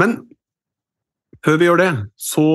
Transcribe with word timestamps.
Men 0.00 0.16
før 1.44 1.60
vi 1.60 1.68
gjør 1.68 1.80
det, 1.80 1.92
så 2.20 2.46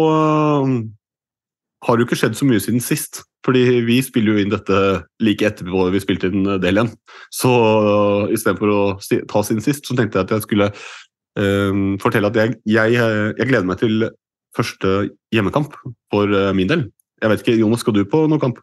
har 1.86 1.98
jo 1.98 2.06
ikke 2.08 2.18
skjedd 2.18 2.38
så 2.38 2.48
mye 2.48 2.62
siden 2.64 2.84
sist. 2.84 3.24
Fordi 3.46 3.62
vi 3.86 4.00
spiller 4.02 4.34
jo 4.34 4.42
inn 4.42 4.54
dette 4.54 4.78
like 5.22 5.46
etterpå 5.46 5.90
vi 5.94 6.02
spilte 6.02 6.32
inn 6.32 6.48
del 6.62 6.80
igjen. 6.80 6.92
Så 7.34 7.52
uh, 7.52 8.32
istedenfor 8.34 8.72
å 8.74 8.82
ta 9.30 9.44
siden 9.46 9.62
sist, 9.66 9.86
så 9.86 9.98
tenkte 9.98 10.18
jeg 10.18 10.28
at 10.28 10.34
jeg 10.34 10.46
skulle 10.48 10.72
uh, 10.74 11.82
fortelle 12.02 12.32
at 12.32 12.40
jeg, 12.42 12.56
jeg, 12.70 12.98
jeg 12.98 13.50
gleder 13.52 13.70
meg 13.70 13.82
til 13.84 14.08
første 14.56 14.96
hjemmekamp 15.36 15.78
for 16.14 16.32
uh, 16.32 16.50
min 16.58 16.72
del. 16.72 16.88
Jeg 17.22 17.32
vet 17.32 17.46
ikke, 17.46 17.60
Jonas, 17.62 17.86
skal 17.86 17.96
du 17.96 18.04
på 18.10 18.26
noen 18.26 18.42
kamp? 18.42 18.60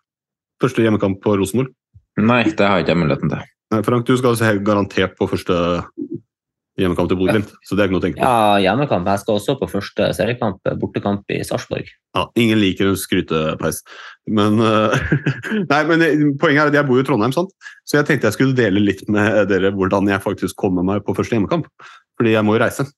Første 0.63 0.83
hjemmekamp 0.85 1.23
på 1.23 1.37
Rosenborg? 1.39 1.73
Nei, 2.21 2.45
det 2.51 2.67
har 2.67 2.81
jeg 2.81 2.89
ikke 2.89 3.01
muligheten 3.01 3.33
til. 3.33 3.47
Nei, 3.73 3.81
Frank, 3.87 4.05
du 4.05 4.19
skal 4.21 4.37
se 4.37 4.51
garantert 4.67 5.15
på 5.17 5.31
første 5.31 5.57
hjemmekamp 6.81 7.11
til 7.11 7.19
Bodø-Glimt, 7.21 7.51
så 7.67 7.77
det 7.77 7.83
er 7.83 7.89
ikke 7.89 7.95
noe 7.95 8.01
å 8.01 8.05
tenke 8.05 8.19
på. 8.19 8.25
Ja, 8.25 8.61
hjemmekamp. 8.65 9.09
Jeg 9.11 9.23
skal 9.23 9.37
også 9.37 9.57
på 9.61 9.69
første 9.69 10.09
seriekamp, 10.17 10.71
bortekamp 10.81 11.35
i 11.35 11.43
Sarpsborg. 11.45 11.91
Ja, 12.17 12.25
ingen 12.41 12.61
liker 12.63 12.89
en 12.89 12.99
skrytepeis. 13.01 13.83
Men, 14.39 14.57
uh, 14.63 14.95
nei, 15.73 15.83
men 15.91 16.07
eh, 16.07 16.25
poenget 16.41 16.65
er 16.65 16.73
at 16.73 16.79
jeg 16.81 16.89
bor 16.89 16.97
jo 16.97 17.05
i 17.05 17.09
Trondheim, 17.09 17.35
sant? 17.37 17.53
så 17.85 17.99
jeg 17.99 18.09
tenkte 18.09 18.31
jeg 18.31 18.39
skulle 18.39 18.57
dele 18.57 18.81
litt 18.81 19.05
med 19.13 19.51
dere 19.51 19.73
hvordan 19.77 20.09
jeg 20.09 20.25
faktisk 20.25 20.57
kommer 20.61 20.87
meg 20.87 21.05
på 21.05 21.17
første 21.19 21.37
hjemmekamp. 21.37 21.69
Fordi 22.17 22.37
jeg 22.37 22.47
må 22.47 22.57
jo 22.57 22.65
reise. 22.65 22.89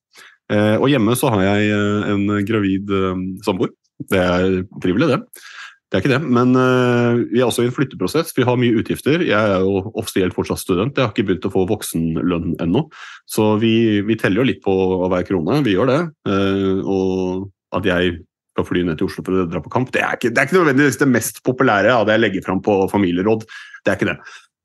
Uh, 0.53 0.77
Og 0.79 0.91
hjemme 0.93 1.17
så 1.19 1.33
har 1.35 1.43
jeg 1.49 1.75
en 2.15 2.29
gravid 2.47 2.95
uh, 2.95 3.19
samboer. 3.47 3.75
Det 4.11 4.21
er 4.21 4.63
trivelig, 4.83 5.17
det. 5.17 5.45
Det 5.93 5.99
er 5.99 6.03
ikke 6.03 6.15
det, 6.17 6.27
men 6.27 6.57
eh, 6.59 7.19
vi 7.31 7.41
er 7.41 7.47
også 7.47 7.63
i 7.63 7.69
en 7.69 7.75
flytteprosess. 7.77 8.33
Vi 8.35 8.43
har 8.49 8.57
mye 8.59 8.81
utgifter. 8.81 9.23
Jeg 9.23 9.37
er 9.37 9.63
jo 9.63 9.93
offisielt 10.01 10.35
fortsatt 10.35 10.59
student. 10.63 10.97
Jeg 10.97 11.05
har 11.07 11.13
ikke 11.13 11.27
begynt 11.29 11.47
å 11.47 11.53
få 11.55 11.67
voksenlønn 11.71 12.55
ennå. 12.65 12.87
Så 13.31 13.53
vi, 13.63 14.01
vi 14.03 14.17
teller 14.19 14.43
jo 14.43 14.49
litt 14.49 14.63
på 14.65 14.75
hver 15.13 15.27
krone. 15.29 15.61
Vi 15.67 15.77
gjør 15.77 15.93
det. 15.93 16.01
Eh, 16.31 16.81
Og 16.83 17.45
at 17.75 17.87
jeg 17.91 18.17
skal 18.55 18.67
fly 18.69 18.83
ned 18.87 18.99
til 18.99 19.09
Oslo 19.11 19.23
for 19.27 19.43
å 19.43 19.47
dra 19.51 19.61
på 19.63 19.71
kamp, 19.73 19.89
det 19.95 20.03
er 20.07 20.15
ikke, 20.15 20.31
det 20.31 20.39
er 20.41 20.47
ikke 20.47 20.59
nødvendigvis 20.61 20.99
det 21.01 21.09
mest 21.11 21.41
populære 21.47 21.91
av 21.91 22.05
det 22.07 22.15
jeg 22.15 22.23
legger 22.23 22.45
fram 22.47 22.61
på 22.63 22.77
familieråd. 22.93 23.47
Det 23.85 23.93
er 23.93 23.99
ikke 23.99 24.11
det. 24.13 24.19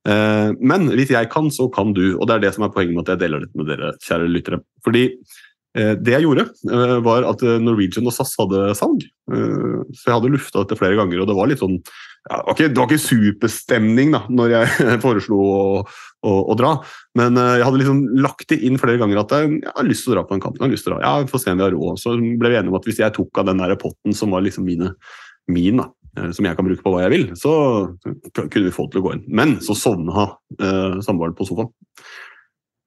Eh, 0.10 0.52
Men 0.72 0.90
hvis 0.96 1.14
jeg 1.14 1.30
kan, 1.34 1.52
så 1.54 1.68
kan 1.74 1.94
du. 1.94 2.16
Og 2.18 2.26
det 2.30 2.38
er 2.40 2.44
det 2.48 2.56
som 2.56 2.66
er 2.66 2.74
poenget 2.74 2.96
med 2.96 3.06
at 3.06 3.16
jeg 3.16 3.24
deler 3.28 3.46
dette 3.46 3.58
med 3.60 3.70
dere, 3.70 3.94
kjære 4.06 4.32
lyttere. 4.34 4.62
Fordi 4.86 5.06
det 5.78 6.16
jeg 6.16 6.26
gjorde, 6.26 6.48
eh, 6.72 6.96
var 7.06 7.28
at 7.30 7.44
eh, 7.46 7.60
Norwegian 7.62 8.08
og 8.10 8.16
SAS 8.16 8.34
hadde 8.40 8.72
salg. 8.78 9.04
Eh, 9.32 9.82
Så 9.94 10.08
jeg 10.08 10.16
hadde 10.16 10.32
lufta 10.34 10.64
dette 10.64 10.78
flere 10.80 10.98
ganger, 10.98 11.22
og 11.22 11.30
det 11.30 11.36
var 11.38 11.52
litt 11.52 11.62
sånn 11.62 11.78
ja, 12.30 12.42
det, 12.58 12.76
var 12.76 12.90
ikke, 12.90 13.00
superstemning 13.00 14.12
da 14.14 14.24
når 14.28 14.54
jeg 14.54 14.88
foreslo 15.06 15.38
å, 15.40 15.60
å, 16.26 16.34
å 16.52 16.58
dra, 16.60 16.74
men 17.18 17.38
eh, 17.40 17.60
jeg 17.60 17.68
hadde 17.68 17.82
liksom 17.84 18.02
lagt 18.26 18.50
det 18.52 18.60
inn 18.66 18.82
flere 18.82 19.00
ganger 19.02 19.22
at 19.22 19.36
jeg, 19.38 19.62
jeg 19.62 19.76
har 19.78 19.88
lyst 19.88 20.06
til 20.06 20.14
å 20.14 20.18
dra 20.18 20.26
på 20.28 20.36
en 20.36 20.44
kamp. 20.44 20.58
Jeg 20.58 20.66
har 20.66 20.74
lyst 20.74 20.88
til 20.88 20.96
å 20.96 20.98
dra. 20.98 21.06
Ja, 21.06 21.30
får 21.30 21.44
se 21.44 21.54
om 21.54 21.62
vi 21.62 21.68
har 21.68 21.76
råd. 21.76 22.02
Så 22.02 22.18
ble 22.18 22.52
vi 22.52 22.60
enige 22.60 22.74
om 22.74 22.80
at 22.80 22.90
hvis 22.90 23.02
jeg 23.02 23.16
tok 23.16 23.42
av 23.42 23.50
den 23.52 23.64
der 23.64 23.78
potten 23.80 24.18
som 24.18 24.36
var 24.36 24.44
liksom 24.46 24.68
mine, 24.68 24.94
min, 25.50 25.84
da, 25.84 25.90
eh, 26.18 26.32
som 26.36 26.50
jeg 26.50 26.58
kan 26.60 26.68
bruke 26.68 26.86
på 26.86 26.96
hva 26.96 27.06
jeg 27.06 27.16
vil, 27.16 27.28
så 27.40 27.54
kunne 28.40 28.66
vi 28.68 28.76
få 28.76 28.90
til 28.90 29.04
å 29.04 29.06
gå 29.08 29.16
inn. 29.16 29.28
Men 29.30 29.60
så 29.66 29.78
sovna 29.78 30.32
eh, 30.58 31.00
samboeren 31.06 31.38
på 31.38 31.48
sofaen. 31.48 31.72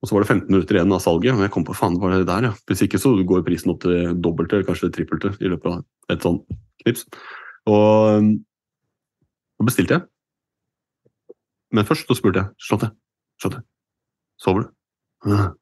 Og 0.02 0.08
så 0.08 0.16
var 0.16 0.24
det 0.24 0.32
15 0.32 0.48
minutter 0.50 0.76
igjen 0.76 0.94
av 0.96 1.02
salget, 1.04 1.36
og 1.36 1.44
jeg 1.44 1.52
kom 1.54 1.64
på 1.66 1.76
faen, 1.78 1.98
var 2.02 2.10
det 2.10 2.26
der, 2.26 2.48
ja. 2.48 2.52
Hvis 2.66 2.82
ikke 2.82 2.98
så 2.98 3.14
går 3.22 3.44
prisen 3.46 3.70
opp 3.70 3.84
til 3.84 4.16
dobbelte, 4.18 4.58
eller 4.58 4.66
kanskje 4.66 4.90
trippelte, 4.94 5.30
i 5.38 5.50
løpet 5.52 5.68
av 5.70 6.14
et 6.14 6.26
sånt 6.26 6.42
knips. 6.82 7.06
Og 7.70 8.32
så 9.54 9.68
bestilte 9.68 10.00
jeg. 10.00 10.08
Men 11.72 11.86
først 11.88 12.10
så 12.10 12.18
spurte 12.18 12.42
jeg 12.42 12.66
Charlotte, 12.66 12.90
Charlotte, 13.40 13.66
sover 14.42 14.66
du? 14.66 14.72
«Ja». 15.30 15.52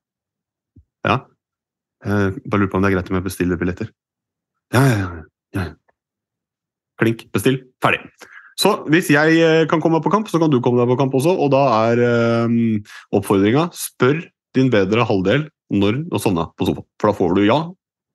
Ja. 1.04 1.16
Jeg 2.04 2.40
bare 2.48 2.62
lurer 2.62 2.70
på 2.72 2.76
om 2.78 2.84
det 2.84 2.90
er 2.90 2.96
greit 2.96 3.10
om 3.12 3.16
jeg 3.18 3.24
bestiller 3.24 3.60
billetter. 3.60 3.88
Ja, 4.72 4.82
ja, 4.84 4.96
ja. 5.00 5.22
ja. 5.56 5.64
Klink, 7.00 7.26
bestill, 7.32 7.60
ferdig. 7.84 8.02
Så 8.60 8.74
hvis 8.92 9.08
jeg 9.12 9.40
eh, 9.40 9.66
kan 9.70 9.80
komme 9.80 9.98
meg 9.98 10.04
på 10.04 10.12
kamp, 10.12 10.28
så 10.28 10.40
kan 10.42 10.52
du 10.52 10.58
komme 10.60 10.82
deg 10.82 10.90
på 10.92 10.98
kamp 11.00 11.14
også. 11.16 11.32
Og 11.32 11.52
da 11.54 11.62
er 11.88 12.02
um, 12.44 12.56
oppfordringa 13.16 13.70
spør 13.76 14.20
din 14.56 14.68
bedre 14.72 15.06
halvdel 15.08 15.46
når 15.72 16.02
å 16.12 16.20
sovne 16.20 16.48
på 16.58 16.68
sofaen. 16.68 16.88
For 17.00 17.10
da 17.10 17.16
får 17.16 17.38
du 17.38 17.44
ja, 17.46 17.60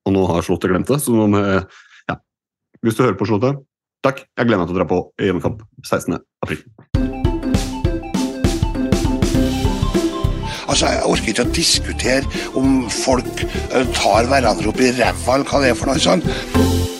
og 0.06 0.13
nå 0.13 0.25
har 0.30 0.45
Slottet 0.45 0.74
glemt 0.74 0.92
det. 0.92 1.00
Så 1.01 1.15
må 1.15 1.30
ja. 1.42 2.19
Hvis 2.86 3.00
du 3.00 3.07
hører 3.07 3.18
på 3.18 3.25
Slottet, 3.30 3.63
Takk. 4.06 4.21
Jeg 4.38 4.45
gleder 4.45 4.62
meg 4.62 4.69
til 4.69 4.75
å 4.75 4.77
dra 4.77 4.86
på 4.86 5.00
hjemmekamp 5.18 5.62
16. 5.81 6.19
april. 6.45 6.59
Altså, 10.65 10.91
Jeg 10.91 11.06
orker 11.09 11.31
ikke 11.31 11.45
å 11.45 11.56
diskutere 11.56 12.44
om 12.59 12.83
folk 12.91 13.45
eh, 13.48 13.88
tar 13.98 14.30
hverandre 14.30 14.69
opp 14.69 14.83
i 14.83 14.91
ræva, 14.94 15.39
eller 15.39 15.50
hva 15.50 15.63
det 15.63 15.71
er 15.71 15.80
for 15.80 15.89
noe 15.89 16.03
sånt. 16.03 16.94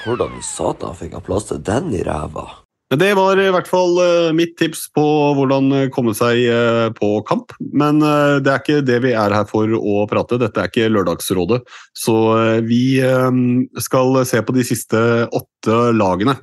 Hvordan 0.00 0.38
i 0.38 0.42
satan 0.44 0.96
fikk 0.96 1.18
han 1.18 1.24
plass 1.24 1.50
til 1.50 1.60
den 1.64 1.92
i 1.92 2.02
ræva? 2.06 2.48
Det 2.90 3.12
var 3.14 3.38
i 3.38 3.50
hvert 3.54 3.68
fall 3.70 4.00
eh, 4.02 4.32
mitt 4.34 4.56
tips 4.58 4.88
på 4.96 5.02
hvordan 5.38 5.68
eh, 5.76 5.90
komme 5.94 6.10
seg 6.16 6.40
eh, 6.42 6.86
på 6.96 7.10
kamp. 7.28 7.52
Men 7.60 8.00
det 8.02 8.50
er 8.50 8.58
ikke 8.58 8.80
det 8.82 8.96
vi 9.04 9.12
er 9.14 9.30
her 9.36 9.46
for 9.46 9.70
å 9.78 10.06
prate. 10.10 10.40
Dette 10.42 10.58
er 10.58 10.70
ikke 10.72 10.88
Lørdagsrådet. 10.90 11.60
Så 11.94 12.16
vi 12.66 12.98
skal 13.78 14.18
se 14.26 14.40
på 14.42 14.56
de 14.56 14.64
siste 14.66 14.98
åtte 15.28 15.78
lagene 15.94 16.34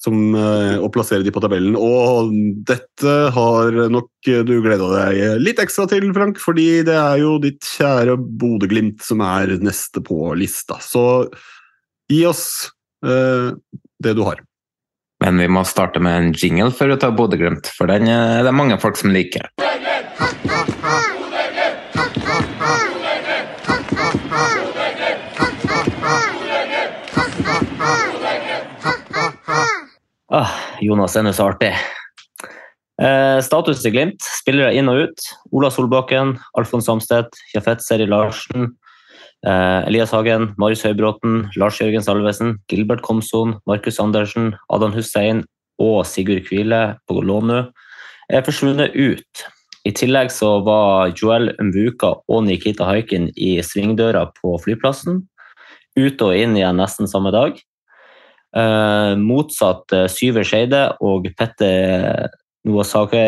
som, 0.00 0.16
og 0.34 0.88
plassere 0.94 1.22
de 1.22 1.30
på 1.30 1.42
tabellen. 1.44 1.76
Og 1.78 2.32
dette 2.66 3.14
har 3.36 3.78
nok 3.92 4.10
du 4.48 4.54
gleda 4.64 4.90
deg 4.96 5.38
litt 5.44 5.62
ekstra 5.62 5.86
til, 5.92 6.08
Frank, 6.16 6.40
fordi 6.42 6.80
det 6.88 6.96
er 6.98 7.20
jo 7.22 7.36
ditt 7.42 7.62
kjære 7.76 8.18
Bodø-Glimt 8.18 9.04
som 9.06 9.22
er 9.22 9.54
neste 9.62 10.02
på 10.02 10.32
lista. 10.40 10.80
Så 10.82 11.04
gi 12.10 12.24
oss 12.26 12.44
eh, 13.06 13.54
det 14.02 14.14
du 14.18 14.22
har. 14.26 14.42
Men 15.20 15.38
vi 15.38 15.48
må 15.52 15.64
starte 15.68 16.00
med 16.02 16.16
en 16.16 16.32
jingle 16.32 16.72
for 16.74 16.90
å 16.90 16.98
ta 17.00 17.10
Bodø-Glimt, 17.12 17.68
for 17.76 17.90
den 17.90 18.08
eh, 18.08 18.38
er 18.40 18.46
det 18.46 18.56
mange 18.56 18.78
folk 18.80 18.98
som 18.98 19.12
liker. 19.14 19.50
Ah, 30.30 30.52
Jonas 30.80 31.16
er 31.18 31.26
nå 31.26 31.32
så 31.34 31.50
artig. 31.50 31.72
Eh, 33.00 33.38
status 33.42 33.82
i 33.84 33.90
Glimt. 33.90 34.22
Spillere 34.40 34.74
inn 34.78 34.88
og 34.92 35.06
ut. 35.06 35.30
Ola 35.56 35.70
Solbakken, 35.74 36.36
Alfons 36.58 36.86
Samstedt, 36.86 37.38
Jafet 37.54 37.82
Seri 37.82 38.06
Larsen, 38.08 38.70
Elias 39.46 40.10
Hagen, 40.12 40.50
Marius 40.60 40.82
Høybråten, 40.84 41.46
Lars 41.56 41.78
Jørgen 41.80 42.04
Salvesen, 42.04 42.58
Gilbert 42.68 43.00
Komson, 43.00 43.54
Markus 43.66 44.00
Andersen, 44.02 44.50
Adam 44.68 44.92
Hussein 44.92 45.44
og 45.80 46.02
Sigurd 46.04 46.44
Kvile 46.44 46.82
på 47.08 47.22
lån 47.24 47.54
er 48.30 48.44
forsvunnet 48.46 48.94
ut. 48.94 49.46
I 49.88 49.92
tillegg 49.96 50.28
så 50.32 50.58
var 50.64 51.14
Joel 51.16 51.54
Mbuka 51.56 52.12
og 52.28 52.44
Nikita 52.46 52.84
Haikin 52.88 53.30
i 53.36 53.56
svingdøra 53.64 54.26
på 54.36 54.54
flyplassen. 54.60 55.22
Ut 55.96 56.22
og 56.22 56.36
inn 56.36 56.58
igjen 56.58 56.78
nesten 56.78 57.08
samme 57.10 57.32
dag. 57.34 57.56
Eh, 58.50 59.14
motsatt 59.16 59.94
eh, 59.94 60.08
Syver 60.10 60.44
Skeide 60.46 60.82
og 61.06 61.28
Petter 61.38 62.26
Noasake 62.66 63.24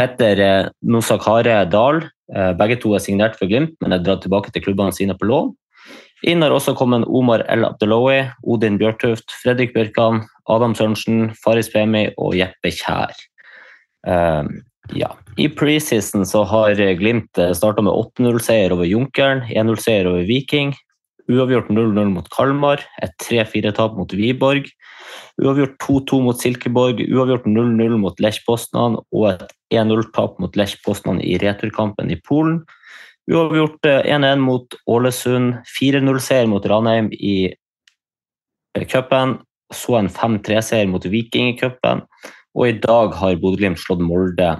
Petter 0.00 0.40
eh, 0.40 0.70
Nosakare 0.82 1.62
Dahl. 1.70 2.02
Eh, 2.30 2.52
begge 2.58 2.78
to 2.82 2.94
er 2.94 3.02
signert 3.02 3.36
for 3.38 3.50
Glimt, 3.50 3.74
men 3.82 3.94
er 3.94 4.02
dratt 4.04 4.22
tilbake 4.24 4.52
til 4.54 4.62
klubbene 4.62 4.94
sine 4.94 5.16
på 5.18 5.28
lån. 5.30 5.52
Inn 6.30 6.44
har 6.44 6.52
også 6.52 6.76
kommet 6.76 7.08
Omar 7.08 7.42
El 7.48 7.64
Abdeloui, 7.64 8.26
Odin 8.44 8.76
Bjørtuft, 8.78 9.32
Fredrik 9.40 9.72
Bjørkan, 9.74 10.26
Adam 10.52 10.74
Sørensen, 10.76 11.30
Faris 11.40 11.70
Pemi 11.72 12.10
og 12.20 12.36
Jeppe 12.36 12.74
Kjær. 12.76 13.16
Eh, 14.06 14.52
ja. 14.98 15.10
I 15.40 15.48
preseason 15.48 16.26
så 16.28 16.44
har 16.44 16.78
Glimt 16.98 17.38
starta 17.56 17.82
med 17.82 17.94
8-0-seier 17.94 18.74
over 18.74 18.84
Junkeren, 18.84 19.42
1-0-seier 19.48 20.10
over 20.10 20.26
Viking, 20.28 20.74
uavgjort 21.30 21.70
0-0 21.72 22.10
mot 22.12 22.26
Kalmar, 22.34 22.82
et 23.02 23.14
3-4-tap 23.22 23.96
mot 23.96 24.12
Wiborg, 24.12 24.68
uavgjort 25.42 25.76
2-2 25.82 26.20
mot 26.24 26.40
Silkeborg, 26.40 27.00
uavgjort 27.06 27.46
0-0 27.48 27.96
mot 28.00 28.20
Lech 28.22 28.40
Poznan 28.46 28.98
og 29.00 29.26
et 29.32 29.46
1-0-tap 29.74 30.38
mot 30.42 30.58
Lech 30.58 30.76
Poznan 30.84 31.20
i 31.22 31.38
returkampen 31.42 32.12
i 32.12 32.18
Polen. 32.26 32.60
Uavgjort 33.30 33.86
eh, 33.86 34.10
1-1 34.16 34.42
mot 34.42 34.76
Ålesund, 34.90 35.60
4-0-seier 35.78 36.50
mot 36.50 36.66
Ranheim 36.66 37.10
i 37.14 37.36
eh, 37.52 38.86
cupen, 38.90 39.38
så 39.70 40.00
en 40.00 40.10
5-3-seier 40.10 40.90
mot 40.90 41.04
Viking 41.06 41.52
i 41.52 41.56
cupen, 41.60 42.02
og 42.58 42.66
i 42.66 42.76
dag 42.82 43.14
har 43.20 43.38
Bodø-Glimt 43.38 43.78
slått 43.78 44.02
Molde 44.02 44.56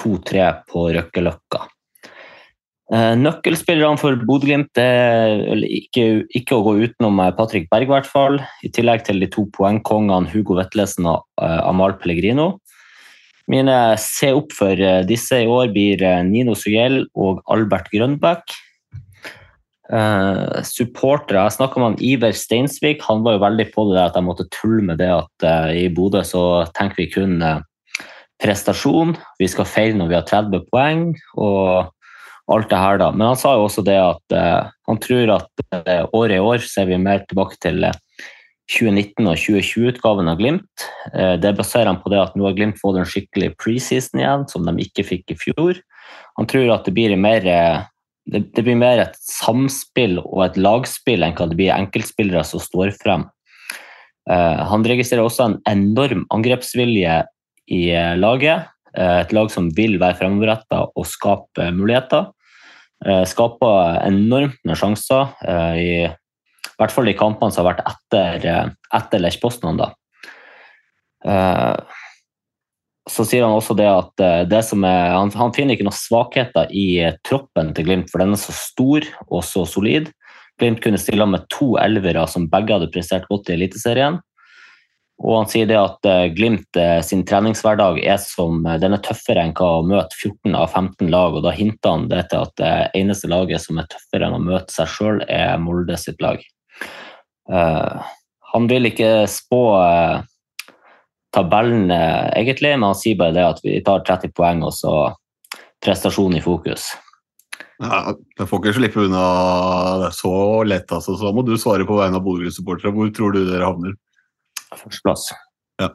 2-3 0.00 0.50
på 0.70 0.88
Røkkeløkka. 0.96 1.66
Eh, 2.92 3.14
Nøkkelspillerne 3.16 3.96
for 3.96 4.18
Bodø-Glimt 4.28 4.76
er 4.76 5.62
ikke, 5.64 6.26
ikke 6.36 6.58
å 6.58 6.64
gå 6.66 6.74
utenom 6.84 7.22
eh, 7.24 7.32
Patrick 7.36 7.70
Berg, 7.72 7.88
i 7.88 7.94
hvert 7.94 8.10
fall. 8.10 8.42
I 8.66 8.72
tillegg 8.74 9.06
til 9.06 9.22
de 9.24 9.30
to 9.32 9.46
poengkongene 9.56 10.28
Hugo 10.34 10.58
Vetlesen 10.58 11.08
og 11.08 11.24
Amahl 11.40 11.96
Pellegrino. 12.00 12.58
Mine 13.50 13.76
se 14.00 14.30
opp 14.32 14.54
for 14.56 14.78
eh, 14.80 15.02
disse 15.08 15.42
i 15.42 15.48
år 15.50 15.72
blir 15.74 16.00
eh, 16.04 16.22
Nino 16.24 16.54
Sugell 16.56 17.02
og 17.12 17.42
Albert 17.52 17.90
Grønbæk. 17.92 18.60
Uh, 19.84 20.62
supportere 20.64 21.42
Jeg 21.44 21.52
snakka 21.58 21.80
med 21.82 22.00
Iver 22.00 22.32
Steinsvik. 22.32 23.02
Han 23.04 23.20
var 23.20 23.36
jo 23.36 23.42
veldig 23.42 23.66
på 23.74 23.84
det 23.90 24.00
at 24.00 24.14
jeg 24.16 24.24
måtte 24.24 24.46
tulle 24.48 24.80
med 24.88 24.96
det 24.96 25.10
at 25.12 25.44
uh, 25.44 25.68
i 25.76 25.90
Bodø 25.92 26.22
så 26.24 26.64
tenker 26.72 27.02
vi 27.02 27.10
kun 27.12 27.36
uh, 27.44 27.60
prestasjon. 28.40 29.12
Vi 29.36 29.50
skal 29.52 29.68
feire 29.68 29.98
når 29.98 30.08
vi 30.08 30.16
har 30.16 30.24
30 30.30 30.64
poeng. 30.72 31.04
og 31.36 31.92
alt 32.52 32.68
det 32.70 32.80
her 32.80 32.98
da. 33.00 33.10
Men 33.14 33.30
han 33.30 33.38
sa 33.40 33.54
jo 33.56 33.68
også 33.68 33.84
det 33.86 33.96
at 33.96 34.34
uh, 34.36 34.72
han 34.88 35.00
tror 35.00 35.36
at 35.38 35.64
uh, 35.72 36.04
året 36.12 36.36
i 36.36 36.42
år 36.42 36.64
ser 36.66 36.90
vi 36.90 37.00
mer 37.00 37.22
tilbake 37.28 37.56
til 37.64 37.86
eh, 37.88 37.96
2019- 38.72 39.28
og 39.28 39.36
2020-utgaven 39.36 40.30
av 40.30 40.38
Glimt. 40.40 40.86
Eh, 41.12 41.34
det 41.40 41.54
baserer 41.58 41.90
han 41.90 42.00
på 42.00 42.12
det 42.12 42.20
at 42.22 42.36
nå 42.36 42.46
har 42.48 42.56
Glimt 42.56 42.80
fått 42.80 42.98
en 43.00 43.08
skikkelig 43.08 43.52
preseason 43.60 44.22
igjen, 44.22 44.46
som 44.48 44.64
de 44.64 44.74
ikke 44.86 45.04
fikk 45.04 45.34
i 45.34 45.38
fjor. 45.40 45.80
Han 46.38 46.48
tror 46.50 46.72
at 46.72 46.88
det 46.88 46.94
blir 46.96 47.14
mer, 47.20 47.44
eh, 47.44 47.84
det 48.32 48.64
blir 48.64 48.78
mer 48.80 49.04
et 49.04 49.18
samspill 49.20 50.18
og 50.24 50.46
et 50.46 50.56
lagspill 50.56 51.22
enn 51.22 51.36
hva 51.36 51.48
det 51.50 51.58
blir 51.60 51.74
enkeltspillere 51.76 52.44
som 52.48 52.62
står 52.62 52.94
frem. 52.96 53.28
Uh, 54.24 54.64
han 54.70 54.80
registrerer 54.88 55.20
også 55.20 55.44
en 55.44 55.58
enorm 55.68 56.22
angrepsvilje 56.32 57.18
i 57.68 57.80
uh, 57.92 58.14
laget. 58.16 58.70
Eh, 58.96 59.20
Et 59.24 59.32
lag 59.34 59.50
som 59.50 59.70
vil 59.74 59.98
være 59.98 60.18
fremoverretta 60.20 60.84
og 60.94 61.08
skape 61.08 61.70
muligheter. 61.74 62.30
Eh, 63.04 63.24
Skaper 63.26 64.00
enormt 64.06 64.60
med 64.64 64.78
sjanser, 64.78 65.34
eh, 65.42 65.74
i, 65.82 65.96
i 66.06 66.78
hvert 66.78 66.94
fall 66.94 67.10
de 67.10 67.16
kampene 67.18 67.52
som 67.52 67.64
har 67.64 67.74
vært 67.74 67.84
etter, 67.90 68.74
etter 68.94 69.22
Lech 69.22 69.40
Poznan. 69.42 69.82
Så 73.04 73.24
sier 73.28 73.44
han 73.44 73.52
også 73.54 73.76
det 73.76 73.86
at 73.86 74.22
det 74.48 74.58
er, 74.58 74.82
han, 75.12 75.30
han 75.36 75.52
finner 75.54 75.76
ikke 75.76 75.86
noen 75.86 75.96
svakheter 75.96 76.70
i 76.72 77.04
troppen 77.24 77.70
til 77.76 77.86
Glimt, 77.86 78.10
for 78.10 78.20
den 78.20 78.34
er 78.34 78.40
så 78.40 78.52
stor 78.56 79.06
og 79.28 79.44
så 79.46 79.62
solid. 79.68 80.10
Glimt 80.60 80.82
kunne 80.82 81.00
stille 81.00 81.26
med 81.28 81.46
to 81.52 81.74
elvere 81.80 82.24
som 82.30 82.48
begge 82.50 82.74
hadde 82.74 82.90
prestert 82.94 83.28
godt 83.30 83.52
i 83.52 83.56
Eliteserien. 83.58 84.18
Og 85.22 85.36
han 85.38 85.48
sier 85.50 85.68
det 85.70 85.76
at 85.78 86.06
eh, 86.10 86.26
Glimt 86.34 86.78
eh, 86.80 86.98
sin 87.06 87.22
treningshverdag 87.26 88.00
er 88.02 88.18
som, 88.20 88.64
eh, 88.66 88.80
den 88.82 88.96
er 88.96 89.02
tøffere 89.04 89.44
enn 89.46 89.54
hva 89.54 89.78
å 89.78 89.86
møte 89.86 90.16
14 90.18 90.56
av 90.58 90.74
15 90.74 91.12
lag, 91.12 91.36
og 91.38 91.46
da 91.46 91.54
hinter 91.54 91.94
han 91.94 92.08
det 92.10 92.24
til 92.32 92.42
at 92.48 92.54
det 92.58 92.74
eneste 92.98 93.30
laget 93.30 93.62
som 93.62 93.78
er 93.78 93.88
tøffere 93.92 94.26
enn 94.26 94.36
å 94.40 94.42
møte 94.42 94.74
seg 94.74 94.90
sjøl, 94.90 95.22
er 95.30 95.54
Molde 95.62 95.98
sitt 96.00 96.22
lag. 96.24 96.42
Uh, 97.44 98.00
han 98.54 98.66
vil 98.70 98.88
ikke 98.88 99.26
spå 99.30 99.62
uh, 99.76 100.24
tabellen, 101.36 101.90
uh, 101.92 102.32
egentlig, 102.34 102.72
men 102.74 102.88
han 102.88 102.98
sier 102.98 103.18
bare 103.20 103.36
det 103.36 103.46
at 103.46 103.60
vi 103.62 103.78
tar 103.84 104.02
30 104.08 104.32
poeng, 104.34 104.64
og 104.66 104.74
så 104.74 104.94
prestasjon 105.84 106.38
i 106.38 106.42
fokus. 106.42 106.88
Ja, 107.82 108.14
jeg 108.38 108.48
får 108.48 108.62
ikke 108.62 108.76
slippe 108.78 109.04
unna 109.04 109.24
det 110.04 110.14
så 110.16 110.34
lett, 110.66 110.90
altså. 110.94 111.18
Så 111.18 111.28
da 111.28 111.34
må 111.36 111.44
du 111.46 111.54
svare 111.60 111.86
på 111.86 111.98
vegne 111.98 112.20
av 112.20 112.24
Bodø-supportere. 112.24 112.94
Hvor 112.94 113.10
tror 113.14 113.34
du 113.34 113.42
dere 113.48 113.66
havner? 113.66 113.96
Førsteplass. 114.72 115.28
Ja. 115.82 115.90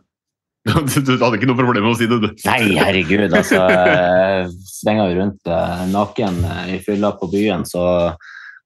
Du, 0.68 0.74
du 1.08 1.14
hadde 1.18 1.40
ikke 1.40 1.50
noe 1.50 1.60
problem 1.60 1.88
med 1.88 1.96
å 1.96 2.00
si 2.00 2.10
det, 2.10 2.20
du? 2.24 2.30
Nei, 2.46 2.62
herregud, 2.78 3.30
altså. 3.32 3.64
Svinga 4.70 5.10
jo 5.10 5.20
rundt 5.22 5.52
eh, 5.52 5.86
naken 5.94 6.42
eh, 6.46 6.74
i 6.76 6.80
fylla 6.86 7.14
på 7.20 7.32
byen, 7.32 7.66
så 7.68 7.84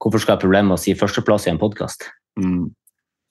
hvorfor 0.03 0.19
skal 0.19 0.33
jeg 0.33 0.41
ha 0.41 0.43
problemer 0.43 0.73
med 0.73 0.79
å 0.79 0.83
si 0.83 0.95
førsteplass 0.99 1.47
i 1.47 1.53
en 1.53 1.61
podkast? 1.61 2.09
Mm. 2.39 2.71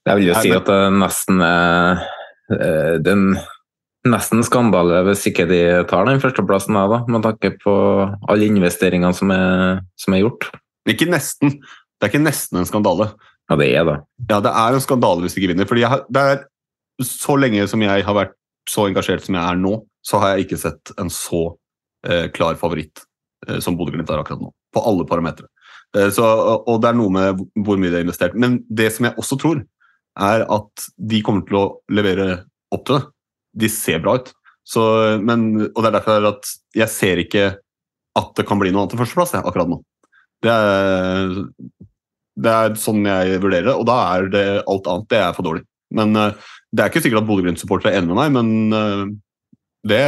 Jeg 0.08 0.18
vil 0.18 0.30
jo 0.30 0.36
Nei, 0.36 0.44
si 0.46 0.54
at 0.56 0.70
det 0.70 0.80
nesten 0.98 1.42
er 1.46 2.06
eh, 2.56 2.94
den 3.02 3.34
nesten 4.08 4.42
skandale 4.42 5.04
hvis 5.06 5.28
ikke 5.30 5.46
de 5.46 5.60
tar 5.90 6.08
den 6.08 6.22
førsteplassen, 6.22 6.74
da, 6.74 7.02
med 7.06 7.22
tanke 7.26 7.52
på 7.62 7.74
alle 8.30 8.48
investeringene 8.48 9.14
som 9.14 9.30
er, 9.34 9.82
som 10.00 10.16
er 10.16 10.24
gjort. 10.24 10.48
Ikke 10.90 11.06
nesten. 11.10 11.60
Det 11.60 12.08
er 12.08 12.10
ikke 12.10 12.24
nesten 12.24 12.58
en 12.58 12.66
skandale. 12.66 13.12
Ja, 13.50 13.58
det 13.58 13.68
er 13.76 13.86
det. 13.86 13.98
Ja, 14.30 14.40
det 14.42 14.50
er 14.50 14.74
en 14.74 14.82
skandale 14.82 15.22
hvis 15.22 15.36
de 15.36 15.42
ikke 15.42 15.52
vinner. 15.52 15.68
Fordi 15.70 15.84
jeg 15.84 15.92
har, 15.92 16.02
det 16.10 16.24
er 16.32 16.42
så 17.06 17.36
lenge 17.40 17.66
som 17.70 17.82
jeg 17.84 18.04
har 18.06 18.16
vært 18.16 18.36
så 18.70 18.86
engasjert 18.88 19.24
som 19.26 19.36
jeg 19.38 19.42
er 19.42 19.58
nå, 19.58 19.76
så 20.06 20.20
har 20.22 20.34
jeg 20.34 20.46
ikke 20.46 20.60
sett 20.60 20.92
en 21.00 21.10
så 21.12 21.44
eh, 22.06 22.28
klar 22.34 22.58
favoritt 22.60 23.04
eh, 23.48 23.58
som 23.62 23.76
Bodø-Glimt 23.78 24.10
er 24.10 24.22
akkurat 24.22 24.42
nå. 24.42 24.52
På 24.72 24.84
alle 24.88 25.06
parametere. 25.08 25.50
Eh, 25.96 26.10
og 26.18 26.76
det 26.82 26.90
er 26.90 26.98
noe 26.98 27.12
med 27.12 27.42
hvor 27.66 27.80
mye 27.80 27.90
de 27.90 28.00
har 28.00 28.06
investert. 28.06 28.36
Men 28.38 28.60
det 28.68 28.90
som 28.94 29.08
jeg 29.08 29.18
også 29.20 29.38
tror, 29.42 29.64
er 30.20 30.44
at 30.44 30.86
de 30.98 31.22
kommer 31.24 31.46
til 31.48 31.58
å 31.58 31.66
levere 31.92 32.42
opp 32.74 32.86
til 32.86 32.98
det. 32.98 33.04
De 33.64 33.70
ser 33.72 34.02
bra 34.04 34.18
ut. 34.20 34.32
Så, 34.68 34.82
men, 35.24 35.48
og 35.72 35.78
det 35.80 35.88
er 35.88 35.96
derfor 35.96 36.28
at 36.30 36.50
jeg 36.78 36.92
ser 36.92 37.22
ikke 37.22 37.46
at 38.18 38.34
det 38.36 38.44
kan 38.46 38.60
bli 38.60 38.70
noe 38.72 38.84
annet 38.84 38.94
enn 38.94 39.02
førsteplass 39.02 39.34
jeg, 39.34 39.44
akkurat 39.48 39.70
nå. 39.70 39.80
Det 40.42 40.52
er, 40.52 41.34
det 42.44 42.52
er 42.52 42.76
sånn 42.80 43.06
jeg 43.06 43.40
vurderer 43.42 43.70
det, 43.70 43.76
og 43.78 43.86
da 43.88 43.98
er 44.12 44.28
det 44.32 44.46
alt 44.60 44.90
annet 44.90 45.08
det 45.12 45.20
er 45.22 45.36
for 45.36 45.48
dårlig. 45.48 45.64
Men 45.96 46.16
eh, 46.18 46.50
det 46.72 46.80
er 46.80 46.90
ikke 46.90 47.02
sikkert 47.04 47.22
at 47.22 47.28
Bodø-Glimt-supportere 47.28 47.92
er 47.92 48.00
enig 48.00 48.14
med 48.14 48.18
meg, 48.18 48.34
men 48.36 48.76
eh, 48.76 49.04
det, 49.92 50.02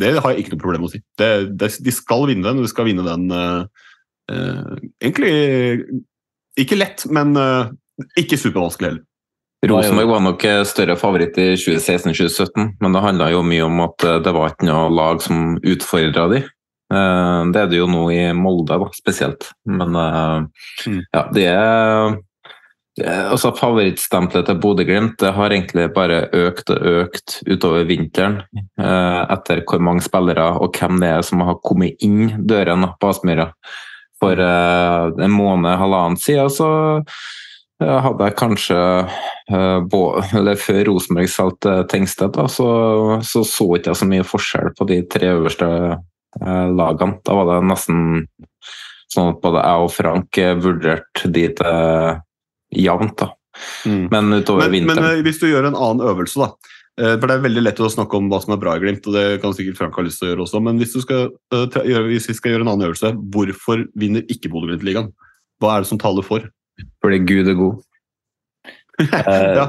det 0.00 0.12
har 0.16 0.32
jeg 0.32 0.44
ikke 0.44 0.54
noe 0.54 0.62
problem 0.62 0.84
med 0.84 0.90
å 0.90 0.94
si. 0.94 1.00
Det, 1.20 1.30
det, 1.60 1.70
de 1.84 1.94
skal 1.94 2.28
vinne 2.30 2.46
den, 2.46 2.60
og 2.60 2.66
de 2.66 2.72
skal 2.72 2.88
vinne 2.88 3.04
den 3.04 3.26
uh, 3.34 3.64
uh, 4.30 4.76
egentlig 5.02 5.32
ikke 6.60 6.78
lett, 6.78 7.04
men 7.12 7.34
uh, 7.36 7.72
ikke 8.20 8.38
supervanskelig 8.40 8.92
heller. 8.92 9.04
Rosenborg 9.64 10.10
var 10.10 10.20
nok 10.20 10.42
større 10.68 10.94
favoritt 11.00 11.38
i 11.40 11.46
2016-2017, 11.56 12.74
men 12.84 12.96
det 12.96 13.00
handla 13.00 13.30
jo 13.32 13.40
mye 13.48 13.64
om 13.64 13.78
at 13.86 14.04
det 14.20 14.34
var 14.36 14.52
ikke 14.52 14.68
noe 14.68 14.90
lag 14.92 15.22
som 15.24 15.54
utfordra 15.56 16.26
de. 16.34 16.42
Det 16.92 17.62
er 17.62 17.70
det 17.70 17.78
jo 17.78 17.86
nå 17.88 18.02
i 18.12 18.18
Molde, 18.36 18.76
da, 18.76 18.90
spesielt. 18.92 19.48
Men 19.64 19.96
eh, 19.96 20.98
ja, 21.16 21.22
det 21.32 21.46
er- 21.48 22.18
altså 23.02 23.50
Favorittstempelet 23.58 24.46
til 24.46 24.58
Bodø-Glimt 24.62 25.22
har 25.34 25.50
egentlig 25.50 25.88
bare 25.96 26.28
økt 26.30 26.70
og 26.70 26.84
økt 26.86 27.40
utover 27.50 27.86
vinteren. 27.88 28.36
eh, 28.78 29.22
Etter 29.34 29.64
hvor 29.66 29.82
mange 29.82 30.04
spillere 30.04 30.52
og 30.60 30.76
hvem 30.78 31.00
det 31.02 31.08
er 31.10 31.22
som 31.26 31.42
har 31.42 31.58
kommet 31.64 31.98
inn 31.98 32.46
døren 32.46 32.86
på 33.00 33.10
Aspmyra. 33.10 33.48
For 34.22 34.38
eh, 34.38 35.24
en 35.26 35.34
måned, 35.34 35.74
halvannen 35.80 36.16
siden 36.22 36.52
så 36.54 36.68
eh, 37.82 37.98
hadde 38.06 38.28
jeg 38.28 38.36
kanskje 38.38 38.78
eh, 39.50 39.96
eller 40.38 40.54
Før 40.62 40.84
Rosenborg 40.92 41.32
solgte 41.32 41.80
Tengstedt, 41.90 42.38
så, 42.46 42.68
så 43.26 43.42
så 43.42 43.66
ikke 43.74 43.90
jeg 43.90 44.00
så 44.04 44.06
mye 44.06 44.28
forskjell 44.28 44.70
på 44.78 44.86
de 44.86 45.00
tre 45.10 45.32
øverste 45.34 45.66
eh, 45.66 46.68
lagene. 46.70 47.18
Da 47.26 47.40
var 47.40 47.50
det 47.50 47.58
nesten 47.72 48.28
sånn 49.10 49.34
at 49.34 49.42
både 49.42 49.66
jeg 49.66 49.82
og 49.82 49.92
Frank 49.94 50.38
eh, 50.38 50.54
vurderte 50.62 51.32
de 51.34 51.48
til 51.58 52.22
jevnt. 52.76 53.16
da. 53.20 53.30
Men 53.86 54.32
utover 54.34 54.66
Men, 54.66 54.72
men 54.72 54.88
vinteren 54.88 55.04
Men 55.04 55.22
hvis 55.26 55.38
du 55.38 55.46
gjør 55.46 55.68
en 55.68 55.76
annen 55.78 56.02
øvelse, 56.10 56.40
da. 56.42 56.48
eh, 56.98 57.14
For 57.20 57.26
det 57.30 57.36
er 57.36 57.44
veldig 57.46 57.62
lett 57.62 57.80
å 57.80 57.90
snakke 57.92 58.18
om 58.18 58.28
hva 58.32 58.40
som 58.42 58.54
er 58.56 58.60
bra 58.62 58.74
i 58.76 58.82
Glimt, 58.82 59.06
og 59.06 59.14
det 59.14 59.40
kan 59.44 59.54
sikkert 59.54 59.78
Frank 59.78 59.94
ha 59.94 60.02
lyst 60.02 60.18
til 60.18 60.28
å 60.28 60.32
gjøre 60.32 60.44
også. 60.48 60.62
Men 60.66 60.78
hvis, 60.82 60.92
du 60.96 61.00
skal, 61.04 61.28
eh, 61.54 62.02
hvis 62.10 62.28
vi 62.28 62.34
skal 62.34 62.52
gjøre 62.56 62.66
en 62.66 62.72
annen 62.74 62.88
øvelse, 62.90 63.14
hvorfor 63.30 63.86
vinner 63.94 64.26
ikke 64.28 64.50
Bodø-Glimt-ligaen? 64.50 65.12
Hva 65.62 65.76
er 65.76 65.84
det 65.84 65.88
som 65.92 65.98
taler 66.02 66.26
for? 66.26 66.48
Fordi 67.00 67.18
Gud 67.24 67.48
er 67.48 67.58
god. 67.62 67.82
Eh, 68.98 69.54
Ja. 69.58 69.68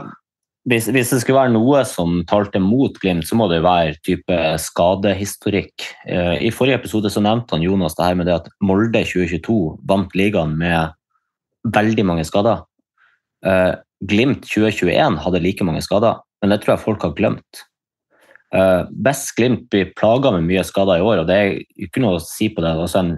hvis, 0.69 0.85
hvis 0.89 1.09
det 1.13 1.21
skulle 1.21 1.39
være 1.43 1.53
noe 1.53 1.79
som 1.85 2.19
talte 2.29 2.59
mot 2.61 2.93
Glimt, 3.01 3.25
så 3.29 3.37
må 3.37 3.47
det 3.49 3.61
være 3.65 3.95
type 4.05 4.37
skadehistorikk. 4.61 5.85
Eh, 6.09 6.45
I 6.45 6.51
forrige 6.53 6.79
episode 6.81 7.09
så 7.13 7.21
nevnte 7.21 7.53
han 7.57 7.61
Jonas 7.65 7.95
det 7.97 8.05
her 8.05 8.15
med 8.17 8.25
det 8.29 8.35
at 8.39 8.49
Molde 8.61 9.01
2022 9.05 9.57
vant 9.89 10.13
ligaen 10.17 10.57
med 10.57 10.93
veldig 11.73 12.05
mange 12.05 12.25
skader. 12.25 12.63
Eh, 13.43 13.73
Glimt 14.05 14.43
2021 14.45 15.17
hadde 15.23 15.41
like 15.41 15.65
mange 15.65 15.81
skader, 15.81 16.19
men 16.41 16.51
det 16.51 16.59
tror 16.61 16.75
jeg 16.75 16.83
folk 16.83 17.05
har 17.05 17.15
glemt. 17.17 17.61
Uh, 18.55 18.85
Best 19.03 19.33
Glimt 19.35 19.65
blir 19.73 19.93
plaga 19.97 20.29
med 20.35 20.45
mye 20.45 20.61
skader 20.67 20.99
i 20.99 21.03
år, 21.03 21.23
og 21.23 21.29
det 21.29 21.35
er 21.35 21.55
ikke 21.81 22.03
noe 22.03 22.19
å 22.19 22.23
si 22.23 22.49
på 22.53 22.63
det. 22.63 22.75
Også 22.79 23.01
en 23.01 23.13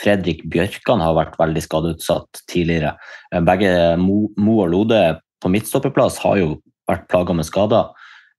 Fredrik 0.00 0.40
Bjørkan 0.50 1.02
har 1.04 1.16
vært 1.18 1.36
veldig 1.38 1.62
skadeutsatt 1.66 2.42
tidligere. 2.50 2.94
Uh, 3.34 3.42
Begge 3.46 3.72
Mo, 4.00 4.30
Mo 4.40 4.60
og 4.64 4.70
Lode 4.72 5.02
på 5.42 5.52
midtstopperplass 5.52 6.18
har 6.24 6.40
jo 6.40 6.54
vært 6.90 7.06
plaga 7.12 7.36
med 7.36 7.46
skader. 7.48 7.90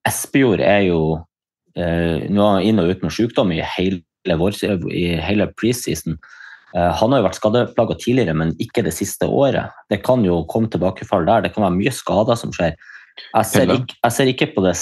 Espejord 0.07 0.63
er 0.65 0.87
jo 0.87 1.01
uh, 1.19 2.17
nå 2.27 2.51
inn 2.65 2.81
og 2.81 2.95
ut 2.95 3.05
med 3.05 3.15
sykdom 3.15 3.53
i 3.55 3.61
hele, 3.75 4.01
vår, 4.41 4.57
i 4.89 5.07
hele 5.21 5.51
preseason. 5.59 6.17
Eh, 6.17 6.40
han 6.73 7.11
har 7.11 7.19
jo 7.19 7.25
vært 7.25 7.37
skadeplaga 7.37 7.97
tidligere, 7.99 8.35
men 8.37 8.53
ikke 8.63 8.83
det 8.85 8.93
siste 8.95 9.27
året. 9.27 9.73
Det 9.91 10.01
kan 10.05 10.23
jo 10.23 10.41
komme 10.47 10.71
tilbakefall 10.71 11.25
der. 11.27 11.45
Det 11.45 11.53
kan 11.55 11.65
være 11.65 11.75
mye 11.75 11.91
skader 11.95 12.39
som 12.39 12.53
skjer. 12.55 12.77
Jeg 13.19 13.47
ser, 13.49 13.73
ikke, 13.75 13.97
jeg 13.97 14.15
ser 14.15 14.31
ikke 14.31 14.47
på, 14.55 14.63
det, 14.63 14.75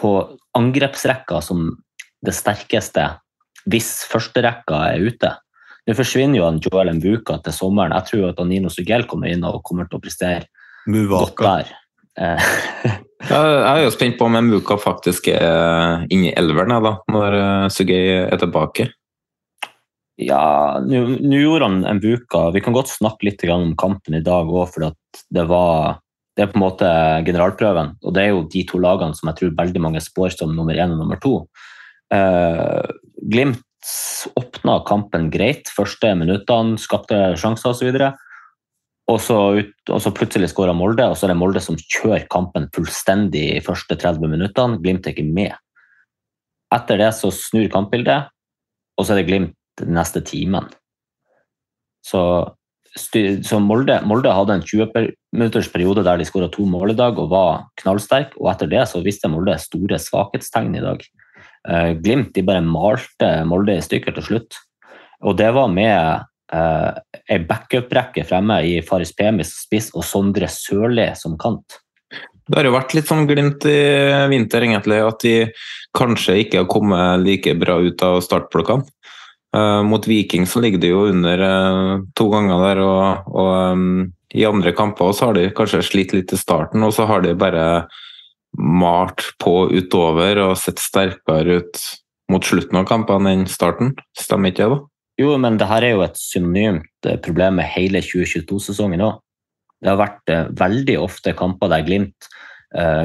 på 0.00 0.10
angrepsrekka 0.58 1.40
som 1.44 1.70
det 2.22 2.34
sterkeste 2.36 3.08
hvis 3.70 4.02
førsterekka 4.10 4.80
er 4.92 5.06
ute. 5.06 5.30
Nå 5.86 5.94
forsvinner 5.98 6.38
jo 6.38 6.46
han 6.46 6.60
Joel 6.62 6.92
Mbuka 6.98 7.40
til 7.42 7.54
sommeren. 7.56 7.94
Jeg 7.96 8.10
tror 8.10 8.28
at 8.30 8.42
Nino 8.46 8.70
Sugell 8.70 9.06
kommer 9.10 9.32
inn 9.32 9.46
og 9.46 9.62
kommer 9.66 9.88
til 9.90 9.98
å 9.98 10.02
prestere 10.02 10.46
godt 10.86 11.40
der. 11.42 11.72
Eh, 12.20 12.52
Jeg 13.22 13.38
jeg 13.38 13.78
er 13.78 13.84
jo 13.84 13.90
spent 13.94 14.16
på 14.18 14.26
om 14.26 14.34
Mbuka 14.34 14.74
faktisk 14.82 15.28
er 15.30 16.02
inne 16.10 16.32
i 16.32 16.34
elveren 16.34 16.74
da, 16.82 16.96
når 17.14 17.36
eh, 17.38 17.66
Sugei 17.70 18.00
er 18.18 18.40
tilbake. 18.40 18.88
Ja, 20.20 20.78
nå 20.84 21.38
gjorde 21.38 21.68
han 21.68 21.84
en 21.88 22.00
buka. 22.02 22.50
Vi 22.52 22.60
kan 22.60 22.74
godt 22.76 22.92
snakke 22.92 23.30
litt 23.30 23.42
om 23.48 23.72
kampen 23.80 24.18
i 24.18 24.24
dag 24.24 24.50
òg, 24.50 24.68
for 24.74 24.92
det 25.32 25.46
var 25.48 26.02
det 26.36 26.46
er 26.46 26.52
på 26.52 26.56
en 26.56 26.64
måte 26.64 26.88
generalprøven. 27.26 27.96
Og 28.00 28.14
det 28.16 28.22
er 28.22 28.30
jo 28.32 28.46
de 28.48 28.62
to 28.68 28.80
lagene 28.80 29.16
som 29.16 29.28
jeg 29.28 29.38
tror 29.38 29.56
veldig 29.58 29.82
mange 29.84 30.00
spår 30.00 30.32
som 30.32 30.54
nummer 30.56 30.76
én 30.76 30.94
og 30.94 31.02
nummer 31.02 31.20
to. 31.20 31.34
Eh, 32.12 32.88
Glimt 33.32 33.60
åpna 34.38 34.78
kampen 34.86 35.28
greit 35.32 35.70
første 35.74 36.12
minuttene, 36.16 36.78
skapte 36.80 37.34
sjanser 37.38 37.72
osv. 37.72 37.98
Og 39.10 39.18
så, 39.20 39.38
ut, 39.58 39.72
og 39.90 40.00
så 40.00 40.12
plutselig 40.14 40.52
skåra 40.52 40.72
Molde, 40.76 41.08
og 41.10 41.18
så 41.18 41.26
er 41.26 41.32
det 41.32 41.40
Molde 41.40 41.60
som 41.60 41.76
kjører 41.76 42.28
kampen 42.32 42.68
fullstendig 42.72 43.48
i 43.56 43.64
første 43.64 43.98
30 43.98 44.30
minuttene. 44.30 44.78
Glimt 44.80 45.08
er 45.08 45.16
ikke 45.16 45.26
med. 45.26 45.56
Etter 46.72 47.02
det 47.02 47.10
så 47.18 47.32
snur 47.34 47.66
kampbildet, 47.72 48.30
og 48.96 49.04
så 49.04 49.12
er 49.12 49.20
det 49.20 49.28
Glimt 49.28 49.58
den 49.80 49.94
neste 49.96 50.22
timen. 50.24 50.68
Så, 52.04 52.22
så 52.98 53.60
Molde, 53.62 54.00
Molde 54.08 54.32
hadde 54.34 54.58
en 54.58 54.64
20-minutters 54.66 55.70
periode 55.72 56.04
der 56.06 56.18
de 56.20 56.26
skåra 56.28 56.50
to 56.52 56.66
mål 56.68 56.94
i 56.94 56.98
dag 56.98 57.18
og 57.20 57.30
var 57.32 57.62
knallsterk, 57.80 58.34
og 58.40 58.50
etter 58.52 58.70
det 58.72 58.84
så 58.90 59.02
viste 59.04 59.30
Molde 59.32 59.56
store 59.62 60.00
svakhetstegn 60.02 60.76
i 60.80 60.84
dag. 60.84 61.06
Eh, 61.68 61.92
Glimt 62.02 62.34
de 62.34 62.44
bare 62.46 62.64
malte 62.66 63.30
Molde 63.48 63.78
i 63.78 63.84
stykker 63.84 64.18
til 64.18 64.28
slutt, 64.28 64.58
og 65.22 65.38
det 65.38 65.52
var 65.54 65.70
med 65.70 66.26
eh, 66.52 66.90
ei 67.30 67.38
backup-rekke 67.46 68.26
fremme 68.26 68.58
i 68.66 68.80
Faris 68.86 69.14
Pemis 69.14 69.54
spiss 69.62 69.92
og 69.94 70.04
Sondre 70.06 70.50
Sørli 70.50 71.12
som 71.18 71.38
kant. 71.40 71.78
Det 72.42 72.58
har 72.58 72.66
jo 72.66 72.74
vært 72.74 72.94
litt 72.96 73.06
sånn 73.06 73.28
glimt 73.30 73.64
i 73.70 73.78
vinter, 74.28 74.64
egentlig, 74.66 74.98
at 75.06 75.22
de 75.22 75.34
kanskje 75.94 76.40
ikke 76.42 76.64
har 76.64 76.70
kommet 76.70 77.22
like 77.22 77.54
bra 77.60 77.78
ut 77.80 78.02
av 78.02 78.18
startblokkene. 78.24 78.82
Eh, 79.56 79.82
mot 79.82 80.08
Viking 80.08 80.46
så 80.46 80.60
ligger 80.60 80.80
de 80.80 80.92
jo 80.94 81.06
under 81.10 81.42
eh, 81.44 82.04
to 82.16 82.28
ganger 82.32 82.62
der, 82.66 82.78
og, 82.86 83.32
og 83.36 83.50
um, 83.76 84.12
i 84.32 84.46
andre 84.48 84.72
kamper 84.72 85.12
så 85.12 85.28
har 85.28 85.36
de 85.36 85.50
kanskje 85.52 85.82
slitt 85.84 86.14
litt 86.16 86.32
i 86.32 86.40
starten, 86.40 86.84
og 86.86 86.94
så 86.96 87.04
har 87.08 87.24
de 87.24 87.34
bare 87.36 87.66
malt 88.56 89.26
på 89.40 89.66
utover 89.72 90.40
og 90.44 90.56
sett 90.60 90.80
sterkere 90.80 91.60
ut 91.60 91.82
mot 92.32 92.44
slutten 92.44 92.80
av 92.80 92.88
kampene 92.88 93.34
enn 93.36 93.44
starten. 93.48 93.92
Stemmer 94.16 94.52
ikke 94.52 94.64
det, 94.64 94.78
da? 94.78 94.80
Jo, 95.20 95.34
men 95.40 95.58
det 95.60 95.68
her 95.68 95.84
er 95.84 95.94
jo 95.98 96.06
et 96.06 96.16
synonymt 96.16 97.08
eh, 97.08 97.20
problem 97.20 97.60
med 97.60 97.68
hele 97.74 98.00
2022-sesongen 98.00 99.04
òg. 99.04 99.20
Det 99.82 99.90
har 99.90 99.98
vært 99.98 100.32
veldig 100.56 100.94
ofte 101.02 101.34
kamper 101.36 101.68
der 101.72 101.82
Glimt 101.84 102.28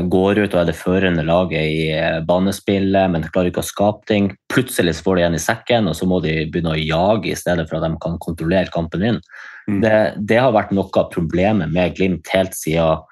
går 0.07 0.39
ut 0.39 0.53
og 0.53 0.61
er 0.61 0.69
det 0.69 0.77
førende 0.79 1.25
laget 1.27 1.67
i 1.67 1.89
eh, 1.91 2.21
banespillet, 2.27 3.11
men 3.11 3.25
klarer 3.27 3.51
ikke 3.51 3.65
å 3.65 3.67
skape 3.67 4.07
ting. 4.07 4.29
Plutselig 4.51 4.95
får 5.03 5.17
de 5.17 5.23
igjen 5.25 5.35
i 5.35 5.43
sekken, 5.43 5.89
og 5.91 5.97
så 5.99 6.07
må 6.07 6.21
de 6.23 6.37
begynne 6.47 6.71
å 6.71 6.79
jage 6.79 7.33
i 7.33 7.35
stedet 7.35 7.67
for 7.67 7.79
at 7.79 7.87
de 7.87 7.99
kan 8.03 8.15
kontrollere 8.23 8.71
kampen 8.71 9.03
inn. 9.03 9.19
Mm. 9.67 9.81
Det, 9.83 9.93
det 10.31 10.39
har 10.39 10.55
vært 10.55 10.71
noe 10.75 10.87
av 10.95 11.11
problemet 11.11 11.73
med 11.73 11.97
Glimt 11.97 12.31
helt 12.31 12.55
siden 12.55 13.03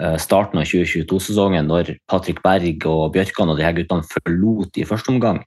eh, 0.00 0.16
starten 0.22 0.62
av 0.62 0.68
2022-sesongen, 0.70 1.68
når 1.68 1.92
Patrick 2.08 2.40
Berg 2.46 2.88
og 2.88 3.12
Bjørkan 3.18 3.52
og 3.52 3.60
de 3.60 3.68
her 3.68 3.76
guttene 3.76 4.08
forlot 4.08 4.80
i 4.80 4.88
første 4.88 5.12
omgang. 5.12 5.42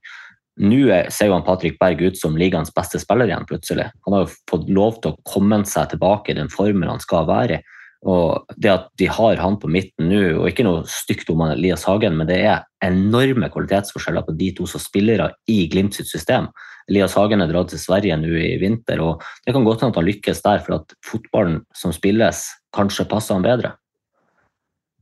Nå 0.62 0.84
er- 0.92 1.10
ser 1.10 1.26
jo 1.32 1.34
han 1.34 1.46
Patrick 1.46 1.78
Berg 1.80 2.06
ut 2.06 2.18
som 2.20 2.38
ligaens 2.38 2.70
beste 2.70 3.00
spiller 3.02 3.26
igjen, 3.26 3.48
plutselig. 3.48 3.90
Han 4.06 4.14
har 4.14 4.26
jo 4.26 4.34
fått 4.50 4.70
lov 4.70 5.00
til 5.00 5.10
å 5.10 5.18
komme 5.26 5.64
seg 5.66 5.90
tilbake 5.90 6.30
i 6.30 6.38
den 6.38 6.52
formen 6.52 6.92
han 6.92 7.02
skal 7.02 7.26
være 7.26 7.58
i. 7.58 7.62
Og 8.02 8.54
det 8.58 8.70
at 8.72 8.88
de 8.98 9.06
har 9.06 9.38
han 9.38 9.56
på 9.62 9.70
midten 9.70 10.08
nå, 10.10 10.22
og 10.40 10.48
ikke 10.50 10.66
noe 10.66 10.82
stygt 10.90 11.30
om 11.30 11.44
Elias 11.46 11.84
Hagen, 11.86 12.16
men 12.18 12.26
det 12.26 12.40
er 12.42 12.64
enorme 12.82 13.46
kvalitetsforskjeller 13.52 14.26
på 14.26 14.34
de 14.40 14.50
to 14.58 14.66
som 14.66 14.82
spillere 14.82 15.30
i 15.50 15.68
Glimt 15.70 15.94
sitt 15.94 16.10
system. 16.10 16.48
Elias 16.90 17.14
Hagen 17.14 17.44
er 17.44 17.52
dratt 17.52 17.70
til 17.70 17.78
Sverige 17.78 18.16
nå 18.18 18.32
i 18.34 18.56
vinter, 18.58 18.98
og 19.04 19.22
det 19.46 19.54
kan 19.54 19.62
godt 19.66 19.84
hende 19.84 19.94
at 19.94 20.02
han 20.02 20.08
lykkes 20.08 20.42
der, 20.42 20.64
for 20.66 20.80
at 20.80 20.96
fotballen 21.06 21.62
som 21.78 21.94
spilles, 21.94 22.48
kanskje 22.74 23.06
passer 23.06 23.38
han 23.38 23.46
bedre. 23.46 23.76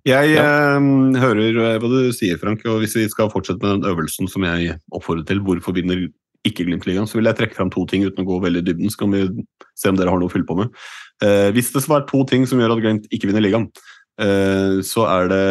Jeg 0.09 0.37
eh, 0.41 0.87
hører 1.21 1.57
eh, 1.61 1.77
hva 1.81 1.89
du 1.93 2.13
sier, 2.17 2.39
Frank, 2.41 2.65
og 2.69 2.81
hvis 2.81 2.97
vi 2.97 3.09
skal 3.13 3.33
fortsette 3.33 3.61
med 3.65 3.81
den 3.81 3.91
øvelsen 3.93 4.29
som 4.33 4.45
jeg 4.49 4.77
oppfordrer 4.93 5.27
til, 5.29 5.43
hvorfor 5.45 5.77
vinner 5.77 6.09
ikke 6.49 6.65
Glimt-ligaen, 6.65 7.09
så 7.09 7.19
vil 7.19 7.29
jeg 7.29 7.37
trekke 7.37 7.57
fram 7.57 7.73
to 7.73 7.85
ting 7.89 8.07
uten 8.07 8.25
å 8.25 8.29
gå 8.29 8.39
veldig 8.45 8.63
i 8.63 8.67
dybden. 8.71 8.93
Så 8.93 9.03
kan 9.03 9.13
vi 9.13 9.27
se 9.77 9.93
om 9.93 9.99
dere 9.99 10.13
har 10.13 10.21
noe 10.21 10.31
å 10.31 10.33
fylle 10.33 10.49
på 10.49 10.57
med. 10.57 10.73
Eh, 11.21 11.51
hvis 11.53 11.69
det 11.75 11.83
skal 11.85 11.99
være 11.99 12.09
to 12.09 12.23
ting 12.29 12.47
som 12.49 12.61
gjør 12.61 12.77
at 12.77 12.83
Glimt 12.83 13.09
ikke 13.13 13.29
vinner 13.29 13.45
ligaen, 13.45 13.67
eh, 14.21 14.81
så 14.87 15.05
er 15.11 15.29
det 15.33 15.43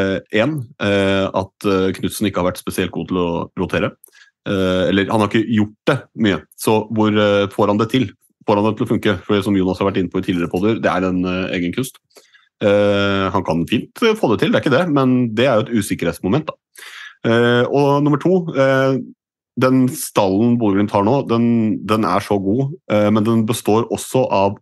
én 0.41 0.55
eh, 0.81 1.25
at 1.29 1.67
Knutsen 1.99 2.29
ikke 2.29 2.41
har 2.41 2.49
vært 2.49 2.61
spesielt 2.61 2.93
god 2.95 3.11
til 3.11 3.21
å 3.21 3.29
rotere. 3.59 3.93
Eller 4.49 5.11
han 5.11 5.21
har 5.21 5.27
ikke 5.27 5.51
gjort 5.51 5.75
det 5.85 5.95
mye, 6.25 6.37
så 6.57 6.79
hvor 6.95 7.13
får 7.53 7.69
han 7.69 7.77
det 7.77 7.85
til? 7.91 8.05
Får 8.47 8.57
han 8.57 8.65
det 8.65 8.71
til 8.79 8.85
å 8.85 8.89
funke? 8.89 9.13
For 9.27 9.43
som 9.45 9.57
Jonas 9.59 9.77
har 9.77 9.89
vært 9.91 9.99
inne 10.01 10.09
på 10.09 10.23
i 10.23 10.25
tidligere 10.25 10.49
podder, 10.49 10.79
det 10.81 10.89
er 10.89 11.05
en 11.05 11.19
egen 11.27 11.75
kunst. 11.75 11.99
Han 12.63 13.45
kan 13.45 13.61
fint 13.69 14.01
få 14.01 14.31
det 14.31 14.39
til, 14.41 14.49
det 14.49 14.57
er 14.57 14.63
ikke 14.63 14.73
det, 14.73 14.81
men 14.95 15.13
det 15.37 15.45
er 15.45 15.59
jo 15.59 15.67
et 15.67 15.83
usikkerhetsmoment. 15.83 16.49
da. 16.49 17.35
Og 17.67 18.01
nummer 18.07 18.17
to 18.23 18.39
Den 19.59 19.85
stallen 19.91 20.57
Bodø-Glimt 20.57 20.95
har 20.95 21.05
nå, 21.05 21.19
den, 21.29 21.45
den 21.85 22.07
er 22.07 22.25
så 22.25 22.39
god, 22.41 22.73
men 23.11 23.27
den 23.27 23.45
består 23.45 23.85
også 23.91 24.23
av 24.33 24.57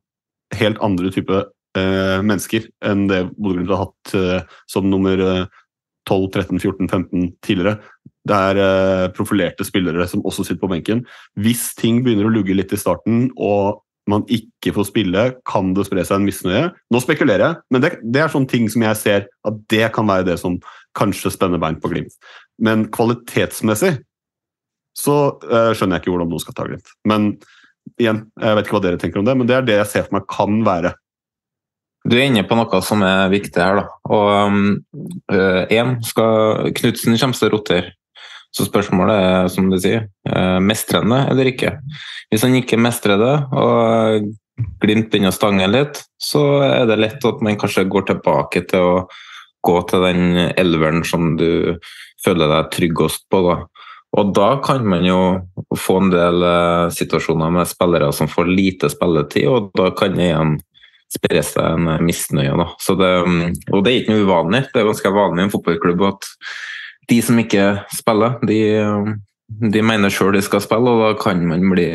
helt 0.55 0.81
andre 0.83 1.11
type 1.13 1.39
eh, 1.77 2.19
mennesker 2.23 2.67
enn 2.85 3.07
det 3.11 3.25
Bodø-Glimt 3.35 3.73
har 3.73 3.87
hatt 3.87 4.17
eh, 4.17 4.59
som 4.69 4.87
nummer 4.89 5.19
eh, 5.23 5.63
12, 6.07 6.29
13, 6.31 6.59
14, 6.59 6.87
15 6.87 7.25
tidligere. 7.43 7.81
Det 8.27 8.37
er 8.51 8.61
eh, 8.63 9.09
profilerte 9.15 9.65
spillere 9.67 10.07
som 10.07 10.23
også 10.27 10.45
sitter 10.47 10.63
på 10.63 10.71
benken. 10.71 11.03
Hvis 11.39 11.73
ting 11.79 11.99
begynner 12.05 12.29
å 12.29 12.33
lugge 12.33 12.55
litt 12.55 12.73
i 12.73 12.79
starten, 12.79 13.27
og 13.35 13.83
man 14.07 14.23
ikke 14.31 14.71
får 14.75 14.87
spille, 14.87 15.23
kan 15.47 15.73
det 15.75 15.83
spre 15.87 16.03
seg 16.07 16.21
en 16.21 16.27
misnøye. 16.27 16.65
Nå 16.93 17.01
spekulerer 17.03 17.43
jeg, 17.43 17.61
men 17.73 17.83
det, 17.83 17.93
det 18.07 18.23
er 18.23 18.31
sånne 18.31 18.51
ting 18.51 18.69
som 18.71 18.85
jeg 18.87 18.99
ser 18.99 19.25
at 19.47 19.57
det 19.71 19.89
kan 19.95 20.07
være 20.07 20.29
det 20.29 20.37
som 20.39 20.55
kanskje 20.97 21.33
spenner 21.35 21.61
bein 21.61 21.79
på 21.83 21.91
Glimt. 21.91 22.15
Men 22.63 22.87
kvalitetsmessig 22.93 23.97
så 24.97 25.17
eh, 25.45 25.73
skjønner 25.77 25.97
jeg 25.97 26.05
ikke 26.05 26.15
hvordan 26.15 26.31
noen 26.31 26.43
skal 26.45 26.57
ta 26.57 26.65
Glimt. 26.69 26.95
Men 27.07 27.33
igjen, 27.99 28.23
jeg 28.41 28.57
vet 28.57 28.67
ikke 28.67 28.77
hva 28.77 28.83
dere 28.85 29.01
tenker 29.01 29.21
om 29.21 29.27
det, 29.27 29.35
men 29.39 29.49
det 29.49 29.57
er 29.57 29.67
det 29.67 29.77
jeg 29.81 29.91
ser 29.91 30.07
for 30.07 30.17
meg 30.17 30.27
kan 30.31 30.59
være. 30.67 30.93
Du 32.07 32.15
er 32.15 32.27
inne 32.29 32.45
på 32.47 32.55
noe 32.55 32.81
som 32.85 33.03
er 33.03 33.31
viktig 33.33 33.59
her. 33.59 33.81
da. 33.81 33.85
Og 34.15 34.27
um, 34.47 34.59
eh, 35.33 35.95
skal 36.07 36.71
Knutsen 36.77 37.17
kommer 37.19 37.35
til 37.39 37.49
å 37.49 37.55
rotere. 37.57 37.93
Så 38.55 38.65
spørsmålet 38.65 39.21
er, 39.21 39.49
som 39.51 39.67
du 39.69 39.75
sier, 39.81 40.07
eh, 40.29 40.59
mestrer 40.63 41.03
han 41.03 41.11
det 41.13 41.23
eller 41.33 41.49
ikke? 41.51 41.73
Hvis 42.31 42.45
han 42.47 42.55
ikke 42.57 42.79
mestrer 42.79 43.19
det, 43.19 43.35
og 43.51 44.29
Glimt 44.81 45.11
begynner 45.11 45.29
å 45.29 45.35
stange 45.35 45.67
litt, 45.69 45.99
så 46.17 46.41
er 46.65 46.87
det 46.89 46.95
lett 46.97 47.25
at 47.29 47.41
man 47.45 47.59
kanskje 47.61 47.83
går 47.85 48.07
tilbake 48.07 48.63
til 48.71 48.81
å 48.81 48.93
gå 49.67 49.75
til 49.89 50.05
den 50.07 50.39
elveren 50.57 51.03
som 51.05 51.35
du 51.37 51.77
føler 52.25 52.49
deg 52.49 52.71
tryggest 52.73 53.27
på. 53.29 53.43
da. 53.45 53.57
Og 54.15 54.31
da 54.33 54.53
kan 54.63 54.85
man 54.87 55.03
jo 55.05 55.19
få 55.77 55.97
en 56.01 56.13
del 56.13 56.45
eh, 56.47 56.87
situasjoner 56.95 57.51
med 57.53 57.69
spillere 57.69 58.09
som 58.15 58.29
får 58.31 58.49
lite 58.49 58.89
spilletid, 58.93 59.47
og 59.51 59.71
da 59.77 59.91
kan 59.97 60.15
det 60.15 60.29
igjen 60.29 60.55
spre 61.11 61.43
seg 61.45 61.75
en 61.75 62.03
misnøye. 62.03 62.55
Da. 62.59 62.67
Det, 62.99 63.11
og 63.71 63.83
det 63.83 63.91
er 63.91 64.01
ikke 64.01 64.15
noe 64.15 64.27
uvanlig. 64.27 64.65
Det 64.73 64.81
er 64.81 64.89
ganske 64.89 65.13
vanlig 65.15 65.43
i 65.43 65.47
en 65.47 65.53
fotballklubb 65.53 66.03
at 66.09 66.29
de 67.07 67.21
som 67.23 67.39
ikke 67.39 67.65
spiller, 67.95 68.35
de, 68.47 68.59
de 69.71 69.83
mener 69.85 70.11
sjøl 70.11 70.35
de 70.35 70.43
skal 70.43 70.63
spille, 70.63 70.91
og 70.91 71.03
da 71.05 71.11
kan 71.19 71.43
man 71.47 71.63
bli 71.71 71.87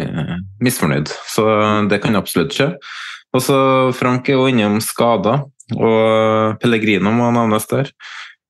misfornøyd. 0.65 1.13
Så 1.29 1.47
det 1.91 2.01
kan 2.05 2.17
absolutt 2.17 2.57
skje. 2.57 2.73
Og 3.33 3.45
så 3.45 3.59
Frank 3.97 4.29
er 4.29 4.39
jo 4.39 4.49
innom 4.49 4.81
skader, 4.85 5.45
og 5.77 6.61
Pellegrino 6.61 7.13
må 7.17 7.31
nevnes 7.33 7.69
der. 7.71 7.93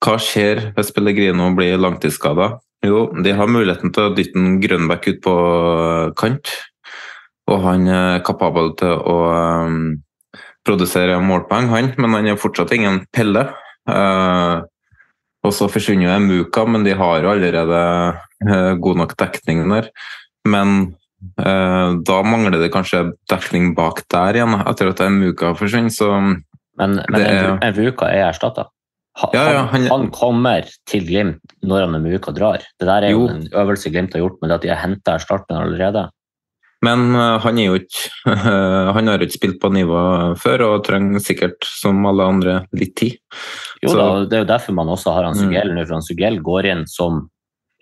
Hva 0.02 0.16
skjer 0.22 0.72
hvis 0.76 0.90
Pellegrino 0.94 1.50
blir 1.54 1.78
langtidsskada? 1.78 2.56
Jo, 2.82 3.06
de 3.22 3.32
har 3.38 3.50
muligheten 3.50 3.92
til 3.94 4.08
å 4.08 4.14
dytte 4.16 4.38
en 4.40 4.56
Grønbæk 4.62 5.04
ut 5.12 5.20
på 5.22 5.34
kant, 6.18 6.50
og 7.50 7.60
han 7.62 7.86
er 7.86 8.24
kapabel 8.26 8.72
til 8.78 8.96
å 8.96 9.16
um, 9.68 9.76
produsere 10.66 11.20
målpoeng, 11.22 11.70
han, 11.70 11.92
men 12.02 12.16
han 12.18 12.32
er 12.32 12.40
fortsatt 12.42 12.74
ingen 12.74 13.04
Pelle. 13.14 13.46
Uh, 13.86 14.66
og 15.42 15.54
så 15.54 15.68
forsvinner 15.70 16.08
jo 16.08 16.18
Muka, 16.26 16.66
men 16.70 16.84
de 16.86 16.94
har 16.98 17.22
jo 17.22 17.30
allerede 17.32 17.78
god 18.82 19.00
nok 19.00 19.16
dekning 19.18 19.64
der. 19.70 19.88
Men 20.46 20.92
da 22.06 22.18
mangler 22.26 22.60
det 22.62 22.70
kanskje 22.74 23.08
dekning 23.30 23.72
bak 23.74 24.04
der 24.10 24.38
igjen, 24.38 24.54
etter 24.70 24.90
at 24.92 25.02
Muka 25.10 25.50
forsvinner. 25.58 25.90
Så 25.90 26.12
Men, 26.78 27.02
men 27.10 27.18
det 27.18 27.74
Vuka 27.74 28.06
er 28.10 28.28
erstatta. 28.28 28.68
Han, 29.20 29.30
Ja, 29.34 29.52
ja, 29.52 29.62
han, 29.68 29.86
han- 29.86 30.10
kommer 30.10 30.64
til 30.88 31.04
Glimt 31.06 31.40
når 31.62 31.80
han 31.86 31.94
er 31.94 32.00
myk 32.00 32.28
og 32.28 32.34
drar. 32.38 32.58
Det 32.80 32.86
der 32.88 33.02
er 33.04 33.10
jo, 33.12 33.26
Jo. 33.26 33.28
en 33.28 33.46
øvelse 33.52 33.90
Glimt 33.92 34.14
har 34.14 34.20
gjort, 34.22 34.38
men 34.40 34.50
at 34.52 34.62
de 34.62 34.68
har 34.68 34.80
henta 34.80 35.14
erstatteren 35.18 35.66
allerede. 35.66 36.08
Men 36.82 37.14
uh, 37.14 37.38
han 37.38 37.58
er 37.58 37.66
jo 37.68 37.74
ikke 37.78 38.08
Han 38.96 39.06
har 39.06 39.18
ikke 39.22 39.36
spilt 39.38 39.60
på 39.62 39.70
nivå 39.70 40.34
før 40.40 40.64
og 40.66 40.84
trenger 40.84 41.20
sikkert, 41.22 41.62
som 41.62 42.00
alle 42.06 42.24
andre, 42.24 42.54
litt 42.72 42.96
tid. 42.96 43.18
Jo 43.82 43.88
Så- 43.92 43.98
da, 43.98 44.24
Det 44.24 44.32
er 44.32 44.42
jo 44.46 44.50
derfor 44.56 44.72
man 44.74 44.88
også 44.88 45.12
har 45.12 45.24
han 45.24 45.34
Mm. 45.34 45.44
Sugell 45.44 45.74
nå, 45.74 45.86
for 45.86 45.94
han 45.94 46.02
Sugell 46.08 46.40
går 46.42 46.64
inn 46.72 46.86
som 46.86 47.28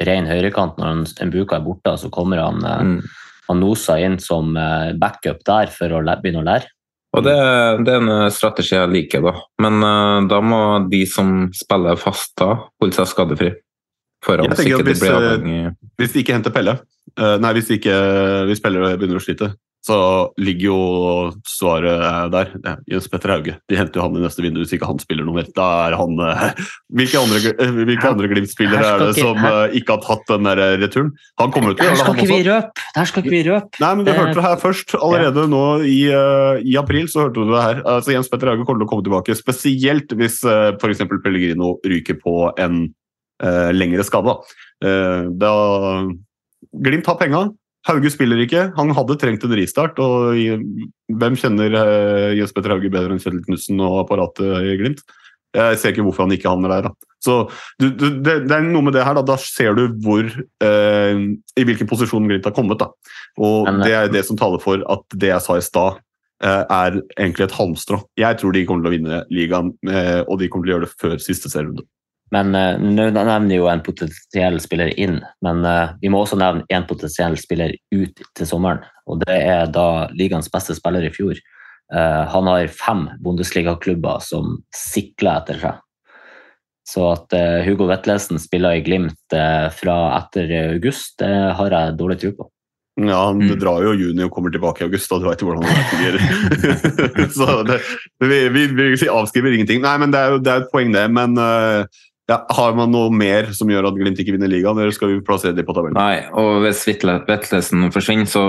ren 0.01 0.27
høyrekant 0.27 0.77
når 0.79 0.85
han, 0.87 1.07
en 1.21 1.31
Buka 1.31 1.57
er 1.57 1.61
borte, 1.65 1.97
så 1.97 2.11
kommer 2.11 2.43
han, 2.43 2.65
eh, 2.65 2.83
Mm. 2.85 3.03
han 3.49 3.61
Nosa 3.61 3.99
inn 4.01 4.19
som 4.19 4.57
eh, 4.57 4.93
backup 4.99 5.45
der 5.45 5.67
for 5.69 5.89
å 5.89 6.03
begynne 6.21 6.43
å 6.43 6.45
lære. 6.45 6.67
Og 7.11 7.25
det, 7.27 7.35
det 7.87 7.95
er 7.97 8.05
en 8.05 8.31
strategi 8.31 8.77
jeg 8.77 8.91
liker, 8.93 9.25
da. 9.25 9.33
Men 9.65 9.83
uh, 9.83 10.19
da 10.31 10.39
må 10.45 10.61
de 10.91 11.03
som 11.11 11.49
spiller 11.57 11.99
fast 11.99 12.37
da, 12.39 12.53
holde 12.81 12.97
seg 12.97 13.11
skadefri. 13.11 13.51
For 14.25 14.43
Jeg 14.45 14.53
tenker 14.53 14.83
at 14.83 14.89
hvis, 14.91 15.03
eh, 15.09 15.71
Hvis 15.97 16.13
de 16.13 16.21
ikke 16.21 16.35
henter 16.37 16.53
Pelle, 16.53 16.75
uh, 17.17 17.37
nei, 17.41 17.55
hvis, 17.57 17.71
de 17.71 17.79
ikke, 17.81 17.97
hvis 18.51 18.61
Pelle 18.63 18.93
begynner 19.01 19.17
å 19.17 19.25
slite, 19.25 19.49
så 19.87 19.97
ligger 20.41 20.67
jo 20.67 20.81
svaret 21.49 22.33
der. 22.35 22.53
Jens 22.91 23.09
Petter 23.09 23.33
Hauge. 23.33 23.57
De 23.71 23.79
henter 23.79 24.01
jo 24.01 24.05
han 24.05 24.19
i 24.19 24.25
neste 24.25 24.45
vindu 24.45 24.61
hvis 24.61 24.75
ikke 24.77 24.89
han 24.91 25.01
spiller 25.01 25.25
noe 25.25 25.39
mer. 25.39 25.49
Da 25.57 25.69
er 25.89 25.97
han 26.01 26.21
eh, 26.21 26.61
Hvilke 27.01 27.23
andre, 27.23 27.41
eh, 27.55 27.79
hvilke 27.89 28.11
andre 28.11 28.31
Glimt-spillere 28.31 28.93
er 28.95 29.05
det 29.07 29.17
som 29.17 29.41
her- 29.41 29.71
eh, 29.71 29.79
ikke 29.81 29.97
har 29.97 30.05
tatt 30.05 30.29
den 30.29 30.49
der 30.51 30.63
returen? 30.83 31.11
Han 31.41 31.55
kommer 31.55 31.73
til 31.73 31.87
å 31.87 31.89
gjøre 31.89 31.97
det, 31.97 32.07
han 32.07 32.23
også. 32.27 32.85
Der 32.99 33.11
skal 33.11 33.25
ikke 33.25 33.35
vi 33.37 33.43
røpe! 33.49 33.83
Nei, 33.83 33.93
men 33.95 34.07
du 34.09 34.13
hørte 34.13 34.37
det 34.37 34.47
her 34.47 34.61
først. 34.61 34.97
Allerede 35.01 35.47
nå 35.51 35.65
i, 35.89 35.99
i 36.61 36.77
april 36.81 37.09
så 37.11 37.25
hørte 37.27 37.41
du 37.41 37.55
det 37.55 37.65
her. 37.65 37.85
Altså, 37.89 38.15
Jens 38.15 38.31
Petter 38.31 38.53
Hauge 38.53 38.67
kommer 38.69 38.85
til 38.85 38.89
å 38.89 38.93
komme 38.93 39.07
tilbake, 39.07 39.37
spesielt 39.39 40.13
hvis 40.17 40.43
uh, 40.45 40.75
f.eks. 40.77 41.05
Pellegrino 41.25 41.79
ryker 41.87 42.21
på 42.21 42.51
en 42.61 42.83
uh, 43.43 43.71
lengre 43.73 44.05
skade. 44.07 44.37
Eh, 44.85 45.31
da 45.41 45.55
Glimt 46.71 47.09
har 47.09 47.17
penga. 47.19 47.47
Hauge 47.89 48.11
spiller 48.13 48.43
ikke. 48.45 48.67
Han 48.77 48.91
hadde 48.97 49.17
trengt 49.21 49.45
en 49.47 49.55
ristart. 49.57 49.99
og 50.03 50.37
Hvem 50.37 51.39
kjenner 51.41 51.73
eh, 51.81 52.35
Jens 52.37 52.53
Petter 52.53 52.75
Hauge 52.75 52.91
bedre 52.93 53.15
enn 53.17 53.23
Kjetil 53.23 53.41
Knutsen 53.47 53.81
og 53.81 54.03
apparatet 54.03 54.51
i 54.69 54.77
Glimt? 54.81 55.01
Jeg 55.57 55.79
ser 55.83 55.91
ikke 55.91 56.05
hvorfor 56.07 56.27
han 56.29 56.35
ikke 56.37 56.47
havner 56.51 56.71
der. 56.71 56.85
da. 56.91 57.09
Så 57.25 57.35
du, 57.81 57.89
du, 57.91 58.05
det, 58.23 58.37
det 58.47 58.55
er 58.55 58.63
noe 58.69 58.85
med 58.87 58.95
det 58.95 59.03
her, 59.03 59.17
da. 59.19 59.25
Da 59.27 59.35
ser 59.43 59.75
du 59.75 59.89
hvor 60.05 60.29
eh, 60.29 61.23
I 61.59 61.65
hvilken 61.67 61.89
posisjon 61.91 62.29
Glimt 62.31 62.47
har 62.47 62.55
kommet. 62.55 62.79
da. 62.85 62.91
Og 63.41 63.67
Men- 63.67 63.83
det 63.83 63.97
er 63.97 64.13
det 64.13 64.23
som 64.29 64.39
taler 64.39 64.63
for 64.63 64.85
at 64.93 65.03
det 65.17 65.33
jeg 65.33 65.43
sa 65.43 65.57
i 65.59 65.65
stad, 65.65 65.99
eh, 66.45 66.65
er 66.71 67.01
egentlig 67.19 67.49
et 67.49 67.57
halmstrå. 67.59 68.03
Jeg 68.21 68.39
tror 68.39 68.53
de 68.55 68.67
kommer 68.69 68.85
til 68.87 68.93
å 68.93 68.97
vinne 68.99 69.25
ligaen, 69.33 69.73
eh, 69.89 70.21
og 70.29 70.39
de 70.39 70.49
kommer 70.53 70.67
til 70.69 70.75
å 70.75 70.79
gjøre 70.79 70.87
det 70.87 70.97
før 71.01 71.17
siste 71.19 71.51
serierunde. 71.51 71.89
Men 72.31 72.55
uh, 72.55 72.79
nå 72.79 73.09
nevner 73.11 73.57
jo 73.57 73.67
en 73.71 73.83
potensiell 73.83 74.61
spiller 74.63 74.93
inn, 75.01 75.19
men 75.43 75.65
uh, 75.67 75.97
vi 76.03 76.11
må 76.13 76.21
også 76.23 76.39
nevne 76.39 76.63
en 76.71 76.87
potensiell 76.87 77.35
spiller 77.41 77.75
ut 77.95 78.23
til 78.39 78.47
sommeren. 78.47 78.85
Og 79.11 79.23
det 79.25 79.39
er 79.41 79.71
da 79.75 80.07
ligaens 80.15 80.51
beste 80.53 80.77
spiller 80.79 81.09
i 81.09 81.13
fjor. 81.15 81.41
Uh, 81.91 82.23
han 82.31 82.47
har 82.47 82.71
fem 82.71 83.09
Bundesliga-klubber 83.25 84.23
som 84.23 84.61
sikler 84.77 85.41
etter 85.41 85.59
seg. 85.65 85.83
Så 86.91 87.05
at 87.13 87.35
Hugo 87.63 87.87
Vetlesen 87.87 88.41
spiller 88.43 88.75
i 88.75 88.81
Glimt 88.83 89.35
fra 89.77 89.97
etter 90.17 90.51
august, 90.73 91.21
det 91.21 91.29
har 91.55 91.71
jeg 91.71 91.95
dårlig 92.01 92.17
tro 92.19 92.33
på. 92.35 92.47
Ja, 92.99 93.27
han 93.29 93.39
Mm. 93.39 93.59
drar 93.61 93.83
jo 93.85 93.93
i 93.95 94.01
juni 94.01 94.25
og 94.25 94.33
kommer 94.35 94.51
tilbake 94.51 94.83
i 94.83 94.89
august, 94.89 95.13
og 95.13 95.21
du 95.23 95.29
veit 95.29 95.41
hvordan 95.41 95.63
det 95.63 95.85
fungerer. 95.93 97.31
Så 97.39 97.63
det, 97.69 97.79
vi, 98.21 98.41
vi, 98.49 98.67
vi 98.75 99.09
avskriver 99.09 99.55
ingenting. 99.55 99.81
Nei, 99.85 99.97
men 100.03 100.11
det 100.11 100.19
er 100.21 100.35
jo 100.35 100.41
det 100.43 100.53
er 100.53 100.65
et 100.65 100.73
poeng, 100.73 100.91
det. 100.93 101.07
Men 101.15 101.39
eh, 101.39 101.87
ja, 102.31 102.39
har 102.55 102.77
man 102.79 102.93
noe 102.95 103.11
mer 103.11 103.51
som 103.57 103.71
gjør 103.71 103.89
at 103.89 103.99
Glimt 103.99 104.21
ikke 104.23 104.37
vinner 104.37 104.51
ligaen, 104.51 104.79
eller 104.79 104.95
skal 104.95 105.11
vi 105.11 105.25
plassere 105.27 105.57
dem 105.57 105.67
på 105.67 105.75
tabellen? 105.75 105.99
Nei, 105.99 106.23
og 106.39 106.63
hvis 106.65 106.85
Vetle- 106.87 107.21
Vetlesen 107.27 107.91
forsvinner, 107.95 108.31
så 108.31 108.45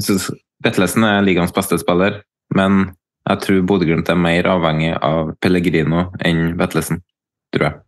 synes 0.00 0.28
Vetlesen 0.64 1.06
er 1.06 1.22
ligaens 1.24 1.54
beste 1.54 1.78
spiller, 1.80 2.20
men 2.56 2.90
jeg 3.28 3.42
tror 3.44 3.64
Bodø-Glimt 3.70 4.10
er 4.10 4.18
mer 4.18 4.48
avhengig 4.50 4.92
av 4.98 5.32
Pellegrino 5.42 6.08
enn 6.26 6.56
Vetlesen, 6.58 7.02
tror 7.54 7.68
jeg. 7.68 7.80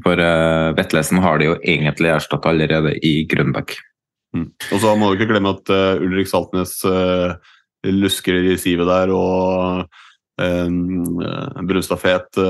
For 0.00 0.16
uh, 0.16 0.72
Vetlesen 0.78 1.20
har 1.20 1.40
de 1.40 1.50
jo 1.50 1.56
egentlig 1.60 2.14
erstatta 2.14 2.48
allerede 2.48 2.94
i 3.04 3.26
Grønbæk. 3.28 3.74
Mm. 4.32 4.46
Og 4.72 4.78
så 4.80 4.94
må 4.96 5.10
du 5.10 5.18
ikke 5.18 5.34
glemme 5.34 5.52
at 5.52 5.68
uh, 5.68 6.00
Ulrik 6.00 6.30
Saltnes 6.30 6.78
uh, 6.88 7.36
lusker 7.84 8.54
i 8.54 8.56
sivet 8.56 8.88
der, 8.88 9.12
og 9.12 9.84
uh, 10.40 11.60
Brunstad 11.68 12.00
Fet 12.00 12.40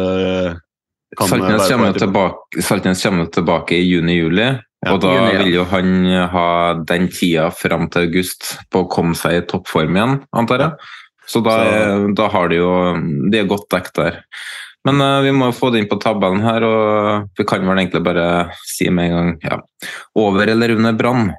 Saltnes 1.18 1.68
kommer, 1.68 1.92
tilbake, 1.92 2.62
Saltnes 2.64 3.03
kommer 3.05 3.29
tilbake 3.33 3.77
i 3.77 3.85
juni-juli, 3.85 4.48
Og 4.88 4.98
da 5.03 5.12
juni, 5.12 5.33
ja. 5.35 5.42
vil 5.42 5.55
jo 5.59 5.64
han 5.68 5.92
ha 6.33 6.48
den 6.88 7.11
tida 7.12 7.51
fram 7.55 7.87
til 7.92 8.09
august 8.09 8.55
på 8.72 8.85
å 8.85 8.90
komme 8.90 9.14
seg 9.18 9.37
i 9.37 9.46
toppform 9.51 9.98
igjen, 9.98 10.18
antar 10.33 10.64
jeg. 10.64 10.90
Så 11.29 11.42
da, 11.44 11.55
da 12.18 12.27
har 12.33 12.48
de 12.51 12.57
jo 12.59 12.70
De 13.31 13.38
er 13.38 13.46
godt 13.48 13.68
dekket 13.70 14.01
der. 14.01 14.16
Men 14.83 14.98
uh, 14.98 15.20
vi 15.22 15.31
må 15.37 15.53
jo 15.53 15.55
få 15.55 15.70
det 15.70 15.83
inn 15.83 15.90
på 15.90 16.01
tabellen 16.03 16.42
her, 16.42 16.64
og 16.66 17.29
vi 17.38 17.46
kan 17.46 17.62
vel 17.62 17.85
egentlig 17.85 18.03
bare 18.03 18.27
si 18.66 18.88
med 18.90 19.12
en 19.12 19.14
gang 19.14 19.33
ja. 19.46 19.61
Over 20.18 20.51
eller 20.57 20.75
under 20.75 20.96
Brann? 20.98 21.31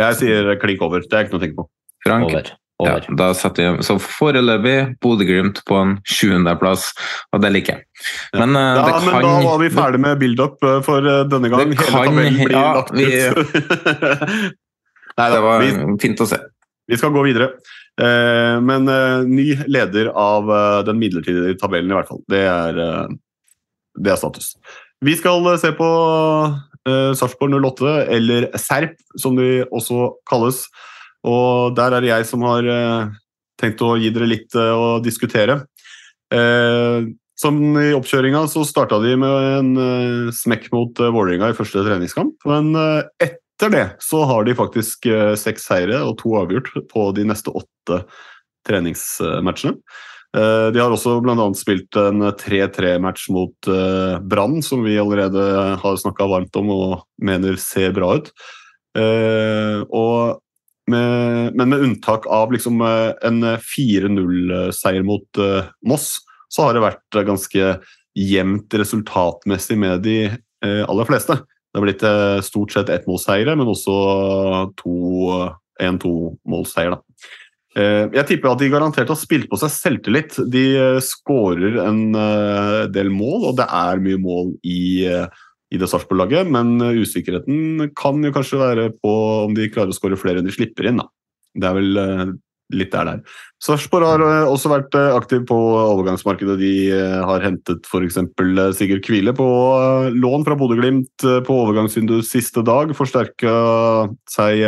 Jeg 0.00 0.18
sier 0.18 0.54
klink 0.62 0.82
over. 0.82 1.04
Det 1.04 1.18
er 1.18 1.26
ikke 1.26 1.36
noe 1.36 1.42
å 1.42 1.44
tenke 1.44 1.58
på. 1.60 1.66
Frank? 2.06 2.30
Over. 2.30 2.54
Ja, 2.82 2.96
da 3.14 3.28
setter 3.38 3.76
vi, 3.76 3.84
så 3.86 3.94
foreløpig 4.02 4.96
Bodø-Glimt 5.04 5.60
på 5.68 5.76
en 5.78 5.92
sjuendeplass, 6.10 6.88
og 7.32 7.40
det 7.44 7.52
liker 7.54 7.76
jeg. 7.76 7.84
Men 8.34 8.56
eh, 8.58 8.64
Ja, 8.80 8.82
det 8.88 8.96
men 9.04 9.14
kan 9.14 9.22
da 9.28 9.34
var 9.46 9.60
vi 9.62 9.68
ferdig 9.70 10.00
med 10.02 10.18
build-up 10.18 10.64
eh, 10.66 10.80
for 10.82 11.06
eh, 11.06 11.20
denne 11.30 11.52
gang. 11.52 11.62
Hele 11.62 11.76
kan- 11.78 11.94
tabellen 11.94 12.40
blir 12.40 12.56
ja, 12.56 12.64
lagt 12.74 12.90
vi- 12.98 13.06
ut. 13.30 13.38
Nei 15.20 15.28
Det 15.30 15.40
var 15.44 15.62
vi, 15.62 15.68
fint 16.02 16.20
å 16.20 16.26
se. 16.26 16.40
vi 16.90 16.98
skal 16.98 17.12
gå 17.14 17.22
videre. 17.28 17.52
Eh, 18.02 18.56
men 18.66 18.90
eh, 18.90 19.22
ny 19.30 19.46
leder 19.70 20.10
av 20.18 20.50
eh, 20.50 20.80
den 20.88 20.98
midlertidige 20.98 21.54
tabellen, 21.60 21.92
i 21.94 21.98
hvert 22.00 22.10
fall. 22.10 22.24
Det 22.26 22.40
er, 22.42 22.80
det 24.02 24.10
er 24.16 24.18
status. 24.18 24.56
Vi 25.04 25.14
skal 25.20 25.46
se 25.62 25.70
på 25.78 25.86
Sarpsborg 27.16 27.54
08, 27.64 27.92
eller 28.12 28.48
Serp, 28.60 28.98
som 29.20 29.36
de 29.38 29.62
også 29.72 30.10
kalles. 30.28 30.64
Og 31.24 31.74
der 31.76 31.96
er 31.96 32.04
det 32.04 32.12
jeg 32.12 32.28
som 32.28 32.44
har 32.46 32.66
eh, 32.68 33.12
tenkt 33.60 33.82
å 33.84 33.94
gi 34.00 34.12
dere 34.14 34.28
litt 34.28 34.56
eh, 34.58 34.72
å 34.72 34.98
diskutere. 35.04 35.62
Eh, 36.34 37.06
som 37.40 37.58
i 37.80 37.90
oppkjøringa 37.96 38.44
så 38.50 38.62
starta 38.66 39.00
de 39.02 39.16
med 39.18 39.46
en 39.58 40.30
smekk 40.32 40.68
mot 40.70 41.00
Vålerenga 41.02 41.48
i 41.50 41.56
første 41.58 41.82
treningskamp. 41.82 42.36
Men 42.46 42.70
etter 43.18 43.72
det 43.74 43.86
så 44.06 44.20
har 44.30 44.46
de 44.46 44.54
faktisk 44.54 45.08
seks 45.42 45.66
seire 45.66 45.98
og 46.06 46.14
to 46.20 46.36
avgjort 46.38 46.70
på 46.92 47.08
de 47.18 47.24
neste 47.26 47.50
åtte 47.50 48.04
treningsmatchene. 48.70 49.74
De 50.30 50.78
har 50.78 50.94
også 50.94 51.16
bl.a. 51.26 51.48
spilt 51.58 51.98
en 51.98 52.22
3-3-match 52.38 53.26
mot 53.34 53.70
Brann, 54.30 54.62
som 54.62 54.86
vi 54.86 54.94
allerede 55.02 55.42
har 55.82 56.00
snakka 56.04 56.30
varmt 56.30 56.54
om 56.62 56.70
og 56.70 56.96
mener 57.18 57.58
ser 57.58 57.98
bra 57.98 58.14
ut. 58.22 58.30
Og 58.94 60.38
men 60.90 61.68
med 61.70 61.80
unntak 61.80 62.26
av 62.26 62.52
liksom 62.52 62.82
eh, 62.84 63.12
en 63.24 63.40
4-0-seier 63.62 65.04
mot 65.06 65.40
eh, 65.40 65.70
Moss, 65.88 66.10
så 66.52 66.66
har 66.66 66.76
det 66.76 66.84
vært 66.84 67.18
eh, 67.18 67.26
ganske 67.26 67.70
jevnt 68.14 68.76
resultatmessig 68.78 69.78
med 69.80 70.04
de 70.04 70.18
eh, 70.28 70.82
aller 70.84 71.08
fleste. 71.08 71.38
Det 71.40 71.80
har 71.80 71.86
blitt 71.88 72.04
eh, 72.06 72.40
stort 72.46 72.74
sett 72.74 72.92
ettmålsseire, 72.92 73.56
men 73.58 73.70
også 73.72 73.94
to 74.78 74.98
1-2-målseier. 75.82 76.98
Eh, 77.74 78.04
Jeg 78.14 78.26
tipper 78.28 78.52
at 78.52 78.60
de 78.60 78.70
garantert 78.70 79.10
har 79.10 79.18
spilt 79.18 79.48
på 79.50 79.58
seg 79.58 79.72
selvtillit. 79.74 80.36
De 80.52 80.64
eh, 80.78 81.00
skårer 81.02 81.80
en 81.82 82.04
eh, 82.14 82.84
del 82.94 83.10
mål, 83.10 83.48
og 83.50 83.58
det 83.58 83.66
er 83.66 84.04
mye 84.04 84.20
mål 84.22 84.54
i, 84.62 84.84
eh, 85.10 85.26
i 85.74 85.80
det 85.80 85.90
Sarpsborg-laget, 85.90 86.48
men 86.54 86.78
eh, 86.82 87.02
usikkerheten 87.02 87.90
kan 87.98 88.22
jo 88.24 88.32
kanskje 88.34 88.62
være 88.62 88.88
på 89.02 89.12
om 89.44 89.54
de 89.56 89.70
klarer 89.72 89.94
å 89.94 89.96
skåre 89.96 90.18
flere 90.20 90.40
enn 90.40 90.48
de 90.48 90.54
slipper 90.54 90.90
inn. 90.90 91.02
da. 91.02 91.10
Det 91.54 91.68
er 91.68 91.76
vel 91.78 92.00
eh, 92.00 92.24
litt 92.74 92.94
der 92.94 93.08
der. 93.10 93.36
Sarpsborg 93.62 94.06
har 94.08 94.24
eh, 94.24 94.50
også 94.50 94.72
vært 94.72 94.96
aktiv 95.02 95.44
på 95.50 95.58
overgangsmarkedet. 95.82 96.56
De 96.62 96.72
har 97.26 97.44
hentet 97.44 97.86
f.eks. 97.90 98.20
Sigurd 98.78 99.04
Kvile 99.06 99.34
på 99.36 99.46
lån 100.14 100.46
fra 100.46 100.58
Bodø-Glimt 100.60 101.28
på 101.46 101.60
overgangsvinduets 101.66 102.32
siste 102.34 102.64
dag. 102.66 102.94
Forsterka 102.96 103.54
seg 104.30 104.66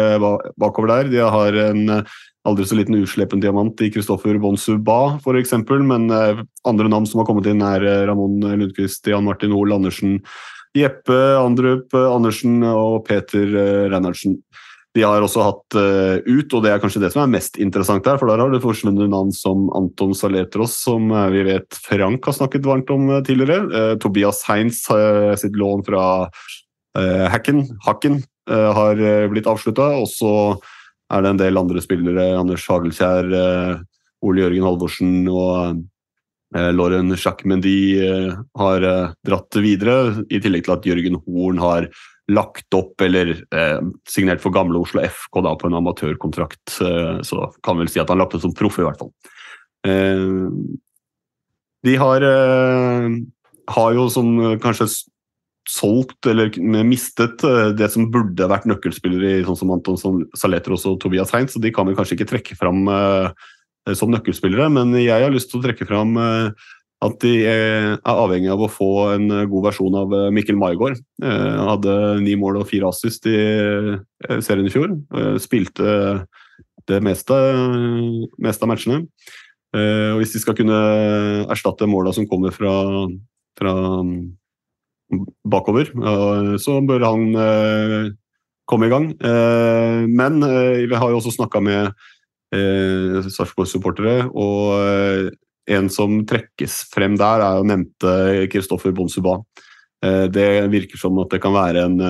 bakover 0.59 0.95
der. 0.95 1.13
De 1.13 1.23
har 1.23 1.61
en 1.69 2.01
aldri 2.47 2.63
så 2.63 2.77
liten 2.79 2.95
uslepen 3.01 3.41
diamant 3.43 3.81
i 3.83 3.89
Kristoffer 3.91 4.37
Bonsuba 4.39 5.17
f.eks., 5.19 5.57
men 5.83 6.07
andre 6.15 6.91
navn 6.93 7.09
som 7.11 7.19
har 7.19 7.27
kommet 7.27 7.49
inn, 7.51 7.65
er 7.67 8.07
Ramón 8.07 8.39
Lundqvist, 8.39 9.09
Jan 9.11 9.27
Martin 9.27 9.51
Hoel 9.51 9.75
Andersen, 9.75 10.21
Jeppe 10.77 11.17
Andrup 11.41 11.95
eh, 11.97 12.11
Andersen 12.11 12.61
og 12.69 13.05
Peter 13.09 13.47
eh, 13.47 13.87
Reinhardsen. 13.91 14.39
De 14.97 15.05
har 15.05 15.25
også 15.25 15.45
hatt 15.45 15.77
eh, 15.77 16.21
ut, 16.25 16.53
og 16.57 16.63
det 16.65 16.73
er 16.73 16.81
kanskje 16.81 17.03
det 17.03 17.11
som 17.13 17.25
er 17.25 17.33
mest 17.35 17.59
interessant 17.61 18.05
der, 18.07 18.21
for 18.21 18.31
der 18.31 18.41
har 18.41 18.53
det 18.53 18.63
forsvunnet 18.65 19.11
navn 19.13 19.33
som 19.37 19.67
Anton 19.77 20.15
Saletros, 20.17 20.79
som 20.87 21.11
vi 21.33 21.45
vet 21.49 21.81
Frank 21.85 22.29
har 22.29 22.37
snakket 22.39 22.69
varmt 22.69 22.93
om 22.95 23.11
tidligere. 23.27 23.97
Tobias 24.03 24.43
Heinz 24.49 24.85
eh, 24.93 25.35
sitt 25.41 25.57
lån 25.57 25.85
fra 25.89 26.07
Hacken, 26.97 27.59
Hacken 27.85 28.23
har 28.49 28.97
blitt 29.29 29.49
avslutta, 29.51 29.91
og 30.01 30.07
så 30.09 30.31
er 31.13 31.21
det 31.21 31.33
en 31.35 31.41
del 31.43 31.61
andre 31.61 31.83
spillere, 31.85 32.25
Anders 32.39 32.65
Hagelkjær, 32.73 33.29
Ole 34.25 34.41
Jørgen 34.41 34.65
Halvorsen 34.65 35.19
og 35.29 35.83
Lauren 36.73 37.15
Jacques-Mendy 37.15 37.79
eh, 38.01 38.35
har 38.59 38.87
eh, 38.87 39.15
dratt 39.27 39.59
videre, 39.63 40.27
i 40.31 40.41
tillegg 40.43 40.67
til 40.67 40.77
at 40.77 40.87
Jørgen 40.89 41.19
Horn 41.25 41.63
har 41.63 41.89
lagt 42.33 42.75
opp 42.75 43.03
eller 43.05 43.35
eh, 43.55 43.81
signert 44.11 44.43
for 44.43 44.55
gamle 44.55 44.81
Oslo 44.81 45.03
FK 45.05 45.43
da, 45.47 45.55
på 45.59 45.71
en 45.71 45.79
amatørkontrakt. 45.79 46.79
Eh, 46.83 47.21
så 47.27 47.51
kan 47.67 47.79
vel 47.81 47.91
si 47.93 48.03
at 48.03 48.11
han 48.13 48.23
lagt 48.23 48.35
opp 48.37 48.45
som 48.45 48.55
proff, 48.57 48.81
i 48.81 48.87
hvert 48.87 49.03
fall. 49.03 49.13
Eh, 49.87 50.39
de 51.87 51.99
har, 52.01 52.25
eh, 52.27 53.21
har 53.77 53.93
jo 53.95 54.09
som 54.11 54.33
eh, 54.41 54.57
kanskje 54.63 54.91
solgt 55.67 56.27
eller 56.31 56.55
mistet 56.87 57.43
eh, 57.47 57.73
det 57.77 57.91
som 57.93 58.09
burde 58.15 58.49
vært 58.51 58.69
nøkkelspillere 58.71 59.41
i 59.41 59.45
sånn 59.47 59.59
som 59.59 59.73
Anton 59.75 59.99
Saletros 60.39 60.87
og 60.89 61.01
Tobias 61.03 61.35
Heinz, 61.35 61.55
så 61.55 61.63
de 61.63 61.73
kan 61.75 61.89
vi 61.89 61.97
kanskje 61.99 62.19
ikke 62.19 62.31
trekke 62.33 62.59
fram 62.59 62.87
eh, 62.91 63.47
som 63.95 64.11
nøkkelspillere, 64.11 64.67
men 64.73 64.97
jeg 64.99 65.23
har 65.23 65.31
lyst 65.31 65.53
til 65.53 65.61
å 65.61 65.67
trekke 65.67 65.87
fram 65.87 66.17
eh, 66.19 66.51
at 67.05 67.19
de 67.21 67.33
eh, 67.45 67.93
er 67.93 68.21
avhengig 68.25 68.49
av 68.51 68.63
å 68.65 68.71
få 68.73 68.91
en 69.13 69.27
eh, 69.31 69.47
god 69.51 69.67
versjon 69.69 69.95
av 70.01 70.15
eh, 70.17 70.31
Mikkel 70.33 70.57
Maigård. 70.57 70.97
Eh, 71.23 71.51
Han 71.61 71.69
hadde 71.75 71.97
ni 72.25 72.35
mål 72.41 72.63
og 72.63 72.71
fire 72.71 72.89
assist 72.89 73.29
i 73.29 73.37
eh, 73.37 74.39
serien 74.41 74.67
i 74.67 74.73
fjor. 74.73 74.97
Eh, 75.13 75.37
Spilte 75.43 76.25
det 76.89 77.03
meste, 77.05 77.37
meste 78.41 78.65
av 78.65 78.73
matchene. 78.73 79.03
Eh, 79.77 80.15
Og 80.15 80.23
hvis 80.23 80.33
de 80.35 80.41
skal 80.41 80.57
kunne 80.57 80.81
erstatte 81.53 81.89
måla 81.91 82.15
som 82.17 82.27
kommer 82.31 82.55
fra, 82.55 82.73
fra 83.61 83.75
mm, 84.01 84.17
bakover, 85.45 85.93
eh, 85.93 86.53
så 86.63 86.81
bør 86.81 87.05
han 87.11 87.29
eh, 87.45 88.13
komme 88.67 88.89
i 88.89 88.95
gang. 88.97 89.11
Eh, 89.21 90.07
Men 90.09 90.41
eh, 90.43 90.87
vi 90.89 90.97
har 90.97 91.13
jo 91.13 91.21
også 91.21 91.37
snakka 91.37 91.61
med 91.61 91.93
eh, 92.55 93.27
Sarpsborg-supportere, 93.27 94.29
og 94.31 94.75
eh, 94.81 95.31
en 95.77 95.89
som 95.91 96.21
trekkes 96.29 96.85
frem 96.93 97.17
der, 97.19 97.43
er 97.43 97.59
jo 97.59 97.67
nevnte 97.67 98.13
Kristoffer 98.53 98.95
Bonsuba. 98.95 99.41
Eh, 100.05 100.27
Det 100.31 100.69
virker 100.71 101.01
som 101.01 101.19
at 101.23 101.33
det 101.35 101.43
kan 101.43 101.57
være 101.57 101.87
en, 101.89 102.01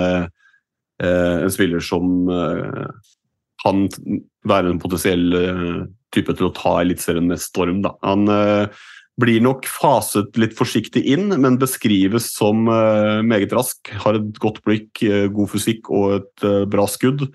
en 1.00 1.52
spiller 1.52 1.80
som 1.84 2.28
kan 3.62 3.82
være 4.48 4.70
en 4.70 4.80
potensiell 4.80 5.34
type 6.14 6.32
til 6.36 6.48
å 6.48 6.54
ta 6.56 6.78
Eliteserien 6.80 7.26
med 7.28 7.40
storm. 7.42 7.82
Da. 7.84 7.92
Han 8.04 8.24
blir 9.20 9.40
nok 9.44 9.68
faset 9.68 10.36
litt 10.40 10.56
forsiktig 10.56 11.02
inn, 11.12 11.28
men 11.40 11.58
beskrives 11.60 12.30
som 12.36 12.64
meget 12.64 13.52
rask. 13.56 13.92
Har 14.04 14.16
et 14.16 14.40
godt 14.40 14.62
blikk, 14.64 15.04
god 15.32 15.52
fysikk 15.52 15.92
og 15.92 16.18
et 16.20 16.48
bra 16.72 16.88
skudd. 16.88 17.26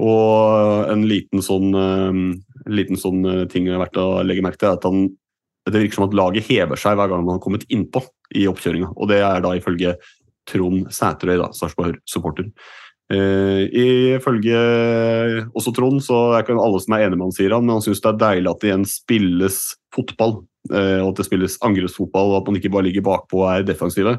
Og 0.00 0.88
en 0.92 1.04
liten 1.08 1.42
sånn, 1.44 1.74
eh, 1.76 2.08
en 2.08 2.76
liten 2.78 3.00
sånn 3.00 3.24
eh, 3.28 3.44
ting 3.52 3.68
har 3.68 3.82
vært 3.82 3.98
å 4.00 4.22
legge 4.24 4.44
merke 4.44 4.62
til, 4.62 4.70
er 4.70 4.78
at 4.78 4.86
han, 4.88 5.10
det 5.68 5.82
virker 5.82 6.00
som 6.00 6.08
at 6.08 6.16
laget 6.16 6.48
hever 6.48 6.80
seg 6.80 6.96
hver 6.98 7.10
gang 7.12 7.26
man 7.26 7.36
har 7.36 7.44
kommet 7.44 7.66
innpå 7.68 8.02
i 8.38 8.46
oppkjøringa. 8.50 8.94
Og 8.96 9.10
det 9.12 9.20
er 9.22 9.44
da 9.44 9.52
ifølge 9.58 9.96
Trond 10.48 10.88
Sæterøy, 10.90 11.36
da, 11.38 11.50
Sarpsborg-supporter. 11.54 12.48
Uh, 13.12 13.68
ifølge 13.76 14.56
også 15.52 15.72
Trond, 15.76 16.00
så 16.00 16.30
er 16.32 16.46
ikke 16.46 16.56
alle 16.56 16.80
som 16.80 16.94
er 16.96 17.04
enig 17.04 17.18
med 17.18 17.26
han, 17.26 17.34
sier 17.36 17.52
han, 17.52 17.66
men 17.66 17.76
han 17.76 17.84
syns 17.84 18.00
det 18.00 18.08
er 18.08 18.20
deilig 18.22 18.48
at 18.48 18.62
det 18.62 18.70
igjen 18.70 18.86
spilles 18.88 19.58
fotball. 19.92 20.38
Uh, 20.70 21.02
og 21.02 21.10
at 21.10 21.20
det 21.20 21.26
spilles 21.28 21.58
angrepsfotball, 21.66 22.32
og 22.32 22.38
at 22.40 22.48
man 22.48 22.58
ikke 22.58 22.72
bare 22.72 22.88
ligger 22.88 23.04
bakpå 23.06 23.42
og 23.42 23.50
er 23.52 23.68
defensive. 23.68 24.16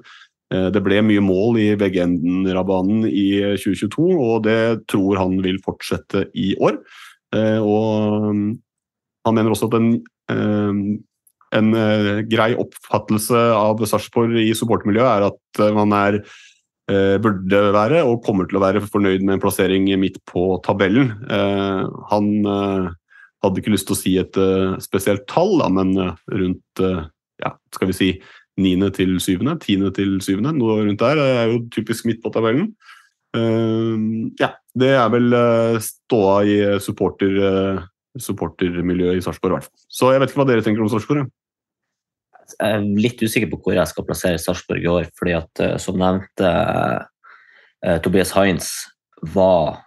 Eh, 0.52 0.70
det 0.74 0.84
ble 0.86 1.02
mye 1.06 1.24
mål 1.24 1.60
i 1.62 1.70
begge 1.80 2.04
ender 2.06 2.60
av 2.60 2.68
banen 2.70 3.08
i 3.08 3.28
2022, 3.56 4.10
og 4.18 4.44
det 4.48 4.60
tror 4.92 5.22
han 5.22 5.40
vil 5.46 5.62
fortsette 5.64 6.28
i 6.36 6.54
år. 6.60 6.80
Eh, 7.36 7.60
og 7.60 8.30
mm, 8.30 8.48
han 9.28 9.38
mener 9.38 9.54
også 9.54 9.70
at 9.72 9.78
en, 9.80 9.92
eh, 10.34 10.82
en 11.60 11.76
eh, 11.80 12.24
grei 12.30 12.52
oppfattelse 12.60 13.46
av 13.58 13.84
Sarpsborg 13.90 14.36
i 14.42 14.52
supportermiljøet 14.58 15.14
er 15.14 15.30
at 15.32 15.64
eh, 15.64 15.76
man 15.76 15.96
er 15.98 16.20
eh, 16.92 17.16
burde 17.24 17.64
være 17.76 18.04
og 18.08 18.24
kommer 18.26 18.50
til 18.50 18.60
å 18.60 18.66
være 18.66 18.84
fornøyd 18.86 19.24
med 19.24 19.38
en 19.38 19.44
plassering 19.44 19.88
midt 20.02 20.20
på 20.30 20.58
tabellen. 20.66 21.14
Eh, 21.32 21.82
han 22.12 22.30
eh, 22.44 22.92
hadde 23.44 23.64
ikke 23.64 23.74
lyst 23.74 23.90
til 23.90 23.98
å 23.98 24.02
si 24.02 24.16
et 24.22 24.40
eh, 24.40 24.78
spesielt 24.84 25.26
tall, 25.32 25.58
men 25.74 25.96
eh, 26.00 26.16
rundt 26.36 26.84
eh, 26.84 27.04
ja, 27.44 27.56
skal 27.76 27.92
vi 27.92 27.98
si 27.98 28.10
niende 28.62 28.92
til 28.94 29.16
syvende, 29.24 29.58
tiende 29.62 29.90
til 29.96 30.20
syvende, 30.22 30.54
noe 30.58 30.82
rundt 30.84 31.02
der. 31.02 31.20
Det 31.20 31.30
er 31.38 31.54
jo 31.54 31.62
typisk 31.74 32.10
midt 32.10 32.22
på 32.24 32.32
tabellen. 32.34 32.74
Uh, 33.34 34.30
ja, 34.38 34.52
det 34.78 34.92
er 34.94 35.10
vel 35.14 35.34
eh, 35.38 35.80
ståa 35.82 36.36
i 36.50 36.58
supporter, 36.82 37.36
eh, 37.48 37.82
supportermiljøet 38.22 39.20
i 39.20 39.24
Sarpsborg, 39.26 39.54
i 39.54 39.58
hvert 39.60 39.70
fall. 39.70 39.88
Så 39.90 40.12
jeg 40.14 40.22
vet 40.22 40.32
ikke 40.32 40.42
hva 40.42 40.50
dere 40.50 40.66
tenker 40.66 40.86
om 40.86 40.90
Sarpsborg. 40.90 41.30
Jeg 42.54 42.78
er 42.78 42.86
litt 42.98 43.22
usikker 43.22 43.50
på 43.52 43.60
hvor 43.64 43.78
jeg 43.78 43.90
skal 43.90 44.08
plassere 44.08 44.42
Sarpsborg 44.42 44.84
i 44.84 44.92
år, 44.92 45.10
fordi 45.18 45.36
at 45.38 45.64
eh, 45.64 45.76
som 45.82 46.00
nevnte 46.02 46.52
eh, 47.86 47.98
Tobias 48.04 48.34
Heinz 48.38 48.74
var 49.34 49.82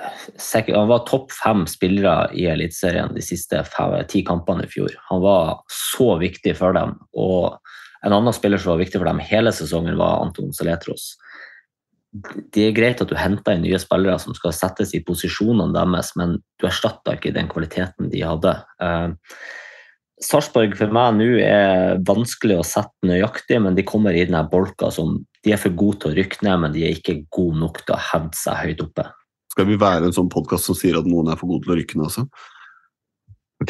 han 0.00 0.88
var 0.88 1.02
topp 1.04 1.34
fem 1.36 1.66
spillere 1.68 2.30
i 2.32 2.46
Eliteserien 2.48 3.12
de 3.12 3.20
siste 3.22 3.58
fem, 3.68 3.98
ti 4.08 4.22
kampene 4.24 4.64
i 4.64 4.70
fjor. 4.70 4.94
Han 5.10 5.20
var 5.20 5.60
så 5.68 6.14
viktig 6.16 6.54
for 6.56 6.72
dem. 6.72 6.94
Og 7.12 7.58
en 8.02 8.14
annen 8.16 8.34
spiller 8.34 8.58
som 8.58 8.74
var 8.74 8.82
viktig 8.82 8.98
for 8.98 9.08
dem 9.08 9.22
hele 9.22 9.52
sesongen, 9.54 9.98
var 9.98 10.22
Anton 10.24 10.52
Saletros. 10.54 11.14
Det 12.52 12.66
er 12.66 12.76
greit 12.76 13.00
at 13.00 13.08
du 13.08 13.16
henter 13.16 13.56
inn 13.56 13.64
nye 13.64 13.78
spillere 13.80 14.18
som 14.20 14.34
skal 14.36 14.52
settes 14.52 14.92
i 14.92 15.00
posisjonene 15.06 15.72
deres, 15.72 16.12
men 16.18 16.36
du 16.60 16.68
erstatter 16.68 17.16
ikke 17.16 17.32
den 17.32 17.48
kvaliteten 17.48 18.10
de 18.12 18.24
hadde. 18.26 18.52
Eh, 18.84 19.36
Sarpsborg 20.22 20.76
for 20.78 20.92
meg 20.94 21.16
nå 21.16 21.28
er 21.42 22.02
vanskelig 22.06 22.60
å 22.60 22.66
sette 22.66 23.08
nøyaktig, 23.08 23.58
men 23.64 23.78
de 23.78 23.86
kommer 23.86 24.14
i 24.14 24.26
denne 24.26 24.44
bolka 24.50 24.90
som 24.94 25.16
de 25.42 25.54
er 25.54 25.58
for 25.58 25.74
gode 25.74 26.02
til 26.02 26.12
å 26.12 26.16
rykke 26.18 26.44
ned, 26.46 26.60
men 26.62 26.74
de 26.74 26.84
er 26.86 26.94
ikke 26.94 27.22
gode 27.34 27.58
nok 27.62 27.80
til 27.82 27.96
å 27.96 28.02
hevde 28.12 28.38
seg 28.38 28.60
høyt 28.60 28.84
oppe. 28.84 29.06
Skal 29.52 29.68
vi 29.68 29.78
være 29.80 30.08
en 30.08 30.16
sånn 30.16 30.30
podkast 30.32 30.68
som 30.68 30.78
sier 30.78 30.98
at 31.00 31.08
noen 31.08 31.32
er 31.32 31.40
for 31.40 31.50
gode 31.50 31.66
til 31.66 31.74
å 31.74 31.78
rykke 31.80 31.98
ned 31.98 32.08
også? 32.08 32.26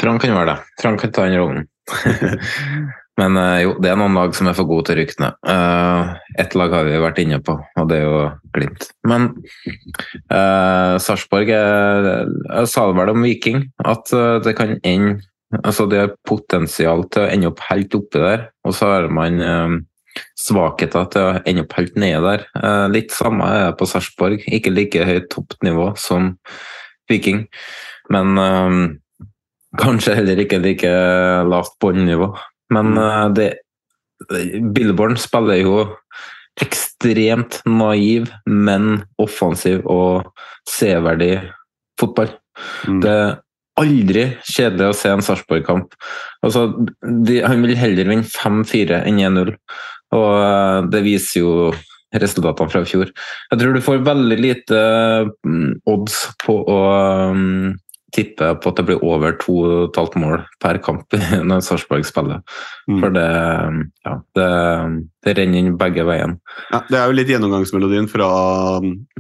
Frank 0.00 0.24
kan 0.24 0.36
være 0.36 0.54
det. 0.54 0.74
Trang 0.80 0.98
kan 1.00 1.14
ta 1.14 1.28
den 1.28 1.40
rollen. 1.40 1.70
Men 3.20 3.36
eh, 3.36 3.58
jo, 3.66 3.74
det 3.82 3.90
er 3.92 3.98
noen 4.00 4.16
lag 4.16 4.32
som 4.36 4.48
er 4.48 4.56
for 4.56 4.68
gode 4.70 4.88
til 4.88 5.02
ryktene. 5.02 5.34
Uh, 5.44 6.14
Ett 6.40 6.56
lag 6.56 6.72
har 6.72 6.86
vi 6.88 7.00
vært 7.02 7.20
inne 7.20 7.42
på, 7.44 7.58
og 7.60 7.90
det 7.90 7.98
er 8.00 8.06
jo 8.08 8.22
Glimt. 8.52 8.86
Men 9.08 9.30
uh, 10.28 10.96
Sarpsborg 11.00 11.48
Jeg 11.48 12.66
sa 12.68 12.86
det 12.88 12.96
vel 12.98 13.12
om 13.12 13.22
Viking, 13.24 13.62
at 13.88 14.12
det 14.44 14.52
kan 14.58 14.74
ende 14.80 15.20
Altså 15.60 15.84
det 15.90 15.98
er 16.00 16.14
potensial 16.24 17.04
til 17.12 17.26
å 17.26 17.28
ende 17.28 17.50
opp 17.50 17.60
helt 17.68 17.94
oppe 17.96 18.20
der, 18.22 18.44
og 18.64 18.72
så 18.76 18.88
har 18.94 19.08
man 19.12 19.40
eh, 19.44 19.74
svakheter 20.40 21.10
til 21.12 21.26
å 21.28 21.34
ende 21.48 21.66
opp 21.66 21.76
helt 21.76 21.98
nede 22.00 22.22
der. 22.24 22.46
Eh, 22.56 22.86
litt 22.94 23.12
samme 23.12 23.48
er 23.50 23.66
det 23.66 23.76
på 23.80 23.88
Sarpsborg. 23.90 24.46
Ikke 24.48 24.72
like 24.72 25.04
høyt 25.08 25.28
toppnivå 25.34 25.90
som 26.00 26.32
Viking, 27.12 27.44
men 28.12 28.40
eh, 28.40 28.78
kanskje 29.82 30.16
heller 30.22 30.40
ikke 30.40 30.62
like 30.64 30.94
lavt 31.52 31.76
båndnivå. 31.84 32.32
Men 32.72 32.96
eh, 32.98 33.26
det 33.36 33.50
Billborn 34.74 35.16
spiller 35.18 35.58
jo 35.62 35.76
ekstremt 36.62 37.60
naiv, 37.66 38.28
men 38.46 39.02
offensiv 39.22 39.86
og 39.90 40.28
severdig 40.68 41.34
fotball. 41.98 42.30
Det 43.02 43.10
er 43.10 43.38
aldri 43.80 44.26
kjedelig 44.44 44.90
å 44.90 44.96
se 44.96 45.12
en 45.12 45.24
Sarpsborg-kamp. 45.24 45.96
Altså, 46.44 46.66
han 47.02 47.64
vil 47.64 47.78
heller 47.80 48.10
vinne 48.10 48.28
5-4 48.28 49.00
enn 49.08 49.22
1-0, 49.22 49.54
og 50.12 50.28
eh, 50.36 50.78
det 50.92 51.02
viser 51.06 51.40
jo 51.40 51.54
resultatene 52.12 52.68
fra 52.68 52.82
i 52.84 52.88
fjor. 52.88 53.08
Jeg 53.50 53.60
tror 53.60 53.72
du 53.72 53.84
får 53.84 54.04
veldig 54.04 54.38
lite 54.40 54.80
mm, 55.46 55.70
odds 55.88 56.18
på 56.44 56.58
å 56.68 56.80
mm, 58.12 58.34
jeg 58.44 58.58
på 58.60 58.72
at 58.72 58.80
det 58.80 58.84
blir 58.88 59.04
over 59.04 59.36
2,5 59.40 60.18
mål 60.20 60.42
per 60.60 60.78
kamp 60.84 61.16
når 61.48 61.62
Sarpsborg 61.64 62.04
spiller. 62.04 62.42
For 62.86 63.14
det, 63.14 63.28
ja, 64.04 64.16
det, 64.36 64.48
det 65.24 65.36
renner 65.38 65.62
inn 65.62 65.78
begge 65.80 66.04
veiene. 66.08 66.38
Ja, 66.72 66.82
det 66.90 66.98
er 67.00 67.06
jo 67.08 67.16
litt 67.16 67.32
gjennomgangsmelodien 67.32 68.10
fra, 68.12 68.28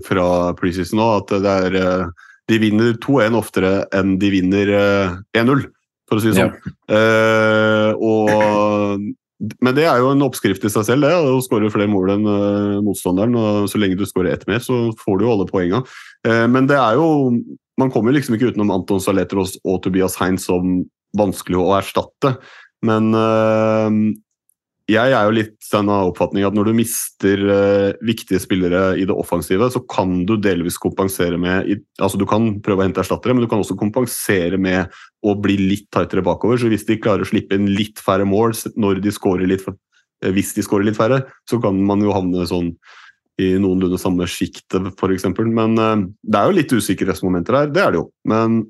fra 0.06 0.28
preseason 0.58 1.00
nå, 1.00 1.08
at 1.22 1.32
det 1.42 1.56
er 1.66 1.80
eh, 1.80 2.28
de 2.50 2.58
vinner 2.60 2.96
2-1 3.02 3.38
oftere 3.38 3.72
enn 3.94 4.16
de 4.20 4.30
vinner 4.32 4.76
eh, 4.76 5.16
1-0, 5.40 5.66
for 6.10 6.18
å 6.18 6.22
si 6.22 6.32
det 6.32 6.40
sånn. 6.40 6.76
Eh, 6.92 7.90
og, 7.96 9.10
men 9.62 9.76
det 9.76 9.86
er 9.88 10.02
jo 10.02 10.12
en 10.12 10.24
oppskrift 10.26 10.64
i 10.66 10.72
seg 10.72 10.86
selv, 10.86 11.06
det. 11.06 11.14
Å 11.16 11.42
skåre 11.44 11.70
flere 11.72 11.90
mål 11.90 12.16
enn 12.16 12.28
eh, 12.30 12.80
motstanderen. 12.84 13.34
og 13.38 13.70
Så 13.70 13.80
lenge 13.80 13.98
du 13.98 14.04
skårer 14.08 14.34
ett 14.34 14.46
mer, 14.50 14.62
så 14.62 14.84
får 15.00 15.18
du 15.18 15.26
jo 15.26 15.32
alle 15.34 15.48
poengene. 15.48 15.82
Eh, 16.26 16.46
men 16.50 16.68
det 16.70 16.78
er 16.78 16.98
jo 17.00 17.08
Man 17.80 17.92
kommer 17.92 18.12
liksom 18.12 18.36
ikke 18.36 18.52
utenom 18.52 18.72
Anton 18.74 19.00
Saletros 19.00 19.56
og 19.64 19.80
Tobias 19.84 20.18
Hein 20.20 20.36
som 20.40 20.82
vanskelig 21.16 21.60
å 21.60 21.72
erstatte. 21.78 22.36
Men 22.84 23.12
eh, 23.16 23.96
jeg 24.90 25.14
er 25.14 25.28
jo 25.28 25.34
litt 25.36 25.68
den 25.70 25.90
oppfatning 25.92 26.44
at 26.44 26.56
når 26.56 26.68
du 26.68 26.72
mister 26.76 27.42
eh, 27.54 28.00
viktige 28.04 28.40
spillere 28.42 28.96
i 28.98 29.06
det 29.08 29.14
offensive, 29.14 29.68
så 29.72 29.80
kan 29.88 30.24
du 30.28 30.34
delvis 30.42 30.78
kompensere 30.82 31.38
med 31.40 31.70
altså 32.02 32.18
Du 32.20 32.26
kan 32.28 32.56
prøve 32.64 32.82
å 32.82 32.86
hente 32.88 33.00
erstattere, 33.04 33.36
men 33.36 33.46
du 33.46 33.50
kan 33.50 33.62
også 33.62 33.78
kompensere 33.78 34.58
med 34.60 34.90
å 35.22 35.36
bli 35.38 35.56
litt 35.60 35.86
tightere 35.94 36.24
bakover. 36.26 36.58
Så 36.58 36.72
hvis 36.72 36.86
de 36.88 36.98
klarer 37.00 37.24
å 37.24 37.30
slippe 37.30 37.56
inn 37.56 37.70
litt 37.72 38.02
færre 38.02 38.26
mål 38.28 38.56
når 38.74 39.00
de 39.04 39.14
scorer 39.14 39.48
litt, 39.48 39.64
eh, 39.68 40.34
hvis 40.34 40.52
de 40.58 40.66
skårer 40.66 40.90
litt 40.90 40.98
færre, 40.98 41.22
så 41.48 41.62
kan 41.62 41.78
man 41.86 42.02
jo 42.04 42.16
havne 42.16 42.48
sånn 42.50 42.74
i 43.40 43.54
noenlunde 43.60 43.98
samme 44.00 44.26
sjiktet, 44.28 44.92
f.eks. 44.92 45.26
Men 45.40 45.78
eh, 45.80 46.06
det 46.22 46.38
er 46.38 46.50
jo 46.50 46.58
litt 46.60 46.76
usikkerhetsmomenter 46.76 47.62
her, 47.62 47.72
det 47.72 47.84
er 47.84 47.94
det 47.94 48.02
jo. 48.02 48.08
Men 48.28 48.62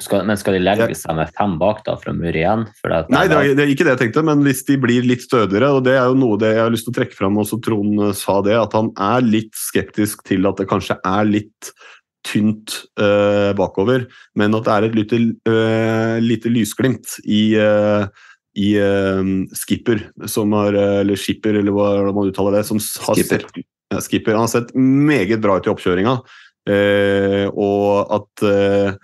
Skal, 0.00 0.22
men 0.22 0.38
skal 0.38 0.54
de 0.54 0.60
legge 0.62 0.94
seg 0.94 1.16
med 1.18 1.32
fem 1.34 1.56
bak 1.58 1.80
da 1.86 1.96
for 1.98 2.12
å 2.12 2.14
mure 2.14 2.38
igjen? 2.38 2.60
Nei, 3.10 3.24
det 3.26 3.38
er, 3.38 3.54
det 3.58 3.64
er 3.64 3.72
ikke 3.72 3.86
det 3.88 3.96
jeg 3.96 4.00
tenkte, 4.04 4.22
men 4.28 4.44
hvis 4.46 4.62
de 4.68 4.76
blir 4.78 5.06
litt 5.06 5.24
stødigere, 5.24 5.72
og 5.74 5.82
det 5.86 5.96
er 5.98 6.06
jo 6.06 6.18
noe 6.20 6.38
det 6.38 6.52
jeg 6.54 6.62
har 6.62 6.70
lyst 6.70 6.86
til 6.86 6.94
å 6.94 6.98
trekke 7.00 7.18
fram, 7.18 7.40
også 7.42 7.58
Trond 7.66 8.04
eh, 8.06 8.12
sa 8.14 8.36
det, 8.46 8.54
at 8.54 8.76
han 8.78 8.92
er 8.94 9.26
litt 9.26 9.50
skeptisk 9.58 10.22
til 10.30 10.46
at 10.50 10.62
det 10.62 10.68
kanskje 10.70 10.94
er 11.02 11.26
litt 11.26 11.72
tynt 12.26 12.76
eh, 13.00 13.50
bakover, 13.58 14.06
men 14.38 14.54
at 14.58 14.66
det 14.68 14.76
er 14.76 14.86
et 14.90 14.98
lite, 14.98 15.20
eh, 15.48 16.16
lite 16.22 16.52
lysglimt 16.52 17.18
i, 17.24 17.42
eh, 17.58 18.06
i 18.60 18.70
eh, 18.78 19.34
Skipper, 19.56 20.04
som 20.30 20.54
har, 20.58 20.76
eller 21.02 21.18
Skipper, 21.18 21.58
eller 21.62 21.74
hva 21.74 21.90
man 22.14 22.30
uttaler 22.30 22.60
det, 22.60 22.66
som 22.68 22.78
har 22.78 23.18
Skipper. 23.18 23.46
sett, 23.48 23.66
Skipper. 23.98 24.36
Han 24.36 24.46
har 24.46 24.52
sett 24.52 24.74
meget 24.78 25.42
bra 25.42 25.58
ut 25.58 25.66
i 25.66 25.72
oppkjøringa, 25.72 26.18
eh, 26.70 27.46
og 27.50 28.12
at 28.14 28.44
eh, 28.46 28.98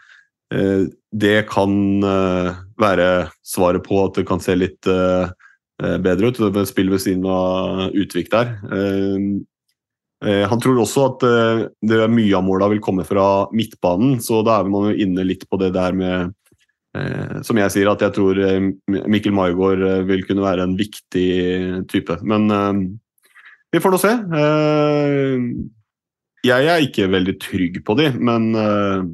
Eh, 0.55 0.87
det 1.12 1.49
kan 1.51 2.05
eh, 2.05 2.55
være 2.79 3.09
svaret 3.46 3.83
på 3.87 3.99
at 4.05 4.20
det 4.20 4.27
kan 4.29 4.42
se 4.42 4.55
litt 4.55 4.87
eh, 4.90 5.27
eh, 5.83 5.99
bedre 6.03 6.31
ut. 6.31 6.40
Det 6.55 6.66
Spill 6.70 6.92
ved 6.92 7.03
siden 7.03 7.27
av 7.27 7.90
Utvik 7.96 8.31
der. 8.31 8.55
Eh, 8.70 9.27
eh, 10.27 10.44
Han 10.51 10.62
tror 10.62 10.83
også 10.83 11.07
at 11.11 11.27
eh, 11.27 11.62
det 11.83 12.01
er 12.03 12.12
mye 12.12 12.37
av 12.38 12.46
måla 12.46 12.70
vil 12.72 12.83
komme 12.85 13.07
fra 13.09 13.46
midtbanen, 13.57 14.20
så 14.22 14.44
da 14.46 14.61
er 14.61 14.70
man 14.70 14.92
jo 14.92 15.07
inne 15.07 15.27
litt 15.27 15.49
på 15.51 15.59
det 15.62 15.72
der 15.75 15.96
med 15.96 16.35
eh, 16.96 17.42
Som 17.46 17.59
jeg 17.59 17.75
sier, 17.75 17.90
at 17.90 18.05
jeg 18.07 18.14
tror 18.14 18.38
eh, 18.38 18.70
Mikkel 18.87 19.35
Maigård 19.35 19.83
eh, 19.83 20.05
vil 20.07 20.22
kunne 20.29 20.46
være 20.46 20.68
en 20.68 20.79
viktig 20.79 21.31
type. 21.90 22.20
Men 22.22 22.51
eh, 22.55 22.85
vi 23.77 23.83
får 23.85 23.93
nå 23.95 24.01
se. 24.01 24.12
Eh, 24.41 25.47
Jeg 26.47 26.69
er 26.71 26.85
ikke 26.85 27.09
veldig 27.12 27.37
trygg 27.43 27.81
på 27.85 27.97
de, 27.99 28.11
men 28.17 28.51
eh, 28.55 29.07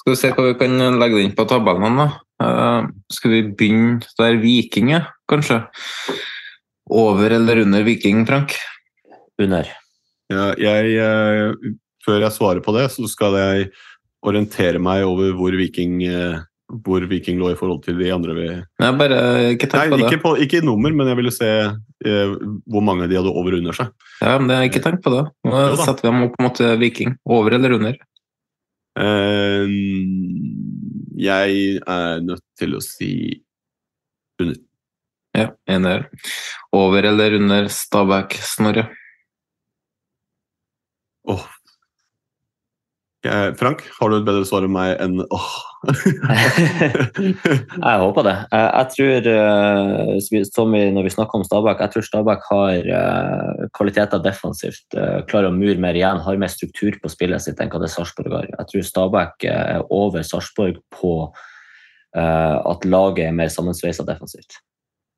Skal 0.00 0.14
vi 0.14 0.18
se 0.20 0.30
hva 0.32 0.46
vi 0.46 0.56
kan 0.56 0.78
legge 1.00 1.20
inn 1.20 1.34
på 1.36 1.44
tabellene, 1.50 2.06
da. 2.06 2.08
Eh, 2.40 2.88
skal 3.12 3.34
vi 3.34 3.42
begynne 3.52 4.00
der 4.18 4.38
Viking 4.40 4.94
er, 4.96 5.10
kanskje? 5.28 5.60
Over 6.90 7.36
eller 7.36 7.62
under 7.66 7.84
Viking, 7.86 8.24
Frank? 8.26 8.56
Under. 9.40 9.68
Ja, 10.30 10.50
jeg, 10.58 11.74
før 12.06 12.24
jeg 12.24 12.34
svarer 12.34 12.62
på 12.64 12.74
det, 12.76 12.86
så 12.94 13.06
skal 13.10 13.36
jeg 13.38 13.68
orientere 14.26 14.80
meg 14.82 15.04
over 15.06 15.34
hvor 15.36 15.54
Viking, 15.58 16.00
eh, 16.06 16.40
hvor 16.84 17.04
Viking 17.10 17.40
lå 17.40 17.50
i 17.52 17.56
forhold 17.58 17.82
til 17.84 17.98
de 17.98 18.10
andre 18.14 18.34
vi 18.36 18.46
Nei, 18.82 18.90
bare 18.98 19.18
ikke 19.56 19.68
tenk 19.72 19.90
på 19.92 19.98
det. 19.98 20.06
ikke, 20.06 20.20
på, 20.22 20.32
ikke 20.44 20.60
i 20.60 20.66
nummer, 20.66 20.92
men 20.94 21.10
jeg 21.10 21.18
ville 21.18 21.32
se 21.34 21.48
eh, 21.66 22.34
hvor 22.70 22.84
mange 22.86 23.08
de 23.10 23.18
hadde 23.18 23.32
over 23.32 23.56
og 23.56 23.62
under 23.64 23.76
seg. 23.76 23.90
Ja, 24.22 24.36
men 24.38 24.50
det, 24.52 24.60
ikke 24.70 24.82
tenk 24.84 25.02
på 25.04 25.12
det. 25.16 25.24
Nå 25.48 25.64
Jo 25.72 25.76
setter 25.80 26.06
vi 26.06 26.08
dem 26.12 26.24
opp 26.28 26.38
mot 26.44 26.62
eh, 26.64 26.76
Viking. 26.80 27.16
Over 27.26 27.58
eller 27.58 27.76
under? 27.78 27.98
Eh, 29.00 29.74
jeg 31.20 31.60
er 31.84 32.24
nødt 32.24 32.46
til 32.58 32.78
å 32.78 32.82
si 32.84 33.12
under. 34.40 34.58
Ja, 35.36 35.50
enig 35.70 35.92
her. 35.94 36.06
Over 36.74 37.06
eller 37.12 37.36
under 37.38 37.68
Stabæk, 37.70 38.38
Snorre? 38.46 38.88
Åh. 41.30 41.44
Jeg, 43.20 43.52
Frank, 43.60 43.82
har 43.98 44.08
du 44.08 44.14
et 44.16 44.24
bedre 44.24 44.46
svar 44.48 44.64
enn 44.64 44.72
meg 44.72 44.94
enn 45.04 45.18
åh? 45.28 45.48
Jeg 47.20 47.98
håper 48.00 48.24
det. 48.26 48.34
Jeg, 48.52 48.70
jeg 48.78 48.86
tror, 48.94 49.28
eh, 49.32 50.44
som 50.48 50.72
vi- 50.72 50.90
når 50.94 51.02
vi 51.04 51.12
snakker 51.12 51.34
om 51.38 51.44
Stabæk, 51.44 51.78
jeg 51.84 51.90
tror 51.94 52.06
Stabæk 52.06 52.42
har 52.50 52.88
eh, 53.00 53.68
kvaliteter 53.76 54.22
defensivt. 54.24 54.86
eh, 54.96 55.20
klarer 55.28 55.50
å 55.50 55.56
mure 55.56 55.76
mer 55.78 55.94
igjen, 55.94 56.20
har 56.24 56.36
mer 56.40 56.48
struktur 56.48 56.96
på 57.02 57.10
spillet 57.12 57.40
sitt 57.44 57.60
enn 57.60 57.68
hva 57.70 57.80
det 57.80 57.90
Sarpsborg 57.92 58.32
har. 58.32 58.46
Jeg 58.58 58.66
tror 58.72 58.82
Stabæk 58.88 59.44
eh, 59.44 59.76
er 59.76 59.82
over 59.90 60.22
Sarpsborg 60.22 60.80
på 60.90 61.12
eh, 62.16 62.56
at 62.72 62.84
laget 62.88 63.26
er 63.28 63.32
mer 63.36 63.48
sammensveisa 63.52 64.04
defensivt. 64.08 64.60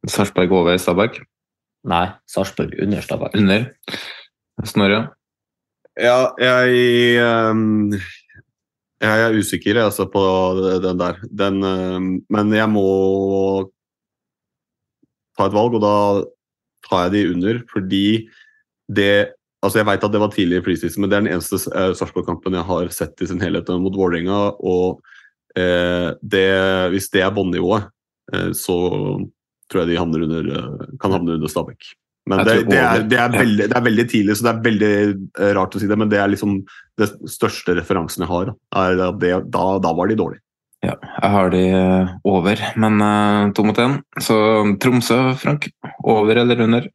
Sarpsborg 0.08 0.50
over 0.52 0.76
Stabæk? 0.76 1.22
Nei, 1.86 2.06
Sarpsborg 2.26 2.74
under 2.82 3.00
Stabæk. 3.00 3.36
Under. 3.38 3.70
Snorre? 4.64 5.04
Ja, 6.00 6.32
jeg 6.40 7.20
ehm, 7.20 7.92
Jeg 9.02 9.22
er 9.26 9.36
usikker 9.36 9.76
altså, 9.82 10.06
på 10.08 10.22
den 10.80 10.98
der. 11.00 11.18
Den, 11.28 11.62
ehm, 11.62 12.10
men 12.30 12.52
jeg 12.54 12.68
må 12.70 12.86
ta 15.36 15.48
et 15.48 15.56
valg, 15.56 15.76
og 15.76 15.82
da 15.82 15.96
tar 16.86 17.06
jeg 17.06 17.12
de 17.12 17.22
under, 17.34 17.62
fordi 17.72 18.06
det 18.88 19.32
Altså, 19.62 19.78
jeg 19.78 19.86
veit 19.86 20.02
at 20.02 20.10
det 20.10 20.18
var 20.18 20.32
tidlig 20.34 20.56
i 20.58 20.62
preseason, 20.66 21.04
men 21.04 21.10
det 21.10 21.14
er 21.16 21.22
den 21.22 21.34
eneste 21.36 21.54
uh, 21.70 21.92
Sarpsborg-kampen 21.94 22.56
jeg 22.58 22.66
har 22.66 22.88
sett 22.90 23.20
i 23.22 23.28
sin 23.30 23.38
helhet 23.38 23.68
mot 23.78 23.94
Vålerenga. 23.94 24.56
Og 24.58 24.98
eh, 25.54 26.08
det, 26.18 26.48
hvis 26.90 27.06
det 27.14 27.22
er 27.22 27.30
båndnivået, 27.30 27.86
eh, 28.34 28.50
så 28.58 28.74
tror 29.70 29.84
jeg 29.84 29.92
de 29.92 30.00
under, 30.02 30.58
kan 30.98 31.14
havne 31.14 31.36
under 31.38 31.46
Stabæk. 31.46 31.92
Men 32.30 32.44
det, 32.46 32.54
det, 32.68 32.78
er, 32.78 33.02
det, 33.10 33.18
er 33.18 33.32
veldig, 33.34 33.66
det 33.66 33.76
er 33.76 33.84
veldig 33.84 34.04
tidlig, 34.10 34.34
så 34.38 34.46
det 34.46 34.50
er 34.52 34.64
veldig 34.66 34.90
eh, 35.42 35.52
rart 35.58 35.74
å 35.74 35.80
si 35.82 35.88
det. 35.90 35.98
Men 35.98 36.10
det 36.12 36.20
er 36.22 36.30
liksom 36.30 36.60
det 37.00 37.08
største 37.30 37.74
referansen 37.74 38.22
jeg 38.22 38.30
har. 38.30 38.52
da, 38.52 38.84
Er 38.84 38.98
det, 39.18 39.32
da, 39.50 39.64
da 39.82 39.94
var 39.98 40.10
de 40.10 40.18
dårlige. 40.20 40.44
Ja, 40.82 40.96
jeg 40.98 41.30
har 41.30 41.50
de 41.54 41.62
eh, 41.70 42.12
over, 42.26 42.62
men 42.82 43.02
uh, 43.02 43.50
to 43.54 43.62
mot 43.66 43.78
én. 43.78 44.00
Så 44.18 44.36
Tromsø, 44.82 45.18
Frank. 45.38 45.68
Over 46.02 46.40
eller 46.42 46.62
under? 46.64 46.88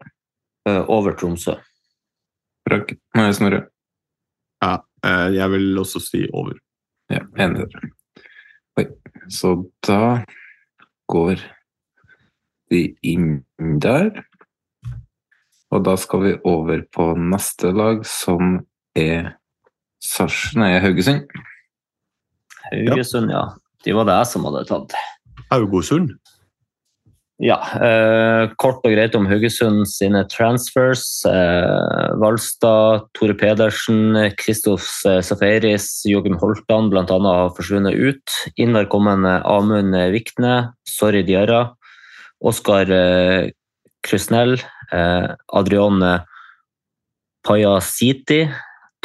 Uh, 0.67 0.83
over 0.91 1.15
Tromsø. 1.15 1.55
Frank? 2.67 2.91
Nei, 3.15 3.29
Snorre. 3.35 3.61
Ja, 4.63 4.73
uh, 5.07 5.27
jeg 5.31 5.53
vil 5.55 5.79
også 5.79 6.03
si 6.03 6.25
over. 6.35 6.59
Ja, 7.11 7.23
enig 7.39 7.63
der. 7.63 7.87
Oi, 8.77 8.89
så 9.31 9.53
da 9.87 10.25
går 11.07 11.39
vi 12.67 12.89
inn 13.07 13.45
der. 13.79 14.26
Og 15.75 15.83
da 15.83 15.97
skal 15.99 16.23
vi 16.23 16.37
over 16.47 16.83
på 16.95 17.11
neste 17.19 17.73
lag, 17.75 18.05
som 18.07 18.61
er 18.95 19.33
Sarsen 20.03 20.63
er 20.63 20.79
Haugesund. 20.83 21.27
Haugesund, 22.69 23.31
ja. 23.33 23.43
De 23.85 23.95
var 23.95 24.07
det 24.07 24.17
jeg 24.19 24.31
som 24.31 24.47
hadde 24.47 24.65
tatt. 24.69 24.95
Haugesund? 25.51 26.15
Ja, 27.37 27.59
eh, 27.77 28.49
kort 28.57 28.81
og 28.81 28.93
greit 28.95 29.13
om 29.17 29.27
Haugesund 29.29 29.85
sine 29.89 30.23
transfers. 30.31 31.03
Eh, 31.29 32.15
Valstad, 32.17 33.05
Tore 33.13 33.35
Pedersen, 33.37 34.15
Kristoff 34.39 34.87
eh, 35.05 35.19
Safaris, 35.21 36.01
Joachim 36.09 36.39
Holtan 36.41 36.89
bl.a. 36.89 37.05
har 37.05 37.53
forsvunnet 37.53 37.93
ut. 37.93 38.39
Inn 38.57 38.73
har 38.73 38.89
kommet 38.89 39.21
eh, 39.21 39.45
Amund 39.45 39.93
Vikne, 40.15 40.55
Sorry 40.89 41.21
Diarra, 41.27 41.75
Oskar 42.41 42.89
eh, 42.89 43.51
Krusnell, 44.05 44.57
eh, 44.93 45.27
Adrione 45.53 46.13
Payasiti, 47.47 48.45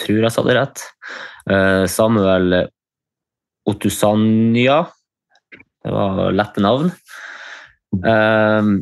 tror 0.00 0.24
jeg 0.24 0.34
sa 0.34 0.44
det 0.46 0.56
rett. 0.58 0.82
Eh, 1.50 1.84
Samuel 1.90 2.66
Otusanya, 3.68 4.86
det 5.82 5.92
var 5.94 6.32
lette 6.34 6.62
navn. 6.62 6.90
Eh, 7.92 8.72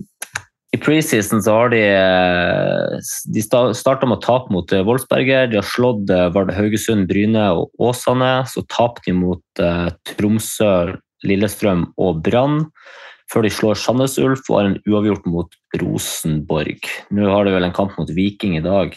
I 0.71 0.79
preseason 0.79 1.43
så 1.43 1.57
har 1.57 1.73
de 1.73 1.81
eh, 1.83 3.13
De 3.35 3.43
starta 3.43 4.07
med 4.07 4.21
å 4.21 4.23
tape 4.23 4.53
mot 4.55 4.73
eh, 4.73 4.85
Wolfsberger. 4.87 5.51
De 5.51 5.59
har 5.59 5.67
slått 5.67 6.13
Vard 6.35 6.53
Haugesund, 6.55 7.09
Bryne 7.11 7.49
og 7.57 7.73
Åsane. 7.91 8.47
Så 8.49 8.65
tapte 8.71 9.09
de 9.09 9.17
mot 9.19 9.63
eh, 9.63 9.89
Tromsø, 10.13 10.97
Lillestrøm 11.27 11.89
og 12.01 12.23
Brann. 12.25 12.65
Før 13.31 13.47
de 13.47 13.53
slår 13.55 13.79
Sandnes 13.79 14.17
Ulf 14.19 14.49
og 14.51 14.59
har 14.59 14.69
en 14.71 14.81
uavgjort 14.91 15.29
mot 15.31 15.55
Rosenborg. 15.79 16.89
Nå 17.15 17.31
har 17.31 17.47
de 17.47 17.55
vel 17.55 17.69
en 17.69 17.77
kamp 17.77 17.95
mot 18.01 18.11
Viking 18.11 18.57
i 18.59 18.65
dag. 18.65 18.97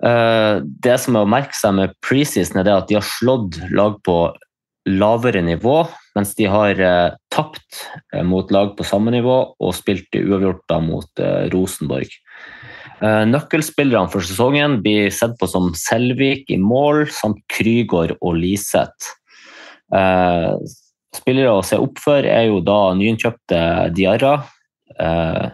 Eh, 0.00 0.60
det 0.64 0.96
som 1.02 1.16
er 1.16 1.26
å 1.26 1.28
merke 1.28 1.56
seg 1.56 1.76
med 1.76 1.96
preseason, 2.04 2.62
er 2.62 2.72
at 2.72 2.88
de 2.88 2.96
har 2.96 3.04
slått 3.06 3.60
lag 3.74 3.98
på 4.06 4.16
lavere 4.88 5.42
nivå, 5.44 5.82
mens 6.16 6.32
de 6.38 6.48
har 6.48 6.80
eh, 6.80 7.12
tapt 7.32 7.82
eh, 8.14 8.24
mot 8.24 8.48
lag 8.54 8.72
på 8.78 8.86
samme 8.88 9.12
nivå 9.12 9.36
og 9.52 9.76
spilt 9.76 10.08
uavgjort 10.16 10.76
mot 10.86 11.24
Rosenborg. 11.52 12.16
Nøkkelspillerne 13.00 14.12
for 14.12 14.20
sesongen 14.20 14.82
blir 14.84 15.06
sett 15.14 15.32
på 15.40 15.46
som 15.48 15.70
Selvik 15.78 16.50
i 16.52 16.58
mål, 16.60 17.06
samt 17.08 17.38
Krygård 17.48 18.12
og 18.18 18.34
Liseth. 18.36 19.14
Eh, 21.10 21.18
spillere 21.18 21.50
å 21.52 21.64
se 21.64 21.76
opp 21.76 21.98
for 21.98 22.22
er 22.22 22.48
jo 22.48 22.60
da 22.60 22.94
nyinnkjøpte 22.94 23.92
Diarra, 23.94 24.44
eh, 24.98 25.50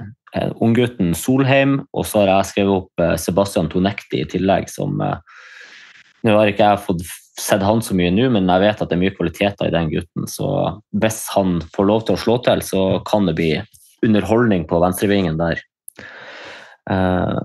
unggutten 0.61 1.15
Solheim, 1.15 1.87
og 1.93 2.07
så 2.07 2.23
har 2.23 2.33
jeg 2.33 2.51
skrevet 2.53 2.77
opp 2.83 3.01
eh, 3.01 3.17
Sebastian 3.17 3.69
Tonekti 3.69 4.21
i 4.23 4.29
tillegg, 4.29 4.69
som 4.69 5.01
eh, 5.01 5.17
Nå 6.27 6.33
har 6.35 6.49
ikke 6.51 6.65
jeg 6.65 6.83
fått 6.83 7.03
sett 7.39 7.63
han 7.63 7.79
så 7.85 7.95
mye 7.95 8.11
nå, 8.11 8.25
men 8.35 8.49
jeg 8.51 8.63
vet 8.65 8.81
at 8.83 8.89
det 8.91 8.97
er 8.97 8.99
mye 8.99 9.15
kvaliteter 9.15 9.69
i 9.69 9.75
den 9.75 9.91
gutten. 9.93 10.25
Så 10.27 10.49
hvis 10.99 11.21
han 11.37 11.61
får 11.77 11.87
lov 11.87 12.01
til 12.03 12.17
å 12.17 12.19
slå 12.19 12.39
til, 12.43 12.63
så 12.67 12.81
kan 13.07 13.29
det 13.29 13.37
bli 13.39 13.51
underholdning 14.03 14.65
på 14.67 14.81
venstrevingen 14.83 15.39
der. 15.39 15.61
Uh, 16.91 17.39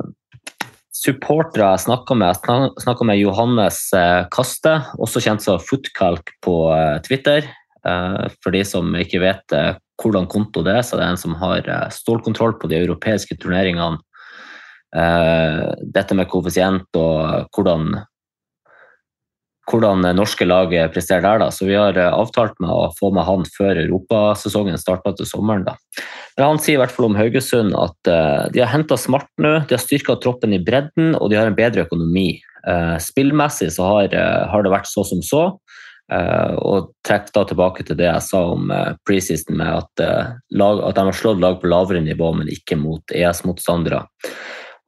supportere 1.02 1.68
jeg 1.74 1.84
snakka 1.86 2.18
med, 2.18 2.42
jeg 2.46 2.72
snakka 2.84 3.08
med 3.10 3.20
Johannes 3.22 3.80
eh, 3.98 4.28
Kaste, 4.34 4.76
også 5.02 5.22
kjent 5.24 5.44
som 5.44 5.62
Footcalk 5.62 6.34
på 6.46 6.56
eh, 6.76 6.98
Twitter. 7.06 7.48
Eh, 7.88 8.28
for 8.44 8.54
de 8.54 8.62
som 8.68 8.94
ikke 8.98 9.22
vet 9.24 9.58
eh, 9.58 9.74
hvordan 10.02 10.30
konto 10.30 10.64
det 10.66 10.78
er, 10.78 10.86
så 10.86 11.00
det 11.00 11.06
er 11.06 11.16
en 11.16 11.22
som 11.24 11.36
har 11.42 11.66
eh, 11.66 11.90
stålkontroll 11.94 12.58
på 12.62 12.70
de 12.72 12.82
europeiske 12.82 13.40
turneringene. 13.42 14.02
Dette 14.92 16.16
med 16.20 16.28
koeffisient 16.28 16.98
og 17.00 17.46
hvordan 17.56 17.94
hvordan 19.72 20.02
norske 20.18 20.44
lag 20.44 20.74
presterer 20.92 21.24
der. 21.24 21.38
Da. 21.40 21.46
Så 21.48 21.64
vi 21.70 21.78
har 21.80 21.96
avtalt 21.96 22.58
med 22.60 22.68
å 22.68 22.90
få 22.98 23.08
med 23.16 23.24
han 23.24 23.46
før 23.54 23.80
europasesongen 23.86 24.76
starter 24.82 25.16
til 25.16 25.30
sommeren. 25.30 25.64
Da. 25.64 25.78
Men 26.36 26.44
han 26.50 26.60
sier 26.60 26.76
i 26.76 26.82
hvert 26.82 26.92
fall 26.92 27.08
om 27.08 27.16
Haugesund 27.16 27.72
at 27.80 28.12
de 28.52 28.60
har 28.60 28.68
henta 28.74 28.98
smart 29.00 29.32
nå, 29.40 29.62
de 29.70 29.78
har 29.78 29.80
styrka 29.86 30.18
troppen 30.20 30.58
i 30.58 30.60
bredden 30.60 31.16
og 31.16 31.32
de 31.32 31.40
har 31.40 31.48
en 31.48 31.56
bedre 31.56 31.86
økonomi. 31.88 32.42
Spillmessig 33.00 33.72
så 33.78 33.88
har, 33.94 34.18
har, 34.52 34.68
det 34.68 34.76
vært 34.76 34.92
så 34.92 35.08
som 35.08 35.24
så. 35.24 35.46
Og 36.12 36.90
trekk 37.08 37.30
da 37.32 37.46
tilbake 37.48 37.86
til 37.88 37.96
det 37.96 38.08
jeg 38.10 38.24
sa 38.26 38.42
om 38.52 38.72
preseason, 39.08 39.56
med 39.56 39.70
at, 39.78 40.02
lag, 40.60 40.82
at 40.90 40.98
de 40.98 41.06
har 41.08 41.16
slått 41.16 41.40
lag 41.40 41.56
på 41.62 41.70
lavere 41.72 42.02
nivå, 42.04 42.34
men 42.36 42.52
ikke 42.52 42.76
mot 42.76 43.14
ES-motstandere. 43.16 44.02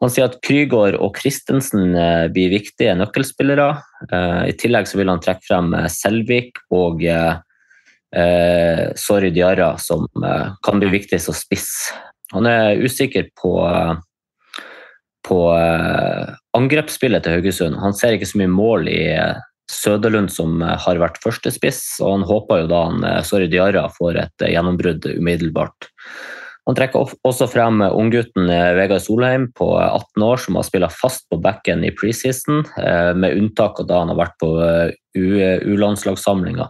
Han 0.03 0.11
sier 0.11 0.27
at 0.27 0.35
Krygård 0.43 0.97
og 0.99 1.15
Christensen 1.15 1.95
blir 2.35 2.51
viktige 2.51 2.97
nøkkelspillere. 2.99 3.69
I 4.49 4.51
tillegg 4.59 4.91
så 4.91 4.99
vil 4.99 5.13
han 5.13 5.23
trekke 5.23 5.47
frem 5.47 5.71
Selvik 5.87 6.59
og 6.75 7.05
eh, 8.13 8.91
Sorry 8.95 9.29
Diarra, 9.29 9.77
som 9.77 10.07
eh, 10.25 10.47
kan 10.63 10.79
bli 10.79 10.89
viktig 10.89 11.21
som 11.21 11.35
spiss. 11.37 11.69
Han 12.33 12.47
er 12.49 12.81
usikker 12.81 13.29
på, 13.41 13.53
på 15.27 15.39
eh, 15.57 16.33
angrepsspillet 16.57 17.25
til 17.25 17.37
Haugesund. 17.37 17.79
Han 17.81 17.97
ser 17.97 18.17
ikke 18.17 18.29
så 18.29 18.41
mye 18.41 18.53
mål 18.53 18.89
i 18.91 19.03
Søderlund, 19.71 20.31
som 20.33 20.61
har 20.61 20.99
vært 21.01 21.21
førstespiss, 21.23 22.01
og 22.03 22.17
han 22.17 22.27
håper 22.27 22.63
jo 22.63 22.69
da 22.71 22.81
han 22.89 23.05
Sorry 23.27 23.47
Diarra 23.51 23.87
får 23.95 24.19
et 24.25 24.47
gjennombrudd 24.51 25.07
umiddelbart. 25.15 25.89
Han 26.67 26.77
trekker 26.77 27.11
også 27.27 27.47
frem 27.51 27.81
unggutten 27.83 28.47
Vegard 28.47 29.03
Solheim 29.03 29.49
på 29.57 29.67
18 29.75 30.23
år, 30.23 30.39
som 30.39 30.55
har 30.55 30.67
spilt 30.67 30.95
fast 30.95 31.25
på 31.31 31.39
backen 31.43 31.83
i 31.83 31.91
preseason, 31.91 32.63
med 33.19 33.35
unntak 33.35 33.81
av 33.83 33.89
da 33.89 33.99
han 33.99 34.13
har 34.13 34.21
vært 34.21 34.37
på 34.39 34.51
U-landslagssamlinga. 35.19 36.69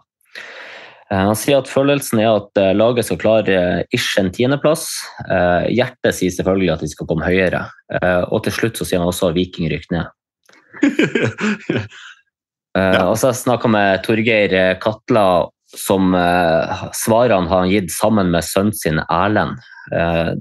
Han 1.13 1.37
sier 1.37 1.59
at 1.61 1.69
følelsen 1.69 2.23
er 2.23 2.39
at 2.39 2.57
laget 2.73 3.05
skal 3.05 3.19
klare 3.21 3.59
ish 3.93 4.17
en 4.17 4.31
tiendeplass. 4.33 4.87
Hjertet 5.69 6.17
sier 6.17 6.33
selvfølgelig 6.33 6.73
at 6.73 6.81
de 6.81 6.89
skal 6.89 7.09
komme 7.11 7.27
høyere. 7.27 7.67
Og 8.33 8.41
til 8.47 8.57
slutt 8.57 8.81
så 8.81 8.87
sier 8.89 9.03
han 9.03 9.11
også 9.11 9.29
at 9.29 9.37
Viking 9.37 9.69
rykker 9.69 9.93
ned. 9.93 10.09
ja. 12.77 13.03
Og 13.07 13.17
så 13.17 13.27
har 13.27 13.33
jeg 13.33 13.43
snakka 13.43 13.69
med 13.71 14.01
Torgeir 14.05 14.55
Katla, 14.81 15.25
som 15.73 16.13
svarene 16.93 17.49
har 17.49 17.69
gitt 17.71 17.89
sammen 17.93 18.29
med 18.33 18.45
sønnen 18.45 18.75
sin 18.77 18.99
Erlend. 19.07 19.61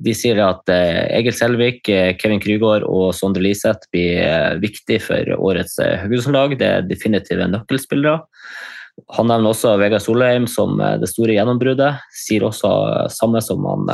De 0.05 0.15
sier 0.17 0.39
at 0.45 0.69
Egil 0.73 1.35
Selvik, 1.35 1.89
Kevin 2.21 2.41
Krygård 2.43 2.85
og 2.85 3.15
Sondre 3.17 3.43
Liseth 3.45 3.89
blir 3.93 4.61
viktig 4.61 5.01
for 5.07 5.33
årets 5.39 5.79
Haugesund-lag. 5.81 6.57
Det 6.61 6.69
er 6.69 6.85
definitive 6.89 7.49
nøkkelspillere. 7.49 8.21
Han 9.17 9.31
nevner 9.33 9.55
også 9.55 9.79
Vegard 9.81 10.05
Solheim 10.05 10.45
som 10.49 10.77
det 10.77 11.09
store 11.09 11.33
gjennombruddet. 11.39 11.97
Sier 12.13 12.45
også 12.45 12.73
samme 13.13 13.41
som 13.45 13.65
han, 13.67 13.89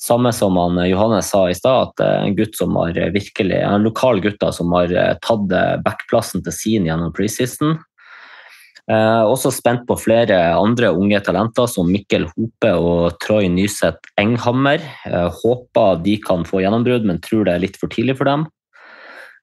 samme 0.00 0.32
som 0.32 0.56
han 0.56 0.80
Johannes 0.88 1.28
sa 1.28 1.44
i 1.50 1.56
stad, 1.56 1.90
at 1.90 2.04
en 2.24 2.36
gutt 2.38 2.56
som 2.56 2.74
har 2.80 2.96
virkelig, 3.12 3.60
en 3.60 3.84
lokal 3.84 4.22
gutt 4.24 4.42
som 4.56 4.72
har 4.72 4.94
tatt 5.20 5.52
backplassen 5.84 6.44
til 6.46 6.56
sin 6.56 6.88
gjennom 6.88 7.12
preseason. 7.16 7.76
Eh, 8.90 9.24
også 9.28 9.52
spent 9.54 9.84
på 9.86 9.94
flere 10.00 10.36
andre 10.56 10.90
unge 10.96 11.20
talenter 11.22 11.68
som 11.70 11.90
Mikkel 11.92 12.24
Hope 12.32 12.70
og 12.74 13.18
Troy 13.22 13.46
Nyseth 13.52 14.10
Enghammer. 14.18 14.82
Eh, 15.06 15.28
håper 15.42 16.00
de 16.02 16.16
kan 16.24 16.42
få 16.48 16.64
gjennombrudd, 16.64 17.06
men 17.06 17.20
tror 17.22 17.46
det 17.46 17.54
er 17.54 17.64
litt 17.66 17.78
for 17.78 17.92
tidlig 17.92 18.18
for 18.18 18.30
dem. 18.30 18.48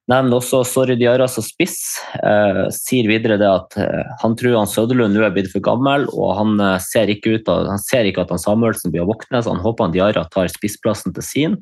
Nevner 0.08 0.40
også 0.40 0.62
Sorry 0.64 0.96
Diarra 0.96 1.28
som 1.28 1.44
spiss. 1.44 1.98
Eh, 2.16 2.62
sier 2.72 3.10
videre 3.12 3.36
det 3.42 3.48
at 3.50 3.76
eh, 3.84 4.14
han 4.22 4.38
tror 4.40 4.56
han 4.56 4.70
Søderlund 4.72 5.18
nå 5.18 5.26
er 5.28 5.34
blitt 5.36 5.52
for 5.52 5.64
gammel, 5.64 6.08
og 6.16 6.36
han 6.38 6.54
eh, 6.64 6.78
ser 6.84 7.12
ikke, 7.12 7.36
ut 7.36 7.52
han 7.52 7.82
ser 7.84 8.08
ikke 8.08 8.24
at 8.24 8.32
han 8.32 8.40
Samuelsen 8.40 8.94
blir 8.94 9.04
å 9.04 9.10
våkne, 9.10 9.42
så 9.44 9.52
han 9.52 9.64
håper 9.66 9.88
han 9.88 9.96
Diarra 9.96 10.24
tar 10.32 10.48
spissplassen 10.54 11.16
til 11.18 11.28
sin. 11.28 11.58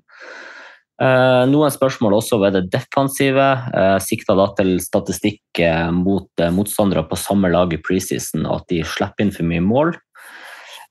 Eh, 1.01 1.43
noen 1.51 1.73
spørsmål 1.73 2.19
også 2.21 2.39
ved 2.39 2.55
det 2.55 2.67
defensive. 2.77 3.47
Eh, 3.75 3.97
sikta 4.03 4.37
da 4.37 4.47
til 4.55 4.77
statistikk 4.83 5.59
eh, 5.65 5.89
mot 5.91 6.45
motstandere 6.55 7.03
på 7.09 7.19
samme 7.19 7.49
lag 7.51 7.73
i 7.73 7.81
preseason, 7.81 8.45
at 8.47 8.69
de 8.71 8.83
slipper 8.85 9.25
inn 9.25 9.33
for 9.35 9.49
mye 9.49 9.65
mål. 9.65 9.95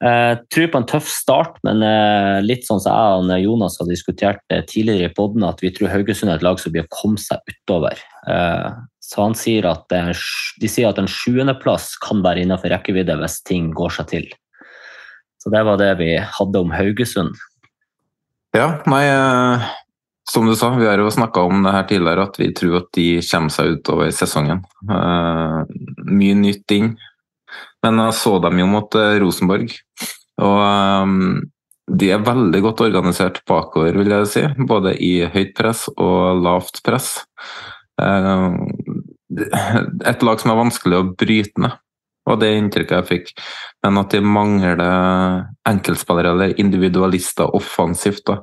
Eh, 0.04 0.38
tror 0.52 0.66
på 0.68 0.80
en 0.80 0.84
tøff 0.88 1.06
start, 1.08 1.54
men 1.64 1.80
eh, 1.86 2.42
litt 2.44 2.66
sånn 2.66 2.80
som 2.82 2.92
jeg 3.30 3.38
og 3.38 3.44
Jonas 3.46 3.78
har 3.80 3.86
diskutert 3.88 4.42
eh, 4.52 4.60
tidligere 4.68 5.08
i 5.08 5.14
podden, 5.16 5.46
at 5.48 5.62
vi 5.64 5.70
tror 5.72 5.88
Haugesund 5.94 6.28
er 6.28 6.36
et 6.36 6.44
lag 6.44 6.60
som 6.60 6.74
blir 6.74 6.84
å 6.84 6.92
komme 6.92 7.20
seg 7.20 7.40
utover. 7.48 8.02
Så 9.04 9.20
han 9.20 9.36
sier 9.36 9.66
at 9.68 9.92
de 9.92 10.68
sier 10.68 10.88
at 10.88 10.98
en 11.00 11.08
sjuendeplass 11.10 11.90
kan 12.00 12.22
være 12.24 12.40
innenfor 12.40 12.72
rekkevidde 12.72 13.16
hvis 13.20 13.38
ting 13.44 13.68
går 13.76 13.92
seg 13.98 14.08
til. 14.12 14.28
Så 15.40 15.52
det 15.52 15.60
var 15.68 15.76
det 15.80 15.90
vi 16.00 16.14
hadde 16.16 16.62
om 16.64 16.72
Haugesund. 16.72 17.36
Ja, 18.56 18.78
nei 18.88 19.04
Som 20.30 20.48
du 20.48 20.54
sa, 20.56 20.70
vi 20.78 20.88
har 20.88 20.96
jo 20.96 21.12
snakka 21.12 21.44
om 21.44 21.66
det 21.66 21.74
her 21.74 21.84
tidligere, 21.88 22.24
at 22.24 22.40
vi 22.40 22.48
tror 22.56 22.78
at 22.80 22.88
de 22.96 23.08
kommer 23.28 23.52
seg 23.52 23.76
utover 23.76 24.12
sesongen. 24.16 24.64
Mye 24.88 26.38
nytt 26.40 26.76
inn. 26.76 26.94
Men 27.84 28.00
jeg 28.06 28.16
så 28.16 28.38
dem 28.42 28.62
jo 28.62 28.68
mot 28.70 28.96
eh, 28.96 29.18
Rosenborg, 29.20 29.74
og 30.42 30.60
um, 31.04 31.42
de 31.84 32.10
er 32.14 32.24
veldig 32.24 32.60
godt 32.64 32.82
organisert 32.86 33.42
bakover, 33.48 33.96
vil 34.00 34.14
jeg 34.16 34.30
si. 34.32 34.44
Både 34.68 34.94
i 35.04 35.18
høyt 35.28 35.52
press 35.58 35.84
og 35.94 36.40
lavt 36.40 36.80
press. 36.86 37.18
Um, 38.00 38.64
et 39.34 40.24
lag 40.24 40.40
som 40.40 40.54
er 40.54 40.60
vanskelig 40.62 40.98
å 40.98 41.08
bryte 41.12 41.60
ned, 41.60 41.76
var 42.24 42.40
det 42.40 42.54
inntrykket 42.56 42.96
jeg 42.96 43.10
fikk. 43.10 43.44
Men 43.84 44.00
at 44.00 44.16
de 44.16 44.22
mangler 44.24 44.80
enkeltspillere 45.68 46.32
eller 46.32 46.56
individualister 46.62 47.52
offensivt. 47.56 48.24
da. 48.30 48.40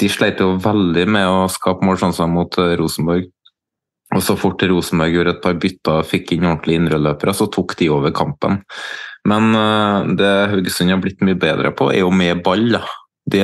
De 0.00 0.10
sleit 0.10 0.42
jo 0.42 0.58
veldig 0.60 1.06
med 1.08 1.30
å 1.30 1.46
skape 1.52 1.86
mål, 1.86 2.00
sånn 2.02 2.16
som 2.16 2.36
mot 2.36 2.60
eh, 2.60 2.76
Rosenborg. 2.80 3.30
Og 4.14 4.22
så 4.22 4.36
fort 4.38 4.62
Rosenborg 4.70 5.16
gjorde 5.16 5.34
et 5.34 5.42
par 5.42 5.56
bytter 5.60 6.00
og 6.00 6.08
fikk 6.08 6.34
inn 6.36 6.46
ordentlige 6.46 6.82
indreløpere, 6.82 7.34
så 7.34 7.48
tok 7.50 7.76
de 7.80 7.90
over 7.90 8.14
kampen. 8.14 8.60
Men 9.28 9.54
eh, 9.58 10.12
det 10.20 10.34
Haugesund 10.52 10.94
har 10.94 11.02
blitt 11.02 11.24
mye 11.24 11.38
bedre 11.40 11.72
på, 11.76 11.90
er 11.92 12.04
jo 12.04 12.12
med 12.14 12.44
ball. 12.46 12.78
De 13.30 13.42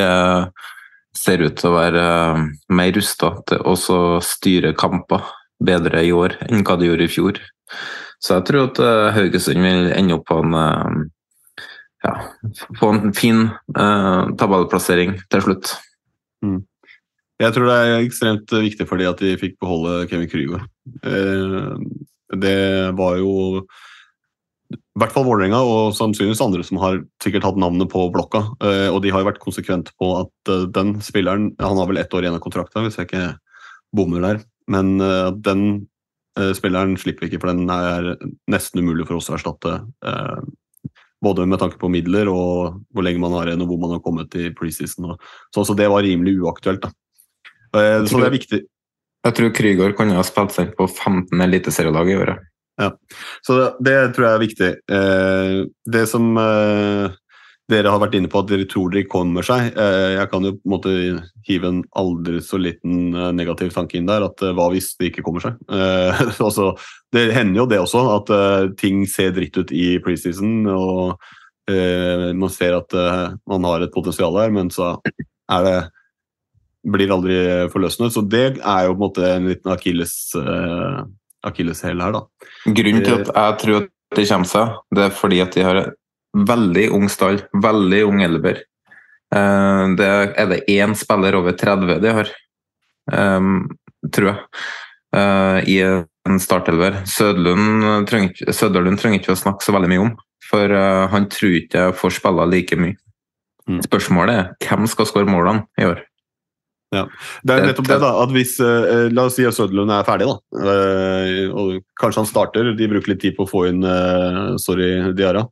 ser 1.16 1.42
ut 1.42 1.56
til 1.58 1.70
å 1.70 1.76
være 1.76 2.04
eh, 2.06 2.44
mer 2.76 2.92
rusta 2.96 3.34
til 3.50 3.64
å 3.66 3.76
styre 4.24 4.76
kamper 4.78 5.26
bedre 5.60 6.04
i 6.06 6.12
år 6.16 6.38
enn 6.48 6.62
hva 6.64 6.78
de 6.80 6.88
gjorde 6.88 7.08
i 7.08 7.12
fjor. 7.12 7.40
Så 8.20 8.36
jeg 8.36 8.46
tror 8.48 8.68
at 8.68 8.80
eh, 8.84 9.10
Haugesund 9.16 9.64
vil 9.64 9.90
ende 9.96 10.18
opp 10.18 10.26
på 10.28 10.40
en 10.42 10.56
eh, 10.60 10.98
ja, 12.04 12.14
få 12.80 12.92
en 12.94 13.14
fin 13.16 13.46
eh, 13.48 14.20
tabellplassering 14.40 15.16
til 15.32 15.46
slutt. 15.46 15.72
Mm. 16.44 16.60
Jeg 17.40 17.56
tror 17.56 17.70
det 17.70 17.76
er 17.80 18.02
ekstremt 18.04 18.52
viktig 18.52 18.84
for 18.88 19.00
de 19.00 19.08
at 19.08 19.20
de 19.22 19.36
fikk 19.40 19.56
beholde 19.62 20.04
Kevin 20.10 20.28
Krygård. 20.28 20.66
Eh, 21.08 21.70
det 22.36 22.58
var 22.98 23.16
jo 23.18 23.64
i 24.70 25.00
hvert 25.00 25.14
fall 25.14 25.24
Vålerenga 25.26 25.58
og 25.66 25.94
sannsynligvis 25.98 26.42
andre 26.44 26.62
som 26.66 26.78
har 26.82 27.00
sikkert 27.22 27.46
hatt 27.46 27.58
navnet 27.58 27.90
på 27.90 28.04
blokka. 28.14 28.42
Eh, 28.62 28.88
og 28.92 29.00
de 29.02 29.10
har 29.10 29.22
jo 29.22 29.30
vært 29.30 29.42
konsekvente 29.42 29.94
på 29.98 30.12
at 30.20 30.52
eh, 30.52 30.66
den 30.70 30.98
spilleren 31.02 31.50
Han 31.58 31.80
har 31.80 31.88
vel 31.90 31.98
ett 32.02 32.14
år 32.14 32.26
igjen 32.26 32.36
av 32.38 32.44
kontrakta, 32.44 32.84
hvis 32.84 32.98
jeg 33.00 33.08
ikke 33.08 33.24
bommer 33.96 34.22
der. 34.26 34.42
Men 34.70 35.00
eh, 35.02 35.30
den 35.34 35.86
spilleren 36.54 36.94
slipper 36.96 37.26
vi 37.26 37.32
ikke, 37.32 37.40
for 37.42 37.50
den 37.50 37.66
er 37.74 38.12
nesten 38.48 38.80
umulig 38.80 39.04
for 39.08 39.18
oss 39.18 39.26
å 39.28 39.34
erstatte. 39.34 39.80
både 41.20 41.44
med 41.44 41.58
tanke 41.60 41.76
på 41.76 41.90
midler 41.90 42.30
og 42.30 42.78
hvor 42.94 43.04
lenge 43.04 43.20
man 43.20 43.34
har 43.34 43.50
igjen 43.50 43.60
og 43.60 43.68
hvor 43.68 43.80
man 43.82 43.90
har 43.92 44.00
kommet 44.00 44.34
i 44.38 44.46
preseason. 44.56 45.18
sånn, 45.52 45.66
Så 45.66 45.76
det 45.76 45.90
var 45.90 46.06
rimelig 46.06 46.38
uaktuelt. 46.40 46.80
da. 46.80 46.92
Eh, 47.76 48.04
Så 48.06 48.20
det 48.20 48.28
er 48.28 48.36
viktig. 48.36 48.60
Jeg 49.20 49.36
tror 49.36 49.52
Krygård 49.52 49.96
kunne 49.98 50.16
ha 50.16 50.24
spilt 50.24 50.54
seg 50.56 50.70
på 50.78 50.86
15 50.88 51.42
eliteserielag 51.44 52.08
i 52.08 52.16
året. 52.16 52.46
Ja, 52.80 52.94
så 53.44 53.56
det, 53.58 53.66
det 53.84 53.96
tror 54.16 54.26
jeg 54.26 54.36
er 54.36 54.44
viktig. 54.46 54.70
Eh, 54.96 55.56
det 55.92 56.06
som 56.08 56.30
eh, 56.40 57.18
dere 57.70 57.92
har 57.92 58.00
vært 58.00 58.16
inne 58.16 58.30
på 58.32 58.40
at 58.40 58.48
dere 58.48 58.64
tror 58.70 58.94
dere 58.94 59.08
kommer 59.10 59.44
seg, 59.44 59.74
eh, 59.76 60.14
jeg 60.16 60.30
kan 60.32 60.48
jo 60.48 60.54
på 60.56 60.64
en 60.64 60.72
måte 60.72 60.94
hive 61.46 61.68
en 61.68 61.82
aldri 62.00 62.40
så 62.44 62.56
liten 62.62 63.12
negativ 63.36 63.74
tanke 63.76 64.00
inn 64.00 64.08
der, 64.08 64.24
at 64.30 64.40
hva 64.56 64.70
hvis 64.72 64.94
det 64.96 65.10
ikke 65.10 65.26
kommer 65.26 65.44
seg? 65.44 65.60
Eh, 65.68 66.24
altså, 66.46 66.72
det 67.12 67.28
hender 67.36 67.60
jo 67.60 67.68
det 67.68 67.82
også, 67.84 68.06
at 68.16 68.34
ting 68.80 69.04
ser 69.10 69.36
dritt 69.36 69.60
ut 69.60 69.76
i 69.76 69.98
preseason, 70.00 70.64
og 70.72 71.20
eh, 71.68 72.30
man 72.32 72.56
ser 72.56 72.80
at 72.80 72.96
man 73.44 73.68
har 73.68 73.84
et 73.84 73.92
potensial 73.92 74.40
der, 74.40 74.56
men 74.56 74.72
så 74.72 74.94
er 75.52 75.68
det 75.68 75.78
blir 76.86 77.12
aldri 77.12 77.38
forløsende. 77.72 78.10
Så 78.14 78.22
det 78.28 78.58
er 78.58 78.86
jo 78.86 78.94
på 78.94 78.98
en 78.98 79.04
måte 79.04 79.30
en 79.36 79.48
liten 79.50 79.72
akilleshæl 79.72 80.44
uh, 80.46 81.00
akilleshæl 81.46 82.02
her, 82.02 82.12
da. 82.12 82.24
Grunnen 82.66 83.04
til 83.04 83.16
at 83.20 83.30
jeg 83.32 83.58
tror 83.62 83.76
at 83.84 84.18
de 84.18 84.26
kommer 84.28 84.50
seg, 84.50 84.74
det 84.96 85.06
er 85.06 85.14
fordi 85.14 85.40
at 85.40 85.54
de 85.56 85.64
har 85.64 85.78
en 85.84 85.94
veldig 86.50 86.86
ung 86.96 87.08
stall, 87.12 87.40
veldig 87.62 88.00
ung 88.08 88.22
elver. 88.26 88.62
Eh, 89.34 89.82
det 89.98 90.08
er 90.10 90.48
det 90.50 90.64
én 90.68 90.94
spiller 90.98 91.38
over 91.38 91.54
30 91.58 92.00
de 92.02 92.14
har, 92.18 92.30
eh, 93.12 93.50
tror 94.12 94.26
jeg, 94.32 94.38
eh, 95.14 95.60
i 95.70 95.78
en 95.80 96.38
startelver. 96.42 97.02
Søderlund 97.06 98.06
trenger, 98.06 98.30
ikke- 98.34 98.52
Søderlund 98.52 98.98
trenger 98.98 99.20
ikke 99.20 99.32
å 99.32 99.42
snakke 99.42 99.62
så 99.62 99.72
veldig 99.72 99.88
mye 99.88 100.04
om, 100.08 100.16
for 100.42 100.64
eh, 100.64 101.06
han 101.08 101.26
tror 101.26 101.56
ikke 101.62 101.86
jeg 101.86 101.94
får 101.94 102.10
spille 102.20 102.50
like 102.50 102.76
mye. 102.76 102.96
Spørsmålet 103.70 104.34
er 104.34 104.54
hvem 104.66 104.88
skal 104.88 105.06
skåre 105.06 105.28
målene 105.30 105.66
i 105.78 105.84
år? 105.84 106.02
Ja. 106.90 107.04
Det 107.46 107.54
er 107.54 107.68
nettopp 107.68 107.86
det, 107.86 107.98
da. 108.02 108.10
at 108.24 108.32
hvis, 108.34 108.56
eh, 108.64 109.10
La 109.14 109.28
oss 109.28 109.36
si 109.38 109.44
at 109.46 109.54
Søderlund 109.54 109.92
er 109.94 110.06
ferdig, 110.06 110.26
da. 110.26 110.62
Eh, 110.72 111.44
og 111.54 111.84
kanskje 112.00 112.24
han 112.24 112.30
starter. 112.30 112.72
De 112.74 112.88
bruker 112.90 113.12
litt 113.12 113.22
tid 113.22 113.36
på 113.36 113.46
å 113.46 113.50
få 113.50 113.68
inn 113.68 113.84
eh, 113.86 114.56
Sorry 114.58 114.90
Diara. 115.14 115.44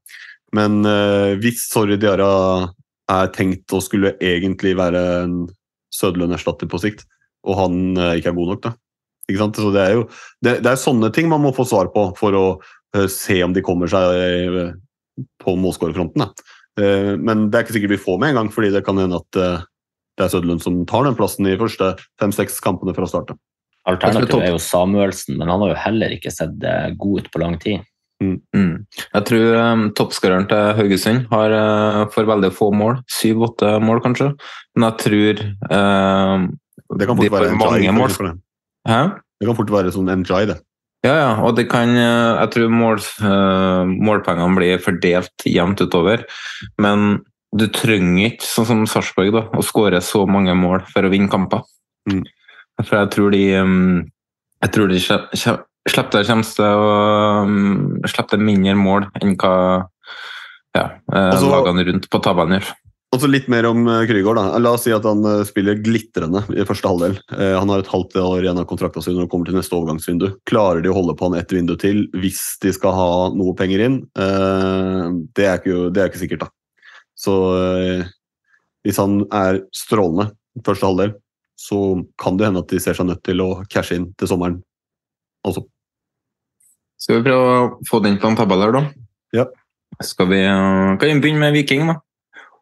Men 0.56 0.80
eh, 0.88 1.36
hvis 1.38 1.68
Sorry 1.70 1.98
Diara 2.00 2.32
er 3.08 3.30
tenkt 3.36 3.70
å 3.72 3.80
skulle 3.84 4.16
egentlig 4.18 4.74
være 4.78 5.04
en 5.22 5.38
Søderlund-erstatter 5.94 6.68
på 6.70 6.82
sikt, 6.82 7.06
og 7.46 7.56
han 7.60 7.80
eh, 7.94 8.18
ikke 8.18 8.34
er 8.34 8.38
god 8.40 8.52
nok, 8.56 8.64
da. 8.66 8.74
Ikke 9.28 9.44
sant? 9.44 9.62
Så 9.62 9.70
det 9.74 9.84
er 9.84 9.94
jo 9.94 10.04
det, 10.42 10.58
det 10.64 10.72
er 10.72 10.80
sånne 10.80 11.12
ting 11.14 11.30
man 11.30 11.44
må 11.44 11.54
få 11.54 11.68
svar 11.68 11.92
på 11.94 12.08
for 12.18 12.34
å 12.34 12.46
eh, 12.96 13.06
se 13.12 13.38
om 13.46 13.54
de 13.54 13.62
kommer 13.62 13.90
seg 13.92 14.74
på 15.42 15.58
målskårerfronten. 15.58 16.30
men 16.78 17.48
det 17.50 17.58
er 17.58 17.64
ikke 17.64 17.74
sikkert 17.74 17.90
vi 17.90 18.04
får 18.04 18.18
med 18.22 18.30
en 18.30 18.36
gang, 18.38 18.50
fordi 18.54 18.68
det 18.70 18.84
kan 18.86 19.00
hende 19.02 19.18
at 19.18 19.38
det 20.18 20.26
er 20.26 20.32
Søderlund 20.34 20.64
som 20.64 20.80
tar 20.90 21.06
den 21.06 21.16
plassen 21.18 21.46
i 21.46 21.58
første 21.60 21.94
fem-seks 22.20 22.58
kampene 22.64 22.94
fra 22.96 23.06
start. 23.10 23.36
Alternativet 23.88 24.50
er 24.50 24.52
jo 24.52 24.60
Samuelsen, 24.60 25.38
men 25.38 25.48
han 25.48 25.62
har 25.64 25.72
jo 25.72 25.82
heller 25.86 26.12
ikke 26.12 26.34
sett 26.34 26.58
god 27.00 27.22
ut 27.22 27.30
på 27.32 27.40
lang 27.40 27.56
tid. 27.62 27.86
Mm. 28.18 28.86
Jeg 29.14 29.26
tror 29.28 29.56
um, 29.62 29.82
toppskåreren 29.94 30.48
til 30.50 30.72
Haugesund 30.78 31.28
har 31.30 31.54
uh, 31.54 32.00
for 32.10 32.26
veldig 32.26 32.50
få 32.54 32.72
mål. 32.74 32.98
Syv-åtte 33.10 33.76
mål, 33.82 34.02
kanskje. 34.02 34.32
Men 34.74 34.88
jeg 34.88 35.04
tror 35.04 35.42
uh, 35.70 36.48
Det 36.98 37.06
kan 37.06 37.18
fort 37.18 37.28
de 37.28 37.34
være 37.36 37.58
mange 37.60 37.92
mål. 37.94 38.10
for 38.10 38.30
det. 38.30 38.34
Hæ? 38.88 39.02
Det 39.38 39.46
kan 39.46 39.58
fort 39.60 39.70
være 39.76 39.94
sånn 39.94 40.10
Njay, 40.10 40.50
det. 40.50 40.58
Ja, 41.06 41.14
ja, 41.14 41.30
og 41.46 41.54
det 41.54 41.68
kan 41.70 41.94
uh, 41.94 42.42
Jeg 42.42 42.50
tror 42.56 42.74
mål, 42.74 43.02
uh, 43.22 43.86
målpengene 43.86 44.58
blir 44.58 44.82
fordelt 44.82 45.46
jevnt 45.46 45.84
utover. 45.86 46.26
Men 46.82 47.22
du 47.56 47.64
trenger 47.72 48.32
ikke, 48.34 48.44
sånn 48.44 48.66
som 48.68 48.82
Sarpsborg, 48.90 49.32
da, 49.32 49.44
å 49.56 49.62
skåre 49.64 50.00
så 50.04 50.26
mange 50.28 50.52
mål 50.58 50.82
for 50.92 51.06
å 51.06 51.10
vinne 51.12 51.30
kamper. 51.32 51.62
Mm. 52.10 52.24
For 52.84 52.98
jeg 53.00 53.10
tror 53.14 53.32
de 53.34 53.42
um, 53.58 54.04
Jeg 54.62 54.72
tror 54.74 54.88
de 54.90 54.98
slipp- 55.02 55.32
slipp- 55.34 55.64
slipper 55.88 56.24
til 56.26 56.64
å 56.66 56.90
um, 57.46 58.00
slippe 58.06 58.38
mindre 58.38 58.74
mål 58.78 59.06
enn 59.22 59.36
hva 59.38 59.86
ja, 60.76 60.84
eh, 61.12 61.30
Altså- 61.32 61.48
lagene 61.50 61.84
rundt 61.88 62.08
på 62.10 62.20
tabellen 62.22 62.58
gjør. 62.58 62.68
Så 63.18 63.24
litt 63.30 63.46
mer 63.48 63.64
om 63.64 63.86
eh, 63.88 64.02
Krygård. 64.06 64.36
da. 64.36 64.58
La 64.60 64.74
oss 64.76 64.82
si 64.84 64.92
at 64.92 65.06
han 65.08 65.24
eh, 65.24 65.44
spiller 65.48 65.78
glitrende 65.80 66.42
i 66.52 66.66
første 66.68 66.90
halvdel. 66.90 67.16
Han 67.32 67.70
har 67.72 67.80
et 67.80 67.88
halvt 67.88 68.18
år 68.20 68.42
igjen 68.44 68.60
av 68.60 68.66
kontrakta 68.68 69.00
si 69.02 69.14
når 69.14 69.24
det 69.24 69.30
kommer 69.32 69.48
til 69.48 69.56
neste 69.56 69.74
overgangsvindu. 69.78 70.28
Klarer 70.46 70.82
de 70.84 70.90
å 70.92 70.98
holde 70.98 71.16
på 71.16 71.30
han 71.30 71.38
ett 71.40 71.50
vindu 71.56 71.72
til 71.80 72.04
hvis 72.20 72.58
de 72.62 72.74
skal 72.76 72.92
ha 72.92 73.08
noe 73.32 73.54
penger 73.56 73.86
inn? 73.86 73.98
Det 74.14 75.46
er 75.48 75.56
ikke, 75.62 75.88
det 75.94 76.02
er 76.04 76.10
ikke 76.12 76.20
sikkert, 76.20 76.44
da. 76.44 76.52
Så 77.18 77.34
eh, 77.58 78.10
hvis 78.86 79.00
han 79.00 79.22
er 79.34 79.62
strålende 79.74 80.30
første 80.66 80.86
halvdel, 80.86 81.16
så 81.58 81.78
kan 82.20 82.38
det 82.38 82.46
hende 82.46 82.62
at 82.62 82.70
de 82.70 82.78
ser 82.82 82.94
seg 82.94 83.08
nødt 83.08 83.24
til 83.26 83.42
å 83.42 83.48
cashe 83.70 83.98
inn 83.98 84.12
til 84.18 84.30
sommeren 84.30 84.60
også. 85.46 85.64
Skal 86.98 87.18
vi 87.18 87.28
prøve 87.28 87.56
å 87.56 87.66
få 87.86 88.00
den 88.04 88.18
på 88.22 88.30
en 88.30 88.38
tabell 88.38 88.62
her, 88.62 88.74
da? 88.74 88.84
Ja. 89.34 89.46
Skal 90.04 90.30
vi, 90.30 90.40
eh, 90.46 90.94
kan 90.98 91.10
vi 91.10 91.22
begynne 91.24 91.42
med 91.42 91.56
Viking, 91.58 91.86
da? 91.90 91.98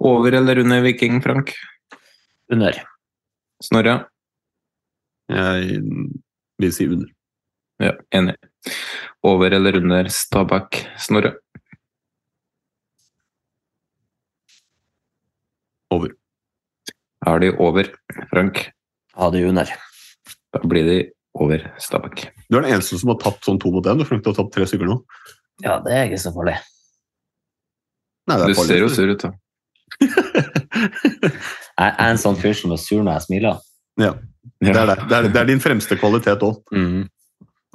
Over 0.01 0.33
eller 0.41 0.61
under 0.61 0.83
Viking, 0.85 1.21
Frank? 1.25 1.53
Under. 2.53 2.77
Snorre? 3.65 3.97
Jeg 5.33 5.81
vil 6.61 6.73
si 6.73 6.87
under. 6.89 7.09
Ja, 7.83 7.93
enig. 8.15 8.37
Over 9.27 9.57
eller 9.57 9.77
under 9.81 10.09
Stabæk, 10.13 10.85
Snorre? 11.01 11.35
Over. 15.97 16.13
Er 17.27 17.41
de 17.43 17.51
over, 17.63 17.89
Frank? 18.31 18.63
Ja, 19.17 19.31
det 19.33 19.45
under. 19.49 19.71
Da 20.55 20.61
blir 20.69 20.85
de 20.87 20.99
over 21.37 21.65
Stabæk. 21.83 22.27
Du 22.51 22.57
er 22.59 22.65
den 22.65 22.75
eneste 22.77 22.99
som 23.01 23.11
har 23.13 23.19
tapt 23.23 23.45
sånn 23.49 23.59
to 23.61 23.73
mot 23.75 23.85
én. 23.89 23.99
Du 24.01 24.07
Frank, 24.09 24.23
du 24.25 24.31
har 24.31 24.39
tapt 24.39 24.55
tre 24.55 24.67
stykker 24.69 24.89
nå. 24.89 25.01
Ja, 25.65 25.79
det 25.85 25.93
er 25.97 26.07
ikke 26.11 26.21
så 26.23 26.33
farlig. 26.37 26.55
Nei, 28.29 28.37
det 28.43 28.47
Du 28.51 28.55
farlig. 28.59 28.71
ser 28.71 28.85
jo 28.85 28.89
sur 28.93 29.13
ut, 29.13 29.25
da. 29.25 29.33
Jeg 31.77 31.93
er 31.93 32.09
en 32.11 32.19
sånn 32.21 32.39
fyr 32.41 32.55
som 32.57 32.73
er 32.75 32.81
sur 32.81 33.03
når 33.05 33.19
jeg 33.19 33.25
smiler. 33.27 33.59
Ja, 34.01 34.13
det 34.65 34.73
er, 34.73 34.89
det. 34.89 34.97
Det, 35.09 35.17
er, 35.19 35.29
det 35.33 35.41
er 35.43 35.49
din 35.51 35.61
fremste 35.63 35.99
kvalitet 36.01 36.43
òg. 36.47 36.63
Mhm. 36.75 37.05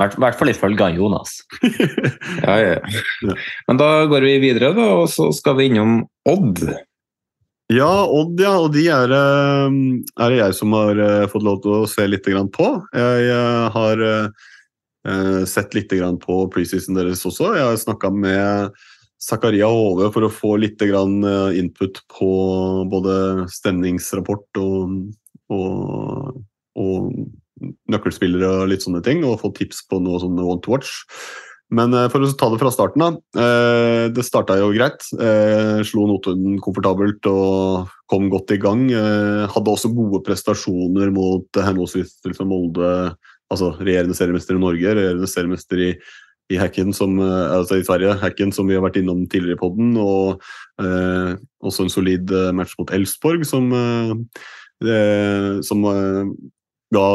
I 0.01 0.05
hvert- 0.17 0.37
fall 0.39 0.49
ifølge 0.49 0.87
Jonas. 0.97 1.35
Ja, 2.41 2.55
ja. 2.57 2.77
ja. 3.21 3.35
Men 3.67 3.77
da 3.77 3.89
går 4.09 4.25
vi 4.25 4.39
videre, 4.41 4.71
da, 4.73 4.87
og 5.03 5.09
så 5.13 5.27
skal 5.37 5.55
vi 5.59 5.67
innom 5.69 5.99
Odd. 6.25 6.63
Ja, 7.71 8.03
Odd, 8.03 8.39
ja. 8.41 8.51
Og 8.59 8.73
de 8.73 8.85
er, 8.91 9.11
eh, 9.15 9.75
er 10.19 10.33
det 10.33 10.39
jeg 10.41 10.55
som 10.57 10.73
har 10.75 10.97
eh, 10.99 11.27
fått 11.31 11.45
lov 11.47 11.61
til 11.63 11.75
å 11.77 11.87
se 11.87 12.07
litt 12.09 12.27
på. 12.27 12.69
Jeg 12.91 13.29
eh, 13.31 13.67
har 13.71 14.07
sett 15.49 15.73
litt 15.73 15.89
på 16.21 16.35
preseason 16.53 16.93
deres 16.93 17.23
også. 17.25 17.55
Jeg 17.55 17.65
har 17.65 17.77
snakka 17.79 18.11
med 18.13 18.75
Zakaria 19.17 19.65
Hove 19.65 20.11
for 20.13 20.27
å 20.27 20.29
få 20.29 20.57
litt 20.61 20.77
input 20.81 21.97
på 22.05 22.29
både 22.85 23.47
stemningsrapport 23.49 24.59
og, 24.61 24.93
og, 25.49 26.37
og 26.77 27.09
nøkkelspillere 27.89 28.61
og 28.61 28.69
litt 28.69 28.85
sånne 28.85 29.01
ting, 29.01 29.25
og 29.25 29.41
få 29.41 29.49
tips 29.57 29.81
på 29.89 29.97
noe 30.05 30.21
sånn 30.21 30.37
want 30.37 30.61
to 30.67 30.75
watch. 30.75 31.01
Men 31.75 31.93
eh, 31.95 32.07
for 32.11 32.23
å 32.23 32.29
ta 32.35 32.49
det 32.51 32.59
fra 32.61 32.71
starten 32.73 33.03
av. 33.05 33.19
Eh, 33.31 34.05
det 34.11 34.25
starta 34.27 34.57
jo 34.59 34.71
greit. 34.75 35.05
Eh, 35.15 35.79
slo 35.87 36.05
Notodden 36.09 36.59
komfortabelt 36.63 37.27
og 37.31 37.91
kom 38.11 38.27
godt 38.31 38.51
i 38.55 38.59
gang. 38.61 38.89
Hadde 38.91 39.71
også 39.71 39.93
gode 39.95 40.19
prestasjoner 40.27 41.13
mot 41.15 41.47
henholdsvis 41.55 42.17
liksom 42.27 42.51
Molde, 42.51 42.91
altså 43.51 43.71
regjerende 43.79 44.17
seriemester 44.17 44.57
i 44.57 44.63
Norge, 44.63 44.97
regjerende 44.97 45.29
seriemester 45.31 45.85
i, 45.85 45.89
i 46.51 46.59
Hacken, 46.59 46.91
som, 46.95 47.15
altså 47.23 47.79
i 47.79 47.87
Sverige, 47.87 48.17
Hacken, 48.19 48.51
som 48.51 48.67
vi 48.67 48.75
har 48.75 48.83
vært 48.83 48.99
innom 48.99 49.23
tidligere 49.31 49.55
i 49.55 49.61
podden, 49.61 49.95
og 49.95 50.43
eh, 50.83 51.39
også 51.63 51.87
en 51.87 51.93
solid 51.93 52.35
match 52.57 52.75
mot 52.79 52.91
Elfsborg, 52.91 53.47
som, 53.47 53.71
eh, 53.71 55.59
som 55.63 55.87
eh, 55.87 56.31
ga 56.91 57.07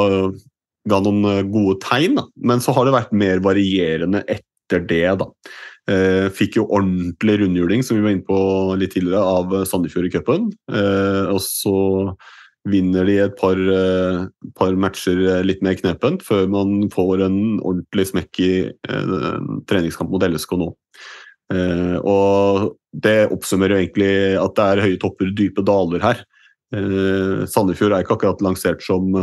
ga 0.87 1.01
noen 1.03 1.51
gode 1.51 1.81
tegn, 1.83 2.21
da. 2.21 2.27
men 2.49 2.63
så 2.63 2.75
har 2.77 2.87
det 2.87 2.95
vært 2.95 3.15
mer 3.17 3.43
varierende 3.45 4.23
etter 4.67 4.87
det. 4.87 5.19
da. 5.19 5.31
Eh, 5.87 6.29
fikk 6.35 6.59
jo 6.59 6.67
ordentlig 6.75 7.41
rundhjuling, 7.41 7.85
som 7.85 7.97
vi 7.97 8.03
var 8.03 8.15
inne 8.17 8.27
på 8.27 8.39
litt 8.79 8.97
tidligere, 8.97 9.23
av 9.23 9.55
Sandefjord 9.71 10.09
i 10.09 10.11
cupen. 10.11 10.49
Eh, 10.73 11.31
og 11.31 11.39
så 11.41 12.17
vinner 12.67 13.07
de 13.07 13.19
et 13.23 13.37
par, 13.39 13.55
eh, 13.55 14.27
par 14.57 14.73
matcher 14.75 15.45
litt 15.45 15.63
mer 15.63 15.75
knepent, 15.75 16.23
før 16.23 16.49
man 16.51 16.89
får 16.91 17.23
en 17.23 17.61
ordentlig 17.61 18.11
smekk 18.11 18.41
i 18.41 18.73
en 18.91 19.63
treningskamp 19.67 20.11
mot 20.11 20.23
LSK 20.23 20.59
nå. 20.59 20.75
Og 22.03 22.77
det 22.93 23.31
oppsummerer 23.31 23.87
egentlig 23.87 24.35
at 24.35 24.55
det 24.57 24.65
er 24.65 24.83
høye 24.83 24.99
topper, 24.99 25.31
dype 25.31 25.63
daler 25.63 26.01
her. 26.03 26.25
Sandefjord 27.47 27.93
er 27.95 28.03
ikke 28.03 28.19
akkurat 28.19 28.43
lansert 28.43 28.83
som 28.83 29.15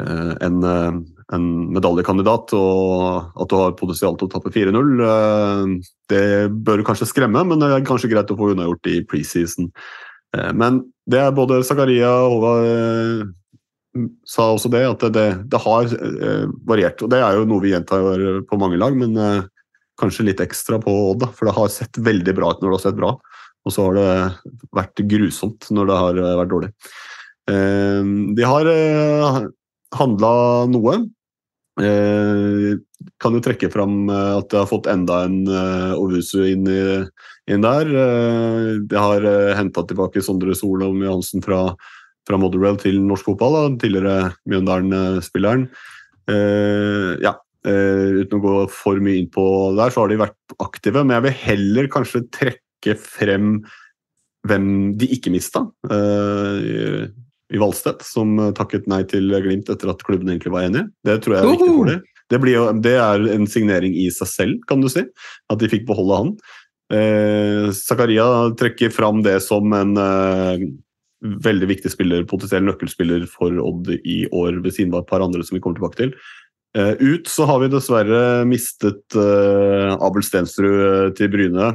en, 0.00 1.06
en 1.34 1.46
medaljekandidat, 1.74 2.52
og 2.54 3.40
at 3.42 3.50
du 3.50 3.56
har 3.58 3.72
potensial 3.78 4.14
til 4.18 4.28
å 4.28 4.32
tape 4.36 4.52
4-0. 4.54 4.92
eh, 5.02 5.72
Det 6.08 6.50
bør 6.52 6.84
kanskje 6.86 7.08
skremme, 7.10 7.42
men 7.44 7.58
det 7.58 7.70
er 7.72 7.86
kanskje 7.86 8.10
greit 8.12 8.30
å 8.30 8.38
få 8.38 8.52
unnagjort 8.52 8.86
i 8.86 9.02
preseason. 9.02 9.72
Eh, 10.36 10.52
Men 10.52 10.84
det 11.06 11.18
er 11.18 11.34
både 11.34 11.64
Zakaria 11.64 12.12
og 12.26 12.36
Håvard 12.36 12.66
eh, 12.70 14.06
sa 14.28 14.52
også 14.52 14.70
det, 14.70 14.84
at 14.86 15.00
det, 15.12 15.26
det 15.50 15.58
har 15.64 15.90
variert. 16.68 17.02
Og 17.02 17.10
det 17.10 17.18
er 17.18 17.38
jo 17.38 17.46
noe 17.48 17.62
vi 17.64 17.72
gjentar 17.72 18.44
på 18.46 18.58
mange 18.60 18.76
lag, 18.76 18.94
men 18.94 19.16
kanskje 19.96 20.26
litt 20.28 20.42
ekstra 20.44 20.76
på 20.78 20.92
Odd. 21.14 21.24
For 21.32 21.48
det 21.48 21.54
har 21.56 21.72
sett 21.72 21.96
veldig 21.96 22.34
bra 22.36 22.50
ut 22.52 22.60
når 22.60 22.68
det 22.68 22.76
har 22.76 22.84
sett 22.84 22.98
bra, 22.98 23.14
og 23.64 23.72
så 23.72 23.86
har 23.86 23.96
det 23.96 24.58
vært 24.76 25.00
grusomt 25.08 25.70
når 25.72 25.88
det 25.88 25.96
har 25.96 26.20
vært 26.42 26.52
dårlig. 26.52 26.70
De 28.36 28.44
har 28.44 28.68
handla 29.96 30.34
noe. 30.68 30.98
Eh, 31.76 32.78
kan 33.20 33.34
jo 33.36 33.42
trekke 33.44 33.68
fram 33.68 34.08
eh, 34.08 34.32
at 34.38 34.48
det 34.48 34.60
har 34.62 34.68
fått 34.70 34.88
enda 34.88 35.20
en 35.26 35.42
eh, 35.44 35.92
Ovusu 36.00 36.40
inn, 36.48 36.68
inn 37.50 37.64
der. 37.64 37.90
Det 38.88 39.00
har 39.00 39.26
henta 39.58 39.84
tilbake 39.84 40.24
Sondre 40.24 40.56
Solholm 40.56 41.04
Johansen 41.04 41.44
fra, 41.44 41.60
fra 42.28 42.40
Motherwell 42.40 42.80
til 42.80 43.00
norsk 43.04 43.28
fotball. 43.32 43.58
Da, 43.58 43.74
tidligere 43.84 44.30
Mjøndalen-spilleren. 44.48 45.68
Ja, 47.22 47.36
uten 47.66 48.38
å 48.38 48.42
gå 48.42 48.54
for 48.72 48.98
mye 49.02 49.20
inn 49.20 49.28
på 49.30 49.44
der, 49.78 49.92
så 49.94 50.02
har 50.02 50.10
de 50.10 50.22
vært 50.24 50.56
aktive. 50.62 51.04
Men 51.04 51.18
jeg 51.18 51.26
vil 51.28 51.38
heller 51.44 51.92
kanskje 51.92 52.24
trekke 52.34 52.96
frem 52.98 53.60
hvem 54.46 54.66
de 54.98 55.10
ikke 55.14 55.30
mista. 55.34 55.66
Eh, 57.50 57.56
i 57.56 57.58
Valstedt, 57.58 58.02
som 58.02 58.36
takket 58.54 58.86
nei 58.86 59.02
til 59.04 59.30
Glimt 59.30 59.70
etter 59.70 59.90
at 59.90 60.02
klubben 60.06 60.28
egentlig 60.28 60.52
var 60.52 60.66
enig. 60.66 60.86
Det 61.04 61.20
tror 61.22 61.36
jeg 61.36 61.44
er 61.44 61.50
viktig 61.54 61.72
for 61.72 61.90
dem. 61.90 62.04
Det, 62.26 62.40
blir 62.42 62.56
jo, 62.56 62.64
det 62.82 62.96
er 62.98 63.26
en 63.36 63.46
signering 63.46 63.94
i 63.94 64.08
seg 64.10 64.26
selv, 64.26 64.56
kan 64.66 64.80
du 64.80 64.88
si. 64.90 65.04
At 65.52 65.60
de 65.60 65.70
fikk 65.70 65.86
beholde 65.86 66.16
han. 66.18 66.32
Eh, 66.92 67.70
Zakaria 67.74 68.26
trekker 68.58 68.90
fram 68.94 69.22
det 69.22 69.40
som 69.42 69.72
en 69.74 69.96
eh, 69.98 70.66
veldig 71.46 71.68
viktig 71.70 71.90
spiller, 71.90 72.26
potensiell 72.28 72.66
nøkkelspiller 72.66 73.26
for 73.30 73.54
Odd 73.62 73.90
i 73.96 74.26
år, 74.30 74.60
ved 74.62 74.74
siden 74.74 74.94
av 74.94 75.04
et 75.04 75.10
par 75.10 75.24
andre 75.24 75.46
som 75.46 75.56
vi 75.56 75.62
kommer 75.62 75.78
tilbake 75.78 76.02
til. 76.02 76.12
Eh, 76.76 76.92
ut 77.00 77.28
så 77.30 77.46
har 77.48 77.62
vi 77.62 77.70
dessverre 77.72 78.44
mistet 78.48 79.16
eh, 79.16 79.92
Abel 80.04 80.24
Stensrud 80.26 80.66
eh, 80.76 81.06
til 81.16 81.30
Bryne 81.32 81.70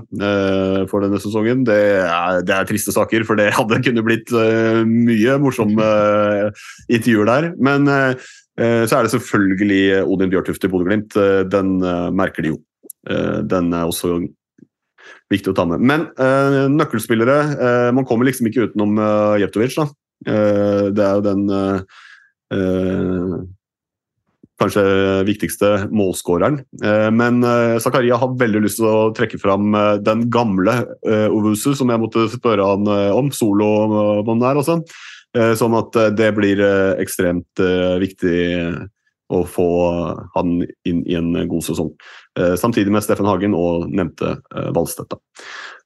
for 0.91 1.01
denne 1.01 1.17
sesongen. 1.21 1.63
Det 1.65 1.77
er, 2.03 2.41
det 2.45 2.53
er 2.53 2.67
triste 2.69 2.93
saker, 2.93 3.25
for 3.25 3.39
det 3.39 3.49
hadde 3.55 3.81
kunne 3.81 4.03
blitt 4.05 4.29
mye 4.85 5.37
morsomme 5.41 5.87
intervjuer 6.91 7.29
der. 7.29 7.47
Men 7.61 7.87
så 7.87 8.97
er 8.97 9.05
det 9.05 9.13
selvfølgelig 9.13 10.03
Odin 10.03 10.31
Bjørtuft 10.33 10.65
i 10.67 10.69
Bodø-Glimt. 10.69 11.15
Den 11.49 11.79
merker 12.17 12.45
de 12.45 12.53
jo. 12.53 12.59
Den 13.49 13.71
er 13.73 13.87
også 13.87 14.19
viktig 15.31 15.53
å 15.53 15.55
ta 15.57 15.65
med. 15.69 15.81
Men 15.81 16.05
nøkkelspillere 16.75 17.91
Man 17.95 18.07
kommer 18.09 18.27
liksom 18.29 18.51
ikke 18.51 18.69
utenom 18.69 18.99
Jevtovic. 19.41 19.79
da. 19.79 19.87
Det 20.91 21.07
er 21.07 21.17
jo 21.17 21.25
den 21.25 21.41
kanskje 24.61 24.83
viktigste 25.27 25.71
målskåreren. 25.91 26.61
Eh, 26.83 27.09
Men 27.11 27.43
eh, 27.43 27.79
Zakaria 27.79 28.19
har 28.21 28.37
veldig 28.37 28.63
lyst 28.65 28.81
til 28.81 28.89
å 28.89 29.11
trekke 29.17 29.39
fram 29.41 29.73
eh, 29.75 29.97
den 30.03 30.27
gamle 30.31 30.81
Ovusu, 31.31 31.73
som 31.77 31.89
jeg 31.91 32.01
måtte 32.01 32.27
spørre 32.31 32.65
han 32.65 32.87
om. 33.15 33.29
Solomannen 33.33 34.41
der, 34.41 34.59
altså. 34.59 34.81
Sånn 35.31 35.75
at 35.77 35.95
det 36.17 36.27
blir 36.35 36.59
ekstremt 36.99 37.61
viktig 38.01 38.41
å 39.31 39.39
få 39.47 39.67
han 40.33 40.57
inn 40.87 40.99
i 41.07 41.15
en 41.15 41.29
god 41.47 41.63
sesong. 41.63 41.93
Samtidig 42.59 42.91
med 42.91 43.05
Steffen 43.05 43.29
Hagen 43.29 43.55
og 43.55 43.87
nevnte 43.87 44.33
Valstedt. 44.75 45.15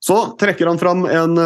Så 0.01 0.17
trekker 0.41 0.71
han 0.71 0.81
fram 0.81 1.05
en 1.05 1.37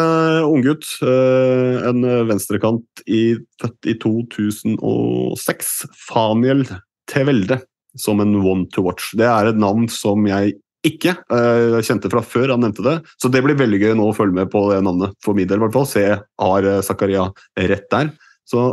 unggutt, 0.48 0.88
en 1.04 2.08
venstrekant 2.32 3.04
i, 3.04 3.36
født 3.60 3.92
i 3.92 3.98
2006. 4.00 5.76
Faniel 6.08 6.64
Tevelde 7.10 7.60
som 7.98 8.20
en 8.22 8.36
one 8.36 8.68
to 8.74 8.84
watch. 8.86 9.12
Det 9.18 9.28
er 9.28 9.50
et 9.50 9.60
navn 9.60 9.88
som 9.92 10.28
jeg 10.30 10.58
ikke 10.88 11.16
uh, 11.34 11.80
kjente 11.84 12.12
fra 12.12 12.22
før 12.24 12.54
han 12.54 12.62
nevnte 12.64 12.86
det, 12.86 12.96
så 13.20 13.32
det 13.32 13.42
blir 13.44 13.58
veldig 13.60 13.82
gøy 13.82 13.98
nå 14.00 14.06
å 14.10 14.16
følge 14.16 14.38
med 14.38 14.52
på 14.54 14.62
det 14.70 14.80
navnet 14.86 15.18
for 15.26 15.36
min 15.36 15.50
del. 15.50 15.60
i 15.60 15.66
hvert 15.66 15.76
fall. 15.76 15.90
Se 15.90 16.06
har 16.16 16.70
uh, 16.70 16.80
Zakaria 16.86 17.28
rett 17.60 17.90
der. 17.92 18.14
Så 18.48 18.72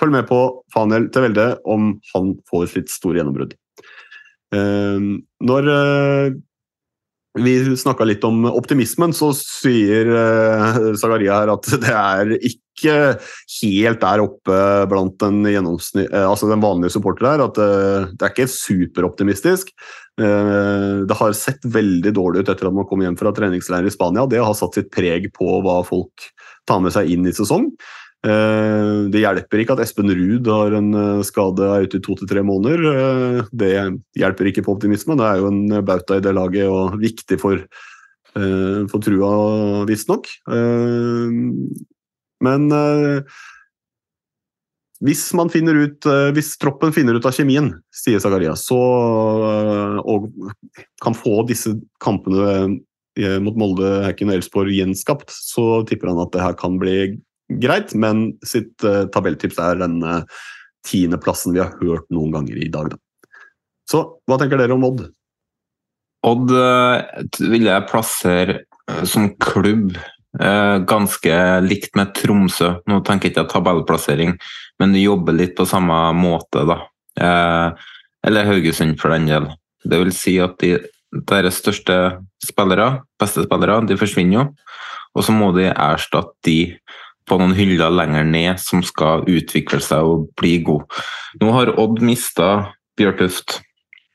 følg 0.00 0.16
med 0.16 0.26
på 0.28 0.40
Faniel 0.74 1.06
Tevelde 1.14 1.52
om 1.68 1.94
han 2.12 2.34
får 2.50 2.66
sitt 2.74 2.90
store 2.92 3.20
gjennombrudd. 3.20 3.54
Uh, 4.54 5.22
når 5.46 5.70
vi 7.36 7.56
snakka 7.76 8.06
litt 8.08 8.24
om 8.24 8.46
optimismen, 8.48 9.12
så 9.14 9.30
sier 9.36 10.10
uh, 10.10 10.94
Zakaria 10.98 11.42
her 11.42 11.54
at 11.54 11.70
det 11.84 11.94
er 11.94 12.36
ikke 12.40 12.65
helt 12.84 14.00
der 14.02 14.22
oppe 14.22 14.86
blant 14.90 15.18
den, 15.20 15.46
eh, 15.46 16.28
altså 16.28 16.48
den 16.50 16.60
vanlige 16.60 16.92
supporter 16.96 17.26
der. 17.26 17.44
At 17.46 17.58
eh, 17.58 18.08
det 18.12 18.22
er 18.22 18.34
ikke 18.34 18.48
superoptimistisk. 18.52 19.72
Eh, 20.20 21.06
Det 21.06 21.16
har 21.16 21.32
sett 21.32 21.62
veldig 21.62 22.12
dårlig 22.12 22.40
ut 22.40 22.48
etter 22.48 22.66
at 22.66 22.74
man 22.74 22.86
kom 22.86 23.00
hjem 23.02 23.18
fra 23.18 23.32
treningsleir 23.32 23.86
i 23.86 23.90
Spania. 23.90 24.26
Det 24.26 24.42
har 24.42 24.54
satt 24.54 24.74
sitt 24.74 24.90
preg 24.90 25.32
på 25.32 25.60
hva 25.62 25.84
folk 25.84 26.30
tar 26.66 26.80
med 26.80 26.92
seg 26.92 27.10
inn 27.10 27.26
i 27.26 27.32
sesong. 27.32 27.70
Det 28.26 29.20
hjelper 29.20 29.60
ikke 29.60 29.76
at 29.76 29.82
Espen 29.84 30.10
Ruud 30.10 30.48
har 30.50 30.72
en 30.74 31.22
skade 31.22 31.62
er 31.62 31.84
ute 31.86 32.00
i 32.00 32.02
to 32.02 32.16
til 32.18 32.26
tre 32.26 32.42
måneder. 32.42 33.44
Det 33.54 33.68
hjelper 34.18 34.48
ikke 34.50 34.64
på 34.66 34.74
optimismen. 34.74 35.20
Det 35.20 35.28
er 35.28 35.38
jo 35.38 35.50
en 35.52 35.84
bauta 35.86 36.16
i 36.16 36.24
det 36.24 36.32
laget 36.34 36.66
og 36.66 36.96
viktig 36.98 37.38
for, 37.38 37.60
for 38.34 39.04
trua, 39.04 39.84
visstnok. 39.86 40.26
Men 42.44 42.70
eh, 42.72 43.36
hvis, 45.04 45.28
man 45.36 45.50
finner 45.52 45.76
ut, 45.76 46.06
eh, 46.08 46.30
hvis 46.36 46.54
troppen 46.60 46.94
finner 46.94 47.18
ut 47.18 47.26
av 47.28 47.34
kjemien, 47.36 47.70
sier 47.94 48.20
Zakaria, 48.22 48.54
eh, 48.56 49.96
og 50.00 50.30
kan 51.04 51.16
få 51.16 51.42
disse 51.48 51.76
kampene 52.02 52.78
mot 53.40 53.56
Molde, 53.56 53.88
Hekken 54.04 54.28
og 54.28 54.36
Elsborg 54.36 54.74
gjenskapt, 54.76 55.30
så 55.32 55.80
tipper 55.88 56.10
han 56.10 56.20
at 56.20 56.34
det 56.34 56.42
her 56.42 56.56
kan 56.60 56.74
bli 56.76 57.14
greit. 57.62 57.94
Men 57.96 58.34
sitt 58.44 58.74
tabelltips 58.84 59.56
er 59.62 59.80
den 59.80 60.02
eh, 60.04 60.42
tiendeplassen 60.84 61.56
vi 61.56 61.62
har 61.62 61.72
hørt 61.80 62.04
noen 62.12 62.34
ganger 62.34 62.60
i 62.60 62.68
dag. 62.72 62.92
Da. 62.92 63.30
Så 63.88 64.02
hva 64.28 64.36
tenker 64.40 64.60
dere 64.60 64.76
om 64.76 64.84
Odd? 64.84 65.06
Odd 66.28 66.52
vil 67.40 67.68
jeg 67.70 67.88
plassere 67.88 68.58
som 69.08 69.30
klubb 69.40 69.96
ganske 70.38 71.36
likt 71.64 71.94
med 71.96 72.10
Tromsø. 72.16 72.74
Nå 72.90 73.00
tenker 73.06 73.30
jeg 73.30 73.36
ikke 73.36 73.48
tabellplassering, 73.54 74.34
men 74.80 74.92
de 74.92 75.06
jobber 75.06 75.36
litt 75.36 75.54
på 75.56 75.64
samme 75.68 75.96
måte, 76.16 76.66
da. 76.68 76.80
Eh, 77.16 77.86
eller 78.26 78.48
Haugesund, 78.50 78.98
for 79.00 79.14
den 79.14 79.30
del. 79.30 79.48
Det 79.86 80.00
vil 80.02 80.12
si 80.12 80.36
at 80.42 80.58
de 80.60 80.76
deres 81.30 81.60
største 81.62 81.96
spillere, 82.44 83.02
beste 83.20 83.46
spillere, 83.46 83.80
de 83.86 83.98
forsvinner 83.98 84.40
jo. 84.40 84.46
Og 85.16 85.24
så 85.24 85.32
må 85.32 85.52
de 85.56 85.70
erstatte 85.70 86.34
de 86.44 86.76
på 87.26 87.38
noen 87.40 87.54
hyller 87.56 87.90
lenger 87.90 88.26
ned 88.28 88.60
som 88.62 88.82
skal 88.86 89.24
utvikle 89.30 89.80
seg 89.82 90.06
og 90.06 90.26
bli 90.38 90.58
gode. 90.66 90.86
Nå 91.40 91.54
har 91.54 91.72
Odd 91.80 92.02
mista 92.04 92.50
Bjørtuft. 92.98 93.60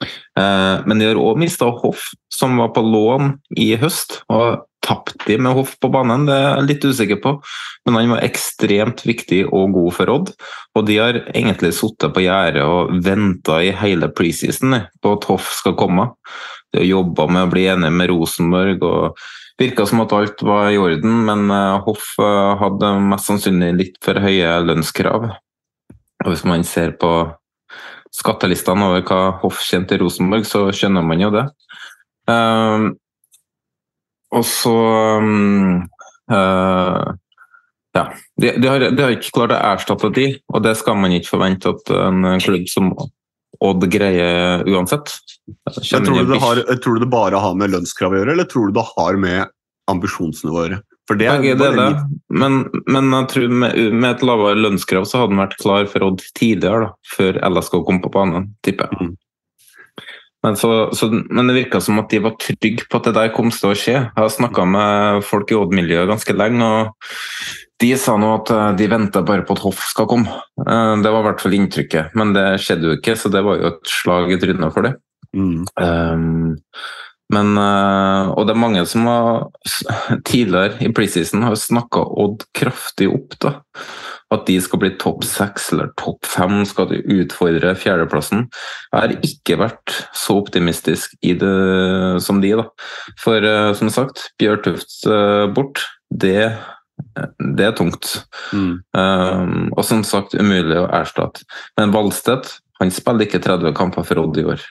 Eh, 0.02 0.76
men 0.86 1.02
de 1.02 1.10
har 1.10 1.20
òg 1.20 1.40
mista 1.42 1.68
Hoff, 1.82 2.12
som 2.32 2.56
var 2.62 2.72
på 2.76 2.84
lån 2.86 3.36
i 3.58 3.74
høst. 3.82 4.22
og 4.30 4.68
Tapte 4.82 5.14
de 5.28 5.38
med 5.38 5.54
Hoff 5.54 5.76
på 5.78 5.92
banen, 5.94 6.24
det 6.26 6.34
er 6.34 6.48
jeg 6.48 6.68
litt 6.68 6.86
usikker 6.90 7.20
på. 7.22 7.36
Men 7.86 7.98
han 8.00 8.14
var 8.16 8.24
ekstremt 8.26 9.04
viktig 9.06 9.44
og 9.48 9.76
god 9.76 9.92
for 9.94 10.14
Odd. 10.14 10.32
Og 10.78 10.88
de 10.88 10.96
har 10.98 11.20
egentlig 11.36 11.74
sittet 11.78 12.16
på 12.16 12.24
gjerdet 12.26 12.64
og 12.66 12.96
venta 13.06 13.60
i 13.62 13.70
hele 13.78 14.10
preseason 14.18 14.80
eh, 14.80 14.88
på 15.02 15.14
at 15.18 15.28
Hoff 15.30 15.52
skal 15.60 15.78
komme. 15.78 16.08
De 16.74 16.82
har 16.82 16.90
jobba 16.90 17.28
med 17.30 17.46
å 17.46 17.52
bli 17.52 17.68
enige 17.70 17.94
med 17.94 18.10
Rosenborg. 18.10 18.82
og 18.88 19.22
Virka 19.62 19.86
som 19.86 20.02
at 20.02 20.16
alt 20.18 20.42
var 20.48 20.72
i 20.74 20.80
orden, 20.82 21.20
men 21.28 21.46
eh, 21.54 21.84
Hoff 21.86 22.16
eh, 22.18 22.56
hadde 22.64 22.96
mest 23.12 23.30
sannsynlig 23.30 23.72
litt 23.78 24.02
for 24.02 24.18
høye 24.24 24.56
lønnskrav. 24.66 25.30
Og 26.26 26.32
Hvis 26.32 26.46
man 26.50 26.66
ser 26.66 26.96
på 26.98 27.12
skattelistene 28.18 28.90
over 28.90 29.06
hva 29.06 29.22
Hoff 29.44 29.62
tjente 29.62 29.94
i 29.94 30.02
Rosenborg, 30.02 30.50
så 30.50 30.66
skjønner 30.74 31.06
man 31.06 31.22
jo 31.22 31.30
det. 31.38 31.46
Og 34.38 34.46
så 34.48 34.76
um, 35.22 35.82
uh, 36.32 37.12
Ja. 37.92 38.06
De, 38.40 38.54
de, 38.56 38.68
har, 38.68 38.80
de 38.80 39.04
har 39.04 39.16
ikke 39.18 39.34
klart 39.36 39.52
å 39.52 39.64
erstatte 39.74 40.12
de, 40.16 40.30
og 40.54 40.64
det 40.64 40.78
skal 40.80 40.96
man 40.96 41.12
ikke 41.12 41.34
forvente 41.34 41.74
at 41.74 41.92
en 41.92 42.24
klubb 42.40 42.70
som 42.72 42.94
Odd 43.62 43.84
greier 43.94 44.64
uansett. 44.66 45.12
Jeg 45.68 46.02
tror, 46.02 46.24
du 46.24 46.32
det 46.32 46.40
har, 46.42 46.62
tror 46.82 46.96
du 46.98 47.04
det 47.04 47.10
bare 47.12 47.42
har 47.44 47.58
med 47.60 47.70
lønnskrav 47.76 48.16
å 48.16 48.18
gjøre, 48.22 48.34
eller 48.34 48.48
tror 48.50 48.72
du 48.72 48.78
det 48.80 48.86
har 48.88 49.20
med 49.22 49.52
ambisjonsnivået 49.92 50.62
å 50.62 50.64
gjøre? 50.64 50.80
Det 51.12 51.28
er 51.28 51.42
det 51.44 51.56
deler. 51.60 51.98
Men, 52.32 52.62
men 52.88 53.12
jeg 53.12 53.28
tror 53.34 53.54
med, 53.64 53.78
med 53.92 54.08
et 54.14 54.24
lavere 54.26 54.62
lønnskrav 54.64 55.06
så 55.10 55.22
hadde 55.22 55.36
han 55.36 55.44
vært 55.44 55.58
klar 55.60 55.90
for 55.92 56.08
Odd 56.08 56.24
tidligere, 56.40 56.88
da, 56.88 57.12
før 57.18 57.40
LSK 57.52 57.78
kom 57.88 58.00
på 58.02 58.14
banen, 58.14 58.48
tipper 58.66 58.88
jeg. 58.88 59.12
Men, 60.42 60.56
så, 60.58 60.90
så, 60.98 61.08
men 61.30 61.50
det 61.50 61.54
virka 61.54 61.82
som 61.84 62.00
at 62.02 62.10
de 62.10 62.22
var 62.24 62.34
trygge 62.42 62.88
på 62.90 62.98
at 62.98 63.10
det 63.10 63.14
der 63.18 63.34
kom 63.36 63.52
til 63.54 63.70
å 63.70 63.78
skje. 63.78 63.98
Jeg 64.00 64.18
har 64.18 64.32
snakka 64.34 64.66
med 64.66 65.26
folk 65.28 65.52
i 65.54 65.58
Odd-miljøet 65.60 66.10
ganske 66.10 66.34
lenge, 66.34 66.66
og 66.66 67.20
de 67.82 67.92
sa 67.98 68.16
nå 68.18 68.32
at 68.40 68.50
eh, 68.54 68.72
de 68.80 68.88
venta 68.90 69.22
bare 69.26 69.46
på 69.46 69.54
at 69.58 69.62
Hoff 69.62 69.84
skal 69.92 70.10
komme. 70.10 70.34
Eh, 70.66 70.96
Det 71.04 71.14
var 71.14 71.22
i 71.22 71.28
hvert 71.30 71.46
fall 71.46 71.58
inntrykket, 71.60 72.18
men 72.18 72.34
det 72.38 72.48
skjedde 72.64 72.90
jo 72.90 72.98
ikke, 72.98 73.16
så 73.18 73.30
det 73.34 73.46
var 73.46 73.62
jo 73.62 73.70
et 73.70 73.94
slag 74.02 74.34
i 74.34 74.40
trynet 74.42 74.74
for 74.74 74.90
det. 74.90 74.96
Mm. 75.38 75.62
Um, 75.80 76.56
men, 77.32 77.54
og 77.56 78.42
det 78.44 78.52
er 78.52 78.60
mange 78.60 78.82
som 78.90 79.06
har 79.08 79.46
tidligere 80.28 80.82
i 80.84 80.90
preseason 80.92 81.46
har 81.48 81.56
snakka 81.56 82.02
Odd 82.20 82.44
kraftig 82.58 83.08
opp. 83.08 83.38
da. 83.40 83.54
At 84.32 84.46
de 84.48 84.58
skal 84.64 84.82
bli 84.84 84.92
topp 85.02 85.26
seks 85.28 85.72
eller 85.74 85.92
topp 86.00 86.28
fem, 86.30 86.62
skal 86.68 86.88
de 86.92 87.02
utfordre 87.20 87.74
fjerdeplassen. 87.76 88.46
Jeg 88.92 88.98
har 88.98 89.16
ikke 89.28 89.60
vært 89.60 89.96
så 90.16 90.38
optimistisk 90.40 91.18
i 91.22 91.36
det 91.40 91.56
som 92.24 92.40
de, 92.44 92.54
da. 92.62 92.68
For 93.22 93.44
uh, 93.44 93.72
som 93.78 93.92
sagt, 93.94 94.30
Bjørtuft 94.42 95.02
uh, 95.10 95.50
bort, 95.52 95.84
det, 96.12 96.52
det 97.58 97.68
er 97.68 97.76
tungt. 97.78 98.22
Um, 98.96 99.72
og 99.76 99.84
som 99.88 100.06
sagt, 100.08 100.36
umulig 100.40 100.80
å 100.80 100.90
erstatte. 101.02 101.44
Men 101.80 101.96
Valstedt 101.96 102.56
han 102.82 102.90
spiller 102.94 103.28
ikke 103.28 103.44
30 103.44 103.76
kamper 103.78 104.06
for 104.08 104.24
Odd 104.24 104.40
i 104.42 104.48
år. 104.56 104.64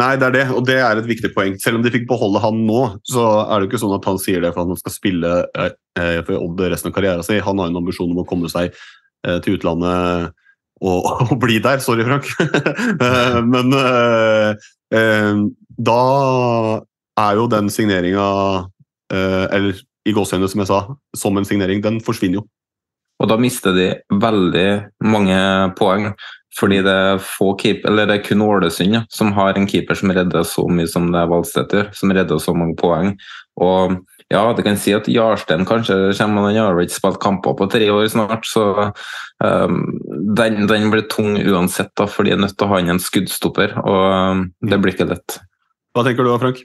Nei, 0.00 0.12
det 0.16 0.28
er 0.28 0.34
det, 0.34 0.44
og 0.56 0.64
det 0.64 0.78
er 0.80 0.98
et 0.98 1.08
viktig 1.08 1.32
poeng. 1.34 1.56
Selv 1.60 1.78
om 1.78 1.82
de 1.84 1.92
fikk 1.92 2.06
beholde 2.08 2.40
han 2.40 2.62
nå, 2.68 2.80
så 3.08 3.24
er 3.42 3.60
det 3.60 3.66
jo 3.66 3.70
ikke 3.72 3.82
sånn 3.82 3.96
at 3.98 4.06
han 4.08 4.20
sier 4.22 4.44
det 4.44 4.52
for 4.54 4.64
at 4.64 4.72
han 4.72 4.80
skal 4.80 4.94
spille 4.94 5.32
eh, 5.60 5.74
eh, 6.00 6.20
for 6.24 6.38
Odd 6.40 6.62
resten 6.72 6.88
av 6.88 6.96
karrieren 6.96 7.26
sin. 7.26 7.42
Han 7.44 7.60
har 7.60 7.68
en 7.68 7.80
ambisjon 7.82 8.12
om 8.14 8.22
å 8.22 8.28
komme 8.28 8.48
seg 8.52 8.72
eh, 8.72 9.38
til 9.44 9.58
utlandet 9.58 10.32
og, 10.82 11.10
og 11.28 11.36
bli 11.42 11.60
der. 11.64 11.82
Sorry, 11.84 12.06
Frank. 12.08 12.28
Eh, 13.02 13.38
Men 13.44 13.76
eh, 13.76 14.66
eh, 14.96 15.44
da 15.82 16.00
er 17.20 17.36
jo 17.36 17.48
den 17.50 17.68
signeringa, 17.72 18.26
eller 19.12 19.76
i 20.08 20.12
gåseøynene, 20.16 20.48
som 20.48 20.62
jeg 20.62 20.68
sa, 20.70 20.78
som 21.18 21.36
en 21.36 21.46
signering, 21.46 21.82
den 21.84 21.98
forsvinner 22.04 22.40
jo. 22.40 22.46
Og 23.20 23.28
da 23.28 23.36
mister 23.38 23.74
de 23.76 23.88
veldig 24.22 24.68
mange 25.04 25.36
poeng. 25.78 26.08
Fordi 26.58 26.82
det 26.84 26.92
er, 26.92 27.20
få 27.24 27.54
keep, 27.60 27.86
eller 27.88 28.08
det 28.08 28.18
er 28.18 28.24
kun 28.26 28.44
Ålesund 28.44 28.98
ja, 28.98 29.02
som 29.12 29.32
har 29.36 29.56
en 29.56 29.68
keeper 29.68 29.96
som 29.96 30.12
redder 30.12 30.44
så 30.44 30.66
mye 30.68 30.90
som 30.90 31.08
det 31.12 31.22
er 31.22 31.30
Valstedt 31.30 31.72
gjør. 31.72 31.92
Som 31.96 32.12
redder 32.12 32.42
så 32.42 32.54
mange 32.56 32.76
poeng. 32.80 33.14
Og 33.60 33.96
ja, 34.32 34.42
det 34.56 34.64
kan 34.64 34.78
si 34.80 34.94
at 34.96 35.08
Jarstein 35.12 35.66
kanskje 35.68 35.96
kommer, 36.16 36.46
men 36.46 36.56
han 36.56 36.70
har 36.70 36.80
ikke 36.80 36.96
spilt 36.96 37.20
kamper 37.20 37.56
på 37.58 37.68
tre 37.72 37.88
år 37.92 38.06
snart. 38.12 38.48
Så 38.48 38.64
um, 39.44 39.80
den, 40.38 40.66
den 40.70 40.90
blir 40.92 41.04
tung 41.12 41.36
uansett, 41.40 41.92
da, 42.00 42.08
fordi 42.08 42.32
jeg 42.32 42.40
er 42.40 42.44
nødt 42.46 42.56
til 42.56 42.68
å 42.68 42.72
ha 42.72 42.80
inn 42.80 42.92
en 42.94 43.02
skuddstopper. 43.02 43.76
Og 43.82 44.04
um, 44.12 44.44
det 44.64 44.80
blir 44.80 44.96
ikke 44.96 45.10
lett. 45.10 45.40
Hva 45.92 46.06
tenker 46.06 46.24
du 46.24 46.32
da, 46.32 46.38
Frank? 46.40 46.62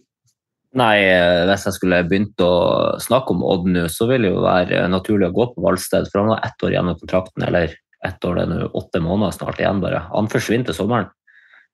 Nei, 0.77 0.95
eh, 0.99 1.43
hvis 1.47 1.63
jeg 1.65 1.77
skulle 1.77 2.03
begynt 2.05 2.41
å 2.43 2.53
snakke 3.01 3.33
om 3.33 3.43
Odd 3.47 3.67
nå, 3.71 3.85
så 3.91 4.05
ville 4.09 4.27
det 4.27 4.35
jo 4.35 4.43
være 4.43 4.83
naturlig 4.91 5.29
å 5.29 5.35
gå 5.35 5.47
på 5.53 5.63
Valsted, 5.63 6.09
for 6.11 6.21
han 6.21 6.33
har 6.35 6.43
ett 6.45 6.63
år 6.63 6.75
igjen 6.75 6.91
av 6.91 6.99
kontrakten, 7.01 7.45
eller 7.47 7.73
ett 8.05 8.25
år, 8.25 8.35
det 8.35 8.43
er 8.45 8.51
nå 8.51 8.67
åtte 8.77 9.01
måneder 9.01 9.33
snart 9.35 9.61
igjen 9.61 9.81
bare. 9.81 10.03
Han 10.11 10.29
forsvinner 10.31 10.69
til 10.69 10.77
sommeren. 10.77 11.09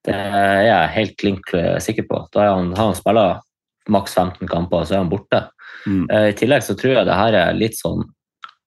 Det 0.03 0.15
er 0.15 0.61
jeg 0.67 0.93
helt 0.97 1.17
klink 1.19 1.53
eh, 1.55 1.77
sikker 1.83 2.07
på. 2.09 2.21
Da 2.33 2.43
er 2.43 2.55
han, 2.57 2.71
har 2.75 2.91
han 2.91 2.97
spilla 2.97 3.27
maks 3.91 4.15
15 4.15 4.47
kamper, 4.47 4.85
så 4.87 4.97
er 4.97 5.03
han 5.03 5.11
borte. 5.11 5.45
Mm. 5.87 6.05
Eh, 6.09 6.27
I 6.31 6.35
tillegg 6.39 6.65
så 6.65 6.75
tror 6.79 6.97
jeg 6.97 7.07
det 7.07 7.19
her 7.19 7.39
er 7.39 7.57
litt 7.57 7.79
sånn 7.79 8.05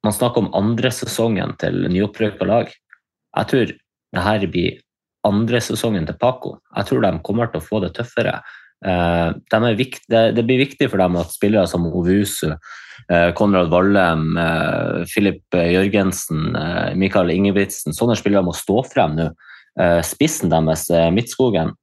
Man 0.04 0.14
snakker 0.14 0.44
om 0.44 0.52
andre 0.54 0.90
sesongen 0.94 1.56
til 1.58 1.88
nyopprykka 1.90 2.46
lag. 2.46 2.68
Jeg 2.70 3.48
tror 3.50 3.70
det 3.72 4.22
her 4.22 4.44
blir 4.52 4.76
andre 5.26 5.58
sesongen 5.58 6.06
til 6.06 6.14
Paco. 6.20 6.52
Jeg 6.76 6.86
tror 6.86 7.02
de 7.02 7.10
kommer 7.26 7.50
til 7.50 7.58
å 7.58 7.64
få 7.64 7.80
det 7.82 7.90
tøffere. 7.96 8.36
Eh, 8.86 9.30
de 9.50 9.58
er 9.58 9.78
vikt, 9.78 10.04
det, 10.12 10.22
det 10.36 10.44
blir 10.46 10.62
viktig 10.62 10.88
for 10.92 11.02
dem 11.02 11.18
at 11.18 11.32
spillere 11.34 11.66
som 11.70 11.88
Ovusu, 11.88 12.52
eh, 12.52 13.30
Konrad 13.38 13.72
Vallem, 13.72 14.28
Filip 15.10 15.56
Jørgensen, 15.56 16.52
eh, 16.54 16.94
Mikael 16.98 17.32
Ingebrigtsen 17.34 17.96
Sånne 17.96 18.18
spillere 18.18 18.46
må 18.46 18.54
stå 18.54 18.84
frem 18.86 19.18
nå. 19.18 19.30
Eh, 19.76 20.00
spissen 20.06 20.52
deres, 20.52 20.86
Midtskogen, 21.12 21.74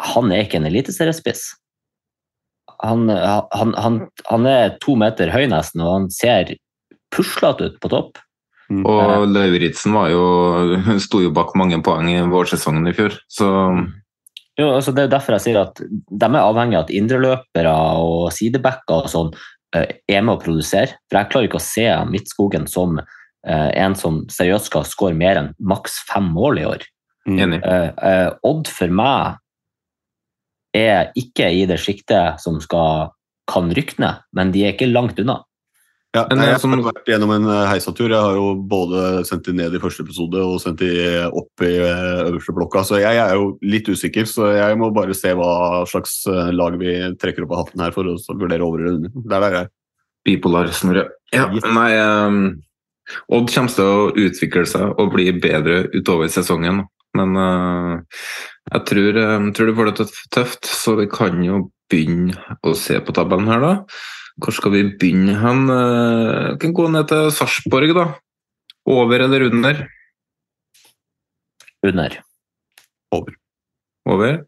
han 0.00 0.32
er 0.32 0.44
ikke 0.44 0.60
en 0.60 0.68
eliteseriespiss. 0.68 1.48
Han, 2.80 3.10
han, 3.12 3.72
han, 3.76 3.96
han 4.30 4.46
er 4.48 4.76
to 4.80 4.94
meter 4.96 5.32
høy 5.34 5.44
nesten, 5.50 5.82
og 5.84 5.96
han 5.96 6.06
ser 6.14 6.54
puslete 7.12 7.66
ut 7.68 7.80
på 7.82 7.90
topp. 7.92 8.20
Og 8.70 9.26
Lauritzen 9.34 9.96
sto 11.04 11.20
jo 11.24 11.32
bak 11.34 11.56
mange 11.58 11.80
poeng 11.84 12.08
i 12.12 12.20
vårsesongen 12.30 12.86
i 12.88 12.94
fjor, 12.96 13.18
så 13.28 13.50
Jo, 14.60 14.68
altså 14.76 14.92
det 14.92 15.06
er 15.06 15.14
derfor 15.14 15.36
jeg 15.38 15.46
sier 15.46 15.60
at 15.62 15.80
de 15.80 16.28
er 16.28 16.42
avhengig 16.42 16.76
av 16.76 16.84
at 16.84 16.92
indreløpere 16.94 17.72
og 18.02 18.28
sidebacker 18.36 19.06
og 19.06 19.10
sånn 19.12 19.30
eh, 19.76 19.96
er 20.10 20.24
med 20.26 20.36
å 20.36 20.42
produsere. 20.42 20.98
For 21.08 21.20
jeg 21.20 21.32
klarer 21.32 21.48
ikke 21.48 21.60
å 21.60 21.64
se 21.64 21.86
Midtskogen 22.10 22.66
som 22.68 22.98
eh, 23.00 23.70
en 23.80 23.96
som 23.98 24.22
seriøst 24.32 24.68
skal 24.70 24.88
skåre 24.88 25.16
mer 25.16 25.40
enn 25.40 25.52
maks 25.58 26.02
fem 26.10 26.28
mål 26.34 26.60
i 26.60 26.66
år. 26.68 26.84
Eh, 27.28 27.88
eh, 28.10 28.28
Odd 28.46 28.68
for 28.70 28.92
meg 28.92 29.38
er 30.76 31.10
ikke 31.18 31.48
i 31.50 31.64
det 31.68 31.80
sjiktet 31.82 32.42
som 32.42 32.60
skal, 32.62 33.10
kan 33.50 33.72
rykke 33.74 33.98
ned, 34.02 34.26
men 34.36 34.52
de 34.54 34.64
er 34.64 34.76
ikke 34.76 34.90
langt 34.90 35.18
unna. 35.22 35.40
Ja, 36.10 36.24
er 36.26 36.40
jeg 36.42 36.56
har 36.58 36.72
har 36.74 36.80
vært 36.88 37.06
gjennom 37.06 37.30
en 37.36 37.44
eh, 37.46 37.68
heisatur. 37.70 38.10
Jeg 38.10 38.18
har 38.18 38.34
jo 38.34 38.54
både 38.66 39.22
sendt 39.28 39.46
de 39.46 39.52
ned 39.54 39.76
i 39.76 39.80
første 39.82 40.02
episode 40.02 40.40
og 40.42 40.56
sendt 40.58 40.82
de 40.82 40.90
opp 41.28 41.62
i 41.62 41.70
eh, 41.70 42.22
øverste 42.24 42.54
blokka, 42.56 42.82
så 42.82 42.98
jeg 42.98 43.20
er 43.22 43.36
jo 43.38 43.52
litt 43.62 43.86
usikker. 43.86 44.26
Så 44.26 44.48
jeg 44.56 44.80
må 44.80 44.90
bare 44.96 45.14
se 45.14 45.30
hva 45.38 45.84
slags 45.86 46.24
eh, 46.26 46.50
lag 46.50 46.74
vi 46.82 46.96
trekker 47.14 47.46
opp 47.46 47.54
av 47.54 47.62
hatten 47.62 47.86
her 47.86 47.94
for 47.94 48.10
å 48.10 48.16
vurdere 48.32 48.66
over 48.66 48.82
eller 48.82 48.98
under. 48.98 49.14
Der 49.30 49.46
er 49.46 49.58
jeg. 49.60 49.72
Bipolar 50.26 50.74
snurre. 50.74 51.06
Ja, 51.32 51.46
nei 51.48 51.90
um, 51.96 52.42
Odd 53.32 53.48
kommer 53.54 53.72
til 53.72 53.86
å 53.86 54.10
utvikle 54.10 54.66
seg 54.68 54.90
og 54.90 55.14
bli 55.14 55.30
bedre 55.38 55.84
utover 55.94 56.28
sesongen. 56.30 56.84
Men 57.16 57.38
uh, 57.38 58.22
jeg 58.74 58.88
tror, 58.90 59.24
um, 59.30 59.52
tror 59.54 59.70
de 59.70 59.78
får 59.78 59.94
det 59.94 60.12
tøft, 60.34 60.66
så 60.66 60.98
vi 60.98 61.06
kan 61.10 61.38
jo 61.46 61.68
begynne 61.90 62.58
å 62.66 62.74
se 62.78 62.98
på 62.98 63.14
tabellen 63.14 63.50
her, 63.50 63.62
da. 63.62 63.76
Hvor 64.40 64.56
skal 64.56 64.72
vi 64.72 64.82
begynne 64.96 65.36
hen? 65.36 65.66
Uh, 65.68 66.54
vi 66.54 66.58
kan 66.64 66.74
gå 66.76 66.88
ned 66.88 67.08
til 67.10 67.30
Sarpsborg, 67.36 67.92
da. 67.96 68.06
Over 68.88 69.26
eller 69.26 69.46
under? 69.50 69.82
Under. 71.84 72.16
Over. 73.12 73.34
Over. 74.08 74.38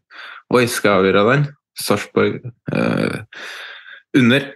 Oi, 0.53 0.65
skal 0.67 0.89
jeg 0.89 1.01
avgjøre 1.01 1.27
den? 1.29 1.45
Sarpsborg 1.79 2.39
eh, 2.73 3.19
under. 4.17 4.49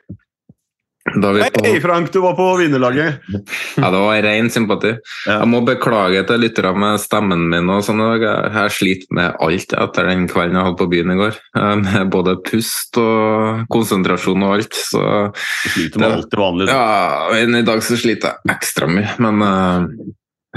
På 1.07 1.29
Hei, 1.63 1.77
Frank, 1.81 2.09
du 2.11 2.19
var 2.19 2.33
på 2.35 2.45
vinnerlaget! 2.59 3.21
Ja, 3.77 3.89
det 3.93 3.99
var 4.01 4.21
ren 4.25 4.49
sympati. 4.51 4.91
Ja. 5.27 5.37
Jeg 5.39 5.47
må 5.51 5.61
beklage 5.65 6.23
til 6.27 6.41
lytterne 6.41 6.73
med 6.81 6.99
stemmen 6.99 7.45
min 7.51 7.69
og 7.71 7.83
sånn. 7.85 8.01
Jeg 8.19 8.51
har 8.55 8.73
slitt 8.73 9.05
med 9.15 9.37
alt 9.43 9.71
etter 9.77 10.09
den 10.09 10.25
kvelden 10.27 10.57
jeg 10.59 10.65
hadde 10.67 10.79
på 10.81 10.89
byen 10.91 11.13
i 11.13 11.17
går. 11.19 11.37
Eh, 11.55 11.73
Med 11.85 12.11
både 12.11 12.35
pust 12.43 12.97
og 12.99 13.63
konsentrasjon 13.71 14.43
og 14.43 14.57
alt. 14.57 14.75
Så 14.91 15.01
Du 15.31 15.69
sliter 15.77 16.03
med 16.03 16.17
alt 16.17 16.31
det 16.33 16.41
vanlige. 16.41 16.75
ja, 16.75 17.29
men 17.31 17.61
i 17.61 17.65
dag 17.71 17.83
så 17.85 17.97
sliter 17.99 18.33
jeg 18.35 18.57
ekstra 18.57 18.89
mye. 18.91 19.15
Men 19.23 19.47
eh, 19.47 20.07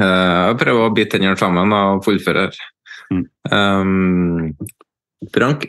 jeg 0.00 0.60
prøver 0.64 0.86
å 0.88 0.94
bite 0.96 1.14
tennene 1.18 1.38
sammen 1.38 1.74
og 1.76 2.02
fullføre. 2.06 2.48
Mm. 3.12 3.24
Um, 3.52 4.54
Frank, 5.34 5.66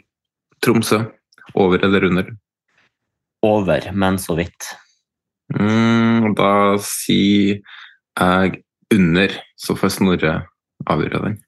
Tromsø, 0.64 1.04
over 1.58 1.84
eller 1.86 2.06
under? 2.08 2.32
Over, 3.46 3.88
men 3.94 4.20
så 4.22 4.36
vidt. 4.38 4.70
Mm, 5.58 6.34
da 6.38 6.52
sier 6.86 7.62
jeg 8.20 8.60
under, 8.94 9.34
så 9.60 9.76
får 9.80 9.96
Snorre 9.98 10.36
avgjøre 10.90 11.24
den. 11.26 11.40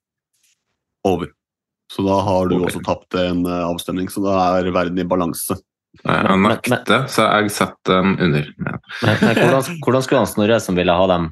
Over. 1.08 1.30
Så 1.92 2.06
da 2.08 2.18
har 2.26 2.50
du 2.50 2.56
Over. 2.58 2.72
også 2.72 2.82
tapt 2.86 3.16
en 3.20 3.44
eh, 3.46 3.62
avstemning, 3.68 4.10
så 4.10 4.24
da 4.26 4.40
er 4.58 4.72
verden 4.74 4.98
i 5.00 5.06
balanse. 5.08 5.60
Jeg 6.02 6.38
nekter, 6.42 7.04
så 7.12 7.28
jeg 7.30 7.52
setter 7.54 8.00
dem 8.00 8.16
under. 8.18 8.48
Ja. 8.66 8.78
Men, 9.04 9.18
men 9.22 9.36
hvordan, 9.44 9.76
hvordan 9.86 10.06
skulle 10.06 10.24
han 10.24 10.30
Snorre, 10.32 10.58
som 10.64 10.80
ville 10.80 10.96
ha 10.98 11.04
dem 11.12 11.28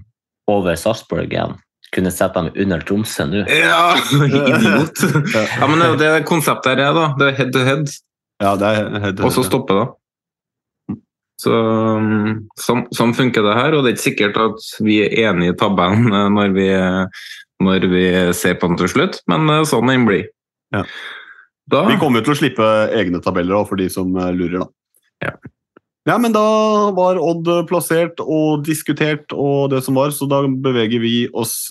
over 0.51 0.78
Sarpsborg 0.78 1.32
igjen, 1.34 1.55
kunne 1.95 2.12
sette 2.14 2.38
dem 2.38 2.51
under 2.62 2.84
Tromsø 2.86 3.26
nå? 3.32 3.41
Ja, 3.49 3.95
idiot! 4.28 5.01
Ja, 5.57 5.66
men 5.66 5.82
det 5.82 5.88
er 5.88 5.95
jo 5.95 5.97
det 6.03 6.12
konseptet 6.30 6.76
her 6.76 6.84
er, 6.91 6.93
da. 6.99 7.07
Det 7.18 7.32
er 7.32 7.39
head 7.39 7.51
to 7.55 7.66
head, 7.66 7.89
Ja, 8.41 8.53
det 8.57 8.70
er 8.70 9.01
helt 9.07 9.26
og 9.26 9.34
så 9.34 9.43
stoppe, 9.47 9.80
da. 9.80 9.89
Så 11.41 11.53
sånn, 12.61 12.83
sånn 12.93 13.15
funker 13.17 13.45
det 13.45 13.55
her, 13.57 13.73
og 13.73 13.83
det 13.83 13.91
er 13.91 13.95
ikke 13.95 14.07
sikkert 14.09 14.37
at 14.41 14.67
vi 14.85 14.99
er 15.05 15.15
enige 15.29 15.55
i 15.55 15.57
tabellen 15.57 16.11
eh, 16.13 16.27
når 16.35 16.53
vi, 16.57 16.67
når 17.65 17.87
vi 17.93 18.03
ser 18.37 18.59
på 18.61 18.69
den 18.69 18.77
til 18.81 18.91
slutt, 18.91 19.21
men 19.31 19.49
eh, 19.49 19.63
sånn 19.69 19.89
den 19.89 20.05
blir. 20.09 20.27
Ja. 20.75 20.83
Da 21.71 21.85
Vi 21.87 21.97
kommer 22.01 22.21
jo 22.21 22.29
til 22.29 22.35
å 22.35 22.41
slippe 22.41 22.69
egne 22.97 23.21
tabeller 23.23 23.57
også, 23.57 23.71
for 23.71 23.81
de 23.81 23.89
som 23.93 24.13
eh, 24.17 24.29
lurer, 24.37 24.61
da. 24.61 24.69
Ja. 25.25 25.33
Ja, 26.09 26.15
men 26.17 26.33
da 26.33 26.41
var 26.97 27.19
Odd 27.21 27.45
plassert 27.69 28.21
og 28.23 28.63
diskutert 28.65 29.33
og 29.35 29.69
det 29.73 29.83
som 29.85 29.99
var, 29.99 30.09
så 30.09 30.25
da 30.25 30.39
beveger 30.49 30.97
vi 31.03 31.27
oss 31.29 31.69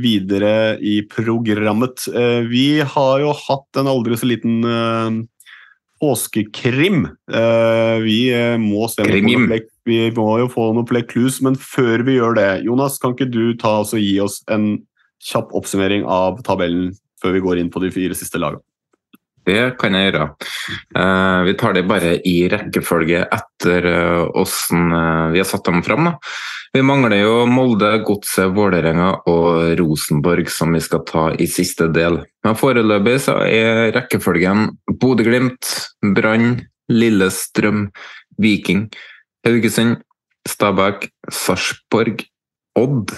videre 0.00 0.54
i 0.80 0.94
programmet. 1.10 2.06
Vi 2.48 2.68
har 2.80 3.20
jo 3.20 3.34
hatt 3.36 3.80
en 3.82 3.90
aldri 3.92 4.16
så 4.16 4.30
liten 4.30 4.64
påskekrim. 6.04 7.06
Eh, 7.32 7.96
vi 8.04 8.18
eh, 8.34 8.56
må 8.60 8.88
se 8.92 9.04
vi 9.84 9.98
må 10.16 10.28
jo 10.40 10.48
få 10.48 10.70
noen 10.72 10.86
flere 10.88 11.04
clues, 11.08 11.40
men 11.44 11.58
før 11.60 12.06
vi 12.06 12.16
gjør 12.16 12.38
det, 12.38 12.50
Jonas, 12.64 12.96
kan 13.00 13.12
ikke 13.12 13.28
du 13.28 13.52
ta 13.60 13.80
oss 13.82 13.92
og 13.92 14.00
gi 14.00 14.14
oss 14.24 14.38
en 14.52 14.78
kjapp 15.24 15.52
oppsummering 15.56 16.06
av 16.08 16.40
tabellen 16.44 16.94
før 17.20 17.36
vi 17.36 17.42
går 17.44 17.60
inn 17.60 17.72
på 17.72 17.82
de 17.84 17.92
fire 17.92 18.16
siste 18.16 18.40
lagene? 18.40 18.64
Det 19.44 19.74
kan 19.76 19.92
jeg 19.92 20.08
gjøre. 20.08 20.30
Eh, 20.96 21.40
vi 21.50 21.56
tar 21.60 21.76
det 21.76 21.84
bare 21.88 22.14
i 22.24 22.36
rekkefølge 22.48 23.26
etter 23.28 23.90
åssen 24.40 24.88
vi 25.34 25.42
har 25.42 25.48
satt 25.48 25.68
dem 25.68 25.84
fram. 25.84 26.08
Da. 26.08 26.16
Vi 26.74 26.80
mangler 26.82 27.20
jo 27.20 27.34
Molde, 27.46 27.86
Godset, 28.02 28.50
Vålerenga 28.50 29.12
og 29.30 29.76
Rosenborg, 29.78 30.48
som 30.50 30.72
vi 30.74 30.80
skal 30.82 31.04
ta 31.06 31.28
i 31.38 31.46
siste 31.46 31.86
del. 31.94 32.16
Men 32.42 32.56
foreløpig 32.58 33.12
så 33.22 33.36
er 33.46 33.92
rekkefølgen 33.94 34.72
Bodø-Glimt, 34.90 35.68
Brann, 36.16 36.64
Lillestrøm, 36.90 37.84
Viking, 38.42 38.88
Haugesund, 39.46 40.00
Stabæk, 40.50 41.06
Sarpsborg, 41.30 42.24
Odd, 42.74 43.14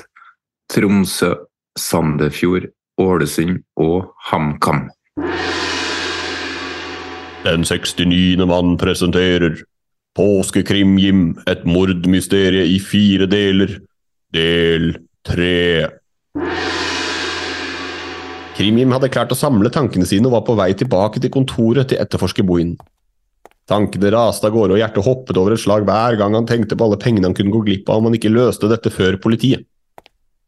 Tromsø, 0.68 1.32
Sandefjord, 1.80 2.68
Ålesund 3.00 3.62
og 3.80 4.10
HamKam. 4.28 4.90
Den 7.46 7.64
69. 7.64 8.36
mann 8.44 8.76
presenterer 8.76 9.62
Påskekrim-Jim, 10.16 11.36
et 11.46 11.66
mordmysterie 11.68 12.64
i 12.72 12.80
fire 12.80 13.28
deler. 13.28 13.76
Del 14.32 14.94
tre. 15.26 15.90
Krim-Jim 18.56 18.94
hadde 18.96 19.12
klart 19.12 19.34
å 19.34 19.36
samle 19.36 19.68
tankene 19.72 20.08
sine 20.08 20.30
og 20.30 20.38
var 20.38 20.44
på 20.46 20.56
vei 20.56 20.70
tilbake 20.78 21.20
til 21.20 21.32
kontoret 21.34 21.90
til 21.90 22.00
etterforskerboen. 22.00 22.72
Tankene 23.68 24.12
raste 24.14 24.48
av 24.48 24.54
gårde, 24.54 24.76
og 24.76 24.80
hjertet 24.80 25.04
hoppet 25.04 25.40
over 25.40 25.52
et 25.52 25.60
slag 25.60 25.84
hver 25.84 26.16
gang 26.16 26.36
han 26.38 26.46
tenkte 26.48 26.78
på 26.78 26.86
alle 26.86 27.00
pengene 27.02 27.28
han 27.28 27.36
kunne 27.36 27.52
gå 27.52 27.64
glipp 27.66 27.90
av 27.90 28.00
om 28.00 28.08
han 28.08 28.16
ikke 28.16 28.32
løste 28.32 28.70
dette 28.70 28.92
før 28.94 29.18
politiet. 29.20 29.66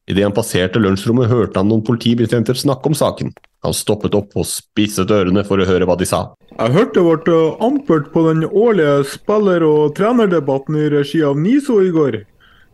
Idet 0.09 0.25
han 0.25 0.33
passerte 0.33 0.81
lunsjrommet, 0.81 1.29
hørte 1.29 1.61
han 1.61 1.69
noen 1.69 1.85
politibetjenter 1.85 2.57
snakke 2.57 2.89
om 2.89 2.97
saken. 2.97 3.35
Han 3.67 3.75
stoppet 3.75 4.15
opp 4.15 4.37
og 4.39 4.47
spisset 4.47 5.11
ørene 5.11 5.43
for 5.47 5.59
å 5.59 5.67
høre 5.67 5.87
hva 5.89 5.97
de 5.99 6.07
sa. 6.07 6.21
Jeg 6.55 6.75
hørte 6.77 7.03
det 7.03 7.19
ble 7.27 7.39
ampert 7.65 8.13
på 8.15 8.23
den 8.29 8.47
årlige 8.47 9.03
spiller- 9.11 9.67
og 9.67 9.97
trenerdebatten 9.99 10.79
i 10.79 10.89
regi 10.95 11.23
av 11.27 11.39
NISO 11.39 11.81
i 11.83 11.91
går. 11.95 12.21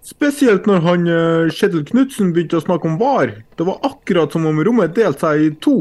Spesielt 0.04 0.66
når 0.68 0.82
han 0.84 1.06
eh, 1.08 1.50
Kjetil 1.56 1.86
Knutsen 1.88 2.34
begynte 2.36 2.58
å 2.60 2.64
snakke 2.64 2.90
om 2.90 2.98
VAR. 3.00 3.32
Det 3.56 3.64
var 3.64 3.80
akkurat 3.88 4.32
som 4.36 4.44
om 4.50 4.60
rommet 4.60 4.92
delte 4.96 5.24
seg 5.24 5.44
i 5.46 5.50
to. 5.64 5.78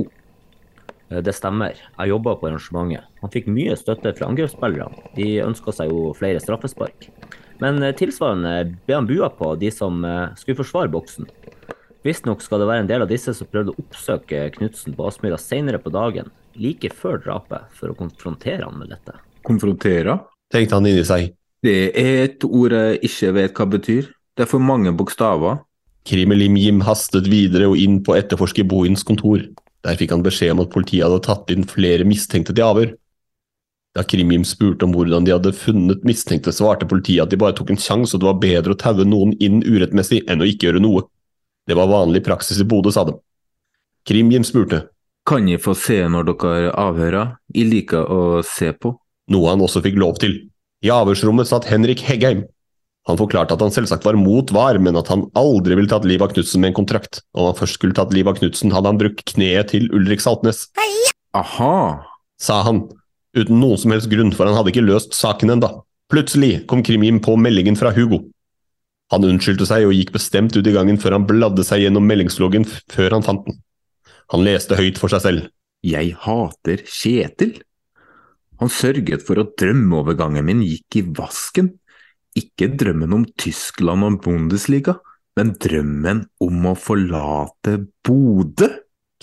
Eh, 1.11 1.19
Det 1.19 1.35
stemmer. 1.35 1.75
Jeg 1.99 2.13
jobba 2.13 2.37
på 2.39 2.47
arrangementet. 2.47 3.03
Han 3.19 3.33
fikk 3.33 3.51
mye 3.51 3.75
støtte 3.75 4.15
fra 4.15 4.31
angrepsspillerne. 4.31 5.11
De 5.19 5.27
ønska 5.43 5.75
seg 5.75 5.91
jo 5.91 6.13
flere 6.15 6.39
straffespark. 6.39 7.09
Men 7.59 7.83
eh, 7.83 7.91
tilsvarende 7.99 8.77
ble 8.87 8.95
han 8.95 9.07
bua 9.11 9.27
på 9.35 9.53
de 9.59 9.69
som 9.71 9.99
eh, 10.07 10.31
skulle 10.39 10.61
forsvare 10.63 10.91
boksen. 10.95 11.27
Visstnok 12.03 12.41
skal 12.43 12.59
det 12.59 12.67
være 12.67 12.83
en 12.83 12.89
del 12.89 13.03
av 13.05 13.11
disse 13.11 13.31
som 13.35 13.47
prøvde 13.47 13.71
å 13.71 13.79
oppsøke 13.79 14.49
Knutsen 14.57 14.95
på 14.97 15.05
Aspmyra 15.07 15.37
senere 15.39 15.79
på 15.79 15.91
dagen, 15.93 16.27
like 16.59 16.91
før 16.91 17.21
drapet, 17.23 17.69
for 17.77 17.93
å 17.93 17.95
konfrontere 17.95 18.67
han 18.67 18.75
med 18.75 18.91
dette. 18.91 19.15
Konfrontere? 19.47 20.17
Tenkte 20.51 20.79
han 20.79 20.89
inni 20.89 21.05
seg. 21.07 21.31
Det 21.63 21.93
er 21.95 22.25
et 22.25 22.43
ord 22.43 22.75
jeg 22.75 22.99
ikke 23.07 23.31
vet 23.37 23.55
hva 23.55 23.67
betyr. 23.77 24.09
Det 24.35 24.43
er 24.43 24.51
for 24.51 24.63
mange 24.63 24.91
bokstaver. 24.99 25.61
Krimelim-Jim 26.03 26.81
hastet 26.83 27.29
videre 27.31 27.69
og 27.71 27.79
inn 27.79 28.01
på 28.03 28.17
etterforsker 28.19 28.67
Bohins 28.67 29.05
kontor. 29.07 29.45
Der 29.87 29.95
fikk 29.99 30.11
han 30.11 30.25
beskjed 30.25 30.57
om 30.57 30.65
at 30.65 30.73
politiet 30.75 31.05
hadde 31.07 31.23
tatt 31.23 31.55
inn 31.55 31.63
flere 31.67 32.03
mistenkte 32.07 32.51
til 32.51 32.67
avhør. 32.67 32.93
Da 33.95 34.03
Krim-Jim 34.03 34.43
spurte 34.47 34.83
om 34.83 34.91
hvordan 34.95 35.23
de 35.23 35.35
hadde 35.35 35.55
funnet 35.55 36.03
mistenkte, 36.03 36.51
svarte 36.51 36.87
politiet 36.89 37.23
at 37.23 37.31
de 37.31 37.39
bare 37.39 37.55
tok 37.55 37.71
en 37.71 37.79
sjanse, 37.79 38.11
og 38.15 38.23
det 38.23 38.27
var 38.27 38.39
bedre 38.43 38.75
å 38.75 38.79
taue 38.83 39.05
noen 39.07 39.35
inn 39.39 39.61
urettmessig 39.63 40.23
enn 40.27 40.43
å 40.43 40.49
ikke 40.49 40.67
gjøre 40.67 40.83
noe. 40.83 41.05
Det 41.67 41.77
var 41.79 41.91
vanlig 41.91 42.23
praksis 42.25 42.59
i 42.59 42.67
Bodø, 42.67 42.91
sa 42.91 43.05
de. 43.07 43.15
Krim-Jim 44.07 44.43
spurte. 44.43 44.87
Kan 45.23 45.47
jeg 45.47 45.61
få 45.63 45.71
se 45.79 46.01
når 46.11 46.33
dere 46.33 46.73
avhører? 46.75 47.37
Jeg 47.55 47.69
liker 47.69 48.09
å 48.11 48.41
se 48.43 48.73
på. 48.75 48.91
Noe 49.31 49.53
han 49.53 49.63
også 49.63 49.79
fikk 49.85 49.95
lov 50.01 50.19
til. 50.19 50.35
I 50.83 50.91
avhørsrommet 50.91 51.47
satt 51.47 51.69
Henrik 51.71 52.03
Heggheim. 52.03 52.43
Han 53.07 53.19
forklarte 53.19 53.55
at 53.55 53.63
han 53.63 53.71
selvsagt 53.71 54.03
var 54.07 54.15
mot 54.19 54.51
VAR, 54.55 54.79
men 54.83 54.99
at 54.99 55.09
han 55.11 55.25
aldri 55.39 55.75
ville 55.79 55.91
tatt 55.91 56.07
livet 56.07 56.27
av 56.27 56.35
Knutsen 56.35 56.63
med 56.63 56.71
en 56.71 56.77
kontrakt. 56.81 57.21
Om 57.35 57.49
han 57.49 57.57
først 57.57 57.79
skulle 57.79 57.95
tatt 57.95 58.11
livet 58.15 58.31
av 58.31 58.39
Knutsen, 58.39 58.71
hadde 58.75 58.91
han 58.91 58.99
brukt 58.99 59.23
kneet 59.31 59.71
til 59.71 59.89
Ulrik 59.95 60.23
Saltnes. 60.23 60.65
Aha! 61.35 62.03
Sa 62.39 62.61
han, 62.67 62.85
uten 63.35 63.59
noen 63.59 63.79
som 63.79 63.95
helst 63.95 64.11
grunn, 64.11 64.31
for 64.35 64.47
han 64.47 64.55
hadde 64.55 64.71
ikke 64.71 64.85
løst 64.85 65.15
saken 65.15 65.55
enda. 65.55 65.71
Plutselig 66.11 66.65
kom 66.67 66.83
Krim-Jim 66.83 67.19
på 67.23 67.35
meldingen 67.39 67.79
fra 67.79 67.91
Hugo. 67.95 68.25
Han 69.13 69.27
unnskyldte 69.27 69.67
seg 69.69 69.85
og 69.85 69.93
gikk 69.93 70.13
bestemt 70.15 70.55
ut 70.57 70.65
i 70.65 70.73
gangen 70.73 70.97
før 71.01 71.19
han 71.19 71.27
bladde 71.29 71.65
seg 71.67 71.83
gjennom 71.83 72.07
meldingsloggen 72.09 72.65
før 72.65 73.19
han 73.19 73.25
fant 73.25 73.45
den. 73.45 73.59
Han 74.33 74.45
leste 74.45 74.79
høyt 74.79 74.97
for 74.97 75.13
seg 75.13 75.21
selv. 75.21 75.51
Jeg 75.85 76.15
hater 76.23 76.81
Kjetil. 76.87 77.59
Han 78.61 78.71
sørget 78.71 79.25
for 79.27 79.41
at 79.41 79.53
drømmeovergangen 79.59 80.45
min 80.47 80.63
gikk 80.65 80.97
i 81.01 81.03
vasken. 81.19 81.73
Ikke 82.39 82.71
drømmen 82.73 83.13
om 83.13 83.25
Tyskland 83.37 84.05
og 84.07 84.21
Bundesliga, 84.23 84.95
men 85.37 85.51
drømmen 85.61 86.23
om 86.41 86.69
å 86.71 86.73
forlate 86.79 87.83
Bodø. 88.05 88.71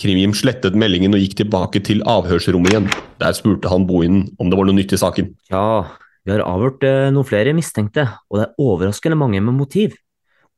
Krim-Jim 0.01 0.31
slettet 0.37 0.77
meldingen 0.79 1.13
og 1.17 1.21
gikk 1.21 1.35
tilbake 1.41 1.81
til 1.85 1.99
avhørsrommet 2.09 2.71
igjen. 2.71 2.87
Der 3.21 3.35
spurte 3.37 3.69
han 3.69 3.89
boinen 3.89 4.29
om 4.39 4.49
det 4.49 4.57
var 4.57 4.69
noe 4.69 4.77
nytt 4.77 4.95
i 4.95 5.01
saken. 5.01 5.33
Ja, 5.51 5.83
vi 6.25 6.33
har 6.33 6.43
avhørt 6.45 6.83
eh, 6.85 7.09
noen 7.13 7.25
flere 7.25 7.53
mistenkte, 7.57 8.05
og 8.29 8.37
det 8.37 8.45
er 8.45 8.61
overraskende 8.61 9.17
mange 9.17 9.41
med 9.41 9.57
motiv. 9.57 9.95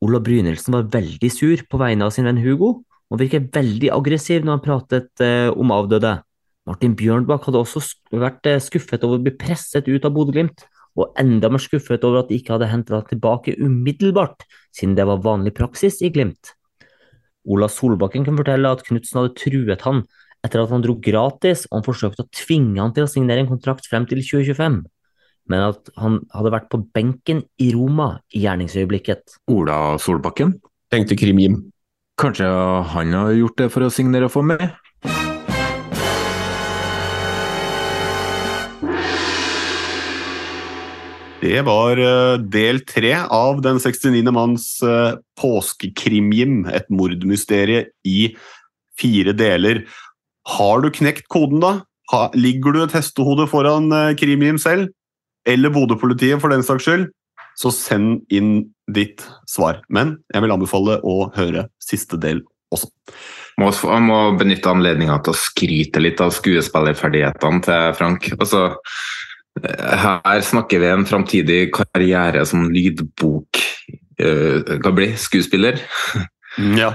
Olav 0.04 0.26
Brynildsen 0.26 0.76
var 0.76 0.90
veldig 0.92 1.30
sur 1.32 1.64
på 1.70 1.80
vegne 1.80 2.08
av 2.08 2.12
sin 2.16 2.28
venn 2.28 2.42
Hugo, 2.44 2.82
og 3.14 3.22
virker 3.22 3.46
veldig 3.54 3.92
aggressiv 3.94 4.44
når 4.44 4.58
han 4.58 4.64
pratet 4.66 5.24
eh, 5.24 5.48
om 5.50 5.72
avdøde. 5.72 6.18
Martin 6.68 6.96
Bjørnbakk 7.00 7.48
hadde 7.48 7.62
også 7.64 7.84
vært 8.12 8.50
eh, 8.50 8.60
skuffet 8.64 9.06
over 9.08 9.22
å 9.22 9.24
bli 9.24 9.36
presset 9.40 9.88
ut 9.88 10.04
av 10.04 10.16
Bodø-Glimt, 10.16 10.66
og 11.00 11.16
enda 11.18 11.50
mer 11.50 11.64
skuffet 11.64 12.04
over 12.06 12.22
at 12.22 12.30
de 12.30 12.38
ikke 12.38 12.54
hadde 12.58 12.70
hentet 12.70 12.98
ham 12.98 13.06
tilbake 13.08 13.56
umiddelbart, 13.58 14.44
siden 14.76 14.98
det 14.98 15.08
var 15.10 15.24
vanlig 15.24 15.56
praksis 15.58 16.02
i 16.04 16.12
Glimt. 16.14 16.54
Ola 17.50 17.68
Solbakken 17.72 18.28
kan 18.28 18.38
fortelle 18.40 18.72
at 18.72 18.84
Knutsen 18.88 19.20
hadde 19.20 19.36
truet 19.40 19.88
han 19.88 20.04
etter 20.44 20.60
at 20.60 20.72
han 20.74 20.84
dro 20.84 20.98
gratis, 21.00 21.64
og 21.70 21.80
han 21.80 21.86
forsøkte 21.86 22.26
å 22.26 22.32
tvinge 22.36 22.82
han 22.82 22.92
til 22.96 23.06
å 23.06 23.12
signere 23.12 23.44
en 23.44 23.52
kontrakt 23.52 23.88
frem 23.88 24.04
til 24.10 24.20
2025, 24.20 24.82
men 25.52 25.66
at 25.72 25.92
han 26.00 26.22
hadde 26.34 26.54
vært 26.54 26.70
på 26.72 26.82
benken 26.96 27.44
i 27.62 27.72
Roma 27.76 28.16
i 28.34 28.46
gjerningsøyeblikket. 28.46 29.40
Ola 29.52 29.98
Solbakken? 30.02 30.58
Tenkte 30.94 31.18
Krim-Jim. 31.20 31.60
Kanskje 32.20 32.48
han 32.94 33.14
har 33.18 33.34
gjort 33.36 33.60
det 33.60 33.70
for 33.74 33.88
å 33.88 33.94
signere 33.94 34.30
for 34.32 34.46
meg? 34.46 34.70
Det 41.44 41.60
var 41.68 42.00
eh, 42.00 42.38
del 42.40 42.80
tre 42.88 43.18
av 43.20 43.60
Den 43.66 43.82
69. 43.82 44.22
manns 44.32 44.68
eh, 44.86 45.18
påskekrimjim, 45.40 46.62
et 46.72 46.88
mordmysterie 46.94 47.90
i 48.08 48.30
fire 49.00 49.34
deler. 49.36 49.82
Har 50.56 50.84
du 50.84 50.92
knekt 50.94 51.28
koden, 51.34 51.60
da? 51.64 51.74
Ligger 52.38 52.76
du 52.76 52.84
et 52.84 52.96
hestehode 52.96 53.50
foran 53.52 53.92
eh, 53.92 54.14
Krimjim 54.20 54.62
selv, 54.62 54.94
eller 55.50 55.74
Bodø-politiet 55.74 56.42
for 56.42 56.54
den 56.54 56.64
saks 56.66 56.88
skyld, 56.88 57.08
så 57.60 57.72
send 57.74 58.24
inn 58.34 58.56
ditt 58.92 59.24
svar. 59.50 59.82
Men 59.94 60.18
jeg 60.34 60.44
vil 60.44 60.54
anbefale 60.56 61.00
å 61.06 61.30
høre 61.36 61.68
siste 61.84 62.20
del 62.22 62.42
også. 62.74 62.90
Må, 63.62 63.70
jeg 63.70 64.06
må 64.08 64.20
benytte 64.40 64.72
anledninga 64.72 65.20
til 65.22 65.36
å 65.36 65.38
skryte 65.38 66.02
litt 66.02 66.22
av 66.24 66.34
skuespillerferdighetene 66.34 67.62
til 67.68 67.92
Frank. 68.00 68.32
Altså, 68.40 68.64
eh, 69.62 70.08
her 70.24 70.42
snakker 70.46 70.82
vi 70.82 70.90
en 70.90 71.06
framtidig 71.06 71.60
karriere 71.76 72.48
som 72.50 72.66
lydbok 72.74 73.62
uh, 74.24 74.80
kan 74.82 74.98
bli. 74.98 75.12
skuespiller? 75.22 75.78
Ja. 76.78 76.94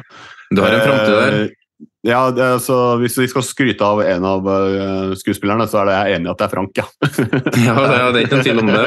Du 0.50 0.62
har 0.62 0.74
en 0.74 0.84
framtid 0.84 1.14
der. 1.18 1.40
Eh, 1.80 1.86
Ja, 2.08 2.20
altså, 2.30 2.96
Hvis 3.02 3.16
vi 3.18 3.26
skal 3.28 3.42
skryte 3.44 3.84
av 3.84 4.00
en 4.00 4.24
av 4.24 4.46
eh, 4.48 5.10
skuespillerne, 5.18 5.66
så 5.68 5.80
er 5.82 5.88
det 5.90 5.96
jeg 5.98 6.16
enig 6.16 6.28
i 6.28 6.30
at 6.32 6.38
det 6.40 6.46
er 6.46 6.52
Frank, 6.54 6.78
ja. 6.78 6.86
Ja, 7.66 7.74
det, 7.74 7.96
er- 7.98 8.12
det 8.14 8.20
er 8.20 8.24
ikke 8.24 8.36
noen 8.38 8.46
tvil 8.46 8.62
om 8.62 8.70
det. 8.72 8.86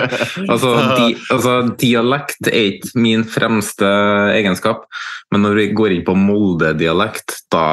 Altså, 0.50 0.72
di, 0.98 1.08
altså, 1.36 1.54
dialekt 1.84 2.50
er 2.50 2.70
ikke 2.72 2.92
min 3.04 3.24
fremste 3.28 3.92
egenskap, 4.40 4.88
men 5.32 5.46
når 5.46 5.60
vi 5.60 5.68
går 5.78 5.96
inn 5.98 6.06
på 6.08 6.16
Molde-dialekt, 6.18 7.38
da 7.54 7.66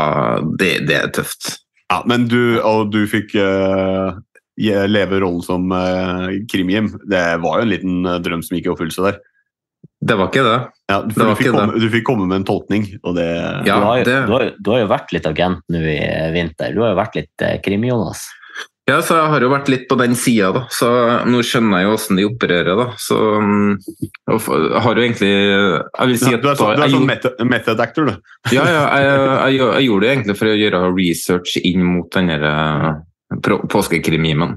det, 0.60 0.74
det 0.90 0.98
er 1.00 1.10
tøft. 1.16 1.54
Ja, 1.88 2.02
Men 2.04 2.26
du, 2.28 2.58
og 2.60 2.90
du 2.92 3.00
fikk 3.08 3.32
uh, 3.40 4.18
leve 4.58 5.22
rollen 5.22 5.40
som 5.46 5.70
uh, 5.72 6.28
Krimjim. 6.50 6.90
Det 7.08 7.22
var 7.40 7.62
jo 7.62 7.64
en 7.64 7.72
liten 7.72 7.98
eh, 8.04 8.18
drøm 8.20 8.42
som 8.44 8.58
gikk 8.58 8.68
i 8.68 8.72
oppfyllelse 8.74 9.06
der. 9.06 9.22
Det 9.98 10.14
var 10.14 10.30
ikke 10.30 10.46
det. 10.46 10.58
Ja, 10.88 10.98
for 11.02 11.10
det 11.10 11.26
du, 11.26 11.36
fikk 11.38 11.48
ikke 11.48 11.58
komme, 11.58 11.78
du 11.82 11.88
fikk 11.90 12.04
komme 12.06 12.26
med 12.30 12.40
en 12.40 12.48
tolkning, 12.48 12.84
og 13.02 13.16
det 13.18 13.28
du, 13.66 13.70
har, 13.72 13.98
jo- 13.98 14.04
du, 14.06 14.32
har, 14.32 14.50
du 14.54 14.70
har 14.72 14.82
jo 14.84 14.90
vært 14.92 15.14
litt 15.16 15.26
agent 15.26 15.64
nå 15.74 15.80
i 15.82 16.00
vinter. 16.34 16.74
Du 16.76 16.84
har 16.84 16.94
jo 16.94 17.00
vært 17.00 17.18
litt 17.18 17.44
eh, 17.44 17.56
krim-Jonas. 17.64 18.28
Ja, 18.88 19.02
så 19.04 19.18
jeg 19.18 19.28
har 19.34 19.44
jo 19.44 19.50
vært 19.52 19.66
litt 19.68 19.82
på 19.90 19.98
den 20.00 20.14
sida, 20.16 20.48
da. 20.54 20.62
Så 20.72 20.88
nå 21.28 21.42
skjønner 21.44 21.82
jeg 21.82 21.88
jo 21.90 21.96
åssen 21.98 22.16
de 22.16 22.24
opererer, 22.24 22.78
da. 22.78 22.86
Så 22.96 23.18
mm, 23.18 23.74
jeg 24.30 24.38
har 24.86 25.00
jo 25.00 25.04
egentlig 25.04 25.32
Jeg 25.34 26.08
vil 26.08 26.20
si 26.22 26.30
at 26.32 26.46
du 26.46 26.48
er, 26.48 26.56
sånn, 26.56 26.72
du 26.78 26.84
er 26.86 26.94
sånn 26.94 27.10
method, 27.10 27.42
method 27.50 27.82
actor, 27.84 28.08
du. 28.08 28.32
Ja, 28.54 28.64
ja, 28.64 28.86
jeg, 28.86 29.10
jeg, 29.58 29.60
jeg, 29.60 29.84
gjorde 29.90 30.06
det 30.06 30.14
egentlig 30.14 30.38
for 30.40 30.52
å 30.52 30.56
gjøre 30.56 30.82
research 30.94 31.58
inn 31.60 31.84
mot 31.84 32.08
den 32.16 32.32
der, 32.32 32.48
eh, 32.48 33.60
påskekrimgimen. 33.74 34.56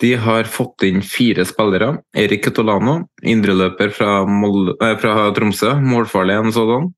De 0.00 0.12
har 0.20 0.48
fått 0.48 0.84
inn 0.84 1.00
fire 1.04 1.44
spillere. 1.48 1.94
Erik 2.16 2.44
Ketolano, 2.44 2.98
indreløper 3.24 3.92
fra, 3.96 4.20
eh, 4.24 4.96
fra 5.00 5.30
Tromsø, 5.36 5.74
målfarlig 5.80 6.36
en 6.36 6.52
sådan. 6.52 6.90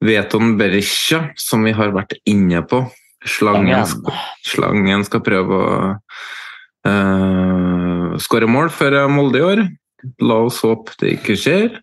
Veton 0.00 0.56
Berisha, 0.56 1.30
som 1.36 1.64
vi 1.64 1.72
har 1.72 1.92
vært 1.92 2.16
inne 2.24 2.62
på. 2.64 2.86
Slangen, 3.28 3.84
skal, 3.84 4.16
slangen 4.48 5.04
skal 5.04 5.20
prøve 5.20 5.52
å 5.52 5.72
uh, 6.88 8.16
skåre 8.16 8.48
mål 8.48 8.70
for 8.72 8.96
Molde 9.12 9.42
i 9.42 9.44
år. 9.44 9.60
La 10.24 10.38
oss 10.46 10.62
håpe 10.64 10.96
det 11.02 11.18
ikke 11.18 11.36
skjer. 11.36 11.76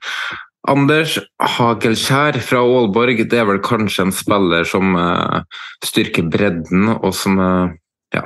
Anders 0.68 1.18
Hagelskjær 1.40 2.40
fra 2.44 2.62
Aalborg, 2.64 3.22
det 3.30 3.40
er 3.40 3.48
vel 3.48 3.62
kanskje 3.64 4.08
en 4.08 4.16
spiller 4.16 4.68
som 4.68 4.96
uh, 5.00 5.44
styrker 5.86 6.28
bredden, 6.32 6.90
og 6.98 7.14
som 7.16 7.40
uh, 7.40 7.76
Ja, 8.16 8.24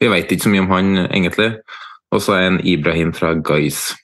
vi 0.00 0.10
vet 0.12 0.32
ikke 0.32 0.44
så 0.44 0.52
mye 0.52 0.64
om 0.64 0.72
han 0.72 0.92
egentlig. 1.06 1.54
Og 2.12 2.20
så 2.20 2.36
er 2.36 2.46
en 2.50 2.60
Ibrahim 2.68 3.14
fra 3.16 3.32
Guys. 3.34 3.94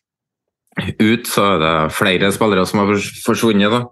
Ut 1.01 1.29
så 1.29 1.45
er 1.55 1.61
det 1.61 1.75
flere 1.93 2.31
spillere 2.33 2.65
som 2.67 2.81
har 2.81 2.95
forsvunnet. 3.27 3.75
da. 3.75 3.83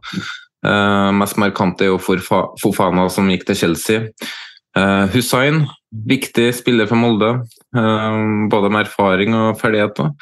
Uh, 0.67 1.13
mest 1.13 1.37
markant 1.37 1.83
er 1.85 1.93
jo 1.93 2.01
Fofana 2.01 3.09
som 3.13 3.29
gikk 3.29 3.45
til 3.51 3.61
Chelsea. 3.61 4.07
Eh, 4.77 5.07
Hussain, 5.15 5.63
viktig 6.09 6.51
spiller 6.55 6.87
for 6.87 7.01
Molde. 7.01 7.31
eh, 7.77 8.49
både 8.51 8.71
med 8.71 8.87
erfaring 8.87 9.35
og 9.35 9.61
ferdigheter. 9.61 10.13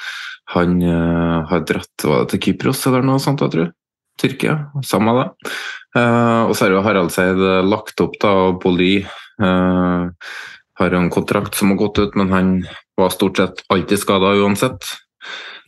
Han 0.53 0.77
uh, 0.83 1.45
har 1.49 1.65
dratt 1.65 2.05
til 2.31 2.43
Kypros 2.43 2.83
eller 2.91 3.07
noe 3.07 3.23
sånt, 3.23 3.41
jeg 3.41 3.55
tror. 3.55 3.71
Tyrkia, 4.21 4.59
samme 4.87 5.15
det. 5.17 5.29
Uh, 5.97 6.47
og 6.47 6.53
så 6.55 6.67
har 6.67 6.75
jo 6.75 6.83
Haraldseid 6.85 7.41
lagt 7.67 8.03
opp, 8.05 8.19
da, 8.23 8.35
og 8.49 8.61
Boli 8.63 8.99
uh, 9.01 10.11
har 10.79 10.99
en 10.99 11.11
kontrakt 11.11 11.57
som 11.59 11.73
har 11.73 11.81
gått 11.81 12.03
ut, 12.03 12.19
men 12.19 12.31
han 12.35 12.53
var 12.99 13.15
stort 13.15 13.41
sett 13.41 13.65
alltid 13.73 14.03
skada 14.03 14.35
uansett. 14.39 14.87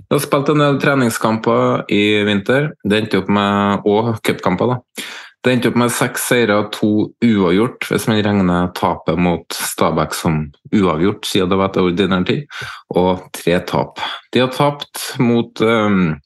Jeg 0.07 0.13
har 0.13 0.23
spilt 0.23 0.51
en 0.53 0.63
del 0.63 0.77
treningskamper 0.79 1.87
i 1.91 2.03
vinter. 2.29 2.69
Det 2.87 3.01
endte 3.01 3.23
opp 3.23 3.31
med, 3.33 3.87
òg 3.89 4.19
cupkamper. 4.27 4.75
da. 4.75 5.07
Det 5.47 5.53
endte 5.55 5.71
opp 5.71 5.77
med 5.79 5.93
seks 5.95 6.25
seire 6.27 6.57
og 6.59 6.73
to 6.75 6.89
uavgjort, 7.23 7.85
hvis 7.87 8.09
man 8.11 8.19
regner 8.27 8.71
tapet 8.75 9.15
mot 9.23 9.55
Stabæk 9.55 10.17
som 10.19 10.41
uavgjort, 10.75 11.29
siden 11.29 11.53
det 11.53 11.59
var 11.61 11.71
etter 11.71 11.87
ordinær 11.87 12.25
tid, 12.27 12.49
og 12.91 13.29
tre 13.37 13.61
tap. 13.69 14.03
De 14.35 14.43
har 14.43 14.51
tapt 14.51 15.05
mot 15.23 15.63
um, 15.63 16.17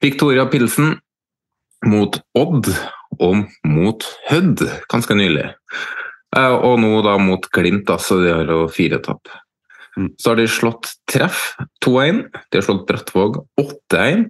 Victoria 0.00 0.46
Pilsen, 0.48 0.94
mot 1.84 2.16
Odd 2.38 2.70
og 3.20 3.42
mot 3.68 4.08
Hødd 4.30 4.64
ganske 4.88 5.18
nylig. 5.20 5.50
Eh, 6.32 6.54
og 6.56 6.80
nå 6.80 6.94
da 7.04 7.18
mot 7.20 7.44
Glimt, 7.52 7.84
da, 7.92 7.98
så 8.00 8.22
de 8.22 8.32
har 8.32 8.48
jo 8.48 8.64
fire 8.72 9.02
tap. 9.04 9.28
Så 10.16 10.32
har 10.32 10.40
de 10.40 10.48
slått 10.48 10.94
Treff 11.12 11.50
2-1. 11.84 12.24
De 12.48 12.56
har 12.56 12.64
slått 12.64 12.86
Brattvåg 12.88 13.36
8-1. 13.60 14.24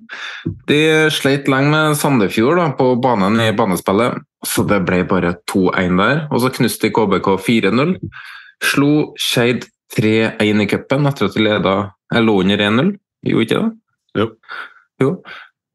De 0.66 0.82
sleit 1.14 1.46
lenge 1.46 1.70
med 1.70 1.98
Sandefjord 2.02 2.58
da, 2.58 2.68
på 2.74 2.90
banen 2.98 3.38
i 3.38 3.52
banespillet, 3.54 4.18
så 4.46 4.64
det 4.66 4.80
ble 4.86 5.02
bare 5.08 5.36
2-1 5.50 6.00
der. 6.00 6.24
Og 6.30 6.42
så 6.42 6.50
knuste 6.54 6.90
KBK 6.94 7.30
4-0. 7.46 7.94
Slo 8.62 8.92
Skeid 9.20 9.68
3-1 9.96 10.64
i 10.64 10.68
cupen 10.70 11.08
etter 11.10 11.28
at 11.28 11.36
de 11.36 11.46
leda, 11.46 11.76
Jeg 12.12 12.26
lå 12.26 12.34
under 12.42 12.58
1-0. 12.58 12.92
Gjorde 13.22 13.46
ikke 13.46 13.62
det? 13.62 13.70
Jo. 14.18 14.26
jo. 15.00 15.10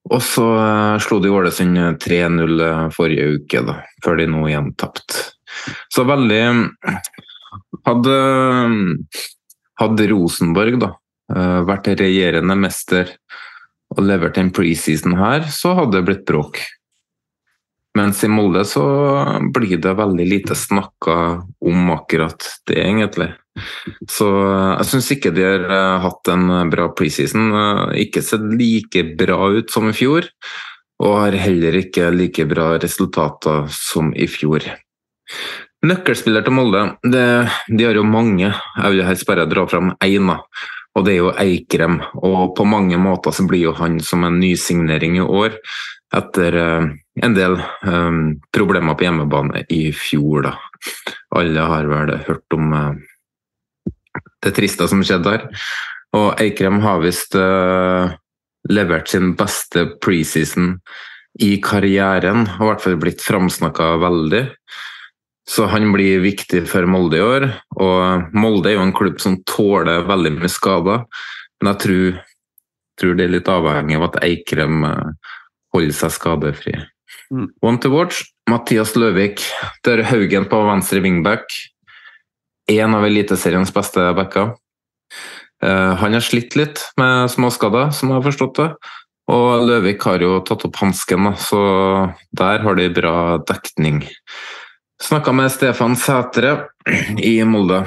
Og 0.07 0.21
så 0.23 0.45
eh, 0.61 0.99
slo 1.03 1.19
de 1.23 1.31
Ålesund 1.33 1.79
3-0 2.03 2.61
forrige 2.95 3.39
uke, 3.39 3.63
da, 3.67 3.81
før 4.03 4.21
de 4.21 4.27
nå 4.31 4.45
igjen 4.47 4.71
tapte. 4.79 5.25
Så 5.93 6.05
veldig 6.07 6.43
Hadde, 7.87 8.15
hadde 9.79 10.05
Rosenborg 10.11 10.75
da, 10.81 10.89
eh, 11.31 11.59
vært 11.67 11.87
regjerende 11.99 12.57
mester 12.59 13.13
og 13.95 14.03
levert 14.03 14.37
en 14.41 14.51
preseason 14.51 15.15
her, 15.19 15.47
så 15.51 15.71
hadde 15.77 15.95
det 15.95 16.03
blitt 16.09 16.25
bråk. 16.27 16.59
Mens 17.97 18.23
i 18.23 18.29
Molde 18.29 18.63
så 18.67 18.85
blir 19.53 19.79
det 19.81 19.97
veldig 19.97 20.25
lite 20.27 20.55
snakka 20.57 21.17
om 21.65 21.91
akkurat 21.95 22.45
det, 22.69 22.79
egentlig. 22.83 23.31
Så 24.11 24.27
jeg 24.29 24.87
syns 24.91 25.11
ikke 25.15 25.33
de 25.33 25.45
har 25.45 25.63
eh, 25.65 25.93
hatt 26.03 26.29
en 26.33 26.69
bra 26.71 26.89
preseason. 26.97 27.47
Eh, 27.57 27.83
ikke 28.05 28.23
sett 28.25 28.43
like 28.53 29.03
bra 29.17 29.49
ut 29.57 29.73
som 29.73 29.89
i 29.89 29.95
fjor, 29.97 30.29
og 31.03 31.21
har 31.23 31.39
heller 31.41 31.79
ikke 31.81 32.11
like 32.13 32.45
bra 32.49 32.75
resultater 32.81 33.65
som 33.73 34.13
i 34.13 34.29
fjor. 34.29 34.67
Nøkkelspiller 35.87 36.41
til 36.41 36.55
Molde, 36.57 36.83
det, 37.05 37.27
de 37.69 37.85
har 37.85 37.97
jo 37.97 38.05
mange. 38.07 38.49
Jeg 38.49 38.93
vil 38.93 39.05
helst 39.05 39.27
bare 39.29 39.45
dra 39.49 39.67
fram 39.69 39.93
én, 40.03 40.31
og 40.33 41.05
det 41.05 41.13
er 41.13 41.19
jo 41.19 41.33
Eikrem. 41.37 41.99
Og 42.25 42.55
på 42.57 42.65
mange 42.65 42.97
måter 42.97 43.35
så 43.35 43.45
blir 43.45 43.67
jo 43.67 43.75
han 43.77 43.99
som 44.01 44.25
en 44.25 44.39
nysignering 44.41 45.19
i 45.19 45.25
år, 45.25 45.59
etter 46.17 46.57
uh, 46.57 46.87
en 47.23 47.35
del 47.35 47.57
um, 47.87 48.37
problemer 48.53 48.97
på 48.97 49.07
hjemmebane 49.07 49.63
i 49.73 49.89
fjor, 49.95 50.47
da. 50.47 50.53
Alle 51.37 51.65
har 51.69 51.89
vel 51.89 52.13
hørt 52.27 52.55
om 52.55 52.73
uh, 52.73 54.21
det 54.45 54.53
triste 54.57 54.87
som 54.89 55.03
skjedde 55.05 55.33
der. 55.33 55.65
Og 56.17 56.29
Eikrem 56.41 56.79
har 56.83 57.01
visst 57.03 57.35
uh, 57.37 58.13
levert 58.69 59.09
sin 59.11 59.33
beste 59.39 59.87
preseason 60.03 60.77
i 61.43 61.57
karrieren, 61.61 62.47
og 62.57 62.63
i 62.63 62.69
hvert 62.71 62.85
fall 62.85 62.99
blitt 63.01 63.23
framsnakka 63.25 63.95
veldig. 64.01 64.45
Så 65.47 65.67
han 65.71 65.93
blir 65.93 66.19
viktig 66.25 66.65
for 66.67 66.87
Molde 66.89 67.19
i 67.19 67.23
år. 67.23 67.47
Og 67.79 68.33
Molde 68.35 68.71
er 68.71 68.77
jo 68.77 68.83
en 68.83 68.95
klubb 68.95 69.21
som 69.23 69.37
tåler 69.47 70.03
veldig 70.09 70.33
mye 70.35 70.51
skader. 70.51 71.05
Men 71.61 71.71
jeg 71.71 71.81
tror, 71.85 72.17
tror 72.99 73.15
det 73.15 73.25
er 73.25 73.33
litt 73.37 73.51
avhengig 73.53 73.95
av 73.95 74.09
at 74.09 74.19
Eikrem 74.27 74.83
holder 75.73 75.95
seg 75.95 76.15
skadefri. 76.17 76.75
Mm. 77.31 77.49
One 77.61 77.79
to 77.83 77.89
watch, 77.91 78.21
Mathias 78.49 78.95
Løvik. 78.95 79.41
Det 79.83 79.97
er 79.97 80.05
Haugen 80.07 80.47
på 80.47 80.61
venstre 80.67 81.01
wingback. 81.03 81.51
En 82.71 82.95
av 82.95 83.05
Eliteseriens 83.07 83.73
beste 83.75 84.05
backer. 84.15 84.53
Uh, 85.63 85.93
han 85.97 86.13
har 86.13 86.23
slitt 86.23 86.55
litt 86.59 86.83
med 86.99 87.31
småskader, 87.33 87.91
som 87.95 88.11
jeg 88.11 88.19
har 88.19 88.27
forstått 88.27 88.61
det. 88.61 88.69
Og 89.33 89.67
Løvik 89.67 90.05
har 90.07 90.23
jo 90.23 90.37
tatt 90.47 90.63
opp 90.67 90.79
hansken, 90.79 91.33
så 91.35 91.61
der 92.31 92.63
har 92.63 92.77
de 92.79 92.87
bra 92.95 93.15
dekning. 93.43 94.05
Snakka 95.03 95.33
med 95.35 95.51
Stefan 95.51 95.97
Sætre 95.99 96.69
i 97.19 97.41
Molde. 97.43 97.83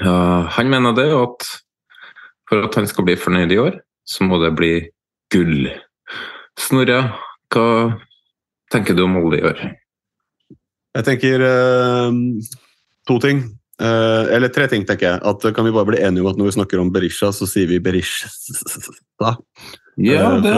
Han 0.00 0.70
mener 0.72 0.96
det 0.96 1.10
at 1.12 1.44
for 2.48 2.64
at 2.66 2.78
han 2.80 2.88
skal 2.88 3.06
bli 3.06 3.18
fornøyd 3.20 3.52
i 3.52 3.60
år, 3.60 3.76
så 4.08 4.24
må 4.24 4.40
det 4.42 4.54
bli 4.56 4.72
gull. 5.32 5.68
Snorre, 6.60 6.98
hva 7.52 7.68
tenker 8.74 8.96
du 8.96 9.04
om 9.06 9.14
Molde 9.16 9.40
i 9.40 9.44
år? 9.46 9.60
Jeg 10.94 11.06
tenker 11.08 11.42
eh, 11.42 12.16
to 13.08 13.18
ting. 13.22 13.44
Eh, 13.82 14.24
eller 14.36 14.52
tre 14.54 14.68
ting, 14.70 14.86
tenker 14.86 15.08
jeg. 15.08 15.22
At 15.26 15.46
Kan 15.54 15.66
vi 15.66 15.74
bare 15.74 15.90
bli 15.90 16.02
enige 16.02 16.24
om 16.24 16.30
at 16.30 16.38
når 16.38 16.50
vi 16.50 16.56
snakker 16.58 16.82
om 16.82 16.92
Berisha, 16.94 17.32
så 17.34 17.48
sier 17.50 17.70
vi 17.70 17.82
Berisha? 17.82 18.30
Ja, 19.94 20.34
det, 20.42 20.52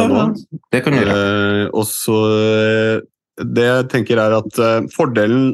det 0.73 0.81
kan 0.85 0.95
vi 0.97 1.03
gjøre. 1.03 1.15
Uh, 1.17 1.65
og 1.77 1.85
så 1.85 2.15
Det 3.37 3.67
jeg 3.67 3.89
tenker 3.93 4.17
er 4.17 4.33
at 4.33 4.61
fordelen 4.95 5.51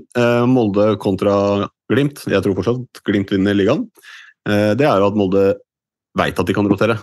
Molde 0.47 0.93
kontra 1.03 1.67
Glimt 1.91 2.23
Jeg 2.31 2.45
tror 2.45 2.55
fortsatt 2.55 3.01
Glimt 3.03 3.33
vinner 3.35 3.59
ligaen. 3.59 3.89
det 4.47 4.87
er 4.87 5.03
jo 5.03 5.09
at 5.11 5.19
Molde 5.19 5.43
veit 6.15 6.39
at 6.39 6.47
de 6.47 6.55
kan 6.55 6.69
rotere. 6.71 6.95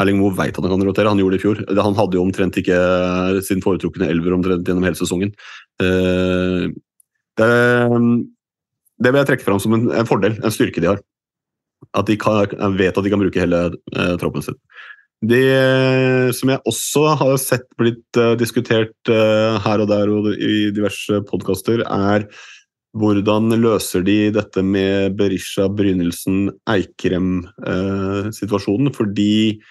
Erling 0.00 0.20
Moe 0.20 0.32
veit 0.36 0.56
at 0.56 0.64
han 0.64 0.72
kan 0.72 0.86
rotere, 0.88 1.12
han 1.12 1.20
gjorde 1.20 1.36
det 1.36 1.42
i 1.42 1.44
fjor. 1.44 1.58
Han 1.84 1.98
hadde 1.98 2.16
jo 2.16 2.24
omtrent 2.24 2.56
ikke 2.60 2.78
sin 3.44 3.60
foretrukne 3.64 4.08
elver 4.08 4.36
omtrent 4.36 4.68
gjennom 4.68 4.86
hele 4.88 4.96
sesongen. 4.96 5.34
Det, 7.36 7.50
det 9.02 9.10
vil 9.10 9.20
jeg 9.20 9.28
trekke 9.28 9.46
fram 9.46 9.60
som 9.60 9.76
en, 9.76 9.84
en, 9.92 10.08
fordel, 10.08 10.38
en 10.40 10.54
styrke 10.54 10.80
de 10.80 10.94
har. 10.94 11.00
At 11.98 12.08
de 12.08 12.16
kan, 12.20 12.46
vet 12.78 12.96
at 12.96 13.04
de 13.04 13.12
kan 13.12 13.20
bruke 13.20 13.42
hele 13.42 13.60
eh, 13.74 14.14
troppen 14.22 14.44
sin. 14.44 14.56
Det 15.22 16.34
som 16.34 16.50
jeg 16.50 16.58
også 16.66 17.14
har 17.20 17.36
sett 17.38 17.68
blitt 17.78 18.16
uh, 18.18 18.34
diskutert 18.34 18.90
uh, 19.06 19.54
her 19.62 19.78
og 19.84 19.88
der 19.90 20.08
og 20.10 20.26
i 20.34 20.70
diverse 20.74 21.22
podkaster, 21.28 21.82
er 21.86 22.26
hvordan 22.98 23.54
løser 23.62 24.02
de 24.04 24.30
dette 24.34 24.62
med 24.66 25.14
Berisha, 25.16 25.68
Brynildsen, 25.70 26.50
Eikrem-situasjonen? 26.68 28.92
Fordi 28.92 29.62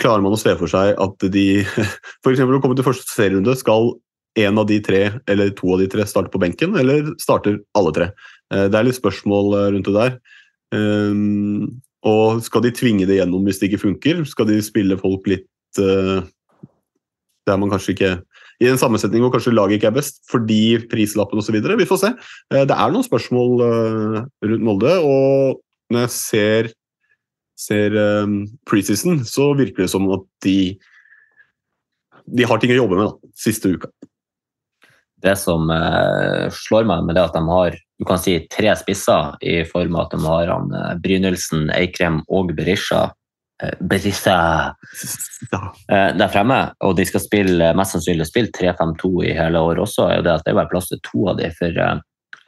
klarer 0.00 0.24
man 0.24 0.34
å 0.34 0.40
se 0.40 0.54
for 0.58 0.70
seg 0.70 0.94
at 1.00 1.26
de 1.32 1.46
f.eks. 2.22 2.40
å 2.40 2.62
komme 2.62 2.78
til 2.78 2.86
første 2.86 3.12
serierunde, 3.12 3.56
skal 3.58 3.94
en 4.38 4.60
av 4.62 4.66
de 4.68 4.78
tre 4.84 5.02
eller 5.30 5.52
to 5.58 5.72
av 5.74 5.82
de 5.82 5.88
tre 5.90 6.06
starte 6.06 6.30
på 6.32 6.40
benken, 6.42 6.76
eller 6.78 7.12
starter 7.22 7.60
alle 7.78 7.94
tre? 7.96 8.10
Eh, 8.54 8.66
det 8.70 8.78
er 8.78 8.86
litt 8.86 9.00
spørsmål 9.00 9.56
eh, 9.58 9.68
rundt 9.76 9.90
det 9.90 9.96
der. 9.96 10.18
Ehm, 10.76 11.80
og 12.06 12.42
skal 12.46 12.64
de 12.64 12.72
tvinge 12.74 13.08
det 13.08 13.18
gjennom 13.18 13.44
hvis 13.44 13.58
det 13.60 13.70
ikke 13.70 13.84
funker? 13.88 14.22
Skal 14.28 14.48
de 14.48 14.60
spille 14.64 14.96
folk 15.00 15.26
litt 15.30 15.46
der 17.46 17.58
man 17.60 17.70
kanskje 17.70 17.92
ikke 17.92 18.08
I 18.58 18.66
en 18.66 18.80
sammensetning 18.80 19.22
hvor 19.22 19.30
kanskje 19.30 19.52
laget 19.54 19.78
ikke 19.78 19.90
er 19.92 19.94
best, 19.94 20.18
fordi 20.26 20.80
prislappen 20.90 21.38
osv. 21.38 21.60
Vi 21.62 21.86
får 21.86 22.00
se. 22.00 22.10
Det 22.50 22.74
er 22.74 22.90
noen 22.90 23.06
spørsmål 23.06 23.62
rundt 24.42 24.64
Molde, 24.66 24.96
og 24.98 25.60
når 25.94 26.04
jeg 26.04 26.12
ser 26.16 26.72
ser 27.60 27.96
um, 28.24 28.42
preseason, 28.68 29.20
så 29.28 29.50
virker 29.58 29.84
det 29.84 29.92
som 29.92 30.08
at 30.14 30.24
de 30.46 30.78
de 32.30 32.46
har 32.46 32.60
ting 32.62 32.70
å 32.70 32.82
jobbe 32.82 32.98
med 32.98 33.08
da, 33.08 33.30
siste 33.38 33.72
uka. 33.74 33.88
Det 35.20 35.32
som 35.36 35.68
eh, 35.74 36.46
slår 36.54 36.86
meg 36.88 37.08
med 37.08 37.16
det 37.18 37.24
at 37.26 37.34
de 37.34 37.42
har 37.48 37.74
du 38.00 38.06
kan 38.08 38.18
si 38.18 38.38
tre 38.48 38.72
spisser, 38.80 39.34
i 39.44 39.60
form 39.68 39.96
av 39.98 40.06
at 40.06 40.14
de 40.14 40.24
har 40.24 40.48
han, 40.48 40.70
eh, 40.72 40.92
Brynildsen, 41.04 41.66
Eikrem 41.76 42.22
og 42.32 42.54
Berisha. 42.56 43.10
Eh, 43.62 43.74
Berisha 43.80 44.36
eh, 45.52 46.16
der 46.16 46.30
fremme, 46.32 46.62
og 46.80 46.96
de 46.96 47.04
skal 47.04 47.20
spille 47.20 47.74
mest 47.76 47.92
sannsynlig 47.92 48.24
spille 48.30 48.48
3-5-2 48.56 49.10
i 49.28 49.34
hele 49.36 49.60
år 49.60 49.82
også, 49.84 50.06
er 50.06 50.16
jo 50.16 50.24
det 50.24 50.32
at 50.32 50.46
det 50.46 50.54
er 50.54 50.60
bare 50.62 50.72
plass 50.72 50.88
til 50.88 51.02
to 51.04 51.26
av 51.28 51.36
dem. 51.42 51.52
For 51.58 51.76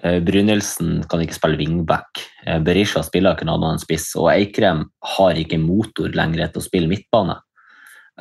Brynildsen 0.03 1.05
kan 1.07 1.23
ikke 1.23 1.37
spille 1.37 1.59
wingback. 1.61 2.25
Eh, 2.47 2.59
Berisha 2.65 3.05
spiller 3.07 3.37
ikke 3.37 3.47
annet 3.47 3.69
enn 3.77 3.83
spiss. 3.83 4.11
Og 4.19 4.33
Eikrem 4.33 4.85
har 5.17 5.39
ikke 5.39 5.61
motor 5.63 6.11
lenger 6.17 6.49
til 6.51 6.63
å 6.63 6.67
spille 6.67 6.91
midtbane. 6.91 7.39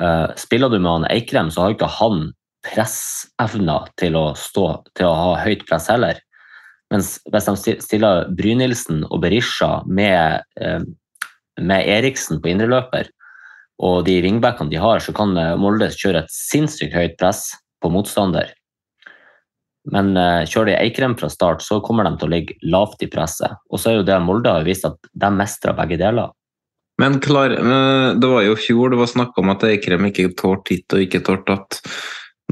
Eh, 0.00 0.28
spiller 0.38 0.70
du 0.70 0.78
med 0.78 0.92
han 0.92 1.08
Eikrem, 1.10 1.50
så 1.50 1.64
har 1.64 1.74
ikke 1.74 1.90
han 1.98 2.28
pressevner 2.62 3.88
til 3.98 4.14
å 4.14 4.28
til 4.38 5.08
å 5.08 5.16
ha 5.18 5.32
høyt 5.42 5.66
press 5.66 5.90
heller. 5.90 6.20
Mens 6.92 7.16
hvis 7.32 7.50
de 7.66 7.74
stiller 7.82 8.28
Brynildsen 8.30 9.02
og 9.08 9.22
Berisha 9.24 9.80
med, 9.88 10.44
med 11.56 11.88
Eriksen 11.88 12.38
på 12.38 12.52
indreløper, 12.52 13.08
og 13.80 14.04
de 14.04 14.18
wingbackene 14.22 14.70
de 14.70 14.76
har, 14.76 15.00
så 15.00 15.14
kan 15.16 15.32
Molde 15.58 15.88
kjøre 15.88 16.20
et 16.20 16.34
sinnssykt 16.36 16.92
høyt 16.94 17.16
press 17.18 17.46
på 17.82 17.90
motstander. 17.90 18.52
Men 19.90 20.12
uh, 20.14 20.44
kjører 20.46 20.72
de 20.72 20.76
Eikrem 20.78 21.16
fra 21.18 21.30
start, 21.32 21.64
så 21.64 21.80
kommer 21.82 22.06
de 22.06 22.14
til 22.18 22.28
å 22.28 22.32
ligge 22.34 22.54
lavt 22.70 23.02
i 23.02 23.10
presset. 23.10 23.58
Og 23.72 23.82
så 23.82 23.90
er 23.90 23.98
jo 23.98 24.06
det 24.06 24.20
Molde 24.22 24.52
har 24.54 24.66
vist 24.66 24.86
at 24.86 24.98
de 25.10 25.30
mestrer 25.34 25.74
begge 25.78 25.98
deler. 25.98 26.30
Men 27.00 27.18
klar, 27.24 27.50
eh, 27.50 28.14
det 28.14 28.28
var 28.28 28.44
jo 28.44 28.58
fjor 28.60 28.92
det 28.92 28.98
var 29.00 29.08
snakk 29.10 29.38
om 29.40 29.50
at 29.50 29.64
Eikrem 29.66 30.10
ikke 30.10 30.28
tålte 30.38 30.76
hit 30.76 30.94
og 30.94 31.06
ikke 31.06 31.22
tålte 31.26 31.56
at. 31.56 31.80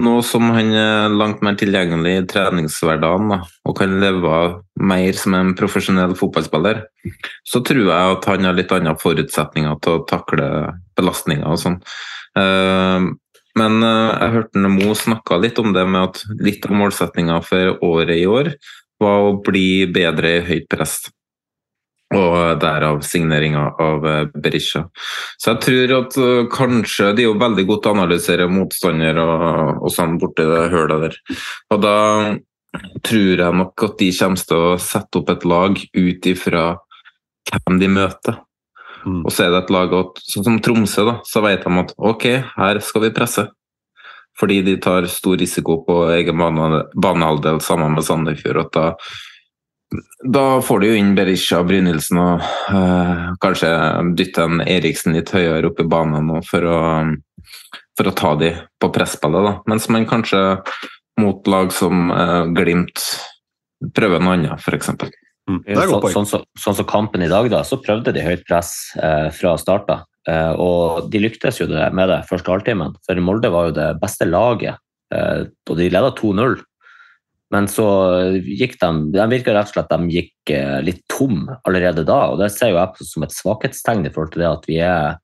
Nå 0.00 0.14
som 0.24 0.46
han 0.54 0.70
er 0.72 1.12
langt 1.12 1.42
mer 1.44 1.58
tilgjengelig 1.60 2.12
i 2.16 2.26
treningshverdagen 2.30 3.34
da, 3.34 3.40
og 3.68 3.74
kan 3.76 3.98
leve 4.00 4.36
mer 4.80 5.18
som 5.18 5.34
en 5.36 5.50
profesjonell 5.58 6.14
fotballspiller, 6.16 6.80
så 7.44 7.60
tror 7.66 7.82
jeg 7.82 8.14
at 8.14 8.28
han 8.30 8.48
har 8.48 8.56
litt 8.56 8.72
andre 8.72 8.94
forutsetninger 9.02 9.76
til 9.84 9.98
å 9.98 10.04
takle 10.08 10.46
belastninger 10.96 11.44
og 11.44 11.60
sånn. 11.60 11.76
Men 13.58 13.80
uh, 13.82 14.10
jeg 14.14 14.34
hørte 14.36 14.72
Mo 14.72 14.92
snakka 14.96 15.40
litt 15.42 15.58
om 15.62 15.72
det 15.74 15.86
med 15.88 16.10
at 16.10 16.42
litt 16.42 16.66
av 16.68 16.76
målsettinga 16.78 17.40
for 17.46 17.80
året 17.86 18.20
i 18.20 18.28
år 18.30 18.52
var 19.00 19.30
å 19.30 19.38
bli 19.42 19.86
bedre 19.90 20.36
i 20.36 20.44
høyt 20.46 20.68
press. 20.70 21.00
Og 22.10 22.58
derav 22.62 23.04
signeringa 23.06 23.64
av 23.80 24.06
uh, 24.06 24.28
Berisha. 24.34 24.84
Så 25.38 25.54
jeg 25.54 25.62
tror 25.66 25.96
at 26.00 26.18
uh, 26.18 26.44
kanskje 26.50 27.12
De 27.14 27.24
er 27.24 27.30
jo 27.30 27.38
veldig 27.40 27.66
godt 27.68 27.88
å 27.88 27.94
analysere 27.94 28.50
motstander 28.50 29.18
og, 29.22 29.82
og 29.82 29.94
sånn 29.94 30.18
borti 30.20 30.46
det 30.46 30.68
hølet 30.74 31.06
der. 31.06 31.18
Og 31.70 31.82
da 31.82 31.96
tror 33.06 33.42
jeg 33.42 33.58
nok 33.62 33.86
at 33.86 33.98
de 33.98 34.12
kommer 34.14 34.46
til 34.46 34.68
å 34.68 34.78
sette 34.82 35.18
opp 35.18 35.32
et 35.32 35.46
lag 35.48 35.74
ut 35.80 36.30
ifra 36.30 36.64
hvem 37.50 37.80
de 37.80 37.90
møter. 37.90 38.38
Og 39.06 39.32
så 39.32 39.46
er 39.46 39.54
det 39.54 39.64
et 39.64 39.72
lag 39.74 39.94
at, 39.96 40.20
sånn 40.28 40.46
som 40.46 40.60
Tromsø, 40.64 41.06
da, 41.08 41.16
så 41.26 41.42
vet 41.44 41.64
de 41.64 41.80
at 41.82 41.94
ok, 41.96 42.26
her 42.56 42.80
skal 42.84 43.06
vi 43.06 43.14
presse. 43.16 43.46
Fordi 44.40 44.60
de 44.64 44.76
tar 44.80 45.08
stor 45.10 45.36
risiko 45.40 45.80
på 45.84 46.02
egen 46.14 46.38
bane- 46.40 46.86
banehalvdel 46.96 47.60
sammen 47.64 47.96
med 47.96 48.06
Sandefjord. 48.06 48.66
at 48.66 48.72
da 48.72 48.86
da 50.22 50.60
får 50.62 50.80
du 50.80 50.86
jo 50.86 50.98
inn 50.98 51.14
Berisha 51.18 51.62
Brynildsen 51.66 52.20
og 52.22 52.44
øh, 52.70 53.24
kanskje 53.42 53.70
dytte 54.18 54.46
en 54.46 54.62
Eriksen 54.62 55.16
litt 55.16 55.32
høyere 55.34 55.70
opp 55.70 55.80
i 55.82 55.88
banen 55.90 56.30
for 56.46 56.66
å, 56.70 56.78
for 57.98 58.10
å 58.10 58.14
ta 58.14 58.34
de 58.38 58.52
på 58.80 58.92
presspillet. 58.94 59.48
da. 59.48 59.54
Mens 59.70 59.88
man 59.90 60.06
kanskje 60.06 60.60
mot 61.20 61.50
lag 61.50 61.74
som 61.74 62.12
øh, 62.14 62.52
Glimt 62.54 63.02
prøver 63.96 64.22
noe 64.22 64.36
annet, 64.38 64.62
f.eks. 64.62 64.92
Så, 65.66 66.00
sånn 66.14 66.28
som 66.28 66.46
sånn 66.58 66.78
så 66.78 66.86
kampen 66.88 67.24
i 67.24 67.30
dag, 67.30 67.48
da, 67.52 67.62
så 67.66 67.80
prøvde 67.82 68.14
de 68.16 68.24
høyt 68.24 68.46
press 68.48 68.72
eh, 69.00 69.28
fra 69.34 69.56
start. 69.60 69.90
Eh, 70.28 70.52
og 70.60 71.10
de 71.12 71.22
lyktes 71.22 71.60
jo 71.60 71.68
det, 71.70 71.82
med 71.96 72.10
det 72.12 72.22
første 72.28 72.52
halvtimen, 72.52 72.96
for 73.06 73.22
Molde 73.24 73.52
var 73.52 73.70
jo 73.70 73.76
det 73.78 73.92
beste 74.02 74.28
laget. 74.28 74.80
Eh, 75.14 75.46
og 75.68 75.78
de 75.78 75.88
leda 75.90 76.12
2-0. 76.18 76.60
Men 77.50 77.66
så 77.66 77.84
gikk 78.46 78.76
de 78.78 78.90
De 79.10 79.24
virka 79.32 79.50
rett 79.56 79.72
og 79.72 79.74
slett 79.74 79.90
at 79.90 80.04
de 80.04 80.20
gikk 80.20 80.52
eh, 80.54 80.78
litt 80.86 81.02
tom 81.10 81.48
allerede 81.66 82.04
da. 82.06 82.20
Og 82.30 82.38
det 82.42 82.52
ser 82.54 82.74
jo 82.74 82.78
jeg 82.78 83.08
som 83.08 83.26
et 83.26 83.34
svakhetstegn 83.34 84.06
i 84.06 84.12
forhold 84.14 84.34
til 84.36 84.44
det 84.44 84.50
at 84.50 84.68
vi 84.70 84.78
er 84.86 85.18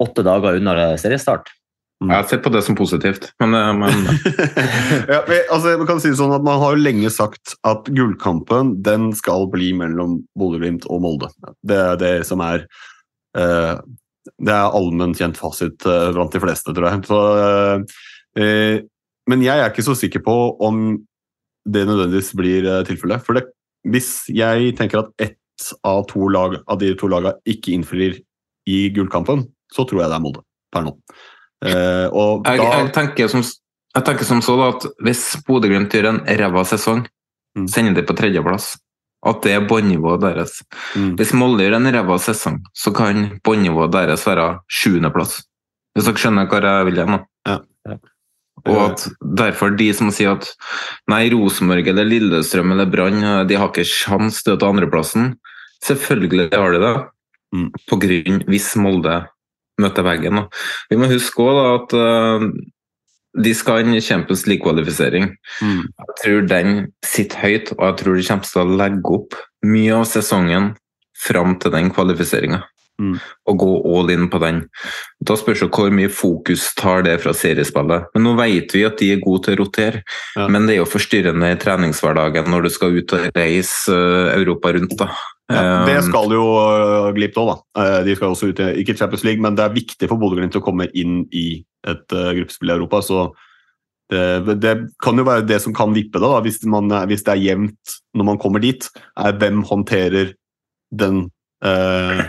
åtte 0.00 0.24
dager 0.24 0.60
unna 0.60 0.94
seriestart. 1.00 1.50
Jeg 2.00 2.16
har 2.16 2.28
sett 2.30 2.40
på 2.40 2.52
det 2.52 2.62
som 2.64 2.76
positivt, 2.78 3.26
men, 3.42 3.54
eh, 3.54 3.70
men 3.76 4.06
ja, 5.12 5.18
men, 5.28 5.42
altså, 5.52 5.74
man 5.76 5.88
kan 5.88 5.98
si 6.00 6.08
det 6.08 6.16
sånn 6.16 6.32
at 6.32 6.44
man 6.46 6.60
har 6.62 6.72
jo 6.72 6.80
lenge 6.80 7.10
sagt 7.12 7.58
at 7.68 7.90
gullkampen 7.92 8.78
den 8.86 9.10
skal 9.16 9.44
bli 9.52 9.74
mellom 9.76 10.22
Bodø-Glimt 10.38 10.88
og 10.88 11.02
Molde. 11.04 11.28
Det 11.60 11.76
er 11.76 12.00
det 12.00 12.14
som 12.28 12.40
er 12.44 12.64
eh, 13.36 13.74
Det 14.40 14.54
er 14.54 14.78
allmenn 14.78 15.12
kjent 15.18 15.36
fasit 15.36 15.84
eh, 15.84 16.08
blant 16.16 16.32
de 16.32 16.40
fleste, 16.40 16.72
tror 16.72 16.88
jeg. 16.88 17.04
Så, 17.10 17.20
eh, 17.44 18.00
eh, 18.40 18.76
men 19.28 19.44
jeg 19.44 19.60
er 19.60 19.68
ikke 19.68 19.84
så 19.84 19.98
sikker 19.98 20.24
på 20.24 20.36
om 20.64 20.96
det 21.68 21.84
nødvendigvis 21.84 22.32
blir 22.38 22.64
eh, 22.64 22.84
tilfellet. 22.88 23.26
For 23.26 23.36
det, 23.36 23.44
hvis 23.92 24.24
jeg 24.32 24.72
tenker 24.80 25.04
at 25.04 25.12
ett 25.20 25.36
av, 25.84 26.06
to 26.08 26.32
lag, 26.32 26.56
av 26.64 26.80
de 26.80 26.94
to 26.96 27.12
lagene 27.12 27.36
ikke 27.44 27.76
innfrir 27.76 28.16
i 28.70 28.86
gullkampen, 28.96 29.44
så 29.68 29.84
tror 29.84 30.06
jeg 30.06 30.12
det 30.12 30.16
er 30.16 30.24
Molde 30.24 30.46
per 30.72 30.86
nå. 30.86 30.94
Eh, 31.60 32.06
og 32.16 32.46
jeg, 32.48 32.60
da, 32.60 32.68
jeg, 32.78 32.92
tenker 32.96 33.32
som, 33.32 33.42
jeg 33.94 34.06
tenker 34.06 34.28
som 34.28 34.40
så 34.44 34.56
da 34.60 34.68
at 34.74 34.86
hvis 35.04 35.24
Bodø-Glimt 35.46 35.92
gjør 35.92 36.12
en 36.14 36.22
ræva 36.40 36.64
sesong, 36.68 37.04
sender 37.68 37.98
de 37.98 38.06
på 38.06 38.16
tredjeplass. 38.16 38.74
At 39.26 39.42
det 39.44 39.52
er 39.52 39.66
båndnivået 39.68 40.22
deres. 40.22 40.62
Hvis 41.18 41.34
Molde 41.36 41.66
gjør 41.66 41.76
en 41.76 41.90
ræva 41.92 42.16
sesong, 42.22 42.62
så 42.72 42.92
kan 42.96 43.26
båndnivået 43.44 43.92
deres 43.92 44.24
være 44.24 44.46
sjuendeplass. 44.72 45.42
Hvis 45.92 46.06
dere 46.06 46.22
skjønner 46.22 46.48
hva 46.48 46.62
jeg 46.64 46.86
vil 46.88 47.02
hen? 47.02 47.18
Ja. 47.48 47.58
Og 48.68 48.78
at 48.84 49.04
derfor 49.38 49.72
de 49.76 49.88
som 49.96 50.10
sier 50.12 50.36
at 50.36 50.48
nei, 51.08 51.26
Rosenborg 51.32 51.86
eller 51.92 52.08
Lillestrøm 52.08 52.74
eller 52.74 52.88
Brann 52.92 53.22
de 53.48 53.56
har 53.56 53.70
ikke 53.70 53.86
sjans 53.88 54.42
til 54.44 54.56
å 54.56 54.60
ta 54.60 54.68
andreplassen. 54.72 55.34
Selvfølgelig 55.84 56.50
har 56.52 56.74
de 56.76 56.80
det, 56.82 56.94
på 57.88 58.00
grunn 58.00 58.42
hvis 58.48 58.72
Molde 58.80 59.22
møter 59.80 60.06
veggen. 60.06 60.42
Da. 60.42 60.62
Vi 60.90 61.00
må 61.00 61.10
huske 61.10 61.46
også 61.46 61.64
at 61.76 61.96
uh, 61.96 62.48
de 63.38 63.54
skal 63.54 63.78
ha 63.78 63.84
en 63.84 64.00
Champions 64.02 64.46
League-kvalifisering. 64.50 65.30
Jeg 65.62 66.18
tror 66.22 66.48
den 66.50 66.76
sitter 67.06 67.44
høyt, 67.44 67.72
og 67.78 67.84
jeg 67.86 67.98
tror 68.00 68.18
de 68.18 68.26
kommer 68.26 68.50
til 68.50 68.62
å 68.62 68.80
legge 68.82 69.16
opp 69.20 69.38
mye 69.66 70.00
av 70.00 70.08
sesongen 70.10 70.72
fram 71.20 71.56
til 71.60 71.74
den 71.74 71.92
kvalifiseringa. 71.94 72.64
Og 73.48 73.58
gå 73.62 73.70
all 73.88 74.10
in 74.12 74.26
på 74.32 74.38
den. 74.42 74.64
Da 75.24 75.36
spørs 75.38 75.62
det 75.64 75.70
hvor 75.72 75.92
mye 75.94 76.10
fokus 76.12 76.66
tar 76.76 77.04
det 77.06 77.16
fra 77.22 77.32
seriespillet. 77.36 78.10
Men 78.14 78.26
nå 78.26 78.34
vet 78.40 78.74
vi 78.76 78.84
at 78.84 78.98
de 79.00 79.12
er 79.14 79.22
gode 79.24 79.46
til 79.46 79.56
å 79.56 79.62
rotere, 79.62 80.02
men 80.52 80.66
det 80.66 80.76
er 80.76 80.82
jo 80.82 80.90
forstyrrende 80.90 81.52
i 81.54 81.58
treningshverdagen 81.60 82.50
når 82.52 82.66
du 82.66 82.72
skal 82.74 82.98
ut 82.98 83.14
og 83.16 83.30
reise 83.36 83.94
eh, 83.94 84.34
Europa 84.36 84.74
rundt. 84.76 84.98
da. 85.00 85.08
Ja, 85.50 85.84
det 85.86 85.96
Eh, 85.98 86.02
skal 86.06 86.32
jo 86.34 86.44
uh, 86.56 87.10
Glimt 87.16 87.36
òg, 87.40 87.50
da. 87.52 87.82
Eh, 87.82 87.98
de 88.06 88.16
skal 88.16 88.32
også 88.34 88.50
ut 88.50 88.60
i 88.60 88.70
ikke 88.82 88.96
Champions 88.96 89.24
League, 89.26 89.42
men 89.42 89.54
det 89.58 89.64
er 89.66 89.74
viktig 89.76 90.08
for 90.08 90.16
Bodø-Glimt 90.20 90.56
å 90.56 90.62
komme 90.64 90.88
inn 90.94 91.24
i 91.32 91.64
et 91.86 92.12
uh, 92.16 92.32
gruppespill 92.36 92.70
i 92.70 92.76
Europa. 92.78 93.02
så 93.02 93.30
det, 94.10 94.56
det 94.58 94.72
kan 95.02 95.18
jo 95.18 95.22
være 95.22 95.46
det 95.46 95.60
som 95.62 95.74
kan 95.76 95.92
vippe 95.94 96.18
det, 96.18 96.26
da, 96.26 96.40
hvis, 96.42 96.56
man, 96.66 96.90
hvis 97.06 97.22
det 97.22 97.30
er 97.36 97.44
jevnt 97.44 97.92
når 98.18 98.26
man 98.32 98.40
kommer 98.42 98.58
dit. 98.58 98.88
er 99.14 99.36
Hvem 99.38 99.62
håndterer 99.68 100.32
den 100.90 101.28
eh, 101.62 102.24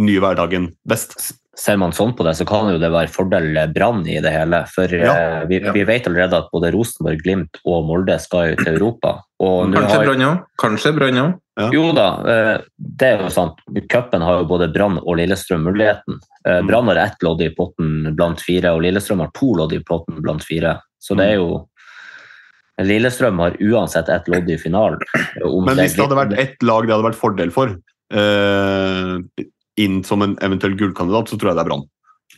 nye 0.00 0.22
hverdagen 0.24 0.70
best? 0.88 1.18
Ser 1.58 1.76
man 1.76 1.92
sånn 1.92 2.12
på 2.16 2.22
det, 2.24 2.36
så 2.38 2.46
kan 2.48 2.70
jo 2.70 2.78
det 2.80 2.88
være 2.94 3.10
fordel 3.10 3.50
Brann 3.74 4.04
i 4.06 4.20
det 4.22 4.30
hele. 4.32 4.62
For 4.72 4.88
Ja, 4.94 5.12
eh, 5.42 5.46
vi, 5.50 5.58
ja. 5.60 5.74
vi 5.74 5.82
vet 5.88 6.06
allerede 6.08 6.38
at 6.38 6.48
både 6.54 6.70
Rosenborg, 6.72 7.20
Glimt 7.24 7.58
og 7.66 7.84
Molde 7.90 8.16
skal 8.22 8.52
jo 8.54 8.60
til 8.62 8.78
Europa. 8.78 9.18
Og 9.42 9.74
Kanskje 9.74 9.96
har- 9.98 10.04
Brann 10.06 10.26
òg? 10.30 10.44
Kanskje 10.64 10.94
Brann 10.96 11.20
òg? 11.26 11.36
Jo 11.74 11.88
da, 11.96 12.06
eh, 12.30 12.58
det 12.78 13.08
er 13.08 13.22
jo 13.24 13.30
sant. 13.34 13.58
Cupen 13.90 14.22
har 14.22 14.38
jo 14.40 14.48
både 14.50 14.68
Brann 14.72 14.98
og 15.00 15.16
Lillestrøm 15.18 15.64
muligheten. 15.66 16.20
Eh, 16.46 16.60
Brann 16.62 16.86
har 16.86 17.00
ett 17.02 17.22
lodd 17.26 17.42
i 17.42 17.50
potten 17.54 18.14
blant 18.14 18.40
fire, 18.40 18.74
og 18.76 18.82
Lillestrøm 18.84 19.24
har 19.24 19.32
to 19.34 19.54
lodd 19.58 19.74
i 19.74 19.82
potten 19.82 20.20
blant 20.22 20.44
fire. 20.46 20.76
Så 21.02 21.16
det 21.18 21.26
er 21.32 21.34
jo 21.40 21.66
Lillestrøm 22.78 23.40
har 23.42 23.56
uansett 23.58 24.08
ett 24.08 24.28
lodd 24.30 24.48
i 24.50 24.58
finalen. 24.58 25.00
Om 25.44 25.64
Men 25.66 25.80
hvis 25.82 25.96
det 25.96 26.04
hadde 26.06 26.20
vært 26.20 26.38
ett 26.38 26.62
lag 26.62 26.86
det 26.86 26.94
hadde 26.94 27.08
vært 27.10 27.18
fordel 27.18 27.50
for, 27.50 27.74
eh, 28.14 29.44
inn 29.78 30.02
som 30.04 30.22
en 30.22 30.36
eventuell 30.46 30.76
gullkandidat, 30.78 31.28
så 31.28 31.38
tror 31.38 31.50
jeg 31.50 31.58
det 31.58 31.64
er 31.66 31.70
Brann. 31.72 31.88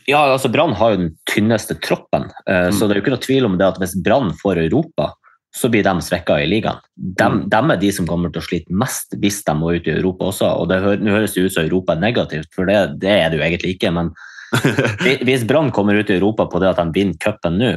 Ja, 0.09 0.23
altså 0.33 0.49
Brann 0.51 0.73
har 0.73 0.95
jo 0.95 0.97
den 0.97 1.11
tynneste 1.29 1.77
troppen, 1.79 2.31
eh, 2.47 2.69
Mm. 2.69 2.73
så 2.73 2.87
det 2.87 2.97
er 2.97 3.01
jo 3.01 3.03
ikke 3.05 3.15
noe 3.17 3.27
tvil 3.27 3.45
om 3.45 3.57
det 3.57 3.67
at 3.67 3.77
hvis 3.77 3.95
Brann 4.03 4.31
får 4.33 4.57
Europa, 4.65 5.13
så 5.53 5.67
blir 5.69 5.83
de 5.83 5.93
svekka 6.01 6.37
i 6.41 6.47
ligaen. 6.47 6.79
De, 6.95 7.25
Mm. 7.27 7.71
er 7.71 7.77
de 7.77 7.91
som 7.91 8.07
kommer 8.07 8.31
til 8.31 8.41
å 8.41 8.45
slite 8.45 8.71
mest 8.71 9.11
hvis 9.19 9.43
de 9.43 9.53
må 9.53 9.75
ut 9.75 9.87
i 9.87 9.91
Europa 9.97 10.25
også. 10.31 10.47
og 10.61 10.69
det 10.69 10.81
hø 10.81 10.95
Nå 10.97 11.11
høres 11.11 11.33
det 11.33 11.43
ut 11.45 11.53
som 11.53 11.63
Europa 11.65 11.93
er 11.93 11.99
negativt, 11.99 12.47
for 12.55 12.65
det, 12.65 12.99
det 12.99 13.09
er 13.09 13.29
det 13.29 13.39
jo 13.39 13.43
egentlig 13.45 13.75
ikke. 13.77 13.91
Men 13.93 14.13
hvis 15.27 15.43
Brann 15.47 15.71
kommer 15.71 15.95
ut 15.99 16.09
i 16.09 16.15
Europa 16.17 16.45
på 16.47 16.59
det 16.59 16.69
at 16.69 16.77
de 16.77 16.91
vinner 16.95 17.17
cupen 17.19 17.57
nå, 17.59 17.73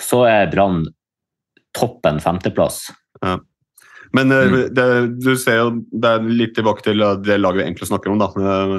så 0.00 0.24
er 0.28 0.50
Brann 0.50 0.86
toppen 1.74 2.20
femteplass. 2.20 2.90
Ja. 3.22 3.38
Men 4.12 4.30
eh, 4.32 4.46
Mm. 4.48 4.74
det, 4.74 4.86
du 5.24 5.36
ser 5.36 5.56
jo, 5.56 5.68
det 5.92 6.04
er 6.08 6.20
litt 6.28 6.54
tilbake 6.54 6.82
til 6.84 7.00
eh, 7.02 7.16
det 7.16 7.38
laget 7.40 7.62
vi 7.62 7.66
egentlig 7.70 7.88
snakker 7.88 8.12
om, 8.12 8.18
da. 8.20 8.28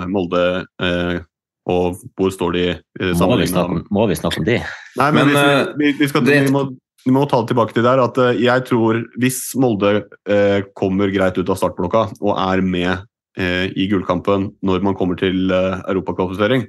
Molde 0.08 0.66
eh, 0.80 1.20
og 1.66 1.96
hvor 2.20 2.30
står 2.32 2.54
de 2.54 2.64
i 2.70 3.12
om, 3.16 3.86
må 3.90 4.08
vi 4.10 4.16
snakke 4.20 4.40
om 4.42 4.46
de? 4.46 4.60
Nei, 5.00 5.12
men, 5.16 5.28
Men, 5.32 5.36
eh, 5.38 5.66
vi, 5.78 5.92
vi, 5.94 5.98
vi, 6.04 6.08
skal, 6.12 6.26
det- 6.28 6.44
vi, 6.46 6.52
må, 6.52 6.66
vi 7.04 7.12
må 7.12 7.26
ta 7.28 7.42
det 7.42 7.52
tilbake 7.52 7.76
til 7.76 7.86
der 7.86 8.02
at 8.04 8.20
eh, 8.22 8.44
jeg 8.46 8.66
tror 8.70 9.02
hvis 9.20 9.40
Molde 9.60 9.96
eh, 10.30 10.62
kommer 10.78 11.12
greit 11.14 11.38
ut 11.40 11.50
av 11.52 11.60
startblokka 11.60 12.06
og 12.22 12.38
er 12.38 12.64
med 12.64 12.92
eh, 13.40 13.68
i 13.76 13.88
gullkampen 13.92 14.52
når 14.64 14.86
man 14.86 14.96
kommer 15.00 15.20
til 15.20 15.52
eh, 15.52 15.82
europakvalifisering, 15.92 16.68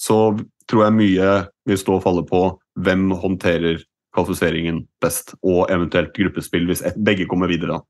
så 0.00 0.36
tror 0.68 0.86
jeg 0.86 0.96
mye 0.96 1.34
vil 1.68 1.80
stå 1.80 1.98
og 1.98 2.04
falle 2.04 2.24
på 2.28 2.46
hvem 2.84 3.10
håndterer 3.16 3.82
kvalifiseringen 4.16 4.84
best, 5.04 5.34
og 5.44 5.68
eventuelt 5.72 6.14
gruppespill 6.16 6.66
hvis 6.70 6.82
et, 6.88 6.96
begge 6.96 7.28
kommer 7.28 7.50
videre. 7.52 7.82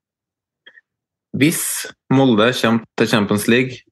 Hvis 1.37 1.87
Molde 2.11 2.51
kommer 2.57 2.87
til 2.99 3.11
Champions 3.11 3.47
League, 3.51 3.83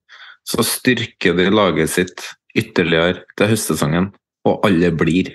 så 0.45 0.65
styrker 0.67 1.37
de 1.39 1.49
laget 1.53 1.93
sitt 1.93 2.27
ytterligere 2.57 3.23
til 3.39 3.51
høstsesongen, 3.53 4.11
og 4.49 4.67
alle 4.67 4.91
blir. 4.95 5.33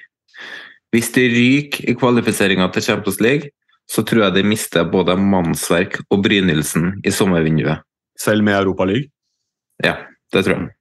Hvis 0.94 1.12
de 1.14 1.28
ryker 1.30 1.90
i 1.92 1.96
kvalifiseringa 1.98 2.70
til 2.74 2.86
Champions 2.88 3.20
League, 3.22 3.52
så 3.90 4.04
tror 4.06 4.28
jeg 4.28 4.38
de 4.38 4.44
mister 4.46 4.86
både 4.90 5.16
mannsverk 5.18 6.00
og 6.10 6.24
Brynildsen 6.26 7.00
i 7.06 7.14
sommervinduet. 7.14 7.82
Selv 8.20 8.46
med 8.46 8.58
Europaligaen? 8.58 9.10
Ja, 9.84 9.96
det 10.34 10.46
tror 10.46 10.58
jeg. 10.58 10.76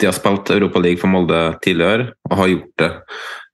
De 0.00 0.08
har 0.08 0.16
spilt 0.16 0.50
Europaligaen 0.52 1.00
for 1.00 1.12
Molde 1.12 1.38
tidligere, 1.64 2.10
og 2.28 2.36
har 2.36 2.50
gjort 2.52 2.72
det. 2.82 2.90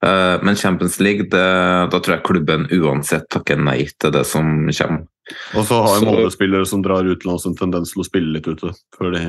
Eh, 0.06 0.42
Men 0.42 0.56
Champions 0.56 0.98
League, 1.00 1.28
det, 1.30 1.44
da 1.90 1.98
tror 1.98 2.16
jeg 2.16 2.26
klubben 2.26 2.66
uansett 2.74 3.28
takker 3.30 3.58
nei 3.58 3.86
til 3.98 4.14
det 4.14 4.24
som 4.26 4.66
kommer. 4.66 5.06
Og 5.54 5.66
så 5.66 5.80
har 5.82 5.98
jo 5.98 6.06
Molde-spillere 6.06 6.66
som 6.66 6.82
drar 6.82 7.06
utenlands 7.06 7.46
en 7.46 7.58
tendens 7.58 7.94
til 7.94 8.02
å 8.02 8.06
spille 8.06 8.34
litt 8.36 8.46
ute. 8.46 8.74
Før 8.98 9.14
de 9.14 9.26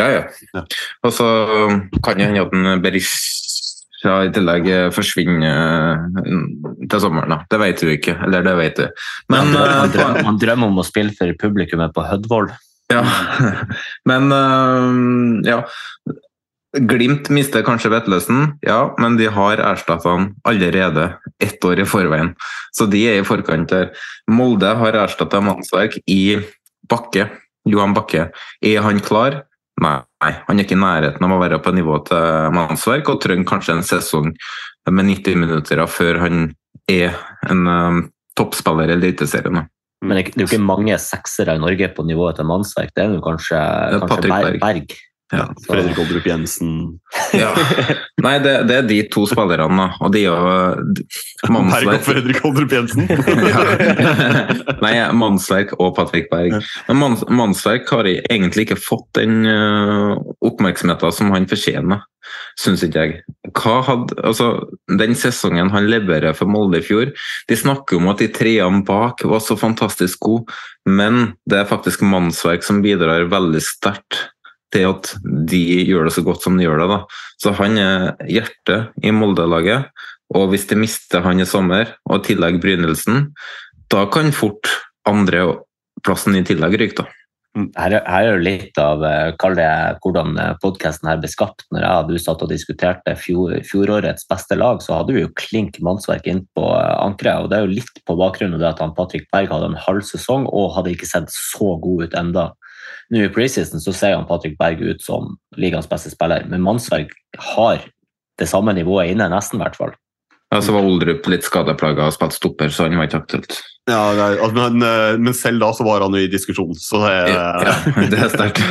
Ja, 0.00 0.08
ja. 0.10 0.64
Og 1.06 1.12
så 1.14 1.26
kan 2.02 2.18
det 2.18 2.26
hende 2.26 2.42
at 2.42 2.52
en 2.56 2.82
Berisha 4.04 4.24
i 4.28 4.32
tillegg 4.32 4.68
eh, 4.68 4.90
forsvinner 4.92 6.04
eh, 6.24 6.88
til 6.88 7.00
sommeren. 7.00 7.30
da. 7.30 7.44
Det 7.48 7.60
vet 7.60 7.80
du 7.80 7.88
ikke. 7.88 8.16
Eller 8.24 8.44
det 8.44 8.56
vet 8.58 8.76
du. 8.76 8.86
Men 9.30 9.54
han, 9.54 9.56
eh, 9.56 9.92
drømmer, 9.94 10.24
han 10.24 10.38
drømmer 10.38 10.68
om 10.68 10.78
å 10.78 10.84
spille 10.84 11.14
for 11.16 11.32
publikummet 11.40 11.94
på 11.94 12.04
Hødvold. 12.04 12.52
Ja. 12.92 13.02
Men 14.08 14.28
ja. 15.44 15.64
Glimt 16.74 17.28
mister 17.30 17.62
kanskje 17.62 17.92
Vetlesen, 17.92 18.56
ja, 18.66 18.96
men 18.98 19.14
de 19.14 19.28
har 19.30 19.60
erstatta 19.62 20.10
han 20.10 20.24
allerede 20.42 21.04
ett 21.38 21.62
år 21.62 21.78
i 21.78 21.86
forveien. 21.86 22.32
Så 22.74 22.88
de 22.90 23.04
er 23.06 23.20
i 23.20 23.22
forkant 23.22 23.70
der. 23.70 23.92
Molde 24.26 24.72
har 24.80 24.98
erstatta 25.04 25.38
mannsverk 25.38 26.00
i 26.10 26.40
Bakke. 26.90 27.28
Johan 27.70 27.94
Bakke. 27.94 28.32
Er 28.58 28.82
han 28.82 28.98
klar? 28.98 29.44
Nei, 29.82 29.98
han 30.46 30.58
er 30.60 30.64
ikke 30.64 30.76
i 30.76 30.80
nærheten 30.80 31.26
av 31.26 31.34
å 31.34 31.40
være 31.42 31.58
på 31.62 31.72
nivå 31.74 31.98
til 32.06 32.52
mannsverk, 32.54 33.10
og 33.10 33.22
trenger 33.22 33.48
kanskje 33.48 33.78
en 33.78 33.86
sesong 33.86 34.30
med 34.90 35.08
90 35.10 35.40
minutter 35.40 35.82
før 35.90 36.20
han 36.22 36.44
er 36.90 37.16
en 37.50 37.64
um, 37.66 38.02
toppspiller 38.38 38.92
i 38.92 38.98
Eliteserien. 38.98 39.64
Men 40.04 40.20
det 40.20 40.34
er 40.34 40.44
jo 40.44 40.50
ikke 40.50 40.60
mange 40.60 40.96
seksere 41.00 41.56
i 41.56 41.62
Norge 41.62 41.88
på 41.96 42.04
nivået 42.06 42.38
til 42.38 42.48
mannsverk. 42.48 42.92
Det 42.94 43.06
er 43.06 43.16
jo 43.16 43.24
kanskje, 43.24 43.60
kanskje 44.04 44.30
Berg. 44.30 44.58
Berg. 44.62 44.96
Ja, 45.32 45.46
Fredrik 45.66 45.98
Oldrup 45.98 46.26
Jensen 46.28 46.98
Ja. 47.32 47.48
Nei, 48.20 48.34
det, 48.44 48.52
det 48.68 48.76
er 48.76 48.88
de 48.88 48.98
to 49.12 49.24
spillerne. 49.28 49.86
Og 50.04 50.12
de 50.12 50.20
er 50.20 50.28
jo 50.28 50.34
Berg 50.36 51.48
og 51.48 51.54
mannsverk. 51.54 52.02
Fredrik 52.04 52.40
Oldrup 52.44 52.74
Jensen. 52.74 53.08
Nei, 54.84 54.94
Mannsverk 55.16 55.72
og 55.78 55.94
Patrick 55.96 56.28
Berg. 56.32 56.58
Men 56.90 57.16
Mannsverk 57.32 57.88
har 57.94 58.08
egentlig 58.08 58.68
ikke 58.68 58.80
fått 58.80 59.08
den 59.18 59.48
uh, 59.48 60.14
oppmerksomheten 60.44 61.16
som 61.16 61.32
han 61.34 61.48
fortjener, 61.50 62.04
syns 62.60 62.84
ikke 62.84 63.06
jeg. 63.06 63.16
Hva 63.56 63.78
hadde, 63.88 64.18
altså, 64.28 64.50
den 65.00 65.16
sesongen 65.18 65.72
han 65.72 65.88
leverer 65.90 66.36
for 66.36 66.50
Molde 66.50 66.80
i 66.80 66.84
fjor 66.84 67.10
De 67.48 67.56
snakker 67.58 68.00
om 68.00 68.08
at 68.12 68.22
de 68.22 68.30
treene 68.32 68.84
bak 68.86 69.24
var 69.28 69.42
så 69.44 69.56
fantastisk 69.60 70.24
gode, 70.24 70.60
men 70.88 71.34
det 71.48 71.60
er 71.62 71.68
faktisk 71.70 72.04
Mannsverk 72.04 72.64
som 72.66 72.82
bidrar 72.84 73.28
veldig 73.32 73.62
sterkt 73.64 74.22
til 74.74 74.88
at 74.90 75.12
de 75.48 75.60
gjør 75.88 76.08
det 76.08 76.16
så 76.16 76.24
godt 76.26 76.44
som 76.44 76.58
de 76.58 76.66
gjør 76.66 76.82
det. 76.82 76.88
da. 76.92 77.00
Så 77.42 77.54
han 77.60 77.78
er 77.80 78.08
hjertet 78.30 78.90
i 79.06 79.14
Molde-laget. 79.14 79.90
Og 80.34 80.48
hvis 80.50 80.66
de 80.70 80.78
mister 80.80 81.22
han 81.22 81.40
i 81.42 81.46
sommer, 81.46 81.92
og 82.08 82.22
i 82.22 82.30
tillegg 82.32 82.56
Brynildsen, 82.62 83.28
da 83.92 84.06
kan 84.10 84.32
fort 84.34 84.70
andreplassen 85.06 86.38
i 86.40 86.44
tillegg 86.46 86.78
ryke, 86.80 87.04
da. 87.04 87.10
Her, 87.78 87.92
er- 88.00 88.08
her 88.10 88.24
er 88.26 88.32
jo 88.34 88.42
litt 88.42 88.78
av 88.82 89.04
eh, 89.06 89.28
det, 89.54 89.66
hvordan 90.02 90.32
podkasten 90.58 91.06
her 91.06 91.20
ble 91.22 91.28
skapt. 91.30 91.62
Når 91.70 91.84
jeg 91.84 92.00
og 92.00 92.08
du 92.10 92.16
satt 92.18 92.42
og 92.42 92.50
diskuterte 92.50 93.14
fjor, 93.14 93.54
fjorårets 93.68 94.26
beste 94.26 94.58
lag, 94.58 94.80
så 94.82 94.96
hadde 94.98 95.14
vi 95.14 95.22
jo 95.22 95.30
klink 95.38 95.78
mannsverk 95.78 96.26
inn 96.26 96.42
på 96.58 96.64
eh, 96.74 96.96
ankeret. 97.04 97.44
Og 97.46 97.52
det 97.52 97.60
er 97.60 97.68
jo 97.68 97.76
litt 97.76 98.02
på 98.10 98.16
bakgrunn 98.18 98.56
av 98.58 98.64
det 98.64 98.72
at 98.72 98.82
han 98.82 98.96
Patrick 98.98 99.28
Berg 99.30 99.52
hadde 99.54 99.70
en 99.70 99.78
halv 99.86 100.02
sesong 100.08 100.48
og 100.50 100.72
hadde 100.74 100.96
ikke 100.96 101.06
sett 101.12 101.30
så 101.30 101.76
god 101.84 102.08
ut 102.08 102.18
enda. 102.18 102.48
Nå 103.12 103.24
i 103.26 103.32
preseason 103.32 103.82
så 103.82 103.92
ser 103.92 104.14
han 104.16 104.28
Patrick 104.28 104.56
Berg 104.60 104.80
ut 104.80 105.02
som 105.04 105.34
ligaens 105.60 105.88
beste 105.90 106.12
spiller, 106.14 106.46
men 106.48 106.64
mannsverk 106.64 107.12
har 107.52 107.84
det 108.40 108.48
samme 108.50 108.74
nivået 108.74 109.12
inne, 109.12 109.28
nesten 109.30 109.60
i 109.60 109.64
hvert 109.64 109.76
fall. 109.78 109.92
Ja, 110.54 110.60
så 110.62 110.72
var 110.72 110.86
Oldrup 110.86 111.26
litt 111.26 111.42
skadeplaga 111.42 112.06
og 112.06 112.14
spilte 112.14 112.36
stopper, 112.38 112.70
så 112.70 112.86
han 112.86 112.94
var 112.98 113.08
ikke 113.08 113.24
aktuelt. 113.24 113.56
Ja, 113.90 113.98
nei, 114.14 114.28
altså, 114.38 114.54
men, 114.54 114.84
eh, 114.86 115.16
men 115.18 115.34
selv 115.36 115.64
da 115.64 115.72
så 115.74 115.84
var 115.84 116.04
han 116.04 116.14
jo 116.14 116.22
i 116.22 116.30
diskusjon, 116.30 116.76
så 116.78 117.00
det 117.02 117.16
Ja, 117.32 117.74
det 118.12 118.20
er 118.22 118.30
sterkt. 118.32 118.62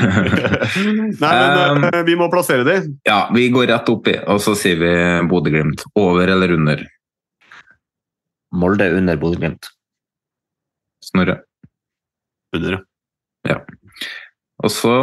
Nei, 1.23 1.34
men 1.34 1.84
um, 1.84 1.99
vi 2.07 2.15
må 2.18 2.30
plassere 2.31 2.64
de. 2.65 2.77
Ja, 3.05 3.27
vi 3.35 3.49
går 3.53 3.68
rett 3.69 3.91
oppi, 3.91 4.15
og 4.23 4.39
så 4.41 4.55
sier 4.57 4.80
vi 4.80 4.93
Bodø-Glimt. 5.30 5.84
Over 5.99 6.31
eller 6.34 6.55
under? 6.55 6.85
Molde 8.64 8.89
under 8.95 9.19
Bodø-Glimt. 9.19 9.69
Snorre. 11.03 11.41
Under, 12.55 12.80
ja. 13.49 13.60
Og 14.64 14.72
så 14.72 14.94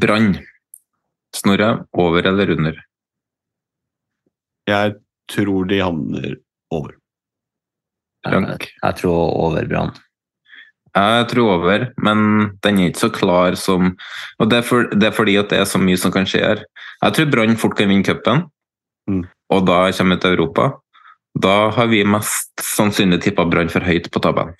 Brann. 0.00 0.34
Snorre, 1.34 1.84
over 1.98 2.26
eller 2.30 2.52
under? 2.54 2.76
Jeg 4.70 4.94
tror 5.30 5.66
de 5.68 5.80
havner 5.82 6.36
over. 6.72 6.94
Frank? 8.24 8.68
Jeg 8.82 8.96
tror 9.00 9.34
over 9.44 9.66
Brann. 9.68 9.92
Jeg 10.94 11.26
tror 11.32 11.50
over, 11.56 11.88
men 12.06 12.20
den 12.62 12.78
er 12.78 12.92
ikke 12.92 13.02
så 13.02 13.10
klar 13.10 13.56
som 13.58 13.96
Og 14.38 14.46
det 14.50 14.60
er, 14.60 14.62
for, 14.62 14.86
det 14.94 15.08
er 15.08 15.16
fordi 15.16 15.34
at 15.40 15.50
det 15.50 15.58
er 15.58 15.66
så 15.66 15.80
mye 15.82 15.98
som 15.98 16.12
kan 16.14 16.28
skje 16.28 16.44
her. 16.44 16.62
Jeg 17.02 17.16
tror 17.16 17.30
Brann 17.32 17.56
fort 17.58 17.76
kan 17.76 17.90
vinne 17.90 18.06
cupen, 18.06 18.46
Mm. 19.04 19.26
og 19.52 19.66
da 19.68 19.92
kommer 19.92 20.16
vi 20.16 20.20
til 20.22 20.32
Europa. 20.32 20.70
Da 21.36 21.68
har 21.76 21.86
vi 21.90 21.98
mest 22.08 22.56
sannsynlig 22.62 23.18
tippa 23.20 23.44
Brann 23.44 23.68
for 23.68 23.84
høyt 23.84 24.06
på 24.10 24.22
tabellen. 24.24 24.54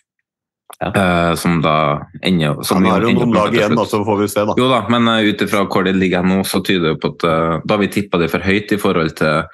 Eh, 0.81 1.35
som 1.35 1.61
da 1.62 2.01
ender 2.23 2.62
som 2.62 2.82
Han 2.82 2.91
har 2.91 3.05
jo 3.05 3.12
noen 3.15 3.35
lag 3.35 3.55
igjen, 3.55 3.77
så 3.86 4.01
får 4.05 4.19
vi 4.23 4.27
se, 4.32 4.43
da. 4.49 4.57
Jo 4.59 4.66
da, 4.70 4.81
men 4.91 5.07
uh, 5.09 5.20
ut 5.23 5.45
ifra 5.45 5.62
hvor 5.70 5.86
det 5.86 5.95
ligger 5.97 6.27
nå, 6.27 6.41
så 6.49 6.61
tyder 6.65 6.95
det 6.95 7.01
på 7.03 7.12
at 7.15 7.27
eh, 7.28 7.53
da 7.62 7.77
har 7.77 7.82
vi 7.85 7.93
tippa 7.95 8.19
det 8.20 8.31
for 8.32 8.45
høyt 8.45 8.74
i 8.74 8.81
forhold 8.81 9.15
til 9.20 9.47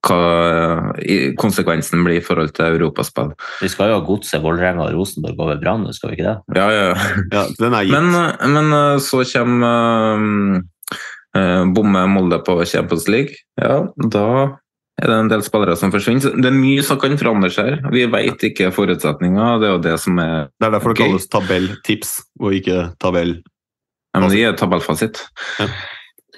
hva 0.00 0.94
konsekvensen 1.36 2.00
blir 2.06 2.22
i 2.22 2.24
forhold 2.24 2.54
til 2.56 2.78
europaspill. 2.78 3.34
Vi 3.60 3.68
skal 3.68 3.90
jo 3.90 3.98
ha 3.98 4.04
Godset, 4.06 4.40
Vålerenga 4.40 4.86
og 4.86 4.94
Rosenborg 4.96 5.42
over 5.44 5.58
Brann, 5.60 5.84
skal 5.92 6.12
vi 6.12 6.16
ikke 6.16 6.30
det? 6.30 6.56
Ja, 6.56 6.70
ja, 6.72 6.86
ja. 7.34 7.42
den 7.60 7.76
er 7.76 7.84
gitt. 7.84 7.98
Men, 7.98 8.54
men 8.54 9.02
så 9.04 9.20
kommer 9.28 10.24
uh, 11.36 11.68
Bomme 11.76 12.06
Molde 12.14 12.40
på 12.46 12.56
Champions 12.64 13.10
League. 13.12 13.36
Ja, 13.60 13.82
da 14.08 14.24
er 15.00 15.10
det 15.10 15.16
en 15.16 15.30
del 15.32 15.42
spillere 15.44 15.76
som 15.80 15.92
forsvinner. 15.92 16.34
Det 16.36 16.50
er 16.50 16.56
mye 16.56 16.82
som 16.86 16.98
kan 17.00 17.16
forandre 17.20 17.50
seg. 17.52 17.70
her. 17.70 17.92
Vi 17.94 18.06
vet 18.12 18.48
ikke 18.50 18.72
forutsetninger. 18.74 19.60
Det 19.60 19.68
er 19.68 19.72
jo 19.74 19.84
det 19.84 19.94
som 20.02 20.18
er 20.20 20.50
Det 20.52 20.68
er 20.68 20.74
derfor 20.76 20.94
det 20.94 21.02
kalles 21.02 21.28
tabelltips, 21.32 22.16
og 22.40 22.56
ikke 22.60 22.90
tabell... 23.00 23.38
Ja, 24.10 24.20
men 24.20 24.32
det 24.32 24.42
er 24.42 24.58
tabellfasit. 24.58 25.22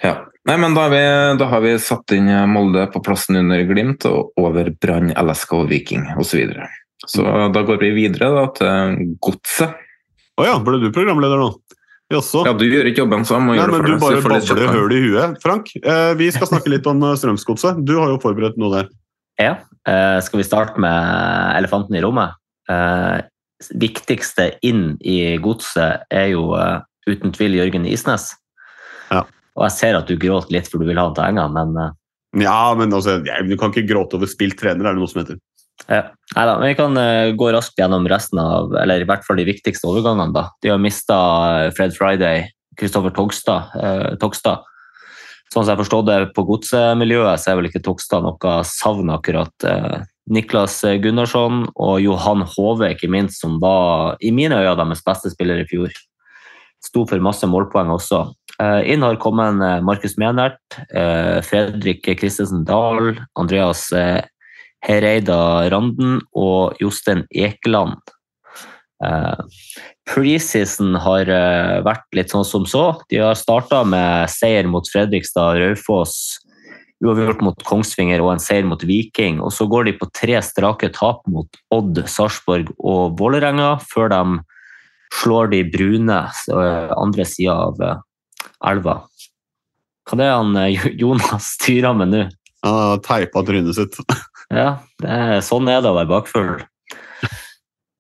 Ja. 0.03 0.17
Nei, 0.45 0.57
men 0.59 0.75
da 0.75 0.89
har, 0.89 0.91
vi, 0.93 1.03
da 1.39 1.47
har 1.49 1.63
vi 1.63 1.73
satt 1.81 2.13
inn 2.17 2.27
Molde 2.51 2.89
på 2.93 3.01
plassen 3.07 3.39
under 3.39 3.63
Glimt 3.69 4.05
og 4.11 4.35
over 4.41 4.73
Brann, 4.83 5.13
LSK 5.15 5.55
og 5.61 5.71
Viking 5.71 6.09
osv. 6.17 6.27
Så, 6.27 6.41
videre. 6.41 6.69
så 7.07 7.25
da 7.55 7.63
går 7.65 7.79
vi 7.81 7.93
videre 7.97 8.33
da, 8.35 8.49
til 8.59 9.15
Godset. 9.23 9.79
Å 10.41 10.49
ja, 10.49 10.59
ble 10.65 10.81
du 10.83 10.91
programleder 10.93 11.39
nå? 11.39 11.53
Jaså? 12.13 12.45
Ja, 12.47 12.53
du 12.57 12.65
gjør 12.67 12.89
ikke 12.91 13.03
jobben, 13.05 13.25
så 13.29 13.39
jeg 13.39 13.45
må 13.47 13.55
Nei, 13.55 13.61
gjøre 13.61 13.73
det 13.73 13.79
for 13.79 13.87
du 13.87 13.93
deg. 13.93 13.99
Du 13.99 14.05
bare 14.05 14.39
babler 14.43 14.73
høl 14.77 14.95
i 14.95 15.01
huet. 15.07 15.37
Frank, 15.43 15.73
eh, 15.81 16.13
vi 16.21 16.29
skal 16.35 16.51
snakke 16.51 16.73
litt 16.73 16.89
om 16.91 17.03
eh, 17.09 17.17
Strømsgodset. 17.21 17.83
Du 17.89 17.97
har 17.99 18.13
jo 18.13 18.21
forberedt 18.23 18.59
noe 18.61 18.73
der. 18.75 18.91
Ja. 19.41 19.53
Eh, 19.89 20.19
skal 20.25 20.43
vi 20.43 20.47
starte 20.47 20.83
med 20.83 21.59
elefanten 21.59 21.97
i 21.97 22.03
rommet? 22.05 22.37
Eh, 22.71 23.23
viktigste 23.79 24.53
inn 24.67 24.97
i 25.01 25.37
godset 25.43 26.07
er 26.13 26.31
jo 26.33 26.53
eh, 26.59 26.83
uten 27.09 27.35
tvil 27.35 27.59
Jørgen 27.59 27.87
Isnes. 27.89 28.33
Ja. 29.11 29.25
Og 29.59 29.67
jeg 29.69 29.77
ser 29.77 29.99
at 29.99 30.09
du 30.09 30.17
gråter 30.21 30.55
litt 30.55 30.71
for 30.71 30.83
du 30.83 30.89
vil 30.89 31.01
ha 31.01 31.09
Tenga, 31.17 31.49
men 31.53 31.77
eh, 31.79 31.97
Ja, 32.45 32.73
men 32.79 32.95
altså, 32.95 33.19
jeg, 33.27 33.49
du 33.49 33.57
kan 33.61 33.73
ikke 33.73 33.91
gråte 33.91 34.17
over 34.19 34.31
spilt 34.31 34.59
trener, 34.61 34.87
er 34.87 34.97
det 34.97 35.03
noe 35.03 35.11
som 35.11 35.23
heter. 35.23 35.41
Ja. 35.89 36.03
Neida, 36.33 36.59
men 36.59 36.71
vi 36.71 36.77
kan 36.79 36.97
eh, 36.97 37.31
gå 37.37 37.51
raskt 37.53 37.79
gjennom 37.79 38.07
resten 38.09 38.41
av, 38.41 38.73
eller 38.81 39.03
i 39.03 39.09
hvert 39.09 39.25
fall 39.27 39.41
de 39.41 39.49
viktigste 39.49 39.89
overgangene. 39.91 40.33
da. 40.33 40.47
De 40.65 40.71
har 40.73 40.81
mista 40.81 41.17
Fred 41.77 41.97
Friday, 41.97 42.47
Kristoffer 42.81 43.13
Togstad. 43.17 43.75
Eh, 43.77 44.07
Togstad. 44.23 44.65
Sånn 45.53 45.67
som 45.67 45.75
jeg 45.75 45.83
forstod 45.83 46.09
det 46.09 46.33
på 46.37 46.47
godsemiljøet, 46.49 47.41
så 47.41 47.53
er 47.53 47.61
vel 47.61 47.69
ikke 47.69 47.83
Togstad 47.85 48.25
noe 48.25 48.55
savn 48.69 49.13
akkurat. 49.13 49.53
Eh, 49.69 49.99
Niklas 50.33 50.79
Gunnarsson 51.03 51.67
og 51.75 51.99
Johan 52.01 52.47
Hove, 52.55 52.93
ikke 52.95 53.11
minst, 53.13 53.43
som 53.43 53.59
var 53.61 54.17
i 54.23 54.31
mine 54.33 54.57
øyne 54.63 54.79
deres 54.79 55.05
beste 55.05 55.33
spiller 55.35 55.61
i 55.61 55.69
fjor. 55.69 55.93
Sto 56.83 57.05
for 57.07 57.21
masse 57.23 57.47
målpoeng 57.47 57.93
også. 57.93 58.25
Eh, 58.57 58.93
inn 58.95 59.05
har 59.05 59.21
kommet 59.21 59.61
Markus 59.85 60.17
Menert, 60.17 60.63
Fredrik 61.45 62.07
Christensen 62.07 62.65
Dahl, 62.65 63.19
Andreas 63.37 63.91
Hereida 64.83 65.71
Randen 65.71 66.21
og 66.35 66.81
Jostein 66.83 67.25
Ekeland. 67.31 68.01
Eh, 69.03 69.63
Preseason 70.11 70.97
har 71.03 71.31
eh, 71.31 71.81
vært 71.87 72.07
litt 72.17 72.33
sånn 72.35 72.47
som 72.47 72.67
så. 72.69 72.87
De 73.11 73.21
har 73.23 73.39
starta 73.39 73.83
med 73.87 74.31
seier 74.31 74.67
mot 74.71 74.87
Fredrikstad, 74.91 75.61
Raufoss, 75.63 76.17
uavgjort 77.03 77.43
mot 77.43 77.65
Kongsvinger 77.67 78.23
og 78.23 78.35
en 78.35 78.43
seier 78.43 78.67
mot 78.67 78.83
Viking. 78.87 79.41
Og 79.43 79.55
så 79.55 79.67
går 79.71 79.89
de 79.89 79.97
på 79.99 80.11
tre 80.15 80.39
strake 80.45 80.93
tap 80.95 81.23
mot 81.31 81.63
Odd, 81.75 82.05
Sarpsborg 82.11 82.75
og 82.79 83.19
Vålerenga, 83.21 83.77
før 83.91 84.13
de 84.13 84.23
slår 85.23 85.53
de 85.55 85.65
brune 85.71 86.21
eh, 86.27 86.93
andre 86.99 87.27
sida 87.29 87.59
av 87.69 87.83
elva. 88.67 89.03
Hva 90.09 90.17
er 90.19 90.23
det 90.23 90.31
han 90.35 90.95
Jonas 90.99 91.55
styrer 91.59 91.95
med 91.95 92.15
nå? 92.15 92.23
Han 92.63 92.79
har 92.79 93.03
teipa 93.03 93.43
trynet 93.47 93.75
sitt. 93.79 93.99
Ja, 94.53 94.69
det 95.01 95.09
er, 95.09 95.41
sånn 95.45 95.71
er 95.73 95.81
det 95.81 95.91
å 95.91 95.97
være 95.97 96.11
bakfull. 96.11 96.53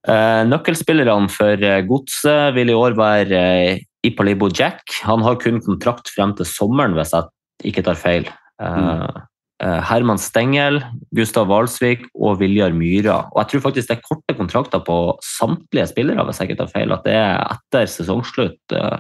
Eh, 0.03 0.43
nøkkelspillerne 0.49 1.31
for 1.31 1.61
eh, 1.63 1.81
Godset 1.87 2.57
vil 2.57 2.73
i 2.73 2.77
år 2.77 2.97
være 2.99 3.39
eh, 3.39 3.83
Ipalibo 4.05 4.49
Jack. 4.51 4.83
Han 5.07 5.23
har 5.23 5.39
kun 5.41 5.63
kontrakt 5.63 6.11
frem 6.11 6.35
til 6.39 6.49
sommeren, 6.49 6.97
hvis 6.99 7.15
jeg 7.15 7.71
ikke 7.71 7.85
tar 7.87 8.01
feil. 8.01 8.27
Eh, 8.61 8.81
mm. 8.83 9.29
Herman 9.63 10.19
Stengel, 10.19 10.81
Gustav 11.15 11.47
Valsvik 11.47 12.09
og 12.19 12.41
Viljar 12.41 12.75
Myra. 12.75 13.21
Og 13.31 13.45
jeg 13.45 13.53
tror 13.53 13.69
faktisk 13.69 13.93
det 13.93 13.95
er 14.01 14.03
korte 14.09 14.35
kontrakter 14.35 14.83
på 14.83 14.97
samtlige 15.23 15.87
spillere, 15.93 16.25
hvis 16.27 16.43
jeg 16.43 16.51
ikke 16.51 16.65
tar 16.65 16.73
feil. 16.73 16.95
At 16.97 17.07
det 17.07 17.15
er 17.15 17.39
etter 17.47 17.87
sesongslutt 17.93 18.75
eh, 18.75 18.99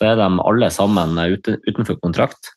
så 0.00 0.08
er 0.08 0.18
de 0.18 0.26
alle 0.48 0.70
sammen 0.74 1.18
eh, 1.20 1.36
utenfor 1.68 2.00
kontrakt. 2.02 2.54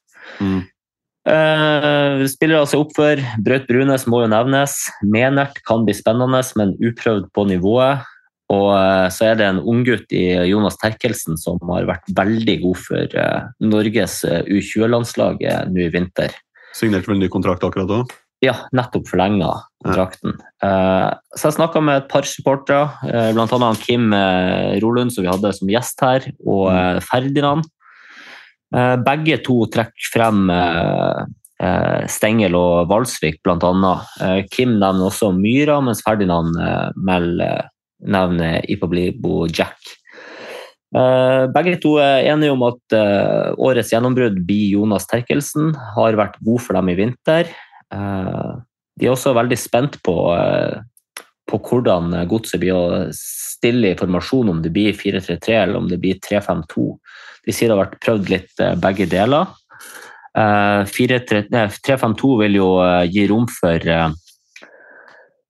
Eh, 1.23 2.23
spillere 2.27 2.67
seg 2.67 2.81
opp 2.83 2.97
for 2.97 3.19
Braut 3.43 3.67
Brunes 3.69 4.07
må 4.11 4.23
jo 4.23 4.31
nevnes. 4.31 4.75
Menert 5.07 5.61
kan 5.67 5.85
bli 5.87 5.95
spennende, 5.95 6.41
men 6.59 6.75
uprøvd 6.83 7.29
på 7.35 7.47
nivået. 7.51 8.09
Og 8.51 8.69
uh, 8.75 9.07
så 9.13 9.31
er 9.31 9.37
det 9.39 9.45
en 9.47 9.61
unggutt 9.63 10.11
i 10.13 10.25
Jonas 10.49 10.75
Terkelsen 10.81 11.39
som 11.39 11.61
har 11.71 11.87
vært 11.89 12.09
veldig 12.15 12.57
god 12.65 12.81
for 12.81 13.15
uh, 13.17 13.47
Norges 13.63 14.19
eh, 14.27 14.43
U20-landslag 14.45 15.41
eh, 15.47 15.63
nå 15.71 15.85
i 15.85 15.93
vinter. 15.93 16.35
Signerte 16.75 17.11
vel 17.11 17.21
ny 17.21 17.29
kontrakt 17.33 17.63
akkurat 17.65 17.89
da? 17.89 18.01
Ja, 18.43 18.57
nettopp 18.75 19.07
forlenga 19.07 19.53
kontrakten. 19.85 20.35
Eh, 20.65 21.09
så 21.39 21.47
jeg 21.47 21.57
snakka 21.57 21.81
med 21.85 22.01
et 22.01 22.09
par 22.11 22.27
supportere, 22.27 22.91
bl.a. 23.33 23.69
Kim 23.79 24.11
Rolund, 24.83 25.15
som 25.15 25.23
vi 25.23 25.31
hadde 25.31 25.53
som 25.55 25.71
gjest 25.71 26.03
her, 26.03 26.27
og 26.43 26.67
Ferdinand. 27.07 27.69
Eh, 28.73 28.95
begge 29.05 29.37
to 29.45 29.63
trekker 29.69 30.09
frem 30.13 30.47
eh, 30.49 31.23
eh, 31.61 32.05
Stengel 32.09 32.57
og 32.57 32.89
Valsvik, 32.89 33.41
bl.a. 33.45 33.93
Kim 34.53 34.77
nevner 34.79 35.09
også 35.09 35.29
Myra, 35.37 35.79
mens 35.85 36.01
Ferdinand 36.05 36.57
nevner 37.03 38.65
Ipablibo 38.69 39.45
Jack. 39.47 39.77
Begge 40.93 41.79
to 41.81 41.95
er 41.97 42.27
enige 42.29 42.53
om 42.53 42.61
at 42.67 42.93
årets 43.57 43.89
gjennombrudd 43.89 44.35
blir 44.45 44.75
Jonas 44.75 45.07
Terkelsen. 45.09 45.71
Har 45.95 46.13
vært 46.19 46.35
god 46.45 46.61
for 46.61 46.77
dem 46.77 46.91
i 46.91 46.95
vinter. 46.99 47.49
De 47.89 49.07
er 49.07 49.09
også 49.09 49.33
veldig 49.33 49.57
spent 49.57 49.97
på, 50.05 50.13
på 51.49 51.61
hvordan 51.65 52.13
godset 52.29 52.61
blir 52.61 52.77
å 52.77 52.85
stille 53.17 53.95
i 53.95 53.97
formasjon, 53.97 54.53
om 54.53 54.61
det 54.61 54.69
blir 54.75 54.93
4-3-3 54.93 55.57
eller 55.63 55.81
om 55.81 55.89
det 55.89 55.97
blir 56.03 56.21
3-5-2. 56.21 56.85
De 57.43 57.53
sier 57.53 57.69
det 57.69 57.75
har 57.75 57.85
vært 57.85 58.01
prøvd 58.03 58.31
litt 58.31 58.63
eh, 58.63 58.75
begge 58.79 59.07
deler. 59.11 59.51
Eh, 60.33 60.81
4-3 60.89 61.45
nei, 61.53 61.67
3-5-2 61.85 62.35
vil 62.43 62.59
jo 62.59 62.69
eh, 62.83 63.03
gi 63.11 63.25
rom 63.29 63.47
for 63.51 63.89
eh, 63.95 64.07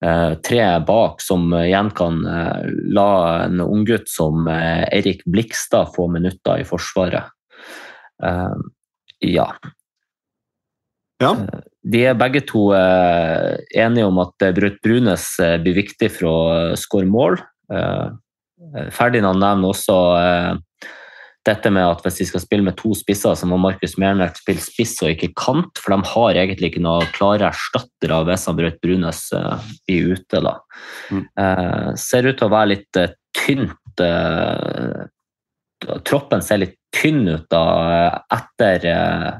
eh, 0.05 0.31
tre 0.43 0.65
bak, 0.87 1.21
som 1.23 1.53
igjen 1.61 1.93
kan 1.95 2.19
eh, 2.27 2.65
la 2.97 3.09
en 3.45 3.63
unggutt 3.63 4.09
som 4.11 4.47
Eirik 4.49 4.97
Erik 4.97 5.23
Blikstad 5.29 5.93
få 5.95 6.09
minutter 6.11 6.63
i 6.63 6.67
Forsvaret. 6.67 7.31
Eh, 8.23 8.57
ja. 9.33 9.47
Ja. 11.23 11.31
De 11.83 12.03
er 12.07 12.17
begge 12.19 12.43
to 12.47 12.69
eh, 12.75 13.55
enige 13.79 14.07
om 14.07 14.19
at 14.23 14.45
eh, 14.45 14.53
Braut 14.55 14.79
Brunes 14.83 15.27
eh, 15.43 15.57
blir 15.61 15.77
viktig 15.77 16.09
for 16.15 16.29
å 16.29 16.37
eh, 16.53 16.75
skåre 16.79 17.09
mål. 17.09 17.39
Eh, 17.71 18.85
Ferdinand 18.95 19.43
nevner 19.43 19.73
også 19.73 19.97
eh, 20.19 20.51
dette 21.47 21.71
med 21.75 21.83
at 21.83 22.03
hvis 22.05 22.21
de 22.21 22.27
skal 22.29 22.43
spille 22.43 22.63
med 22.63 22.77
to 22.79 22.93
spisser, 22.95 23.35
så 23.35 23.47
må 23.49 23.57
Markus 23.59 23.97
Mernert 23.99 24.39
spille 24.39 24.63
spiss 24.63 24.95
og 25.03 25.11
ikke 25.11 25.33
kant, 25.35 25.79
for 25.81 25.91
de 25.91 26.11
har 26.13 26.39
egentlig 26.39 26.71
ikke 26.71 26.83
noen 26.85 27.09
klare 27.15 27.49
erstattere 27.49 28.21
hvis 28.29 28.47
han 28.47 28.59
Braut 28.59 28.79
Brunes 28.83 29.25
eh, 29.35 29.71
blir 29.87 30.13
ute. 30.15 30.43
Da. 30.45 30.53
Eh, 31.11 31.89
ser 31.99 32.29
ut 32.29 32.39
til 32.39 32.47
å 32.47 32.53
være 32.53 32.71
litt 32.75 33.01
eh, 33.01 33.17
tynt 33.35 34.03
eh, 34.03 35.03
Troppen 36.07 36.39
ser 36.39 36.61
litt 36.61 36.77
tynn 36.95 37.25
ut 37.27 37.49
da, 37.51 37.63
eh, 37.91 38.19
etter, 38.37 38.85
eh, 38.87 39.31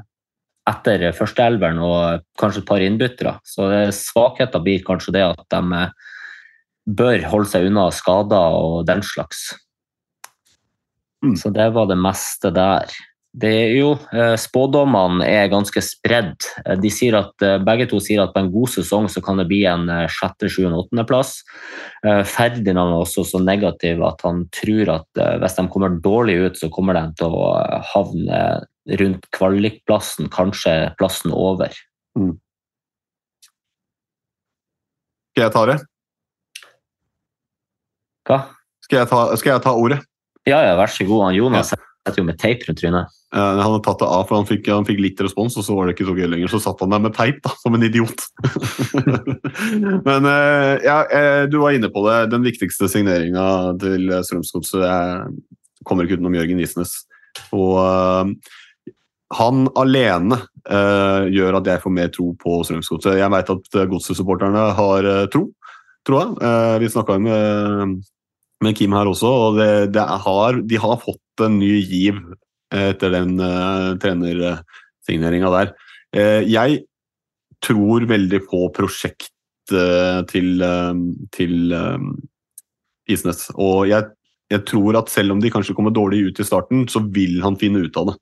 etter 0.68 1.06
førsteelveren 1.16 1.80
og 1.80 2.24
kanskje 2.40 2.60
et 2.60 2.68
par 2.68 2.84
innbyttere. 2.84 3.38
Så 3.48 3.70
svakheten 3.96 4.64
blir 4.64 4.84
kanskje 4.84 5.16
det 5.16 5.24
at 5.24 5.46
de 5.54 5.80
eh, 5.80 5.94
bør 6.84 7.28
holde 7.32 7.48
seg 7.48 7.70
unna 7.70 7.88
skader 7.94 8.58
og 8.60 8.84
den 8.88 9.00
slags. 9.06 9.54
Så 11.40 11.52
det 11.54 11.72
var 11.74 11.86
det 11.90 11.96
meste 12.00 12.50
der. 12.54 12.92
Det 13.34 13.50
er 13.50 13.72
jo, 13.74 13.88
eh, 14.14 14.36
Spådommene 14.38 15.24
er 15.26 15.48
ganske 15.50 15.80
spredd. 15.82 16.36
Eh, 16.64 16.76
De 16.78 16.90
sier 16.90 17.16
at, 17.18 17.32
eh, 17.42 17.58
begge 17.58 17.88
to 17.90 17.98
sier 17.98 18.22
at 18.22 18.32
på 18.32 18.38
en 18.38 18.52
god 18.52 18.68
sesong 18.70 19.08
så 19.10 19.20
kan 19.24 19.36
det 19.38 19.48
bli 19.48 19.64
en 19.66 19.88
sjette, 20.06 20.46
sjuende, 20.46 20.78
åttendeplass. 20.78 21.42
Eh, 22.04 22.22
Ferdinand 22.22 22.94
er 22.94 23.02
også 23.02 23.24
så 23.26 23.42
negativ 23.42 24.04
at 24.06 24.22
han 24.22 24.48
tror 24.54 24.94
at 25.00 25.40
hvis 25.40 25.56
de 25.56 25.66
kommer 25.68 26.00
dårlig 26.00 26.46
ut, 26.46 26.54
så 26.54 26.70
kommer 26.70 26.94
de 26.94 27.12
til 27.18 27.26
å 27.26 27.82
havne 27.82 28.66
rundt 29.00 29.26
kvalikplassen, 29.32 30.28
kanskje 30.30 30.94
plassen 30.96 31.32
over. 31.32 31.74
Skal 35.34 35.42
jeg 35.42 35.52
ta 35.52 35.66
det? 35.66 35.80
Hva? 38.28 38.44
Skal 38.84 38.98
jeg 39.00 39.08
ta, 39.08 39.36
skal 39.36 39.52
jeg 39.56 39.62
ta 39.62 39.72
ordet? 39.74 40.04
Ja, 40.48 40.60
ja, 40.60 40.76
vær 40.76 40.92
så 40.92 41.06
god. 41.08 41.28
Han 41.28 41.38
Jonas 41.38 41.72
setter 42.04 42.20
jo 42.20 42.26
med 42.28 42.38
teip 42.40 42.64
rundt 42.68 42.80
trynet. 42.80 43.12
Han 43.34 43.58
hadde 43.58 43.80
tatt 43.82 43.98
det 43.98 44.06
av, 44.06 44.26
for 44.28 44.38
han 44.38 44.46
fikk, 44.46 44.68
han 44.70 44.86
fikk 44.86 45.00
litt 45.02 45.20
respons, 45.24 45.56
og 45.58 45.64
så 45.66 45.74
var 45.74 45.88
det 45.88 45.96
ikke 45.96 46.06
så 46.06 46.14
gøy 46.14 46.28
lenger. 46.30 46.50
Så 46.52 46.60
satt 46.62 46.82
han 46.84 46.92
der 46.94 47.02
med 47.02 47.14
teip, 47.16 47.40
da, 47.42 47.50
som 47.58 47.74
en 47.74 47.86
idiot. 47.86 48.26
Men 50.06 50.28
eh, 50.30 50.74
ja, 50.84 50.98
eh, 51.08 51.40
du 51.50 51.58
var 51.62 51.74
inne 51.74 51.90
på 51.90 52.04
det. 52.06 52.18
Den 52.34 52.46
viktigste 52.46 52.86
signeringa 52.92 53.46
til 53.82 54.12
Strømsgodset 54.28 54.84
eh, 54.86 55.24
kommer 55.88 56.06
ikke 56.06 56.20
utenom 56.20 56.36
Jørgen 56.38 56.62
Isnes. 56.62 56.94
Og 57.56 57.80
uh, 57.82 58.28
han 59.34 59.66
alene 59.80 60.38
uh, 60.70 61.26
gjør 61.26 61.58
at 61.58 61.70
jeg 61.72 61.82
får 61.82 61.94
mer 61.96 62.12
tro 62.14 62.30
på 62.38 62.60
Strømsgodset. 62.68 63.18
Jeg 63.18 63.34
vet 63.34 63.54
at 63.56 63.78
Godset-supporterne 63.90 64.68
har 64.78 65.08
tro, 65.34 65.48
tror 66.06 66.20
jeg. 66.20 66.36
Uh, 66.38 66.76
vi 66.84 66.92
snakka 66.92 67.18
med, 67.18 67.98
med 68.64 68.76
Kim 68.78 68.94
her 68.96 69.10
også, 69.10 69.28
og 69.28 69.60
det, 69.60 69.70
det 69.94 70.04
har, 70.24 70.58
de 70.64 70.80
har 70.80 71.00
fått 71.02 71.44
en 71.44 71.58
ny 71.60 71.76
giv 71.82 72.18
etter 72.74 73.12
den 73.14 73.36
uh, 73.38 73.94
trenersigneringa 74.02 75.52
der. 75.54 75.72
Uh, 76.16 76.42
jeg 76.48 76.82
tror 77.64 78.06
veldig 78.10 78.42
på 78.48 78.66
prosjektet 78.76 79.30
til, 80.28 80.60
uh, 80.60 80.92
til 81.32 81.72
eh, 81.72 82.08
Isnes. 83.14 83.46
Og 83.56 83.86
jeg, 83.88 84.10
jeg 84.52 84.64
tror 84.68 84.98
at 85.00 85.08
selv 85.08 85.32
om 85.32 85.40
de 85.40 85.52
kanskje 85.52 85.72
kommer 85.76 85.94
dårlig 85.94 86.26
ut 86.26 86.42
i 86.42 86.44
starten, 86.44 86.84
så 86.92 87.00
vil 87.14 87.38
han 87.44 87.56
finne 87.60 87.86
ut 87.86 87.96
av 88.00 88.10
det. 88.10 88.18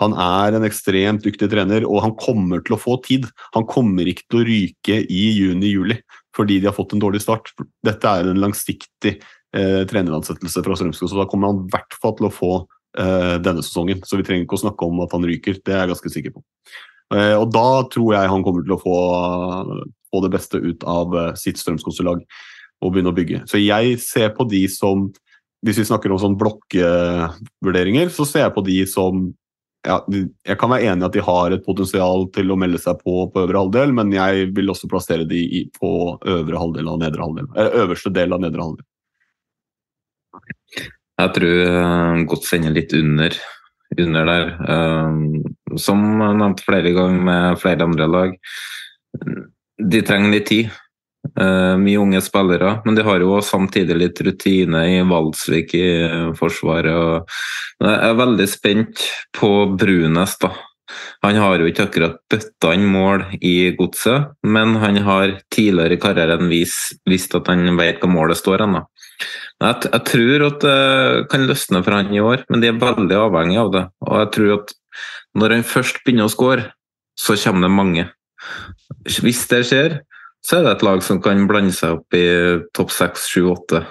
Han 0.00 0.12
er 0.20 0.56
en 0.56 0.64
ekstremt 0.66 1.24
dyktig 1.24 1.48
trener, 1.52 1.86
og 1.88 2.02
han 2.04 2.14
kommer 2.20 2.60
til 2.64 2.76
å 2.76 2.80
få 2.80 2.98
tid. 3.04 3.28
Han 3.56 3.64
kommer 3.68 4.08
ikke 4.08 4.26
til 4.28 4.40
å 4.40 4.46
ryke 4.48 5.00
i 5.04 5.24
juni-juli 5.38 6.00
fordi 6.36 6.58
de 6.60 6.68
har 6.68 6.76
fått 6.76 6.90
en 6.92 7.00
dårlig 7.00 7.22
start. 7.24 7.48
Dette 7.86 8.10
er 8.10 8.26
en 8.28 8.42
langsiktig 8.42 9.14
eh, 9.54 9.82
treneransettelse 9.90 10.64
fra 10.64 10.78
Strømskog, 10.78 11.10
så 11.10 11.20
da 11.20 11.28
kommer 11.30 11.52
han 11.52 11.62
i 11.64 11.70
hvert 11.74 11.96
fall 12.02 12.16
til 12.18 12.28
å 12.28 12.34
få 12.34 12.52
eh, 12.98 13.36
denne 13.44 13.64
sesongen. 13.64 14.02
Så 14.06 14.18
vi 14.20 14.26
trenger 14.26 14.46
ikke 14.46 14.58
å 14.58 14.64
snakke 14.66 14.88
om 14.88 15.04
at 15.04 15.14
han 15.16 15.26
ryker, 15.28 15.60
det 15.62 15.74
er 15.74 15.84
jeg 15.84 15.94
ganske 15.94 16.14
sikker 16.16 16.36
på. 16.36 16.44
Eh, 17.14 17.36
og 17.38 17.50
da 17.54 17.68
tror 17.92 18.16
jeg 18.16 18.32
han 18.32 18.44
kommer 18.46 18.66
til 18.66 18.74
å 18.74 18.82
få, 18.82 18.98
få 20.10 20.22
det 20.24 20.32
beste 20.34 20.60
ut 20.62 20.86
av 20.90 21.14
eh, 21.14 21.32
sitt 21.38 21.60
Strømskog-lag 21.62 22.24
og 22.82 22.92
begynne 22.92 23.12
å 23.12 23.16
bygge. 23.16 23.44
Så 23.50 23.62
jeg 23.62 24.00
ser 24.02 24.34
på 24.36 24.48
de 24.50 24.66
som 24.72 25.08
Hvis 25.64 25.78
vi 25.80 25.86
snakker 25.88 26.12
om 26.12 26.18
sånn 26.20 26.36
blokkvurderinger, 26.38 28.10
så 28.12 28.26
ser 28.28 28.42
jeg 28.44 28.52
på 28.54 28.62
de 28.62 28.76
som 28.86 29.22
ja, 29.86 29.96
jeg 30.06 30.58
kan 30.60 30.70
være 30.70 30.90
enig 30.92 31.02
i 31.02 31.06
at 31.08 31.14
de 31.14 31.22
har 31.24 31.54
et 31.54 31.64
potensial 31.64 32.26
til 32.34 32.52
å 32.52 32.58
melde 32.60 32.78
seg 32.78 33.00
på 33.00 33.24
på 33.32 33.42
øvre 33.44 33.62
halvdel, 33.62 33.94
men 33.96 34.12
jeg 34.14 34.50
vil 34.54 34.70
også 34.70 34.90
plassere 34.90 35.24
de 35.26 35.64
på 35.78 35.90
øvre 36.20 36.60
halvdel 36.60 36.90
av 36.92 37.00
nedre 37.00 37.24
halvdel. 37.24 37.48
Øverste 37.82 38.12
del 38.14 38.36
av 38.36 38.44
nedre 38.44 38.62
halvdel. 38.62 38.86
Jeg 41.16 41.32
tror 41.36 41.60
uh, 41.72 42.24
godt 42.28 42.48
sender 42.48 42.74
litt 42.76 42.92
under, 42.96 43.36
under 43.96 44.26
der. 44.28 44.50
Eh, 44.74 45.76
som 45.80 46.02
nevnt 46.20 46.64
flere 46.66 46.92
ganger 46.96 47.22
med 47.28 47.60
flere 47.62 47.86
andre 47.88 48.08
lag. 48.10 48.34
De 49.76 50.02
trenger 50.04 50.34
litt 50.34 50.50
tid. 50.50 50.74
Eh, 51.40 51.74
mye 51.80 51.98
unge 51.98 52.20
spillere, 52.22 52.76
men 52.84 52.94
de 52.94 53.04
har 53.06 53.20
jo 53.20 53.40
samtidig 53.42 53.96
litt 53.98 54.20
rutine 54.24 54.84
i 54.92 55.02
Valdsvik 55.06 55.74
i 55.74 55.84
eh, 56.06 56.30
Forsvaret. 56.38 57.26
Jeg 57.82 57.98
er 58.08 58.20
veldig 58.20 58.46
spent 58.50 59.04
på 59.36 59.50
Brunes. 59.74 60.36
da. 60.42 60.52
Han 61.24 61.38
har 61.42 61.58
jo 61.58 61.66
ikke 61.66 61.88
akkurat 61.88 62.20
bøtta 62.30 62.72
inn 62.76 62.86
mål 62.88 63.24
i 63.40 63.72
godset, 63.78 64.36
men 64.46 64.76
han 64.78 65.00
har 65.02 65.40
tidligere 65.50 65.96
i 65.96 66.02
karrieren 66.02 66.52
vist 66.52 67.34
at 67.34 67.50
han 67.50 67.74
vet 67.78 67.98
hva 68.00 68.12
målet 68.12 68.38
står 68.38 68.62
hen. 68.62 68.78
Jeg, 69.56 69.88
jeg 69.88 70.02
tror 70.10 70.42
at 70.50 70.64
det 70.64 71.28
kan 71.32 71.46
løsne 71.48 71.80
for 71.84 71.96
han 71.96 72.12
i 72.12 72.20
år, 72.20 72.44
men 72.52 72.60
de 72.62 72.68
er 72.68 72.80
veldig 72.80 73.16
avhengig 73.16 73.60
av 73.60 73.70
det. 73.72 73.84
Og 74.04 74.18
jeg 74.20 74.32
tror 74.36 74.54
at 74.58 74.74
når 75.36 75.54
han 75.56 75.68
først 75.68 76.02
begynner 76.04 76.28
å 76.28 76.32
skåre, 76.32 76.66
så 77.16 77.36
kommer 77.40 77.66
det 77.66 77.72
mange. 77.72 78.04
Hvis 79.24 79.46
det 79.48 79.62
skjer, 79.68 80.00
så 80.44 80.58
er 80.58 80.66
det 80.66 80.74
et 80.76 80.84
lag 80.86 81.00
som 81.02 81.20
kan 81.24 81.46
blande 81.48 81.74
seg 81.74 81.96
opp 81.98 82.16
i 82.16 82.26
topp 82.76 82.92
seks, 82.94 83.30
sju, 83.32 83.48
åtte. 83.54 83.82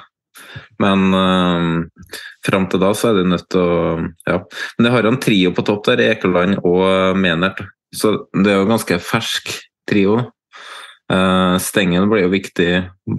Men 0.80 1.10
øh, 1.16 2.06
fram 2.46 2.68
til 2.72 2.82
da 2.84 2.92
så 2.96 3.12
er 3.12 3.20
de 3.20 3.26
nødt 3.34 3.50
til 3.52 3.64
å 3.64 3.80
Ja. 4.28 4.38
Men 4.78 4.88
det 4.88 4.94
har 4.94 5.10
en 5.10 5.20
trio 5.22 5.52
på 5.56 5.66
topp 5.68 5.86
der, 5.90 6.04
Ekeland 6.12 6.62
og 6.64 7.18
Menert. 7.20 7.64
Så 7.96 8.14
det 8.36 8.52
er 8.52 8.62
jo 8.62 8.70
ganske 8.70 9.00
fersk 9.00 9.52
trio. 9.90 10.30
Uh, 11.12 11.56
Stengel 11.62 12.08
blir 12.10 12.26
jo 12.26 12.32
viktig 12.34 12.70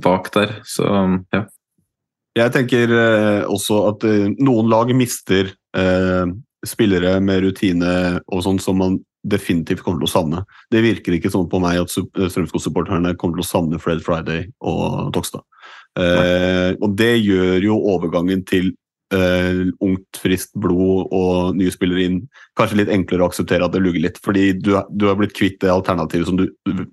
bak 0.03 0.33
der, 0.35 0.57
så 0.67 0.89
ja. 1.33 1.45
Jeg 2.37 2.53
tenker 2.53 2.93
eh, 2.93 3.43
også 3.49 3.81
at 3.91 4.05
eh, 4.05 4.29
noen 4.45 4.69
lag 4.69 4.91
mister 4.97 5.49
eh, 5.77 6.33
spillere 6.67 7.17
med 7.25 7.47
rutine 7.47 7.93
og 8.27 8.43
sånn 8.45 8.61
som 8.61 8.81
man 8.83 8.99
definitivt 9.27 9.83
kommer 9.83 10.03
til 10.03 10.09
å 10.09 10.13
savne. 10.13 10.43
Det 10.71 10.83
virker 10.85 11.17
ikke 11.17 11.33
sånn 11.33 11.49
på 11.51 11.61
meg 11.63 11.81
at 11.81 11.93
Strømskog-supporterne 11.93 13.17
kommer 13.19 13.41
til 13.41 13.47
å 13.47 13.49
savne 13.49 13.81
Fred 13.83 14.05
Friday 14.05 14.47
og 14.61 15.15
Tokstad. 15.17 15.43
Eh, 15.99 16.77
og 16.77 16.93
det 16.99 17.15
gjør 17.25 17.65
jo 17.65 17.79
overgangen 17.95 18.45
til 18.47 18.71
eh, 19.17 19.65
ungt, 19.83 20.21
friskt 20.21 20.53
blod 20.61 21.09
og 21.17 21.57
nye 21.59 21.73
spillere 21.73 22.05
inn 22.05 22.21
kanskje 22.59 22.83
litt 22.83 22.93
enklere 22.93 23.25
å 23.25 23.31
akseptere 23.31 23.67
at 23.67 23.75
det 23.75 23.83
lugger 23.83 24.05
litt. 24.05 24.21
Fordi 24.23 24.51
du, 24.61 24.75
du 24.93 25.09
har 25.09 25.19
blitt 25.19 25.35
kvitt 25.37 25.59
det 25.65 25.73
alternativet 25.73 26.29
som 26.29 26.39
du, 26.39 26.47
du, 26.69 26.85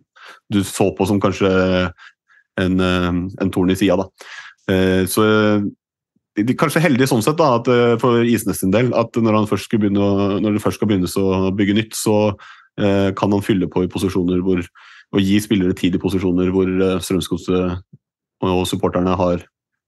du 0.56 0.64
så 0.66 0.90
på 0.96 1.10
som 1.10 1.22
kanskje 1.22 1.52
en, 2.62 2.80
eh, 2.80 3.12
en 3.44 3.54
torn 3.54 3.74
i 3.74 3.78
sida. 3.78 4.00
da. 4.00 4.10
Eh, 4.70 5.04
så 5.10 5.24
de 6.36 6.44
de 6.48 6.56
kanskje 6.58 6.82
heldige 6.82 7.06
sånn 7.12 7.22
sett 7.22 7.38
da, 7.38 7.56
at, 7.60 7.68
eh, 7.70 7.96
for 8.02 8.24
Isnes 8.26 8.60
sin 8.64 8.72
del 8.74 8.94
at 8.98 9.14
når, 9.14 9.34
han 9.38 9.46
først 9.50 9.68
skulle 9.68 9.84
begynne, 9.86 10.02
å- 10.02 10.40
når 10.42 10.54
det 10.56 10.64
først 10.64 10.80
skal 10.80 10.88
begynnes 10.90 11.14
å 11.20 11.52
bygge 11.54 11.76
nytt, 11.78 11.94
så 11.94 12.34
eh, 12.80 13.12
kan 13.14 13.32
han 13.32 13.42
fylle 13.46 13.68
på 13.70 13.84
i 13.84 13.88
posisjoner 13.92 14.42
hvor, 14.42 14.58
og 15.14 15.22
gi 15.22 15.38
spillere 15.40 15.76
tid 15.78 15.94
i 15.94 16.02
posisjoner 16.02 16.50
hvor 16.50 16.66
eh, 16.66 16.98
Strømsgodset 16.98 17.78
og 18.42 18.66
supporterne 18.66 19.16
har, 19.16 19.44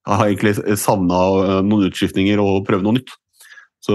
har 0.05 0.25
egentlig 0.27 0.53
savna 0.77 1.61
noen 1.65 1.89
utskiftninger 1.89 2.37
og 2.39 2.65
prøve 2.67 2.83
noe 2.85 2.93
nytt. 2.99 3.09
Så 3.85 3.93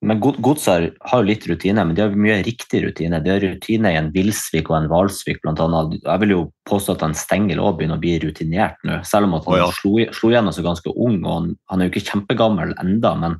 Men 0.00 0.20
God- 0.20 0.38
Godset 0.40 0.94
har 1.10 1.20
jo 1.20 1.26
litt 1.28 1.44
rutine, 1.46 1.84
men 1.84 1.94
de 1.94 2.00
har 2.02 2.14
mye 2.16 2.38
riktig 2.46 2.80
rutine. 2.86 3.20
De 3.22 3.30
har 3.34 3.42
rutine 3.44 3.92
i 3.92 3.98
en 3.98 4.10
Vilsvik 4.14 4.70
og 4.70 4.78
en 4.78 4.88
Hvalsvik 4.88 5.42
annet. 5.44 6.00
Jeg 6.02 6.20
vil 6.22 6.30
jo 6.30 6.52
påstå 6.70 6.94
at 6.96 7.02
en 7.04 7.14
Stengel 7.18 7.60
òg 7.60 7.76
begynner 7.78 7.98
å 7.98 8.00
bli 8.00 8.14
rutinert 8.22 8.76
nå, 8.82 9.02
selv 9.04 9.28
om 9.28 9.36
han 9.36 9.58
ja. 9.58 9.68
slo, 9.76 9.98
slo 10.16 10.30
igjennom 10.32 10.54
så 10.56 10.64
ganske 10.64 10.94
ung. 10.96 11.20
og 11.26 11.32
han, 11.34 11.56
han 11.68 11.80
er 11.80 11.88
jo 11.88 11.92
ikke 11.92 12.08
kjempegammel 12.14 12.72
enda, 12.80 13.14
men 13.14 13.36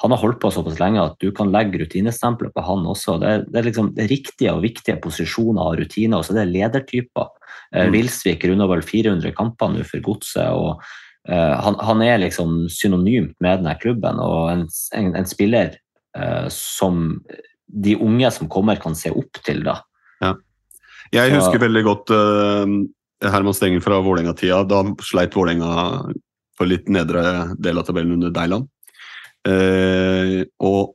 han 0.00 0.14
har 0.14 0.20
holdt 0.22 0.38
på 0.38 0.52
såpass 0.54 0.78
lenge 0.78 1.02
at 1.02 1.16
du 1.18 1.32
kan 1.34 1.50
legge 1.50 1.80
rutinestempelet 1.80 2.54
på 2.54 2.62
han 2.62 2.86
også. 2.86 3.18
Det 3.18 3.28
er, 3.28 3.42
det 3.48 3.58
er 3.58 3.66
liksom 3.66 3.90
det 3.96 4.04
er 4.04 4.12
riktige 4.14 4.52
og 4.54 4.62
viktige 4.62 5.00
posisjoner 5.02 5.72
og 5.72 5.80
rutiner, 5.80 6.20
og 6.20 6.24
så 6.28 6.38
er 6.38 6.46
ledertyper. 6.52 7.26
Eh, 7.74 7.88
Mm. 7.88 7.92
Vilsvik 7.92 8.44
runder 8.46 8.68
vel 8.70 8.80
400 8.86 9.34
kamper 9.34 9.68
nå 9.74 9.82
for 9.84 10.00
Godset. 10.00 10.46
og 10.54 10.80
han, 11.28 11.76
han 11.84 12.02
er 12.02 12.22
liksom 12.22 12.66
synonymt 12.72 13.34
med 13.44 13.60
denne 13.60 13.74
klubben, 13.82 14.16
og 14.22 14.48
en, 14.52 14.62
en, 14.96 15.10
en 15.18 15.28
spiller 15.28 15.74
uh, 16.16 16.46
som 16.52 17.18
de 17.68 17.96
unge 18.00 18.30
som 18.32 18.48
kommer, 18.48 18.80
kan 18.80 18.96
se 18.96 19.12
opp 19.12 19.42
til. 19.44 19.60
da. 19.66 19.74
Ja. 20.24 20.34
Jeg 21.12 21.34
Så- 21.34 21.36
husker 21.42 21.60
veldig 21.66 21.84
godt 21.84 22.14
uh, 22.16 22.64
Herman 23.28 23.56
Stengel 23.56 23.84
fra 23.84 24.00
Vålerenga-tida. 24.00 24.62
Da 24.68 24.82
sleit 25.04 25.36
Vålerenga 25.36 26.14
på 26.58 26.66
litt 26.68 26.88
nedre 26.88 27.52
del 27.60 27.78
av 27.78 27.84
tabellen 27.84 28.16
under 28.16 28.32
Deiland. 28.32 28.70
Uh, 29.48 30.46
og 30.64 30.94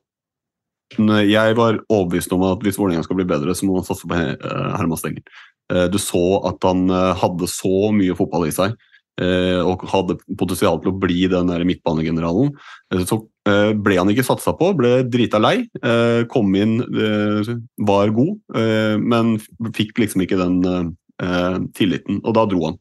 jeg 1.00 1.56
var 1.58 1.80
overbevist 1.90 2.34
om 2.36 2.44
at 2.46 2.62
hvis 2.66 2.78
Vålerenga 2.78 3.04
skal 3.06 3.18
bli 3.18 3.26
bedre, 3.26 3.56
så 3.56 3.66
må 3.66 3.78
man 3.78 3.86
satse 3.88 4.08
på 4.08 4.14
eh, 4.14 4.76
Herman 4.78 5.00
Stengel. 5.00 5.24
Eh, 5.74 5.88
du 5.90 5.98
så 5.98 6.22
at 6.50 6.64
han 6.68 6.86
eh, 6.90 7.14
hadde 7.18 7.50
så 7.50 7.90
mye 7.96 8.14
fotball 8.18 8.46
i 8.46 8.54
seg. 8.54 8.76
Eh, 9.22 9.60
og 9.62 9.86
hadde 9.92 10.18
potensial 10.40 10.80
til 10.82 10.92
å 10.94 10.98
bli 11.00 11.28
den 11.32 11.52
der 11.52 11.66
midtbanegeneralen. 11.68 12.54
Eh, 12.94 13.04
Så 13.10 13.20
eh, 13.50 13.72
ble 13.76 14.00
han 14.00 14.12
ikke 14.14 14.26
satsa 14.26 14.56
på, 14.58 14.72
ble 14.78 15.04
drita 15.10 15.42
lei. 15.42 15.68
Kom 16.32 16.56
inn, 16.56 16.80
var 17.78 18.14
god, 18.16 18.38
men 19.04 19.38
fikk 19.76 20.00
liksom 20.00 20.24
ikke 20.24 20.40
den 20.40 20.94
tilliten, 21.76 22.22
og 22.24 22.36
da 22.38 22.46
dro 22.50 22.68
han. 22.70 22.78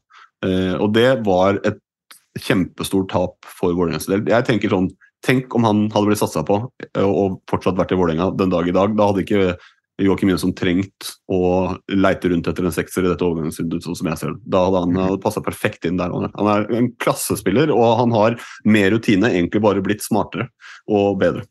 Og 0.79 0.89
det 0.95 1.09
var 1.27 1.59
et 1.67 1.79
kjempestort 2.39 3.11
tap 3.11 3.35
for 3.45 3.75
Vålerengas 3.75 4.09
del. 4.09 4.25
Jeg 4.27 4.47
tenker 4.47 4.73
sånn, 4.73 4.89
Tenk 5.23 5.53
om 5.55 5.63
han 5.63 5.85
hadde 5.93 6.09
blitt 6.09 6.19
satsa 6.19 6.41
på 6.43 6.57
og 6.99 7.37
fortsatt 7.47 7.77
vært 7.79 7.93
i 7.95 7.97
Vålerenga 7.99 8.25
den 8.35 8.51
dag 8.51 8.67
i 8.67 8.73
dag. 8.75 8.91
Da 8.97 9.05
hadde 9.07 9.21
ikke 9.23 9.53
Joakim 10.01 10.31
Jønsson 10.31 10.55
trengt 10.57 11.11
å 11.29 11.75
leite 11.93 12.31
rundt 12.31 12.47
etter 12.49 12.65
en 12.65 12.73
sekser 12.73 13.05
i 13.05 13.11
dette 13.11 13.25
overgangsvinduet, 13.27 13.85
sånn 13.85 13.97
som 13.99 14.09
jeg 14.09 14.19
ser 14.19 14.31
det. 14.33 14.41
Da 14.55 14.63
hadde 14.65 14.81
han 14.81 15.19
passa 15.21 15.43
perfekt 15.45 15.85
inn 15.85 15.99
der. 16.01 16.13
Han 16.13 16.49
er 16.49 16.65
en 16.73 16.89
klassespiller, 17.03 17.69
og 17.73 17.99
han 18.01 18.15
har 18.15 18.37
med 18.65 18.95
rutine 18.95 19.29
egentlig 19.29 19.61
bare 19.61 19.83
blitt 19.85 20.05
smartere 20.05 20.49
og 20.89 21.19
bedre. 21.21 21.45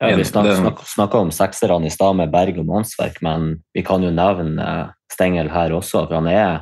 Ja, 0.00 0.14
vi 0.14 0.24
snakka 0.24 1.18
om 1.18 1.32
sekserne 1.34 1.88
i 1.88 1.92
stad 1.92 2.16
med 2.16 2.30
Berg 2.30 2.60
og 2.62 2.68
Mannsverk, 2.68 3.18
men 3.26 3.56
vi 3.74 3.82
kan 3.84 4.04
jo 4.04 4.12
nevne 4.14 4.62
eh, 4.62 4.90
Stengel 5.10 5.50
her 5.50 5.74
også. 5.74 6.04
for 6.06 6.14
Han 6.20 6.28
er 6.30 6.60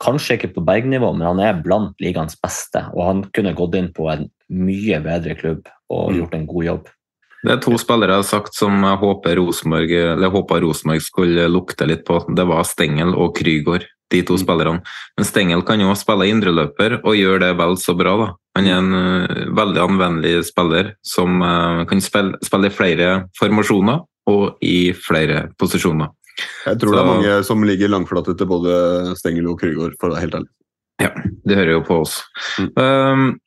kanskje 0.00 0.38
ikke 0.38 0.54
på 0.54 0.64
Berg-nivå, 0.64 1.12
men 1.12 1.28
han 1.28 1.42
er 1.44 1.60
blant 1.60 1.98
ligaens 2.00 2.38
beste. 2.40 2.86
Og 2.96 3.04
han 3.04 3.26
kunne 3.36 3.52
gått 3.58 3.76
inn 3.76 3.90
på 3.92 4.08
en 4.12 4.30
mye 4.48 4.98
bedre 5.04 5.36
klubb 5.36 5.68
og 5.92 6.16
gjort 6.16 6.34
en 6.38 6.48
god 6.48 6.64
jobb. 6.64 6.88
Det 7.40 7.54
er 7.54 7.62
to 7.64 7.76
spillere 7.80 8.16
jeg 8.16 8.22
har 8.22 8.28
sagt 8.28 8.56
som 8.58 8.82
jeg 8.84 9.00
håper 9.00 9.38
Rosenborg, 9.40 9.94
Rosenborg 10.64 11.04
skulle 11.04 11.48
lukte 11.48 11.88
litt 11.88 12.04
på. 12.08 12.20
Det 12.36 12.44
var 12.48 12.68
Stengel 12.68 13.14
og 13.16 13.32
Krygård, 13.38 13.86
de 14.12 14.20
to 14.26 14.36
spillerne. 14.40 14.82
Men 15.16 15.28
Stengel 15.28 15.64
kan 15.64 15.80
jo 15.80 15.94
spille 15.96 16.28
indreløper 16.28 16.98
og 17.00 17.16
gjøre 17.16 17.46
det 17.46 17.50
vel 17.60 17.76
så 17.80 17.96
bra. 17.96 18.16
da. 18.20 18.28
Han 18.58 18.68
er 18.68 18.76
en 18.76 18.94
eh, 18.98 19.42
veldig 19.56 19.82
anvendelig 19.86 20.46
spiller 20.50 20.94
som 21.06 21.40
eh, 21.40 21.82
kan 21.88 22.04
spille, 22.04 22.40
spille 22.44 22.68
i 22.68 22.74
flere 22.74 23.10
formasjoner 23.38 24.02
og 24.30 24.60
i 24.60 24.92
flere 24.92 25.48
posisjoner. 25.58 26.10
Jeg 26.66 26.80
tror 26.80 26.94
det 26.94 27.00
er 27.00 27.08
mange 27.08 27.36
som 27.46 27.62
ligger 27.66 27.92
langflate 27.92 28.36
til 28.36 28.48
både 28.48 29.14
Stengel 29.18 29.48
og 29.50 29.60
Krygård, 29.60 29.96
for 30.00 30.10
å 30.10 30.16
være 30.16 30.26
helt 30.26 30.40
ærlig. 30.40 30.52
Ja, 31.00 31.14
det 31.48 31.56
hører 31.56 31.78
jo 31.78 31.84
på 31.86 32.02
oss. 32.04 32.18
Um, 32.76 33.38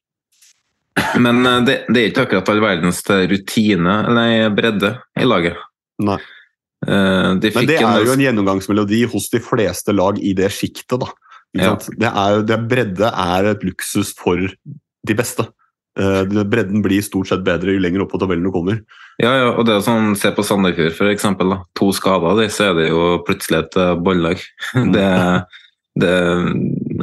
men 1.23 1.41
eh, 1.45 1.59
det, 1.67 1.77
det 1.89 2.01
er 2.01 2.11
ikke 2.11 2.27
akkurat 2.27 2.53
all 2.53 2.63
verdens 2.63 3.01
rutine 3.31 3.97
eller 4.09 4.53
bredde 4.55 4.95
i 5.19 5.27
laget. 5.27 5.59
Nei. 6.03 6.19
Eh, 6.87 7.29
de 7.39 7.51
Men 7.55 7.69
det 7.69 7.79
er 7.79 8.05
jo 8.05 8.15
en 8.15 8.25
gjennomgangsmelodi 8.25 9.03
hos 9.11 9.29
de 9.33 9.41
fleste 9.43 9.95
lag 9.95 10.19
i 10.19 10.35
det 10.37 10.51
sjiktet, 10.53 10.99
da. 11.01 11.11
Ja. 11.53 11.75
Det 11.77 12.09
er 12.09 12.45
det 12.49 12.61
bredde 12.69 13.09
er 13.09 13.51
et 13.51 13.65
luksus 13.65 14.13
for 14.17 14.41
de 14.41 15.15
beste. 15.17 15.45
Eh, 15.99 16.43
Bredden 16.43 16.81
blir 16.81 17.03
stort 17.05 17.29
sett 17.29 17.43
bedre 17.45 17.75
jo 17.75 17.81
lenger 17.81 18.03
opp 18.03 18.13
på 18.15 18.19
tabellen 18.21 18.45
du 18.47 18.51
kommer. 18.53 18.79
Ja, 19.21 19.29
ja, 19.29 19.49
og 19.51 19.67
det 19.67 19.75
er 19.75 19.83
sånn, 19.85 20.15
Se 20.17 20.31
på 20.33 20.45
Sandefjord, 20.45 20.95
for 20.97 21.11
eksempel. 21.11 21.53
Da. 21.53 21.59
To 21.77 21.91
skader, 21.93 22.39
de, 22.39 22.47
så 22.53 22.71
er 22.71 22.79
det 22.79 22.87
jo 22.89 23.19
plutselig 23.27 23.61
et 23.61 23.77
eh, 23.81 23.93
ballag. 24.01 24.41
Det, 24.95 25.09
det 26.01 26.13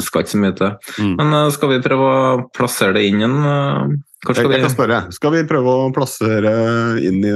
skal 0.05 0.25
ikke 0.25 0.35
så 0.35 0.41
mye 0.41 0.57
til. 0.59 0.73
Mm. 1.03 1.15
Men 1.19 1.37
uh, 1.37 1.51
skal 1.55 1.75
vi 1.75 1.83
prøve 1.85 2.09
å 2.09 2.33
plassere 2.55 2.97
det 2.99 3.07
inn 3.09 3.23
igjen? 3.23 3.39
Uh, 3.43 3.95
skal 4.23 4.43
jeg 4.45 4.53
vi 4.53 4.65
kan 4.65 4.73
spørre, 4.73 5.05
skal 5.17 5.35
vi 5.35 5.47
prøve 5.49 5.77
å 5.87 5.93
plassere 5.97 6.53
inn 7.03 7.23
i 7.25 7.33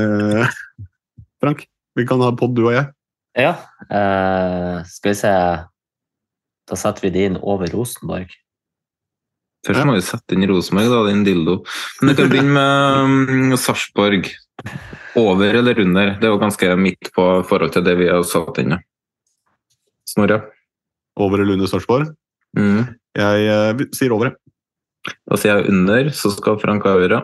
Frank? 1.43 1.65
Vi 1.95 2.07
kan 2.09 2.23
ha 2.25 2.33
pod, 2.37 2.55
du 2.57 2.67
og 2.67 2.75
jeg. 2.75 2.89
Ja, 3.35 3.57
eh, 3.91 4.85
skal 4.87 5.11
vi 5.11 5.15
se 5.19 5.31
Da 6.65 6.77
setter 6.79 7.03
vi 7.03 7.11
det 7.13 7.27
inn 7.29 7.37
over 7.43 7.69
Rosenborg. 7.75 8.31
Først 9.67 9.85
må 9.85 9.97
vi 9.97 10.05
sette 10.05 10.37
inn 10.37 10.47
Rosenborg, 10.49 10.89
da, 10.93 11.01
din 11.11 11.25
dildo. 11.27 11.59
Men 12.01 12.15
du 12.15 12.23
kan 12.23 12.31
begynne 12.33 12.55
med 12.55 13.51
um, 13.53 13.57
Sarpsborg. 13.65 14.31
Over 15.19 15.59
eller 15.61 15.81
under? 15.83 16.15
Det 16.17 16.25
er 16.25 16.33
jo 16.33 16.41
ganske 16.41 16.71
midt 16.81 17.11
på 17.13 17.27
forhold 17.49 17.75
til 17.75 17.85
det 17.85 17.97
vi 18.01 18.09
har 18.09 18.25
satt 18.29 18.63
inn. 18.63 18.79
Snorre? 20.09 20.41
Over 21.21 21.45
eller 21.45 21.59
under 21.59 21.69
Sarpsborg? 21.69 22.15
Mm. 22.55 22.95
Jeg 23.19 23.47
eh, 23.51 23.85
sier 23.97 24.15
over, 24.15 24.31
jeg. 24.31 25.15
Da 25.29 25.39
sier 25.39 25.61
jeg 25.61 25.73
under, 25.73 26.11
så 26.17 26.33
skal 26.35 26.59
Frank 26.63 26.87
avgjøre. 26.89 27.23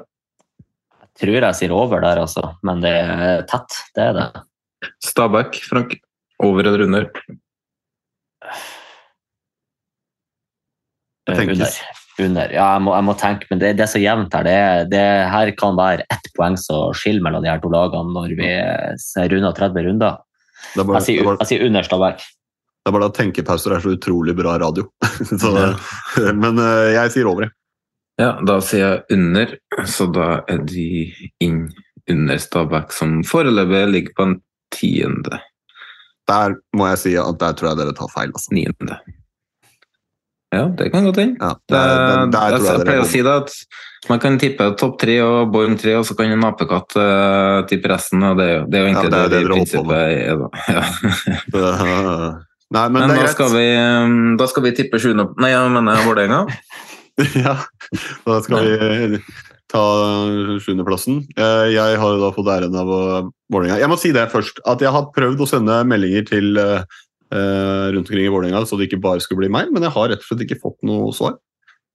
Tror 1.20 1.36
jeg 1.36 1.58
sier 1.58 1.74
over 1.74 2.02
der, 2.04 2.20
altså. 2.22 2.54
Men 2.66 2.82
det 2.84 2.92
er 2.92 3.44
tett. 3.50 3.78
Det 3.96 4.04
er 4.10 4.16
det. 4.16 4.28
Stabæk, 5.04 5.60
Frank. 5.68 5.96
Over 6.40 6.64
eller 6.70 6.86
under? 6.86 7.08
Under. 11.28 11.74
under. 12.20 12.52
Ja, 12.52 12.66
jeg 12.74 12.84
må, 12.86 12.94
jeg 12.96 13.06
må 13.06 13.14
tenke, 13.20 13.46
men 13.50 13.60
det, 13.60 13.74
det 13.78 13.84
er 13.84 13.92
så 13.92 14.00
jevnt 14.00 14.34
her. 14.36 14.46
Det, 14.48 14.56
det 14.94 15.04
her 15.34 15.52
kan 15.60 15.76
være 15.78 16.06
ett 16.12 16.30
poeng 16.36 16.56
som 16.60 16.94
skiller 16.96 17.24
mellom 17.26 17.44
de 17.44 17.52
her 17.52 17.60
to 17.62 17.70
lagene 17.72 18.16
når 18.16 18.34
vi 18.40 18.50
ser 19.02 19.36
unna 19.36 19.52
30 19.56 19.88
runder. 19.88 20.20
Er 20.74 20.84
bare, 20.84 21.00
Jeg 21.00 21.08
sier, 21.08 21.28
er 21.28 21.42
jeg 21.44 21.50
sier 21.52 21.66
under 21.68 21.86
Stabæk. 21.86 22.24
Det 22.80 22.88
er 22.88 22.96
bare 22.96 23.10
at 23.10 23.16
tenkepauser 23.18 23.74
er 23.76 23.82
så 23.84 23.92
utrolig 23.92 24.34
bra 24.38 24.56
radio. 24.60 24.86
så, 25.42 25.52
men 26.32 26.60
eh, 26.64 26.94
jeg 26.96 27.14
sier 27.16 27.28
over, 27.28 27.46
jeg. 27.46 27.56
Ja, 28.20 28.32
da 28.44 28.58
sier 28.64 28.82
jeg 28.82 29.16
under, 29.16 29.54
så 29.88 30.06
da 30.12 30.28
er 30.48 30.64
de 30.68 30.88
inn 31.44 31.62
under 32.10 32.40
Stabæk, 32.40 32.92
som 32.92 33.20
foreløpig 33.24 33.86
ligger 33.88 34.16
på 34.16 34.26
en 34.28 34.34
tiende. 34.74 35.40
Der 36.28 36.56
må 36.76 36.90
jeg 36.92 37.00
si 37.04 37.14
at 37.20 37.40
der 37.40 37.56
tror 37.56 37.72
jeg 37.72 37.80
dere 37.80 37.96
tar 37.96 38.10
feil. 38.12 38.32
Altså. 38.32 38.54
Niende. 38.56 38.98
Ja, 40.50 40.66
det 40.76 40.90
kan 40.92 41.06
godt 41.06 41.20
hende. 41.22 41.38
Ja, 41.38 41.54
der, 41.70 41.86
der, 41.86 42.26
der 42.32 42.56
jeg, 42.56 42.60
jeg 42.60 42.74
jeg 42.74 42.86
pleier 42.88 43.04
å 43.04 43.08
si 43.08 43.22
det 43.22 43.36
at 43.44 43.56
man 44.10 44.20
kan 44.22 44.38
tippe 44.40 44.66
topp 44.80 44.96
tre 44.98 45.16
og 45.22 45.52
Borm 45.54 45.76
tre, 45.78 45.94
og 46.00 46.06
så 46.08 46.16
kan 46.18 46.32
en 46.32 46.46
apekatt 46.48 46.96
uh, 46.98 47.60
tippe 47.70 47.90
resten. 47.92 48.24
og 48.26 48.38
Det, 48.40 48.50
det 48.72 48.80
er 48.80 48.86
jo 48.86 48.92
Ja, 48.92 49.02
det 49.02 49.10
det, 49.10 49.24
det 49.30 49.40
det 49.40 49.50
prinsippet 49.54 49.98
er. 50.02 50.44
Da. 50.44 50.48
Ja. 51.54 52.30
Nei, 52.70 52.86
men, 52.86 53.02
Men, 53.02 53.10
det 53.10 53.14
er 53.14 53.18
da, 53.18 53.22
greit. 53.26 53.34
skal 53.34 53.54
vi, 53.56 53.66
um, 53.74 54.18
da 54.38 54.46
skal 54.46 54.62
vi 54.62 54.70
tippe 54.78 55.00
sjuende 55.02 55.24
Nei, 55.42 55.50
jeg 55.50 55.72
mener 55.74 56.04
Vålerenga. 56.06 56.44
ja, 57.44 57.56
da 58.26 58.36
skal 58.44 58.68
vi 58.68 59.18
ta 59.70 59.82
sjuendeplassen. 60.62 61.20
Eh, 61.38 61.66
Jeg 61.74 61.98
har 62.02 62.16
da 62.22 62.30
fått 62.34 62.50
æren 62.50 62.78
av 62.78 62.88
Vålerenga. 63.50 63.78
Jeg 63.82 63.90
må 63.90 63.98
si 64.00 64.12
det 64.14 64.26
først, 64.32 64.62
at 64.70 64.82
jeg 64.82 64.90
har 64.94 65.10
prøvd 65.14 65.42
å 65.44 65.48
sende 65.50 65.76
meldinger 65.86 66.26
til 66.30 66.58
eh, 66.62 66.82
eh, 67.34 67.86
rundt 67.94 68.06
omkring 68.06 68.26
i 68.26 68.32
Vålerenga, 68.32 68.64
så 68.66 68.78
det 68.78 68.88
ikke 68.88 69.02
bare 69.02 69.22
skulle 69.22 69.44
bli 69.44 69.52
meg, 69.52 69.70
men 69.74 69.86
jeg 69.86 69.94
har 69.94 70.10
rett 70.14 70.22
og 70.24 70.30
slett 70.30 70.46
ikke 70.46 70.60
fått 70.62 70.78
noe 70.86 71.12
svar. 71.16 71.38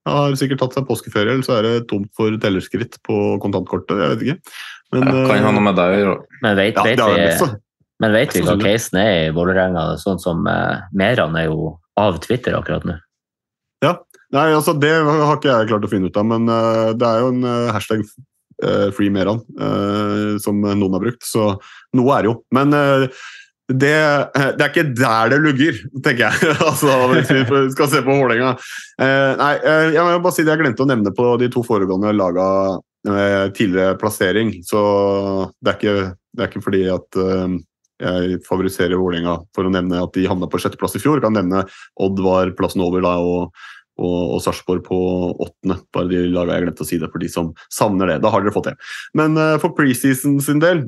Jeg 0.05 0.13
Har 0.13 0.35
sikkert 0.37 0.61
tatt 0.61 0.75
seg 0.77 0.85
påskeferie, 0.85 1.33
eller 1.33 1.45
så 1.47 1.55
er 1.57 1.65
det 1.65 1.87
tomt 1.89 2.11
for 2.15 2.35
tellerskritt 2.43 2.99
på 3.07 3.21
kontantkortet. 3.41 3.97
Jeg 3.97 4.11
vet 4.13 4.25
ikke. 4.27 4.57
Men, 4.93 5.07
Ja, 5.09 5.23
kan 5.31 5.47
ha 5.47 5.53
noe 5.55 5.65
med 5.65 5.79
deg 5.79 5.95
å 5.95 6.01
gjøre. 6.03 6.17
Men 6.45 6.59
vet, 6.59 6.75
Ja, 6.75 6.83
vet 6.85 6.99
det 6.99 7.07
har 7.07 7.17
jeg 7.17 7.39
til. 7.41 7.55
Men 8.03 8.15
vet 8.15 8.35
vi 8.35 8.43
hva 8.43 8.57
casen 8.59 8.99
er 8.99 9.13
i 9.27 9.33
Vålerenga? 9.35 9.93
Sånn 10.01 10.19
som 10.21 10.43
eh, 10.51 10.83
Meran 10.97 11.37
er 11.39 11.47
jo 11.47 11.75
av 11.99 12.19
Twitter 12.23 12.57
akkurat 12.57 12.87
nå. 12.87 12.97
Ja. 13.83 13.97
Nei, 14.35 14.49
altså 14.55 14.73
Det 14.75 14.91
har 14.91 15.37
ikke 15.37 15.51
jeg 15.51 15.69
klart 15.69 15.85
å 15.85 15.91
finne 15.91 16.09
ut 16.09 16.17
av, 16.19 16.25
men 16.27 16.49
uh, 16.49 16.91
det 16.97 17.07
er 17.07 17.21
jo 17.23 17.31
en 17.31 17.45
uh, 17.45 17.71
hashtag 17.71 18.01
uh, 18.65 18.89
free 18.95 19.13
Meran 19.13 19.39
eh, 19.61 20.35
som 20.43 20.59
noen 20.59 20.97
har 20.97 21.03
brukt, 21.03 21.23
så 21.23 21.53
noe 21.95 22.17
er 22.17 22.25
det 22.25 22.31
jo. 22.31 22.35
Men 22.55 22.73
det, 22.73 23.93
det 24.57 24.61
er 24.61 24.67
ikke 24.69 24.89
der 24.93 25.31
det 25.33 25.39
lugger, 25.41 25.77
tenker 26.05 26.27
jeg. 26.27 26.55
altså, 26.69 26.97
hvis 27.13 27.31
vi 27.31 27.61
skal 27.73 27.89
se 27.91 28.01
på 28.05 28.17
Vålerenga. 28.17 28.51
Eh, 29.01 29.31
nei, 29.39 29.53
jeg 29.95 30.03
må 30.03 30.19
bare 30.19 30.35
si 30.35 30.45
det 30.45 30.53
jeg 30.53 30.61
glemte 30.61 30.85
å 30.85 30.89
nevne 30.89 31.13
på 31.15 31.31
de 31.41 31.49
to 31.53 31.63
foregående 31.65 32.13
laga 32.13 32.47
eh, 33.09 33.47
tidligere 33.55 33.97
plassering. 34.01 34.53
Så 34.67 34.83
det 35.57 35.73
er 35.73 35.79
ikke, 35.79 36.11
det 36.35 36.45
er 36.45 36.51
ikke 36.51 36.65
fordi 36.67 36.83
at 36.93 37.23
jeg 38.01 38.41
favoriserer 38.47 38.99
Vålerenga 38.99 39.37
for 39.55 39.67
å 39.67 39.71
nevne 39.71 40.01
at 40.03 40.13
de 40.17 40.27
havna 40.27 40.49
på 40.51 40.59
sjetteplass 40.61 40.97
i 40.97 41.01
fjor. 41.03 41.19
Jeg 41.19 41.27
Kan 41.27 41.37
nevne 41.37 41.63
Odd 42.03 42.19
var 42.23 42.51
plassen 42.57 42.83
over 42.83 43.03
da, 43.05 43.15
og, 43.23 43.55
og, 44.01 44.19
og 44.35 44.43
Sarpsborg 44.43 44.83
på 44.87 44.99
åttende. 45.31 45.79
Bare 45.95 46.11
de 46.11 46.25
laga 46.33 46.57
jeg 46.57 46.67
glemte 46.67 46.83
å 46.83 46.89
si 46.89 46.99
det 46.99 47.11
for 47.13 47.23
de 47.23 47.31
som 47.31 47.53
savner 47.71 48.11
det. 48.11 48.19
Da 48.25 48.33
har 48.33 48.43
dere 48.43 48.55
fått 48.55 48.71
det. 48.71 48.77
Men 49.15 49.39
uh, 49.39 49.55
for 49.63 49.75
preseason 49.77 50.41
sin 50.43 50.63
del 50.63 50.87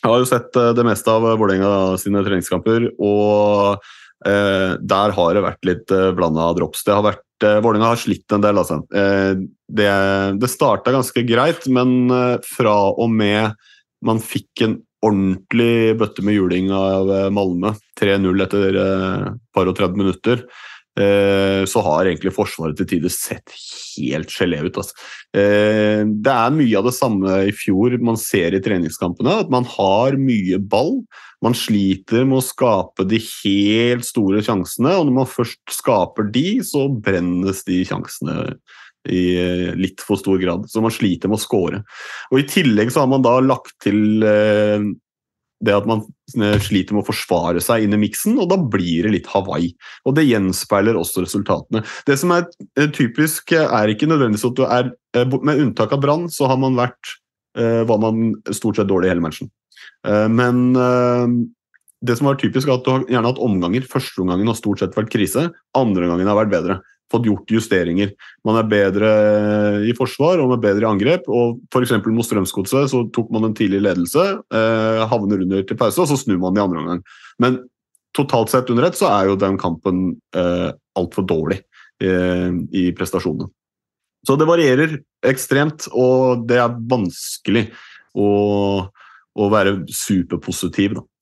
jeg 0.00 0.08
har 0.08 0.20
jo 0.22 0.28
sett 0.28 0.56
uh, 0.56 0.70
det 0.76 0.84
meste 0.86 1.12
av 1.12 1.26
Vålerenga 1.36 1.98
sine 2.00 2.22
treningskamper, 2.24 2.86
og 3.04 3.82
uh, 3.84 4.70
der 4.80 5.16
har 5.16 5.34
det 5.36 5.42
vært 5.44 5.68
litt 5.68 5.92
uh, 5.92 6.08
blanda 6.16 6.46
drops. 6.56 6.86
Det 6.86 6.94
har 6.96 7.04
vært, 7.04 7.26
Vålerenga 7.40 7.92
har 7.92 8.00
slitt 8.00 8.32
en 8.36 8.42
del, 8.44 8.58
altså. 8.60 8.82
Det 8.90 9.92
det 10.42 10.48
starta 10.52 10.92
ganske 10.92 11.22
greit, 11.24 11.64
men 11.72 12.12
fra 12.44 12.74
og 12.90 13.08
med 13.08 13.54
man 14.04 14.20
fikk 14.20 14.60
en 14.66 14.74
ordentlig 15.04 15.96
bøtte 16.00 16.24
med 16.26 16.36
juling 16.36 16.70
av 16.74 17.10
eh, 17.12 17.30
Malmö, 17.32 17.72
3-0 18.00 18.44
etter 18.44 18.80
et 18.80 19.40
par 19.54 19.70
og 19.70 19.78
30 19.78 20.00
minutter, 20.00 20.42
eh, 21.00 21.62
så 21.68 21.82
har 21.86 22.08
egentlig 22.08 22.34
Forsvaret 22.36 22.76
til 22.78 22.88
tider 22.90 23.12
sett 23.12 23.54
helt 23.54 24.32
gelé 24.34 24.60
ut. 24.66 24.76
Altså. 24.76 24.96
Eh, 25.36 26.04
det 26.04 26.34
er 26.34 26.56
mye 26.56 26.76
av 26.80 26.88
det 26.88 26.96
samme 26.96 27.40
i 27.48 27.54
fjor 27.56 27.96
man 28.04 28.20
ser 28.20 28.56
i 28.56 28.62
treningskampene. 28.64 29.40
At 29.44 29.52
man 29.52 29.68
har 29.76 30.18
mye 30.20 30.60
ball. 30.60 31.00
Man 31.44 31.56
sliter 31.56 32.26
med 32.28 32.42
å 32.42 32.44
skape 32.44 33.06
de 33.08 33.22
helt 33.40 34.04
store 34.04 34.44
sjansene, 34.44 34.92
og 34.98 35.08
når 35.08 35.18
man 35.22 35.30
først 35.30 35.62
skaper 35.72 36.28
de, 36.34 36.60
så 36.66 36.84
brennes 36.92 37.64
de 37.64 37.80
sjansene 37.88 38.36
i 39.08 39.22
litt 39.80 40.02
for 40.04 40.20
stor 40.20 40.40
grad. 40.42 40.66
Så 40.68 40.82
man 40.84 40.92
sliter 40.92 41.30
med 41.30 41.38
å 41.38 41.42
score. 41.42 41.84
Og 42.32 42.42
I 42.42 42.48
tillegg 42.50 42.92
så 42.92 43.04
har 43.04 43.08
man 43.12 43.24
da 43.24 43.38
lagt 43.40 43.72
til 43.84 44.26
eh, 44.26 44.90
det 45.64 45.74
at 45.76 45.86
man 45.88 46.02
eh, 46.40 46.56
sliter 46.62 46.96
med 46.96 47.04
å 47.04 47.10
forsvare 47.10 47.62
seg 47.64 47.84
inn 47.84 47.96
i 47.96 48.00
miksen, 48.00 48.38
og 48.40 48.48
da 48.52 48.58
blir 48.60 49.06
det 49.06 49.14
litt 49.14 49.30
Hawaii. 49.30 49.70
Og 50.08 50.16
det 50.16 50.26
gjenspeiler 50.28 50.98
også 50.98 51.24
resultatene. 51.26 51.84
Det 52.08 52.16
som 52.20 52.32
er 52.36 52.46
eh, 52.78 52.88
typisk, 52.96 53.52
eh, 53.56 53.68
er 53.68 53.92
ikke 53.92 54.08
nødvendigvis 54.10 54.48
at 54.48 54.58
du 54.58 54.64
er 54.66 54.92
eh, 55.16 55.38
Med 55.40 55.60
unntak 55.66 55.92
av 55.96 56.02
Brann, 56.02 56.28
så 56.32 56.48
har 56.50 56.60
man 56.60 56.78
vært 56.80 57.16
eh, 57.58 57.82
var 57.88 58.00
man 58.02 58.34
stort 58.56 58.80
sett 58.80 58.88
dårlig 58.90 59.10
i 59.10 59.14
hele 59.14 59.24
matchen. 59.24 59.52
Eh, 60.08 60.28
men 60.32 60.70
eh, 60.76 61.26
det 62.08 62.16
som 62.16 62.30
var 62.30 62.40
typisk, 62.40 62.68
er 62.68 62.78
at 62.78 62.86
du 62.86 62.94
har 62.94 63.04
gjerne 63.12 63.28
hatt 63.28 63.44
omganger. 63.44 63.88
Første 63.90 64.24
omgangen 64.24 64.48
har 64.48 64.56
stort 64.56 64.80
sett 64.80 64.96
vært 64.96 65.12
krise, 65.12 65.50
andre 65.76 66.08
omgangen 66.08 66.30
har 66.32 66.40
vært 66.40 66.54
bedre. 66.54 66.80
Fått 67.10 67.26
gjort 67.26 67.50
justeringer. 67.50 68.12
Man 68.46 68.58
er 68.60 68.68
bedre 68.70 69.10
i 69.86 69.94
forsvar 69.98 70.42
og 70.42 70.54
er 70.54 70.62
bedre 70.62 70.86
i 70.86 70.90
angrep. 70.90 71.26
og 71.28 71.58
F.eks. 71.72 71.96
mot 72.06 72.26
Strømsgodset 72.26 72.94
tok 73.14 73.32
man 73.34 73.48
en 73.48 73.56
tidlig 73.58 73.82
ledelse, 73.82 74.26
eh, 74.54 75.02
havner 75.10 75.42
under 75.42 75.66
til 75.66 75.80
pause, 75.80 76.00
og 76.02 76.10
så 76.10 76.18
snur 76.20 76.38
man 76.42 76.58
i 76.58 76.62
andre 76.62 76.84
omgang. 76.84 77.02
Men 77.42 77.62
totalt 78.16 78.50
sett 78.50 78.70
under 78.70 78.86
ett 78.88 78.98
så 78.98 79.10
er 79.10 79.30
jo 79.30 79.38
den 79.38 79.58
kampen 79.60 80.20
eh, 80.36 80.70
altfor 80.98 81.26
dårlig 81.26 81.60
eh, 82.02 82.50
i 82.74 82.90
prestasjonene. 82.96 83.50
Så 84.26 84.36
det 84.36 84.48
varierer 84.48 84.98
ekstremt, 85.26 85.86
og 85.96 86.44
det 86.48 86.58
er 86.60 86.74
vanskelig 86.90 87.70
å, 88.18 88.30
å 88.86 89.50
være 89.52 89.80
superpositiv 89.94 90.98
da, 90.98 91.02
eh, 91.02 91.19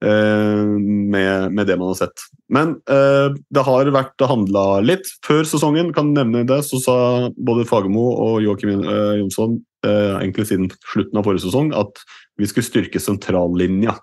med, 0.00 1.52
med 1.52 1.66
det 1.68 1.76
man 1.76 1.90
har 1.90 1.98
sett. 1.98 2.22
Men 2.48 2.74
eh, 2.88 3.36
det 3.52 3.64
har 3.66 3.90
vært 3.92 4.24
handla 4.24 4.80
litt. 4.80 5.10
Før 5.26 5.44
sesongen 5.44 5.92
kan 5.96 6.14
nevne 6.16 6.46
det, 6.48 6.62
så 6.64 6.80
sa 6.80 6.96
både 7.36 7.66
Fagermo 7.68 8.06
og 8.16 8.40
Joakim 8.44 8.80
eh, 8.80 9.18
Jonsson 9.20 9.58
eh, 9.86 10.16
egentlig 10.22 10.48
siden 10.48 10.70
slutten 10.94 11.20
av 11.20 11.28
forrige 11.28 11.44
sesong 11.44 11.72
at 11.76 12.00
vi 12.40 12.48
skulle 12.48 12.64
styrke 12.64 13.02
sentrallinja, 13.02 13.98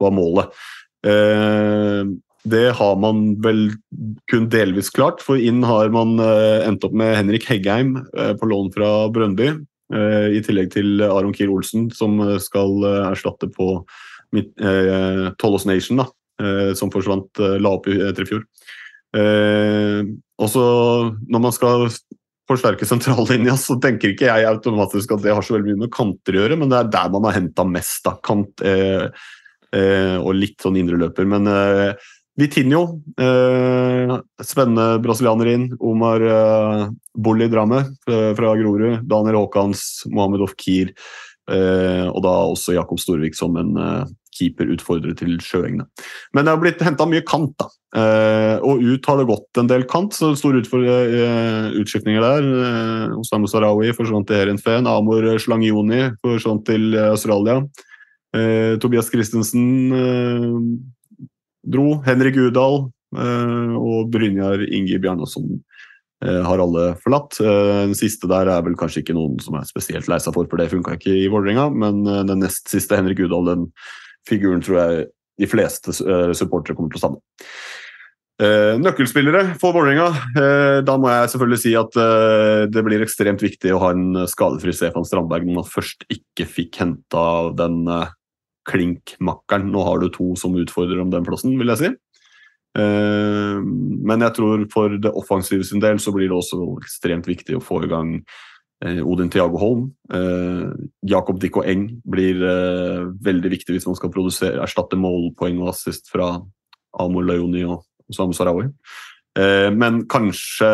var 0.00 0.14
målet. 0.14 0.54
Eh, 1.06 2.06
det 2.50 2.68
har 2.78 2.94
man 2.96 3.34
vel 3.44 3.66
kun 4.30 4.46
delvis 4.48 4.88
klart, 4.94 5.20
for 5.20 5.36
inn 5.36 5.64
har 5.66 5.90
man 5.92 6.14
eh, 6.22 6.62
endt 6.68 6.86
opp 6.86 6.94
med 6.96 7.12
Henrik 7.18 7.44
Heggheim 7.50 7.98
eh, 8.16 8.32
på 8.38 8.48
lån 8.48 8.70
fra 8.76 8.92
Brøndby. 9.12 9.50
eh, 9.92 10.38
I 10.38 10.40
tillegg 10.46 10.70
til 10.72 11.02
Aron 11.04 11.34
Kiel 11.36 11.52
Olsen, 11.52 11.90
som 11.92 12.16
eh, 12.24 12.38
skal 12.40 12.78
eh, 12.86 13.10
erstatte 13.10 13.50
på 13.52 13.82
midt, 14.36 14.52
eh, 14.60 15.30
Tollos 15.40 15.66
Nation, 15.66 16.02
da, 16.02 16.06
eh, 16.42 16.72
som 16.78 16.92
forsvant, 16.92 17.30
eh, 17.40 17.58
la 17.60 17.74
opp 17.76 17.88
etter 17.90 18.26
i 18.26 18.30
fjor. 18.30 18.46
Eh, 19.16 20.06
også 20.40 20.64
når 21.26 21.42
man 21.42 21.52
skal 21.52 21.88
forsterke 22.50 22.86
sentrallinja, 22.88 23.56
så 23.58 23.76
tenker 23.82 24.14
ikke 24.14 24.30
jeg 24.30 24.48
automatisk 24.48 25.14
at 25.14 25.24
det 25.24 25.34
har 25.34 25.44
så 25.46 25.56
veldig 25.56 25.74
mye 25.74 25.84
med 25.84 25.94
kanter 25.94 26.36
å 26.36 26.44
gjøre, 26.44 26.58
men 26.58 26.72
det 26.72 26.80
er 26.80 26.94
der 26.94 27.12
man 27.14 27.28
har 27.28 27.38
henta 27.38 27.66
mest. 27.66 28.02
da, 28.06 28.16
kant 28.26 28.64
eh, 28.66 29.10
eh, 29.74 30.16
Og 30.18 30.34
litt 30.34 30.58
sånn 30.62 30.78
indreløper. 30.80 31.28
Men 31.30 31.46
eh, 31.50 32.08
Vitinho, 32.40 33.02
eh, 33.20 34.14
spennende 34.42 35.00
brasilianer 35.02 35.50
inn. 35.52 35.66
Omar 35.78 36.22
eh, 36.24 36.84
Bolli 37.14 37.50
Dramme 37.52 37.82
eh, 38.08 38.30
fra 38.38 38.54
Grorud. 38.56 39.02
Daniel 39.06 39.42
Haakons, 39.42 40.06
Mohammed 40.10 40.46
Ofkir. 40.46 40.90
Eh, 40.90 40.94
og 41.50 42.20
da 42.22 42.32
også 42.52 42.76
Jakob 42.76 43.00
Storvik 43.02 43.34
som 43.34 43.56
en 43.58 43.76
eh, 43.80 44.10
keeperutfordrer 44.36 45.16
til 45.18 45.36
Sjøengene. 45.42 45.86
Men 46.34 46.46
det 46.46 46.54
har 46.54 46.62
blitt 46.62 46.82
henta 46.84 47.06
mye 47.08 47.24
kant, 47.26 47.54
da. 47.60 47.68
Eh, 47.90 48.56
og 48.62 48.82
ut 48.84 49.08
har 49.10 49.18
det 49.18 49.26
gått 49.26 49.60
en 49.60 49.70
del 49.70 49.84
kant, 49.90 50.14
så 50.14 50.30
store 50.38 50.62
eh, 50.62 51.70
utskiftninger 51.80 52.22
der. 52.22 52.46
Eh, 52.68 53.18
Osama 53.18 53.50
Sarawi 53.50 53.90
forsvant 53.96 54.28
til 54.30 54.38
Herinfeen, 54.40 54.88
Amor 54.90 55.26
Slangioni 55.42 56.06
forsvant 56.22 56.64
til 56.68 56.94
eh, 56.94 57.10
Australia. 57.10 57.60
Eh, 58.36 58.78
Tobias 58.82 59.10
Christensen 59.10 59.66
eh, 59.96 60.56
dro. 61.66 61.98
Henrik 62.06 62.38
Udal 62.38 62.84
eh, 63.16 63.74
og 63.74 64.12
Brynjar 64.14 64.62
Ingi 64.70 65.00
Bjarnason 65.02 65.56
eh, 65.56 65.69
har 66.20 66.60
alle 66.60 66.94
forlatt. 67.00 67.38
Eh, 67.40 67.86
Den 67.86 67.96
siste 67.96 68.28
der 68.28 68.50
er 68.52 68.62
vel 68.66 68.76
kanskje 68.76 69.00
ikke 69.04 69.16
noen 69.16 69.38
som 69.40 69.56
er 69.56 69.68
spesielt 69.68 70.08
lei 70.10 70.18
seg 70.20 70.36
for, 70.36 70.48
for 70.50 70.60
det 70.60 70.70
funka 70.72 70.98
ikke 70.98 71.14
i 71.16 71.28
Vålerenga. 71.32 71.70
Men 71.72 72.04
eh, 72.04 72.24
den 72.28 72.44
nest 72.44 72.68
siste, 72.68 72.98
Henrik 72.98 73.22
Udal, 73.24 73.48
den 73.48 73.68
figuren 74.28 74.60
tror 74.64 74.80
jeg 74.82 75.06
de 75.40 75.48
fleste 75.48 75.94
eh, 76.04 76.32
supportere 76.36 76.76
kommer 76.76 76.92
til 76.92 77.00
å 77.00 77.04
savne. 77.06 77.22
Eh, 78.40 78.76
nøkkelspillere 78.80 79.56
for 79.60 79.76
Vålerenga. 79.76 80.10
Eh, 80.36 80.78
da 80.84 80.96
må 81.00 81.08
jeg 81.12 81.32
selvfølgelig 81.32 81.62
si 81.64 81.74
at 81.76 81.96
eh, 82.00 82.68
det 82.72 82.84
blir 82.84 83.04
ekstremt 83.04 83.44
viktig 83.44 83.72
å 83.76 83.80
ha 83.82 83.90
en 83.96 84.22
skadefri 84.28 84.72
Stefan 84.76 85.08
Strandberg 85.08 85.48
når 85.48 85.58
man 85.62 85.68
først 85.68 86.04
ikke 86.12 86.48
fikk 86.48 86.80
henta 86.80 87.24
den 87.56 87.82
eh, 87.88 88.12
klinkmakkeren. 88.68 89.68
Nå 89.72 89.84
har 89.88 90.00
du 90.00 90.08
to 90.12 90.34
som 90.40 90.56
utfordrer 90.56 91.00
om 91.00 91.12
den 91.12 91.24
plassen, 91.24 91.56
vil 91.60 91.72
jeg 91.72 91.80
si. 91.80 91.92
Eh, 92.78 93.58
men 93.64 94.22
jeg 94.26 94.36
tror 94.36 94.62
for 94.70 94.94
det 95.02 95.10
offensive 95.18 95.66
sin 95.66 95.82
del 95.82 95.98
så 96.02 96.14
blir 96.14 96.30
det 96.30 96.36
også 96.36 96.62
ekstremt 96.78 97.26
viktig 97.26 97.58
å 97.58 97.64
få 97.64 97.82
i 97.82 97.90
gang 97.90 98.12
eh, 98.84 99.00
Odin 99.02 99.30
Tiago 99.32 99.58
Holm. 99.60 99.88
Eh, 100.14 100.70
Jakob 101.10 101.40
Dikko 101.42 101.64
Eng 101.66 101.88
blir 102.06 102.42
veldig 103.22 103.54
viktig 103.56 103.76
hvis 103.76 103.88
man 103.90 103.98
skal 103.98 104.14
produsere, 104.14 104.62
erstatte 104.62 104.98
målpoeng 105.00 105.62
og 105.62 105.72
assist 105.74 106.12
fra 106.12 106.36
Amor 107.00 107.26
Lajoni 107.26 107.64
og 107.66 107.86
Samu 108.14 108.34
Sarawi. 108.34 108.70
Men 109.78 110.00
kanskje 110.10 110.66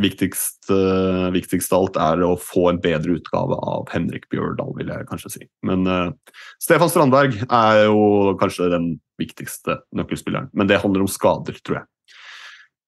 viktigst, 0.00 0.70
uh, 0.72 1.28
viktigst 1.34 1.72
av 1.72 1.84
alt 1.84 1.98
er 2.00 2.24
å 2.26 2.34
få 2.40 2.68
en 2.70 2.80
bedre 2.82 3.18
utgave 3.18 3.56
av 3.58 3.88
Henrik 3.92 4.26
Bjørdal, 4.32 4.72
vil 4.78 4.92
jeg 4.92 5.08
kanskje 5.08 5.32
si. 5.34 5.46
Men 5.66 5.86
uh, 5.88 6.12
Stefan 6.62 6.90
Strandberg 6.92 7.36
er 7.46 7.84
jo 7.86 8.34
kanskje 8.40 8.70
den 8.72 8.90
viktigste 9.20 9.80
nøkkelspilleren. 9.96 10.50
Men 10.56 10.70
det 10.70 10.80
handler 10.82 11.04
om 11.04 11.10
skader, 11.10 11.58
tror 11.64 11.80
jeg. 11.80 11.88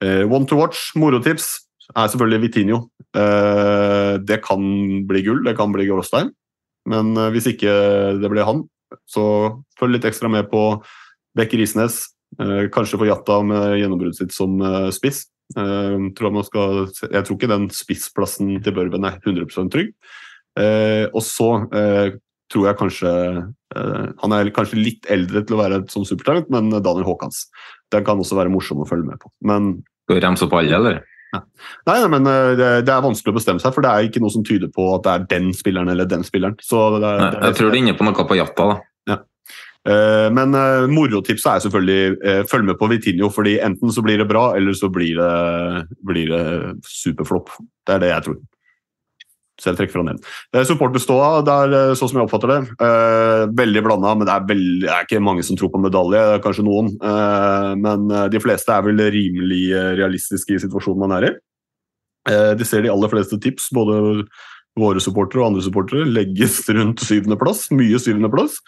Uh, 0.02 0.24
one 0.26 0.48
to 0.48 0.58
watch, 0.58 0.90
morotips, 0.98 1.54
er 1.92 2.08
selvfølgelig 2.08 2.44
Vitinho. 2.46 2.76
Det 3.12 4.36
kan 4.46 4.62
bli 5.04 5.20
gull, 5.26 5.42
det 5.44 5.52
kan 5.58 5.72
bli 5.74 5.84
Gråstein. 5.84 6.30
Men 6.88 7.10
hvis 7.34 7.50
ikke 7.50 7.72
det 8.22 8.30
blir 8.32 8.46
han, 8.48 8.62
så 9.04 9.24
følg 9.76 9.98
litt 9.98 10.06
ekstra 10.08 10.30
med 10.32 10.46
på 10.48 10.62
Bekker 11.36 11.60
Isnes. 11.60 11.98
Kanskje 12.72 13.02
få 13.02 13.10
Jatta 13.10 13.42
med 13.44 13.76
gjennombruddet 13.82 14.22
sitt 14.22 14.32
som 14.32 14.56
spiss. 14.94 15.26
Eh, 15.58 15.96
tror 16.16 16.28
jeg, 16.28 16.36
man 16.36 16.48
skal, 16.48 16.82
jeg 17.06 17.24
tror 17.26 17.38
ikke 17.38 17.52
den 17.52 17.70
spissplassen 17.74 18.52
til 18.64 18.76
Børven 18.76 19.08
er 19.08 19.18
100 19.20 19.70
trygg. 19.72 19.94
Eh, 20.58 21.06
og 21.12 21.22
så 21.24 21.50
eh, 21.72 22.18
tror 22.52 22.66
jeg 22.68 22.76
kanskje 22.76 23.12
eh, 23.40 24.02
Han 24.20 24.34
er 24.36 24.50
kanskje 24.52 24.76
litt 24.76 25.06
eldre 25.08 25.40
til 25.46 25.56
å 25.56 25.62
være 25.62 25.80
sånn 25.92 26.04
supertalent, 26.08 26.50
men 26.52 26.68
Daniel 26.74 27.06
Haakons. 27.08 27.46
Den 27.92 28.04
kan 28.04 28.20
også 28.20 28.36
være 28.38 28.52
morsom 28.52 28.84
å 28.84 28.88
følge 28.88 29.08
med 29.08 29.22
på. 29.22 29.32
Men 29.48 29.78
Skal 30.04 30.18
vi 30.18 30.24
remse 30.26 30.46
opp 30.46 30.60
alle, 30.60 30.76
eller? 30.76 31.00
Nei, 31.32 31.96
nei, 31.96 32.08
men 32.12 32.28
eh, 32.28 32.52
det, 32.58 32.70
det 32.86 32.92
er 32.92 33.04
vanskelig 33.04 33.32
å 33.32 33.38
bestemme 33.38 33.62
seg, 33.62 33.72
for 33.74 33.84
det 33.84 33.92
er 33.92 34.08
ikke 34.08 34.20
noe 34.22 34.34
som 34.34 34.44
tyder 34.44 34.68
på 34.72 34.84
at 34.92 35.06
det 35.06 35.12
er 35.12 35.28
den 35.30 35.52
spilleren 35.56 35.92
eller 35.92 36.08
den 36.08 36.24
spilleren. 36.26 36.58
Er, 36.60 36.98
Nei, 37.00 37.30
det 37.32 37.46
jeg 37.48 37.58
tror 37.58 37.70
du 37.70 37.76
er 37.76 37.80
inne 37.80 37.96
på 37.96 38.06
noe 38.06 38.26
på 38.28 38.38
Jatta, 38.38 38.68
da. 38.74 38.80
Eh, 39.88 40.28
Men 40.30 40.54
uh, 40.54 40.86
morotipset 40.90 41.48
er 41.50 41.62
selvfølgelig 41.64 42.14
uh, 42.22 42.40
følg 42.50 42.68
med 42.70 42.78
på 42.78 42.88
Vitinho, 42.92 43.30
fordi 43.34 43.58
enten 43.64 43.90
så 43.90 44.04
blir 44.04 44.22
det 44.22 44.30
bra, 44.30 44.52
eller 44.56 44.76
så 44.78 44.90
blir 44.92 45.18
det, 45.18 45.86
blir 46.06 46.30
det 46.30 46.42
superflopp. 46.86 47.50
Det 47.86 47.96
er 47.96 48.02
det 48.04 48.12
jeg 48.12 48.26
tror. 48.28 48.40
Så 49.60 49.70
jeg 49.70 49.78
trekker 49.78 49.94
fra 49.94 50.04
den. 50.08 50.18
Supporterståa, 50.66 51.26
det 51.46 51.54
er 51.54 51.92
sånn 51.94 52.08
som 52.10 52.18
jeg 52.18 52.26
oppfatter 52.26 52.50
det. 52.50 52.86
Veldig 53.60 53.82
blanda, 53.84 54.14
men 54.16 54.26
det 54.26 54.32
er, 54.32 54.46
veldig, 54.48 54.78
det 54.82 54.90
er 54.90 55.04
ikke 55.06 55.20
mange 55.22 55.44
som 55.46 55.58
tror 55.60 55.70
på 55.70 55.78
medalje. 55.78 56.18
det 56.18 56.38
er 56.38 56.42
Kanskje 56.42 56.64
noen. 56.66 56.88
Men 57.78 58.08
de 58.32 58.40
fleste 58.42 58.74
er 58.74 58.82
vel 58.82 59.04
rimelig 59.12 59.60
realistiske 60.00 60.56
i 60.56 60.62
situasjonen 60.64 61.04
man 61.04 61.14
er 61.20 61.28
i. 61.28 61.32
De 62.58 62.66
ser 62.66 62.82
de 62.82 62.90
aller 62.90 63.12
fleste 63.12 63.38
tips, 63.44 63.68
både 63.76 64.00
våre 64.82 65.04
supportere 65.04 65.44
og 65.44 65.52
andre 65.52 65.66
supportere, 65.68 66.08
legges 66.10 66.58
rundt 66.76 67.04
syvendeplass. 67.04 67.68
Mye 67.76 68.00
syvendeplass. 68.02 68.58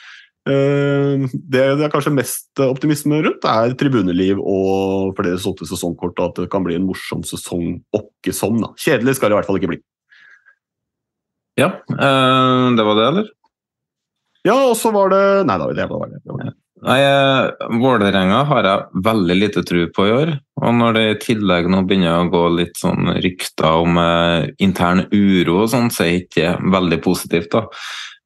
Uh, 0.45 1.25
det 1.33 1.63
det 1.79 1.87
er 1.87 1.93
kanskje 1.93 2.13
mest 2.13 2.61
optimisme 2.61 3.23
rundt, 3.25 3.47
er 3.49 3.77
tribuneliv 3.81 4.43
og 4.43 5.15
flere 5.17 5.39
solgte 5.41 5.69
sesongkort, 5.71 6.19
og 6.21 6.27
at 6.27 6.43
det 6.43 6.51
kan 6.53 6.67
bli 6.67 6.77
en 6.77 6.85
morsom 6.89 7.23
sesong 7.25 7.79
åkke 7.97 8.35
som. 8.37 8.59
Da. 8.61 8.75
Kjedelig 8.77 9.17
skal 9.17 9.33
det 9.33 9.39
i 9.39 9.41
hvert 9.41 9.49
fall 9.49 9.61
ikke 9.63 9.73
bli. 9.75 9.81
Ja, 11.61 11.71
Øh, 11.91 12.77
det 12.77 12.85
var 12.85 12.95
det, 12.99 13.07
eller? 13.09 13.27
Ja, 14.45 14.57
og 14.69 14.77
så 14.77 14.91
var 14.93 15.09
det 15.13 15.47
Nei 15.49 15.57
da, 15.61 15.73
det 15.73 15.89
var 15.89 16.09
det. 16.11 16.21
det, 16.25 16.33
var 16.33 16.43
det. 16.43 16.55
Nei, 16.85 16.99
eh, 17.01 17.69
Vålerenga 17.81 18.43
har 18.51 18.67
jeg 18.67 19.05
veldig 19.07 19.37
lite 19.39 19.63
tro 19.65 19.87
på 19.95 20.07
i 20.09 20.13
år. 20.13 20.33
Og 20.61 20.75
når 20.77 20.97
det 20.97 21.05
i 21.05 21.21
tillegg 21.23 21.69
nå 21.73 21.85
begynner 21.89 22.19
å 22.19 22.31
gå 22.33 22.43
litt 22.59 22.77
sånn 22.77 23.15
rykter 23.25 23.81
om 23.87 23.97
eh, 24.03 24.51
intern 24.65 25.07
uro 25.15 25.63
og 25.63 25.71
sånn, 25.73 25.89
så 25.95 26.05
er 26.05 26.11
det 26.11 26.25
ikke 26.27 26.51
veldig 26.75 27.01
positivt. 27.07 27.55
da. 27.55 27.65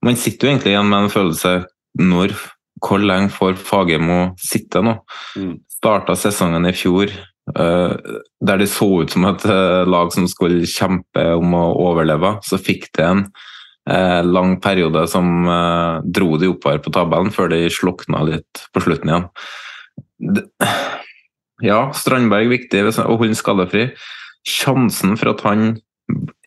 Man 0.03 0.19
sitter 0.19 0.49
jo 0.49 0.55
egentlig 0.55 0.75
igjen 0.75 0.91
med 0.91 1.07
en 1.07 1.13
følelse 1.13 1.53
når 1.99 2.37
Hvor 2.79 3.03
lenge 3.03 3.33
får 3.35 3.57
Fagermo 3.59 4.37
sitte 4.39 4.79
nå? 4.87 4.93
Mm. 5.35 5.57
Starta 5.81 6.15
sesongen 6.15 6.69
i 6.69 6.75
fjor 6.77 7.11
uh, 7.59 7.95
der 8.39 8.61
det 8.61 8.69
så 8.71 8.87
ut 9.03 9.11
som 9.11 9.27
et 9.27 9.47
uh, 9.51 9.83
lag 9.83 10.13
som 10.15 10.29
skulle 10.31 10.69
kjempe 10.69 11.25
om 11.35 11.57
å 11.59 11.65
overleve. 11.89 12.37
Så 12.47 12.61
fikk 12.63 12.87
det 12.95 13.03
en 13.03 13.25
uh, 13.91 14.23
lang 14.23 14.61
periode 14.63 15.03
som 15.11 15.27
dro 16.07 16.39
de 16.39 16.53
oppover 16.53 16.79
på 16.85 16.95
tabellen, 16.95 17.35
før 17.35 17.51
de 17.51 17.65
slukna 17.73 18.23
litt 18.29 18.63
på 18.71 18.85
slutten 18.85 19.11
igjen. 19.11 19.29
Det, 20.39 20.47
ja, 21.65 21.89
Strandberg 21.95 22.51
viktig 22.53 22.85
og 22.87 22.95
hun 22.95 23.19
holde 23.25 23.39
skadefri. 23.39 23.89
Sjansen 24.47 25.19
for 25.19 25.35
at 25.35 25.43
han 25.47 25.73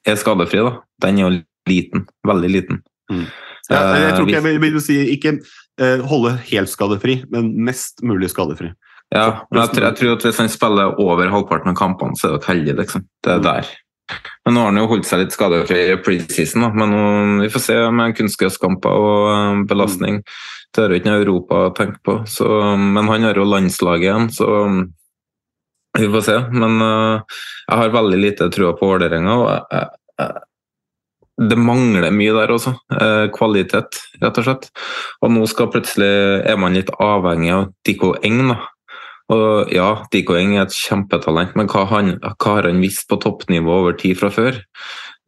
er 0.08 0.18
skadefri, 0.20 0.64
da, 0.64 0.78
den 1.04 1.20
er 1.20 1.28
jo 1.28 1.32
liten. 1.70 2.06
Veldig 2.28 2.52
liten. 2.52 2.84
Mm. 3.12 3.28
Ja, 3.70 3.82
jeg 4.00 4.16
tror 4.16 4.26
ikke 4.28 4.38
jeg 4.40 4.46
Eh, 4.46 4.60
vil, 4.60 4.60
vil 4.74 4.82
si 4.82 4.98
ikke 5.18 5.36
eh, 5.80 6.00
holde 6.10 6.34
helt 6.50 6.70
skadefri, 6.70 7.24
men 7.32 7.52
mest 7.66 8.02
mulig 8.04 8.30
skadefri. 8.34 8.72
Ja, 9.14 9.44
men 9.52 9.62
jeg, 9.62 9.70
tror- 9.76 9.86
jeg 9.90 9.96
tror 10.00 10.12
at 10.16 10.24
hvis 10.24 10.38
han 10.40 10.50
spiller 10.50 11.00
over 11.00 11.30
halvparten 11.30 11.70
av 11.70 11.76
kampene, 11.76 12.16
så 12.18 12.30
er 12.32 12.38
det 12.40 12.48
heldig, 12.48 12.76
liksom. 12.80 13.06
Det 13.24 13.32
er 13.34 13.40
der. 13.44 13.68
Men 14.46 14.54
nå 14.56 14.60
har 14.64 14.72
han 14.72 14.78
jo 14.82 14.88
holdt 14.92 15.06
seg 15.08 15.20
litt 15.22 15.32
skadefri 15.36 15.82
i 15.94 15.98
preseason, 16.04 16.62
da. 16.66 16.70
men 16.76 16.90
nå, 16.92 17.44
vi 17.44 17.50
får 17.54 17.64
se 17.64 17.76
med 17.92 18.16
kunstgresskamper 18.18 18.90
og 18.90 19.28
eh, 19.36 19.62
belastning. 19.70 20.22
Det 20.74 20.84
er 20.86 20.90
jo 20.96 21.00
ikke 21.02 21.12
noe 21.12 21.22
Europa 21.26 21.62
å 21.68 21.74
tenke 21.76 22.00
på, 22.08 22.18
så, 22.32 22.48
men 22.80 23.08
han 23.12 23.24
har 23.28 23.36
jo 23.36 23.44
landslaget 23.44 24.08
igjen, 24.08 24.30
så 24.32 24.48
vi 26.00 26.08
får 26.08 26.22
se. 26.24 26.38
Men 26.56 26.78
uh, 26.80 27.20
jeg 27.68 27.78
har 27.82 27.90
veldig 27.92 28.20
lite 28.22 28.48
trua 28.56 28.72
på 28.80 28.88
Vålerenga. 28.88 29.34
og 29.36 29.50
jeg- 29.52 29.66
jeg- 29.72 29.90
jeg- 30.20 30.42
det 31.50 31.58
mangler 31.58 32.12
mye 32.14 32.34
der 32.36 32.54
også. 32.54 32.76
Eh, 32.94 33.26
kvalitet, 33.34 33.98
rett 34.22 34.38
og 34.42 34.46
slett. 34.46 34.68
Og 35.24 35.34
nå 35.34 35.48
skal 35.50 35.72
plutselig 35.74 36.12
er 36.46 36.60
man 36.62 36.78
litt 36.78 36.92
avhengig 37.02 37.52
av 37.56 37.66
Diko 37.88 38.14
Eng, 38.26 38.44
da. 38.52 38.60
Og 39.32 39.72
ja, 39.72 39.90
Diko 40.12 40.36
Eng 40.38 40.58
er 40.58 40.66
et 40.66 40.76
kjempetalent, 40.76 41.56
men 41.56 41.70
hva, 41.72 41.86
han, 41.94 42.18
hva 42.20 42.58
har 42.58 42.68
han 42.68 42.82
visst 42.84 43.08
på 43.10 43.20
toppnivå 43.22 43.82
over 43.84 43.96
tid 44.00 44.20
fra 44.20 44.32
før? 44.34 44.60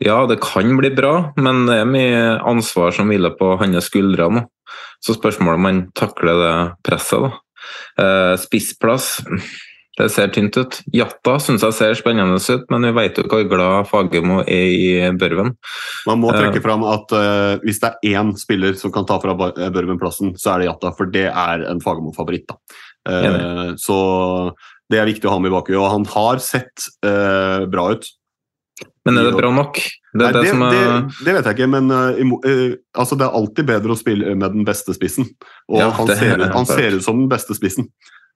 Ja, 0.03 0.23
det 0.27 0.41
kan 0.43 0.73
bli 0.77 0.91
bra, 0.93 1.31
men 1.39 1.65
det 1.69 1.79
er 1.79 1.89
mye 1.89 2.23
ansvar 2.49 2.91
som 2.95 3.11
hviler 3.11 3.35
på 3.39 3.53
hans 3.61 3.87
skuldre 3.87 4.27
nå. 4.33 4.47
Så 5.03 5.15
spørsmålet 5.17 5.59
om 5.59 5.67
han 5.69 5.81
takler 5.97 6.39
det 6.39 6.55
presset, 6.87 7.23
da. 7.23 7.31
Eh, 8.03 8.33
spissplass, 8.41 9.21
det 9.99 10.07
ser 10.09 10.31
tynt 10.33 10.57
ut. 10.57 10.79
Jatta 10.95 11.35
syns 11.43 11.61
jeg 11.61 11.75
ser 11.77 11.97
spennende 11.99 12.39
ut, 12.41 12.63
men 12.73 12.87
vi 12.87 12.93
vet 12.97 13.19
jo 13.19 13.27
hvor 13.29 13.43
glad 13.49 13.89
Fagermo 13.91 14.39
er 14.41 14.71
i 14.73 14.87
Børven. 15.21 15.53
Man 16.09 16.21
må 16.23 16.31
trekke 16.33 16.57
Eh, 16.57 16.65
fram 16.65 16.85
at 16.89 17.13
uh, 17.13 17.61
hvis 17.61 17.81
det 17.83 17.91
er 17.91 18.17
én 18.17 18.33
spiller 18.39 18.73
som 18.79 18.93
kan 18.93 19.05
ta 19.05 19.19
fra 19.21 19.35
eh, 19.51 19.69
Børven-plassen, 19.69 20.33
så 20.41 20.55
er 20.55 20.63
det 20.63 20.71
Jatta, 20.71 20.93
for 20.97 21.13
det 21.13 21.27
er 21.29 21.67
en 21.69 21.83
Fagermo-favoritt. 21.83 22.55
Eh, 23.09 23.75
så 23.77 23.99
det 24.89 24.99
er 24.99 25.09
viktig 25.09 25.29
å 25.29 25.35
ha 25.35 25.43
med 25.43 25.51
i 25.51 25.53
bakhuet. 25.53 25.77
Og 25.77 25.89
han 25.91 26.09
har 26.09 26.41
sett 26.43 26.89
uh, 27.05 27.69
bra 27.69 27.91
ut. 27.93 28.09
Men 29.05 29.19
er 29.19 29.29
det 29.29 29.37
bra 29.37 29.51
nok? 29.53 29.77
Det 29.77 30.19
Nei, 30.21 30.31
det, 30.33 30.41
det, 30.41 30.81
er 30.81 30.99
det, 31.09 31.33
vet 31.37 31.47
jeg 31.49 31.57
ikke, 31.57 31.69
men 31.69 31.93
uh, 31.93 32.75
altså, 32.97 33.17
det 33.17 33.25
er 33.25 33.37
alltid 33.39 33.69
bedre 33.69 33.93
å 33.93 33.99
spille 33.99 34.33
med 34.33 34.57
den 34.57 34.65
beste 34.65 34.95
spissen. 34.97 35.29
Og 35.69 35.81
Ja, 35.81 35.93
han, 35.97 36.09
ser 36.17 36.45
han 36.57 36.69
ser 36.69 36.97
ut 36.97 37.05
som 37.05 37.21
den 37.21 37.29
beste 37.31 37.57
spissen. 37.57 37.89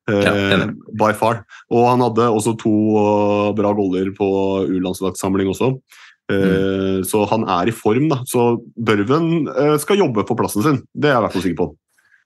Eh, 0.08 0.28
Ja, 0.28 0.68
by 1.00 1.14
far. 1.18 1.44
Og 1.72 1.88
han 1.90 2.04
hadde 2.06 2.30
også 2.32 2.56
to 2.60 2.74
eh, 3.02 3.56
bra 3.58 3.74
goller 3.78 4.12
på 4.18 4.28
U-landslagssamling 4.68 5.54
også. 5.54 5.74
Eh, 5.74 6.06
Mm. 6.28 7.04
Så 7.08 7.22
han 7.30 7.46
er 7.48 7.70
i 7.70 7.72
form, 7.72 8.10
da. 8.12 8.18
Så 8.28 8.58
Børven 8.76 9.48
eh, 9.48 9.78
skal 9.80 10.02
jobbe 10.02 10.26
for 10.28 10.36
plassen 10.36 10.66
sin. 10.66 10.80
Det 10.92 11.08
er 11.08 11.14
jeg 11.16 11.22
i 11.22 11.24
hvert 11.24 11.36
fall 11.38 11.46
sikker 11.46 11.60
på. 11.62 11.68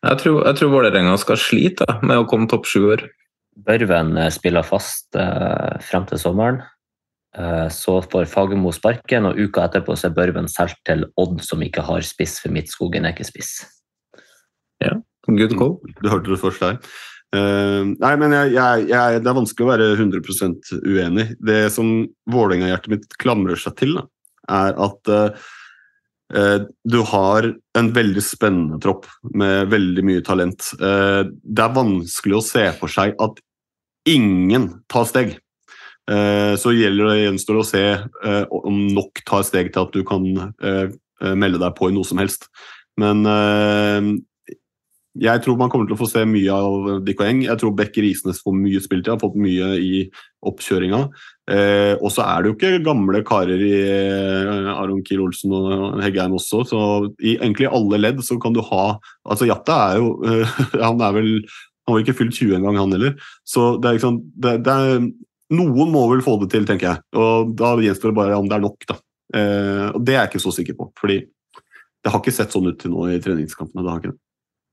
Jeg 0.01 0.17
tror, 0.17 0.37
jeg 0.47 0.57
tror 0.57 0.71
Vålerenga 0.73 1.17
skal 1.21 1.37
slite 1.37 1.85
da, 1.85 1.99
med 2.01 2.17
å 2.17 2.25
komme 2.25 2.49
topp 2.49 2.65
sjuer. 2.65 3.03
Børven 3.67 4.15
eh, 4.17 4.31
spiller 4.33 4.65
fast 4.65 5.13
eh, 5.19 5.77
frem 5.85 6.07
til 6.09 6.21
sommeren. 6.21 6.63
Eh, 7.37 7.67
så 7.69 7.99
får 8.01 8.25
Fagermo 8.31 8.73
sparken, 8.75 9.29
og 9.29 9.37
uka 9.37 9.67
etterpå 9.67 9.93
så 9.93 10.09
er 10.09 10.17
Børven 10.17 10.49
solgt 10.51 10.81
til 10.89 11.05
Odd, 11.21 11.37
som 11.45 11.61
ikke 11.61 11.85
har 11.85 12.01
spiss, 12.07 12.39
for 12.41 12.53
Midtskogen 12.55 13.05
er 13.05 13.13
ikke 13.13 13.29
spiss. 13.29 13.53
Ja, 14.81 14.97
good 15.29 15.53
call. 15.59 15.77
Du 16.01 16.09
hørte 16.09 16.33
det 16.33 16.41
først 16.41 16.63
der. 16.65 16.81
Eh, 17.31 17.81
nei, 17.95 18.11
men 18.19 18.33
jeg, 18.35 18.51
jeg, 18.57 18.87
jeg, 18.91 19.19
det 19.23 19.31
er 19.31 19.37
vanskelig 19.37 19.65
å 19.65 19.71
være 19.71 19.89
100 19.95 20.81
uenig. 20.83 21.27
Det 21.39 21.61
som 21.71 21.93
Vålerenga-hjertet 22.31 22.91
mitt 22.91 23.19
klamrer 23.21 23.59
seg 23.59 23.77
til, 23.79 23.95
da, 23.99 24.05
er 24.51 24.75
at 24.83 25.11
uh, 25.13 26.63
du 26.83 26.97
har 27.07 27.45
en 27.77 27.91
veldig 27.95 28.23
spennende 28.25 28.79
tropp 28.83 29.05
med 29.37 29.69
veldig 29.71 30.03
mye 30.07 30.23
talent. 30.27 30.73
Uh, 30.81 31.29
det 31.43 31.63
er 31.63 31.77
vanskelig 31.77 32.39
å 32.39 32.43
se 32.43 32.65
for 32.79 32.91
seg 32.91 33.15
at 33.23 33.39
ingen 34.09 34.67
tar 34.91 35.07
steg. 35.07 35.39
Så 36.11 36.71
gjelder 36.73 37.11
det 37.11 37.19
gjenstår 37.21 37.59
å 37.61 37.63
se 37.63 37.81
om 38.57 38.79
nok 38.91 39.21
tar 39.29 39.43
steg 39.47 39.69
til 39.71 39.85
at 39.85 39.93
du 39.93 40.01
kan 40.03 40.25
melde 41.37 41.59
deg 41.61 41.75
på 41.77 41.87
i 41.87 41.93
noe 41.95 42.07
som 42.09 42.19
helst. 42.19 42.49
Men 42.99 43.21
jeg 45.19 45.41
tror 45.43 45.57
man 45.59 45.67
kommer 45.71 45.89
til 45.89 45.97
å 45.97 45.99
få 45.99 46.07
se 46.07 46.21
mye 46.23 46.55
av 46.55 47.01
Dikko 47.03 47.25
Eng. 47.27 47.41
Jeg 47.43 47.59
tror 47.59 47.73
Bekker 47.75 48.05
Isnes 48.07 48.39
får 48.43 48.53
mye 48.55 48.79
spilletid, 48.79 49.11
har 49.11 49.19
fått 49.19 49.35
mye 49.35 49.73
i 49.83 50.05
oppkjøringa. 50.47 51.01
Eh, 51.51 51.95
og 51.97 52.13
så 52.15 52.23
er 52.23 52.43
det 52.43 52.51
jo 52.51 52.55
ikke 52.55 52.85
gamle 52.85 53.19
karer 53.27 53.59
i 53.65 53.73
eh, 53.81 54.69
Aron 54.71 55.01
Kiel 55.03 55.25
Olsen 55.25 55.51
og 55.57 55.99
Heggheim 55.99 56.37
også, 56.37 56.61
så 56.69 56.79
i 57.19 57.35
egentlig 57.35 57.67
alle 57.67 57.99
ledd 57.99 58.23
så 58.23 58.37
kan 58.39 58.55
du 58.55 58.61
ha 58.63 58.85
Altså 59.27 59.49
Jatta 59.49 59.75
er 59.89 59.99
jo 59.99 60.13
eh, 60.23 60.55
Han 60.85 61.01
er 61.03 61.17
vel 61.17 61.29
Han 61.41 61.97
var 61.97 62.05
ikke 62.05 62.15
fylt 62.21 62.37
20 62.37 62.55
engang, 62.61 62.79
han 62.79 62.95
heller. 62.95 63.19
Så 63.43 63.75
det 63.81 63.89
er 63.89 63.99
liksom 63.99 64.23
det, 64.39 64.57
det 64.63 64.79
er, 64.79 65.05
Noen 65.51 65.91
må 65.91 66.05
vel 66.13 66.23
få 66.23 66.37
det 66.39 66.53
til, 66.53 66.63
tenker 66.69 66.87
jeg. 66.87 67.03
Og 67.19 67.51
da 67.59 67.75
gjenstår 67.83 68.13
det 68.13 68.19
bare 68.21 68.39
om 68.39 68.47
det 68.47 68.55
er 68.55 68.63
nok, 68.63 68.87
da. 68.87 69.01
Eh, 69.35 69.87
og 69.91 70.03
det 70.07 70.15
er 70.15 70.21
jeg 70.21 70.31
ikke 70.31 70.45
så 70.45 70.53
sikker 70.55 70.77
på, 70.79 70.91
fordi 70.99 71.19
det 72.01 72.11
har 72.13 72.21
ikke 72.21 72.33
sett 72.33 72.53
sånn 72.55 72.71
ut 72.71 72.79
til 72.79 72.93
nå 72.93 73.09
i 73.11 73.19
treningskampene. 73.23 73.83
det 73.83 73.91
har 73.91 73.99
ikke 73.99 74.13
det. 74.13 74.21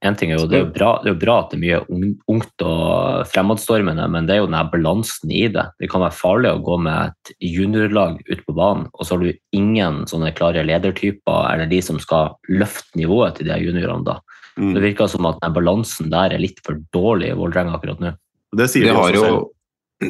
En 0.06 0.14
ting 0.14 0.30
er 0.30 0.38
jo, 0.38 0.46
det 0.46 0.54
er 0.54 0.60
jo 0.62 0.70
bra, 0.70 0.92
det 1.02 1.10
er 1.10 1.14
jo 1.16 1.20
bra 1.24 1.36
at 1.42 1.50
det 1.50 1.56
er 1.58 1.62
mye 1.90 2.10
ungt 2.30 2.62
og 2.62 3.24
fremadstormende, 3.32 4.04
men 4.14 4.28
det 4.28 4.36
er 4.36 4.44
jo 4.44 4.50
den 4.50 4.70
balansen 4.70 5.32
i 5.34 5.48
det. 5.50 5.64
Det 5.82 5.88
kan 5.90 6.04
være 6.04 6.14
farlig 6.14 6.52
å 6.52 6.60
gå 6.62 6.76
med 6.84 7.10
et 7.10 7.32
juniorlag 7.42 8.20
ut 8.28 8.44
på 8.46 8.54
banen, 8.54 8.86
og 8.94 9.02
så 9.02 9.16
har 9.16 9.24
du 9.26 9.58
ingen 9.58 10.04
sånne 10.06 10.30
klare 10.38 10.62
ledertyper 10.66 11.50
eller 11.50 11.70
de 11.70 11.80
som 11.82 11.98
skal 12.02 12.36
løfte 12.46 13.00
nivået 13.00 13.40
til 13.40 13.50
de 13.50 13.58
juniorene. 13.58 14.06
da. 14.06 14.20
Mm. 14.58 14.70
Det 14.76 14.84
virker 14.86 15.10
som 15.10 15.26
at 15.30 15.42
den 15.42 15.56
balansen 15.58 16.14
der 16.14 16.36
er 16.36 16.42
litt 16.42 16.62
for 16.66 16.78
dårlig 16.94 17.32
i 17.32 17.38
Vålerenga 17.38 17.74
akkurat 17.74 18.02
nå. 18.02 18.14
Det 18.58 18.70
sier 18.70 18.86
Vi 18.86 18.92
de 18.92 18.96
har 18.96 19.18
også 19.18 19.32
jo, 19.34 19.42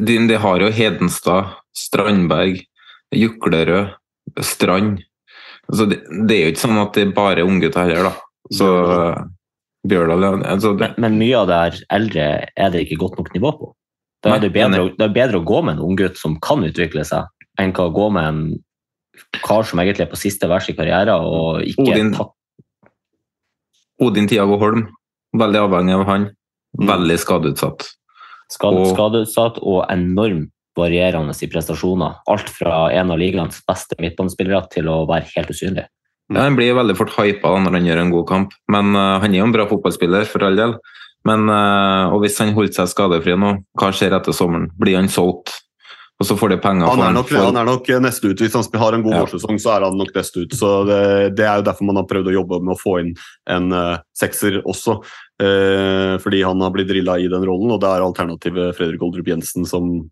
de, 0.05 0.19
de 0.28 0.39
har 0.44 0.65
jo 0.66 0.70
Hedenstad, 0.73 1.56
Strandberg, 1.77 2.60
Juklerød, 3.16 3.97
Strand. 4.44 5.01
Altså, 5.69 5.89
det, 5.89 6.02
det 6.28 6.36
er 6.36 6.47
jo 6.47 6.52
ikke 6.52 6.65
sånn 6.66 6.85
at 6.85 6.94
det 6.97 7.06
er 7.06 7.16
bare 7.16 7.48
unggutter 7.48 7.89
heller, 7.89 8.12
da. 8.12 8.15
Så 8.52 8.69
Bjørdal 9.87 10.25
altså, 10.43 10.73
men, 10.75 10.95
Men 10.99 11.19
mye 11.21 11.37
av 11.39 11.47
det 11.49 11.59
her 11.59 11.77
eldre 11.95 12.25
er 12.51 12.73
det 12.75 12.81
ikke 12.85 12.99
godt 13.05 13.19
nok 13.21 13.29
nivå 13.35 13.53
på. 13.61 13.69
Da 14.25 14.35
er 14.35 14.43
det, 14.43 14.51
bedre, 14.57 14.89
det 14.99 15.05
er 15.05 15.15
bedre 15.15 15.39
å 15.39 15.47
gå 15.47 15.61
med 15.63 15.77
en 15.77 15.85
unggutt 15.87 16.19
som 16.19 16.35
kan 16.43 16.65
utvikle 16.67 17.05
seg, 17.07 17.29
enn 17.63 17.71
å 17.79 17.87
gå 17.95 18.09
med 18.11 18.27
en 18.27 18.41
kar 19.45 19.63
som 19.67 19.79
egentlig 19.79 20.09
er 20.09 20.11
på 20.11 20.19
siste 20.19 20.49
vers 20.51 20.67
i 20.71 20.75
karrieren 20.75 21.23
og 21.23 21.63
ikke 21.63 21.87
Odin, 21.87 22.11
tatt 22.17 22.35
Odin 24.03 24.29
Tiago 24.31 24.59
Holm, 24.59 24.85
veldig 25.39 25.63
avhengig 25.67 25.97
av 25.97 26.05
han. 26.07 26.29
Veldig 26.79 27.19
skadeutsatt. 27.19 27.87
skade, 28.51 28.81
Og- 28.81 28.95
skadeutsatt 28.97 29.59
og 29.63 29.85
enormt 29.91 30.53
varierende 30.77 31.35
i 31.43 31.47
prestasjoner. 31.51 32.21
Alt 32.29 32.49
fra 32.49 32.91
en 32.93 33.11
av 33.11 33.19
ligaens 33.19 33.61
beste 33.67 33.97
midtbanespillere 33.99 34.69
til 34.71 34.85
å 34.85 35.07
være 35.07 35.27
helt 35.35 35.49
usynlig. 35.49 35.87
Ja, 36.29 36.43
han 36.45 36.57
blir 36.59 36.75
veldig 36.77 36.97
fort 36.99 37.15
hypa 37.17 37.55
når 37.63 37.79
han 37.79 37.87
gjør 37.89 38.03
en 38.03 38.11
god 38.13 38.27
kamp, 38.29 38.57
men 38.69 38.93
uh, 38.97 39.17
han 39.23 39.33
er 39.33 39.41
jo 39.41 39.47
en 39.49 39.55
bra 39.55 39.65
fotballspiller 39.71 40.27
for 40.29 40.45
all 40.45 40.59
del. 40.59 40.75
Men, 41.27 41.49
uh, 41.51 42.13
og 42.15 42.21
hvis 42.23 42.37
han 42.43 42.53
holdt 42.57 42.77
seg 42.77 42.91
skadefri 42.93 43.35
nå, 43.37 43.55
hva 43.81 43.89
skjer 43.97 44.15
etter 44.17 44.37
sommeren? 44.37 44.69
Blir 44.79 45.01
han 45.01 45.09
solgt? 45.13 45.55
Og 46.19 46.27
så 46.27 46.35
får 46.35 46.51
de 46.51 46.57
penger 46.59 46.89
Han 46.91 47.01
er, 47.01 47.13
nok, 47.15 47.29
for- 47.31 47.47
han 47.47 47.57
er 47.61 47.67
nok 47.69 47.89
neste 48.03 48.27
ut. 48.33 48.41
Hvis 48.43 48.55
han 48.57 48.81
har 48.81 48.95
en 48.97 49.05
god 49.05 49.15
Ja. 49.15 49.21
vårsesong, 49.23 49.59
så 49.63 49.77
er 49.77 49.85
han 49.87 49.97
nok 49.97 50.11
neste 50.17 50.43
ut. 50.43 50.51
Så 50.59 50.71
det, 50.89 51.37
det 51.39 51.45
er 51.47 51.61
jo 51.61 51.67
derfor 51.69 51.87
man 51.87 52.01
har 52.01 52.09
prøvd 52.11 52.31
å 52.33 52.35
jobbe 52.35 52.59
med 52.65 52.75
å 52.75 52.81
få 52.81 52.97
inn 53.05 53.13
en 53.47 53.71
uh, 53.73 53.99
sekser 54.19 54.59
også. 54.67 54.99
Uh, 55.39 56.19
fordi 56.19 56.43
han 56.43 56.59
har 56.61 56.73
blitt 56.75 56.91
drilla 56.91 57.15
i 57.23 57.29
den 57.31 57.47
rollen, 57.47 57.71
og 57.71 57.79
det 57.85 57.89
er 57.93 58.03
alternativet 58.03 58.75
Fredrik 58.75 59.05
Oldrup 59.07 59.31
Jensen 59.31 59.63
som 59.69 60.11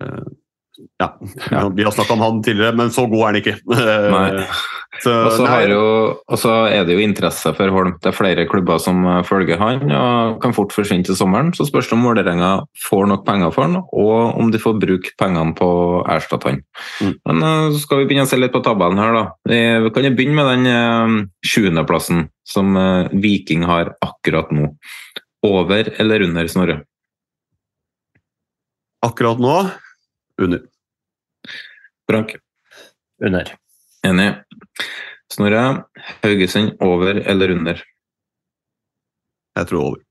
eh, 0.00 0.30
ja, 1.00 1.08
ja, 1.50 1.68
vi 1.76 1.84
har 1.84 1.90
snakka 1.90 2.12
om 2.12 2.20
han 2.20 2.42
tidligere, 2.42 2.76
men 2.76 2.90
så 2.94 3.06
god 3.06 3.20
er 3.20 3.26
han 3.26 3.42
ikke. 3.42 3.56
Eh, 3.82 4.12
Nei. 4.12 4.44
Så, 5.02 5.10
Og 5.10 6.36
så 6.38 6.50
er 6.70 6.84
det 6.86 6.94
jo 6.94 7.02
interesse 7.02 7.50
for 7.56 7.72
Holm. 7.74 7.94
Det 8.02 8.10
er 8.10 8.14
flere 8.14 8.44
klubber 8.46 8.78
som 8.82 9.00
eh, 9.08 9.22
følger 9.26 9.58
han 9.58 9.88
og 9.88 10.36
kan 10.42 10.54
fort 10.54 10.74
forsvinne 10.76 11.06
til 11.06 11.16
sommeren. 11.18 11.50
Så 11.56 11.66
spørs 11.66 11.88
det 11.90 11.96
om 11.96 12.04
Vålerenga 12.06 12.52
får 12.84 13.08
nok 13.10 13.24
penger 13.26 13.54
for 13.54 13.66
han, 13.66 13.80
og 13.80 14.38
om 14.38 14.52
de 14.52 14.60
får 14.62 14.78
bruke 14.82 15.14
pengene 15.20 15.56
på 15.58 15.66
å 15.66 16.04
erstatte 16.12 16.52
han. 16.52 16.62
Mm. 17.00 17.16
Men 17.30 17.48
eh, 17.48 17.66
så 17.72 17.82
skal 17.82 18.02
vi 18.02 18.10
begynne 18.10 18.28
å 18.28 18.30
se 18.30 18.38
litt 18.38 18.54
på 18.54 18.62
tabellen 18.64 19.02
her, 19.02 19.16
da. 19.16 19.24
Vi 19.48 19.92
kan 19.96 20.06
jo 20.06 20.14
begynne 20.14 20.38
med 20.38 20.52
den 20.52 21.26
sjuendeplassen 21.46 22.28
som 22.46 22.76
Viking 23.24 23.66
har 23.66 23.94
akkurat 24.04 24.52
nå. 24.54 24.74
Over 25.42 25.90
eller 25.98 26.22
under 26.28 26.46
Snorre? 26.50 26.82
akkurat 29.02 29.38
nå 29.38 29.56
under. 30.42 30.62
Frank? 32.10 32.36
Under. 33.22 33.52
Enig. 34.06 34.30
Snorre, 35.32 35.84
Haugesund 36.24 36.74
over 36.84 37.22
eller 37.22 37.54
under? 37.54 37.80
Jeg 39.56 39.68
tror 39.68 39.86
over. 39.86 40.02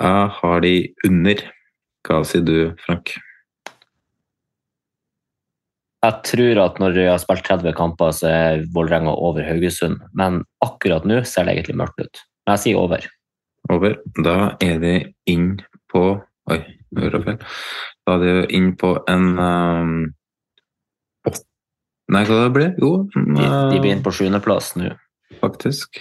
Jeg 0.00 0.32
har 0.38 0.64
de 0.64 0.72
under. 1.08 1.44
Hva 2.06 2.22
sier 2.26 2.44
du, 2.46 2.56
Frank? 2.84 3.14
Jeg 6.02 6.18
tror 6.26 6.58
at 6.64 6.80
når 6.82 6.96
vi 6.96 7.06
har 7.06 7.20
spilt 7.22 7.44
30 7.46 7.74
kamper, 7.78 8.10
så 8.16 8.30
er 8.30 8.64
Vålerenga 8.74 9.12
over 9.14 9.44
Haugesund. 9.46 10.00
Men 10.18 10.42
akkurat 10.64 11.06
nå 11.06 11.20
ser 11.28 11.46
det 11.46 11.56
egentlig 11.56 11.78
mørkt 11.78 12.02
ut. 12.02 12.22
Men 12.42 12.56
jeg 12.56 12.64
sier 12.64 12.80
over. 12.80 13.06
Over. 13.70 13.94
Da 14.18 14.36
er 14.64 14.82
de 14.82 14.96
inn 15.30 15.54
på 15.92 16.04
Oi, 16.50 16.56
nå 16.90 17.04
gjorde 17.04 17.20
jeg 17.20 17.26
feil. 17.28 17.58
Da 18.02 18.14
er 18.16 18.22
de 18.26 18.56
inn 18.58 18.72
på 18.74 18.96
en 19.12 19.26
um, 19.38 19.92
Nei, 22.12 22.24
hva 22.28 22.42
det 22.44 22.52
blir 22.52 22.74
Jo, 22.82 22.90
De, 23.14 23.22
de 23.38 23.78
eh, 23.78 23.86
inne 23.92 24.02
på 24.04 24.12
sjuendeplass 24.12 24.74
nå. 24.76 24.90
faktisk. 25.40 26.00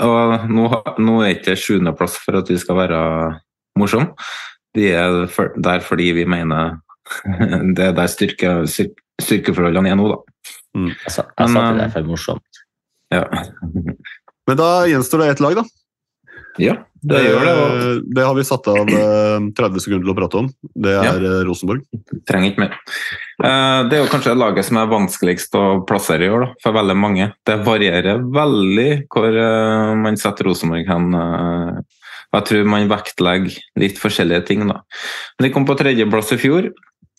Og 0.00 0.46
nå, 0.50 0.68
har- 0.72 0.98
nå 1.02 1.16
er 1.24 1.34
ikke 1.34 1.56
sjuendeplass 1.58 2.16
for 2.22 2.38
at 2.40 2.48
vi 2.52 2.56
skal 2.62 2.76
være 2.78 3.00
morsomme. 3.78 4.14
De 4.76 4.86
er 4.94 5.26
for, 5.32 5.50
der 5.58 5.80
fordi 5.84 6.12
vi 6.14 6.24
mener 6.30 6.78
det 7.76 7.88
er 7.90 7.92
der 7.96 8.06
styrke, 8.10 8.52
styrkeforholdene 9.20 9.90
er 9.90 9.98
nå, 9.98 10.08
da. 10.12 10.18
Jeg 10.78 11.10
sa, 11.10 11.24
jeg 11.26 11.48
sa 11.50 11.54
Men, 11.54 11.66
til 11.66 11.80
det 11.80 11.82
eh, 11.82 11.88
er 11.88 11.94
for 11.96 12.06
morsomt. 12.06 12.60
Ja. 13.10 13.24
Men 14.46 14.56
da 14.60 14.68
gjenstår 14.86 15.24
det 15.24 15.30
ett 15.34 15.40
lag, 15.42 15.58
da. 15.58 15.64
Ja, 16.58 16.74
det 17.02 17.20
gjør 17.24 17.44
det. 17.46 17.52
Og 17.56 17.76
Eh, 17.80 18.00
det 18.16 18.24
har 18.26 18.34
vi 18.34 18.42
satt 18.44 18.66
av 18.68 18.88
eh, 18.88 19.44
30 19.56 19.80
sekunder 19.80 20.04
til 20.04 20.12
å 20.12 20.16
prate 20.18 20.38
om. 20.40 20.48
Det 20.74 20.90
er 20.98 21.22
ja. 21.22 21.36
Rosenborg. 21.46 21.84
trenger 22.28 22.50
ikke 22.50 22.64
mer. 22.64 22.74
Eh, 23.44 23.80
Det 23.88 23.96
er 23.96 24.02
jo 24.04 24.10
kanskje 24.10 24.34
laget 24.36 24.64
som 24.66 24.76
er 24.80 24.90
vanskeligst 24.90 25.54
å 25.54 25.84
plassere 25.86 26.26
i 26.26 26.28
år, 26.32 26.40
da, 26.40 26.50
for 26.62 26.72
veldig 26.76 26.96
mange. 26.98 27.30
Det 27.46 27.56
varierer 27.64 28.20
veldig 28.20 28.90
hvor 29.08 29.30
eh, 29.30 29.94
man 29.96 30.16
setter 30.20 30.44
Rosenborg 30.50 30.86
hen. 30.90 31.14
eh. 31.14 31.80
Jeg 32.32 32.44
tror 32.46 32.64
man 32.70 32.86
vektlegger 32.90 33.56
litt 33.82 33.98
forskjellige 33.98 34.46
ting. 34.46 34.66
da. 34.68 34.82
Men 35.38 35.48
De 35.48 35.52
kom 35.54 35.64
på 35.66 35.74
tredjeplass 35.78 36.30
i 36.32 36.38
fjor. 36.38 36.68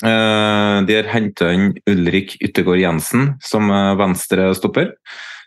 Eh, 0.04 0.78
De 0.88 0.96
har 0.96 1.10
henta 1.12 1.52
inn 1.54 1.74
Ulrik 1.90 2.38
Yttergård 2.42 2.80
Jensen 2.80 3.36
som 3.42 3.70
eh, 3.72 3.96
venstrestopper. 4.00 4.94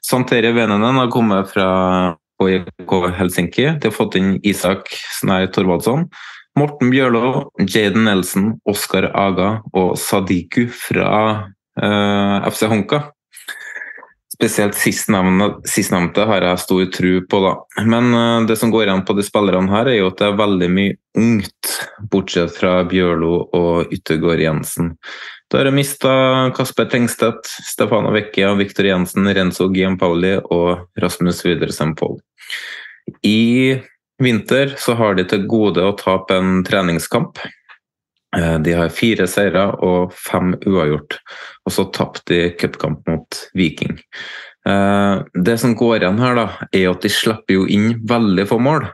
Santere 0.05 0.52
Venenen 0.52 0.97
har 1.01 1.09
kommet 1.09 1.48
fra 1.48 2.15
HJK 2.43 2.94
Helsinki. 3.19 3.66
De 3.78 3.90
har 3.90 3.94
fått 3.94 4.16
inn 4.19 4.39
Isak 4.43 4.90
Snei 5.20 5.47
Thorvaldsson. 5.52 6.09
Morten 6.59 6.93
Bjørlo, 6.93 7.51
Jaden 7.59 8.06
Nelson, 8.06 8.52
Oskar 8.70 9.09
Aga 9.11 9.56
og 9.74 9.97
Sadiku 9.98 10.69
fra 10.70 11.09
eh, 11.81 12.47
FC 12.51 12.69
Honka. 12.70 13.01
Spesielt 14.35 14.74
sistnevnte, 14.74 16.24
har 16.27 16.43
jeg 16.43 16.62
stor 16.65 16.86
tro 16.90 17.12
på, 17.31 17.40
da. 17.44 17.52
Men 17.86 18.11
eh, 18.19 18.47
det 18.48 18.56
som 18.59 18.73
går 18.74 18.89
igjen 18.89 19.05
på 19.06 19.15
de 19.15 19.24
spillerne 19.27 19.70
her, 19.70 19.90
er 19.93 20.01
jo 20.01 20.11
at 20.11 20.19
det 20.19 20.27
er 20.27 20.40
veldig 20.40 20.70
mye 20.74 20.97
ungt, 21.20 21.70
bortsett 22.11 22.56
fra 22.56 22.81
Bjørlo 22.90 23.36
og 23.55 23.94
Yttergård 23.94 24.43
Jensen. 24.43 24.94
Da 25.51 25.61
har 25.61 25.70
jeg 25.70 25.77
mista 25.77 26.12
Kasper 26.56 26.89
Tengstedt, 26.90 27.47
Stefano 27.69 28.11
Vecchia, 28.15 28.51
Viktor 28.59 28.89
Jensen, 28.89 29.28
Renzo 29.36 29.69
Giampauli 29.70 30.35
og 30.43 30.89
Rasmus 30.98 31.44
Widersen 31.47 31.94
Poll. 31.94 32.19
I 33.23 33.78
vinter 34.23 34.74
så 34.81 34.97
har 34.98 35.15
de 35.15 35.28
til 35.31 35.47
gode 35.47 35.85
å 35.85 35.94
tape 36.01 36.35
en 36.40 36.65
treningskamp. 36.66 37.39
Eh, 38.36 38.59
De 38.59 38.73
har 38.73 38.93
fire 38.94 39.27
seire 39.31 39.66
og 39.85 40.12
fem 40.16 40.55
uavgjort, 40.66 41.19
og 41.66 41.73
så 41.73 41.86
tapte 41.94 42.27
de 42.32 42.40
cupkamp 42.61 43.06
mot 43.09 43.40
Viking. 43.55 43.98
Eh, 44.66 45.23
Det 45.35 45.59
som 45.61 45.74
går 45.74 46.02
igjen 46.02 46.19
her, 46.19 46.35
da, 46.35 46.47
er 46.73 46.90
at 46.90 47.02
de 47.02 47.09
slipper 47.09 47.55
jo 47.55 47.66
inn 47.66 48.01
veldig 48.06 48.48
få 48.48 48.59
mål. 48.59 48.89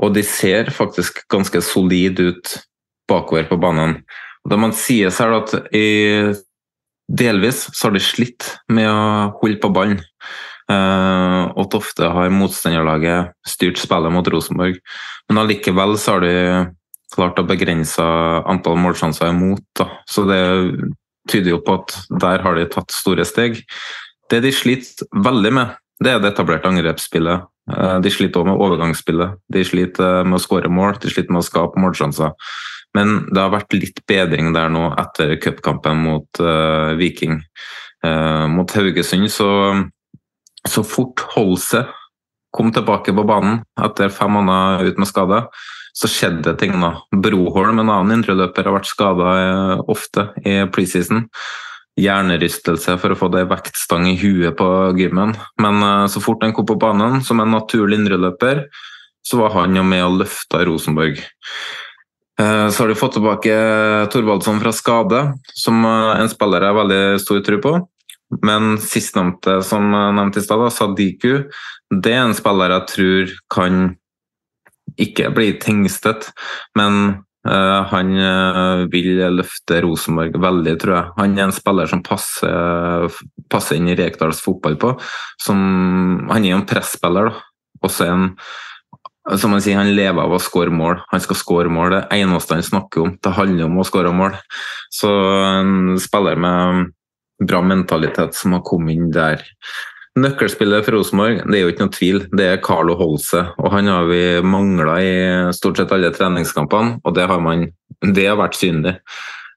Og 0.00 0.14
de 0.14 0.22
ser 0.22 0.70
faktisk 0.70 1.24
ganske 1.28 1.60
solide 1.62 2.30
ut 2.30 2.56
bakover 3.08 3.48
på 3.48 3.58
banen. 3.60 4.02
Det 4.48 4.58
man 4.58 4.72
sies 4.72 5.18
her, 5.18 5.30
da, 5.30 5.42
at 5.42 5.74
i 5.74 6.34
delvis 7.10 7.66
så 7.74 7.88
har 7.88 7.96
de 7.96 8.00
slitt 8.04 8.46
med 8.70 8.86
å 8.86 9.32
holde 9.40 9.58
på 9.60 9.72
ballen. 9.74 10.00
Eh, 10.70 11.42
og 11.58 11.74
ofte 11.74 12.06
har 12.06 12.30
motstanderlaget 12.30 13.32
styrt 13.46 13.80
spillet 13.82 14.12
mot 14.14 14.28
Rosenborg. 14.30 14.78
Men 15.28 15.42
allikevel 15.42 15.96
så 15.98 16.14
har 16.14 16.20
de 16.20 16.34
klart 17.14 17.38
å 17.40 17.46
begrense 17.48 18.04
antall 18.48 18.78
målsjanser 18.80 19.32
imot. 19.32 19.64
Da. 19.78 19.88
Så 20.08 20.24
det 20.28 20.42
tyder 21.30 21.54
jo 21.54 21.62
på 21.64 21.80
at 21.80 21.96
der 22.22 22.42
har 22.44 22.56
de 22.56 22.66
tatt 22.70 22.94
store 22.94 23.26
steg. 23.28 23.62
Det 24.30 24.42
de 24.44 24.52
sliter 24.54 25.08
veldig 25.26 25.52
med, 25.54 25.78
det 26.00 26.14
er 26.14 26.22
det 26.22 26.32
etablerte 26.32 26.70
angrepsspillet. 26.70 27.46
Eh, 27.70 27.96
De 28.00 28.10
sliter 28.10 28.40
også 28.40 28.50
med 28.50 28.62
overgangsspillet. 28.64 29.38
De 29.52 29.64
sliter 29.66 30.24
med 30.24 30.38
å 30.38 30.42
skåre 30.42 30.70
mål, 30.72 30.98
de 31.02 31.12
sliter 31.12 31.34
med 31.34 31.42
å 31.42 31.48
skape 31.48 31.80
målsjanser. 31.80 32.34
Men 32.96 33.26
det 33.30 33.38
har 33.38 33.52
vært 33.52 33.76
litt 33.76 34.00
bedring 34.10 34.52
der 34.54 34.70
nå 34.72 34.88
etter 34.98 35.36
cupkampen 35.38 36.00
mot 36.02 36.40
uh, 36.42 36.96
Viking. 36.98 37.36
Uh, 38.02 38.48
mot 38.50 38.72
Haugesund 38.74 39.30
så, 39.30 39.50
så 40.66 40.82
fort 40.82 41.22
Holse 41.36 41.84
kom 42.50 42.72
tilbake 42.74 43.14
på 43.14 43.26
banen 43.28 43.60
etter 43.78 44.10
fem 44.10 44.34
måneder 44.34 44.90
ut 44.90 44.98
med 44.98 45.06
skade, 45.06 45.44
så 45.96 46.08
skjedde 46.10 46.54
ting. 46.60 46.76
da. 46.80 46.94
Broholm, 47.12 47.80
en 47.80 47.90
annen 47.90 48.18
indreløper, 48.18 48.68
har 48.68 48.78
vært 48.78 48.90
skada 48.90 49.32
ofte 49.90 50.30
i 50.46 50.62
preseason. 50.72 51.26
Hjernerystelse 52.00 52.96
for 53.00 53.12
å 53.12 53.18
få 53.18 53.28
det 53.34 53.48
vektstang 53.50 54.06
i 54.08 54.16
huet 54.20 54.56
på 54.56 54.68
gymmen. 54.98 55.34
Men 55.60 55.82
eh, 55.84 56.06
så 56.12 56.22
fort 56.22 56.44
han 56.46 56.54
kom 56.56 56.68
på 56.68 56.78
banen 56.80 57.20
som 57.26 57.42
en 57.42 57.52
naturlig 57.52 58.00
indreløper, 58.00 58.64
så 59.26 59.42
var 59.42 59.56
han 59.58 59.76
jo 59.76 59.84
med 59.84 60.04
og 60.06 60.20
løfta 60.22 60.62
Rosenborg. 60.64 61.20
Eh, 62.40 62.68
Så 62.70 62.84
har 62.84 62.88
de 62.88 62.98
fått 62.98 63.18
tilbake 63.18 63.54
Thorvaldsson 64.14 64.62
fra 64.62 64.72
skade, 64.72 65.24
som 65.52 65.84
eh, 65.84 66.20
en 66.22 66.30
spiller 66.32 66.62
jeg 66.62 66.72
har 66.72 66.80
veldig 66.80 67.02
stor 67.26 67.42
tro 67.44 67.60
på. 67.66 67.74
Men 68.46 68.76
sistnevnte, 68.78 69.58
som 69.66 69.90
nevnt 69.90 70.36
i 70.38 70.44
stad, 70.44 70.62
Sadiku, 70.70 71.50
det 71.90 72.12
er 72.14 72.28
en 72.28 72.36
spiller 72.38 72.70
jeg 72.76 72.86
tror 72.92 73.32
kan 73.50 73.80
ikke 74.98 75.32
bli 75.34 75.52
tingstet 75.62 76.30
men 76.78 77.20
Uh, 77.40 77.86
han 77.88 78.10
uh, 78.20 78.82
vil 78.92 79.14
løfte 79.32 79.78
Rosenborg 79.80 80.34
veldig, 80.44 80.74
tror 80.82 80.92
jeg. 80.92 81.12
Han 81.16 81.38
er 81.38 81.46
en 81.46 81.54
spiller 81.56 81.88
som 81.88 82.02
passer, 82.04 83.06
passer 83.48 83.78
inn 83.78 83.88
i 83.88 83.94
Rekdals 83.96 84.42
fotball 84.44 84.76
på. 84.76 84.90
Som, 85.40 85.62
han 86.28 86.44
er 86.44 86.52
jo 86.52 86.58
en 86.58 86.66
presspiller, 86.68 87.30
da. 87.30 87.80
Også 87.80 88.10
en 88.12 88.26
som 89.40 89.52
han 89.54 89.62
sier, 89.62 89.78
han 89.78 89.92
lever 89.94 90.20
av 90.20 90.32
å 90.34 90.40
skåre 90.42 90.72
mål. 90.74 91.00
Han 91.12 91.22
skal 91.22 91.38
skåre 91.38 91.72
mål. 91.72 91.94
Det 91.94 92.20
eneste 92.20 92.56
han 92.56 92.66
snakker 92.66 93.04
om. 93.04 93.12
Det 93.22 93.32
handler 93.36 93.68
om 93.68 93.80
å 93.80 93.86
skåre 93.86 94.12
mål. 94.16 94.36
Så 94.92 95.10
en 95.44 96.00
spiller 96.02 96.40
med 96.40 96.90
bra 97.48 97.60
mentalitet 97.64 98.36
som 98.36 98.56
har 98.56 98.64
kommet 98.66 98.96
inn 98.96 99.12
der. 99.14 99.44
Nøkkelspillet 100.18 100.82
for 100.82 100.96
Rosenborg, 100.96 101.44
det 101.46 101.58
er 101.58 101.62
jo 101.62 101.70
ikke 101.70 101.84
noe 101.84 101.94
tvil, 101.94 102.16
det 102.34 102.46
er 102.50 102.62
Carlo 102.64 102.96
Holse. 102.98 103.44
Og 103.62 103.70
han 103.70 103.86
har 103.86 104.08
vi 104.10 104.22
mangla 104.42 104.96
i 104.98 105.12
stort 105.54 105.78
sett 105.78 105.92
alle 105.94 106.10
treningskampene, 106.14 106.98
og 107.06 107.14
det 107.14 107.28
har, 107.30 107.42
man, 107.44 107.68
det 108.02 108.26
har 108.26 108.40
vært 108.40 108.58
synlig. 108.58 108.96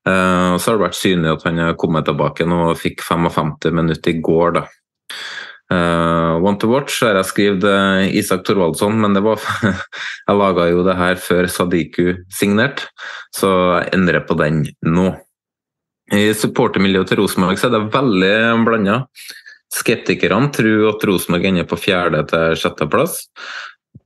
Uh, 0.06 0.60
så 0.60 0.70
har 0.70 0.78
det 0.78 0.86
vært 0.90 1.00
synlig 1.00 1.32
at 1.32 1.48
han 1.48 1.62
har 1.64 1.80
kommet 1.80 2.06
tilbake 2.06 2.46
nå 2.46 2.60
og 2.68 2.78
fikk 2.78 3.02
55 3.08 3.72
minutter 3.74 4.14
i 4.14 4.22
går, 4.22 4.60
da. 4.60 4.68
Uh, 5.74 6.38
Want 6.44 6.60
to 6.62 6.70
watch 6.70 7.00
har 7.02 7.18
jeg 7.18 7.30
skrevet 7.32 7.66
uh, 7.66 8.06
Isak 8.14 8.44
Thorvaldsson, 8.46 8.98
men 9.00 9.16
det 9.16 9.24
var 9.26 9.42
Jeg 10.28 10.38
laga 10.38 10.68
jo 10.70 10.84
det 10.86 11.00
her 11.00 11.18
før 11.18 11.48
Sadiku 11.50 12.12
signerte, 12.36 12.92
så 13.34 13.50
jeg 13.80 13.94
endrer 13.98 14.28
på 14.28 14.38
den 14.38 14.68
nå. 14.86 15.14
I 16.14 16.28
supportermiljøet 16.38 17.10
til 17.10 17.24
Rosenborg 17.24 17.58
er 17.64 17.72
det 17.74 17.88
veldig 17.96 18.36
blanda. 18.68 19.00
Skeptikerne 19.74 20.52
tror 20.54 20.92
at 20.92 21.06
Rosenborg 21.08 21.50
ender 21.50 21.68
på 21.70 21.80
fjerde 21.82 22.22
til 22.30 22.58
sjetteplass. 22.62 23.24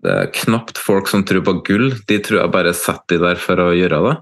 Det 0.04 0.14
er 0.14 0.32
knapt 0.44 0.80
folk 0.80 1.10
som 1.12 1.26
tror 1.28 1.44
på 1.46 1.58
gull, 1.68 1.92
de 2.08 2.20
tror 2.24 2.42
jeg 2.42 2.54
bare 2.54 2.76
setter 2.78 3.18
de 3.18 3.24
der 3.26 3.42
for 3.42 3.60
å 3.64 3.74
gjøre 3.76 4.02
det. 4.06 4.16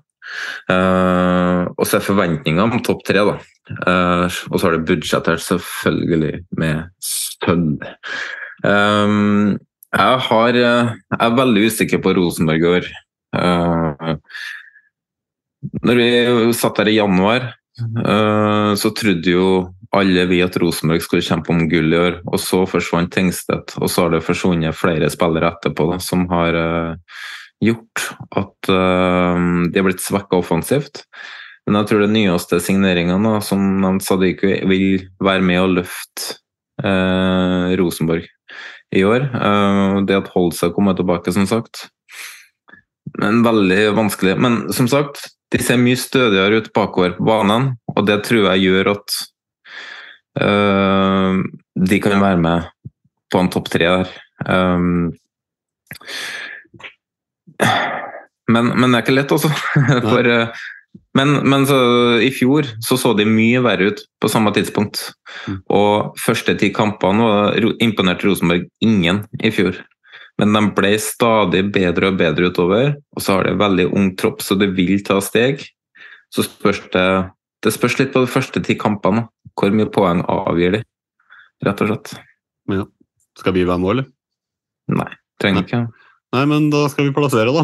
Uh, 0.72 1.70
og 1.76 1.86
så 1.86 2.00
er 2.00 2.06
forventningene 2.06 2.78
om 2.78 2.84
topp 2.86 3.04
tre, 3.08 3.22
da. 3.28 3.38
Uh, 3.86 4.26
og 4.50 4.58
så 4.58 4.68
har 4.68 4.76
det 4.76 4.88
budsjettert 4.90 5.44
selvfølgelig 5.44 6.34
med 6.60 6.86
sølv. 7.04 7.86
Um, 8.66 9.56
jeg, 9.96 10.22
har, 10.30 10.60
jeg 10.60 11.20
er 11.20 11.38
veldig 11.40 11.68
usikker 11.70 12.02
på 12.04 12.16
Rosenborg 12.18 12.66
i 12.66 12.72
år. 12.80 12.90
Uh, 13.36 14.16
når 15.86 16.02
vi 16.02 16.10
satt 16.58 16.82
her 16.82 16.92
i 16.92 17.00
januar, 17.00 17.54
så 18.80 18.92
trodde 18.96 19.32
jo 19.34 19.48
alle 19.96 20.26
vi 20.30 20.42
at 20.44 20.58
Rosenborg 20.62 21.04
skulle 21.06 21.26
kjempe 21.26 21.54
om 21.54 21.66
gull 21.72 21.94
i 21.94 22.02
år, 22.02 22.20
og 22.28 22.42
så 22.42 22.64
forsvant 22.70 23.14
Tengstedt. 23.14 23.78
Og 23.80 23.90
så 23.92 24.06
har 24.06 24.16
det 24.16 24.26
forsvunnet 24.26 24.78
flere 24.78 25.10
spillere 25.14 25.54
etterpå 25.54 25.88
da, 25.94 26.00
som 26.04 26.28
har 26.32 26.58
gjort 27.64 28.06
at 28.36 28.70
de 28.70 29.80
har 29.80 29.86
blitt 29.88 30.04
svekka 30.04 30.42
offensivt. 30.42 31.06
Men 31.66 31.80
jeg 31.80 31.90
tror 31.90 32.04
det 32.04 32.14
nyeste 32.14 32.60
signeringene, 32.62 33.38
som 33.42 33.62
nevnt 33.82 34.06
Sadiku, 34.06 34.52
vil 34.70 35.08
være 35.24 35.46
med 35.46 35.64
å 35.64 35.72
løfte 35.80 36.36
uh, 36.86 37.74
Rosenborg 37.80 38.28
i 38.96 39.02
år. 39.08 39.30
Det 40.06 40.20
at 40.20 40.30
Holse 40.36 40.70
kommer 40.76 40.98
tilbake, 40.98 41.34
som 41.34 41.48
sagt. 41.50 41.88
Men 43.18 43.42
veldig 43.46 43.96
vanskelig. 43.98 44.36
Men 44.42 44.60
som 44.76 44.88
sagt, 44.92 45.26
de 45.54 45.62
ser 45.64 45.82
mye 45.82 45.98
stødigere 46.00 46.62
ut 46.62 46.70
bakover 46.76 47.16
på 47.18 47.26
banen, 47.26 47.74
og 47.96 48.06
det 48.08 48.22
tror 48.28 48.50
jeg 48.52 48.68
gjør 48.68 48.94
at 48.96 49.18
eh, 50.41 51.41
de 51.76 51.99
kan 52.03 52.22
være 52.22 52.41
med 52.41 52.70
på 53.32 53.41
en 53.41 53.52
topp 53.52 53.72
tre 53.74 53.90
der. 53.90 54.14
Um, 54.45 55.12
men, 58.52 58.72
men, 58.76 58.90
det 58.91 58.98
er 58.98 59.03
ikke 59.03 59.16
lett, 59.16 59.34
altså. 59.36 59.52
For 60.12 60.30
uh, 60.30 60.66
men, 61.16 61.34
men 61.48 61.66
så, 61.68 61.78
i 62.20 62.30
fjor 62.36 62.68
så, 62.84 62.98
så 62.99 63.14
de 63.16 63.26
mye 63.28 63.62
verre 63.64 63.91
ut 63.91 64.02
på 64.22 64.32
samme 64.32 64.52
tidspunkt. 64.56 65.02
Mm. 65.48 65.60
Og 65.72 66.16
første 66.20 66.56
ti 66.60 66.72
kampene 66.76 67.28
imponerte 67.84 68.28
Rosenborg 68.28 68.68
ingen 68.84 69.24
i 69.40 69.52
fjor. 69.56 69.80
Men 70.41 70.52
de 70.52 70.64
ble 70.76 70.91
stadig 70.99 71.64
bedre 71.76 72.12
og 72.12 72.20
bedre 72.20 72.49
utover, 72.52 72.98
og 73.16 73.24
så 73.24 73.38
har 73.38 73.48
de 73.48 73.56
veldig 73.60 73.86
ung 73.95 74.10
tropp, 74.20 74.44
så 74.44 74.57
det 74.60 74.74
vil 74.76 74.99
ta 75.07 75.22
steg. 75.24 75.64
Så 76.34 76.44
spørs 76.48 76.84
det 76.91 77.07
Det 77.64 77.72
spørs 77.74 77.95
litt 77.98 78.12
på 78.14 78.22
de 78.22 78.30
første 78.30 78.62
ti 78.62 78.76
kampene. 78.78 79.24
Hvor 79.56 79.76
mye 79.76 79.90
poeng 79.91 80.23
avgir 80.32 80.77
de, 80.77 80.82
rett 81.65 81.84
og 81.84 81.91
slett. 81.91 82.15
Ja. 82.72 82.88
Skal 83.40 83.56
vi 83.56 83.64
være 83.68 83.82
med, 83.84 83.91
eller? 83.94 84.10
Nei, 84.95 85.11
trenger 85.41 85.65
ikke. 85.65 85.82
Nei, 86.36 86.44
men 86.52 86.69
da 86.73 86.86
skal 86.91 87.07
vi 87.07 87.15
plassere, 87.15 87.53
da. 87.56 87.64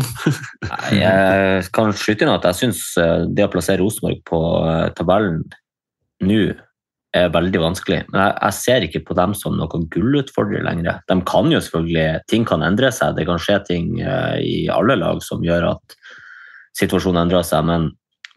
jeg 0.96 1.70
kan 1.76 1.92
skyte 1.98 2.26
inn 2.26 2.34
at 2.34 2.46
jeg 2.48 2.60
syns 2.62 2.84
eh, 3.02 3.26
det 3.28 3.46
å 3.48 3.52
plassere 3.52 3.82
Rosenborg 3.84 4.22
på 4.28 4.42
eh, 4.64 4.90
tabellen 4.96 5.42
nå 6.24 6.42
er 7.18 7.32
veldig 7.34 7.60
vanskelig. 7.60 8.02
Men 8.12 8.22
jeg, 8.22 8.36
jeg, 8.38 8.58
ser 8.62 8.86
ikke 8.88 9.04
på 9.10 9.18
dem 9.20 9.34
som 9.36 9.58
noen 9.60 9.88
gullutfordrer 9.92 10.64
lenger. 10.64 11.02
De 11.12 11.18
kan 11.28 11.50
jo 11.52 11.60
selvfølgelig, 11.60 12.22
Ting 12.32 12.46
kan 12.48 12.64
endre 12.64 12.92
seg, 12.96 13.18
det 13.18 13.28
kan 13.28 13.42
skje 13.42 13.58
ting 13.68 13.90
uh, 14.00 14.38
i 14.40 14.70
alle 14.72 14.96
lag 15.02 15.20
som 15.26 15.44
gjør 15.44 15.74
at 15.74 15.98
situasjonen 16.80 17.26
endrer 17.26 17.44
seg. 17.44 17.68
Men 17.68 17.90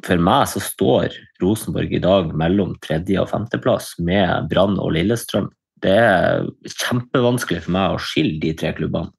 for 0.04 0.20
meg 0.20 0.48
så 0.50 0.62
står 0.62 1.14
Rosenborg 1.42 1.92
i 1.96 2.02
dag 2.02 2.32
mellom 2.36 2.74
tredje- 2.84 3.20
og 3.22 3.30
femteplass 3.30 3.94
med 4.04 4.48
Brann 4.50 4.78
og 4.80 4.92
Lillestrøm. 4.96 5.50
Det 5.84 5.92
er 5.92 6.48
kjempevanskelig 6.68 7.64
for 7.66 7.76
meg 7.76 7.94
å 7.94 8.00
skille 8.02 8.40
de 8.40 8.54
tre 8.56 8.72
klubbene. 8.76 9.12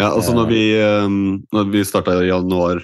Ja, 0.00 0.10
altså 0.10 0.34
når 0.34 0.48
vi, 0.50 0.62
ehm, 0.74 1.44
når 1.54 1.70
vi 1.70 1.84
starta 1.86 2.16
i 2.18 2.26
januar, 2.26 2.82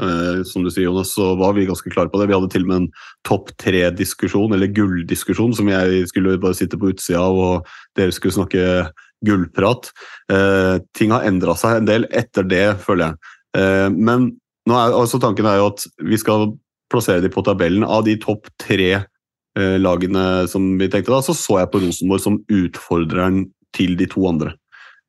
eh, 0.00 0.42
som 0.44 0.64
du 0.64 0.70
sier, 0.70 0.86
Jonas, 0.88 1.12
så 1.14 1.36
var 1.36 1.52
vi 1.52 1.66
ganske 1.66 1.90
klare 1.92 2.08
på 2.08 2.18
det. 2.18 2.28
Vi 2.28 2.34
hadde 2.34 2.50
til 2.50 2.62
og 2.62 2.68
med 2.68 2.76
en 2.76 2.90
topp 3.24 3.50
tre-diskusjon, 3.58 4.54
eller 4.54 4.72
gulldiskusjon, 4.72 5.54
som 5.54 5.68
jeg 5.68 6.08
skulle 6.08 6.38
bare 6.40 6.54
sitte 6.54 6.78
på 6.78 6.94
utsida 6.94 7.20
av, 7.20 7.36
og 7.36 7.66
dere 7.94 8.12
skulle 8.12 8.32
snakke 8.32 8.90
gullprat. 9.24 9.92
Eh, 10.30 10.78
ting 10.94 11.10
har 11.10 11.24
endra 11.28 11.54
seg 11.56 11.76
en 11.76 11.84
del 11.88 12.08
etter 12.10 12.42
det, 12.42 12.80
føler 12.80 13.12
jeg. 13.12 13.16
Eh, 13.56 13.88
men 13.90 14.32
er, 14.74 14.94
altså 14.96 15.20
tanken 15.22 15.46
er 15.46 15.60
jo 15.60 15.70
at 15.70 15.84
vi 16.02 16.18
skal 16.18 16.50
plassere 16.92 17.22
dem 17.22 17.34
på 17.34 17.44
tabellen. 17.46 17.86
Av 17.86 18.04
de 18.06 18.16
topp 18.22 18.50
tre 18.62 18.90
eh, 18.96 19.76
lagene 19.78 20.46
som 20.50 20.74
vi 20.80 20.90
tenkte 20.90 21.14
da, 21.14 21.22
så 21.22 21.36
så 21.36 21.60
jeg 21.62 21.72
på 21.72 21.82
Rosenborg 21.84 22.24
som 22.24 22.40
utfordreren 22.50 23.44
til 23.76 23.96
de 24.00 24.08
to 24.10 24.26
andre. 24.28 24.56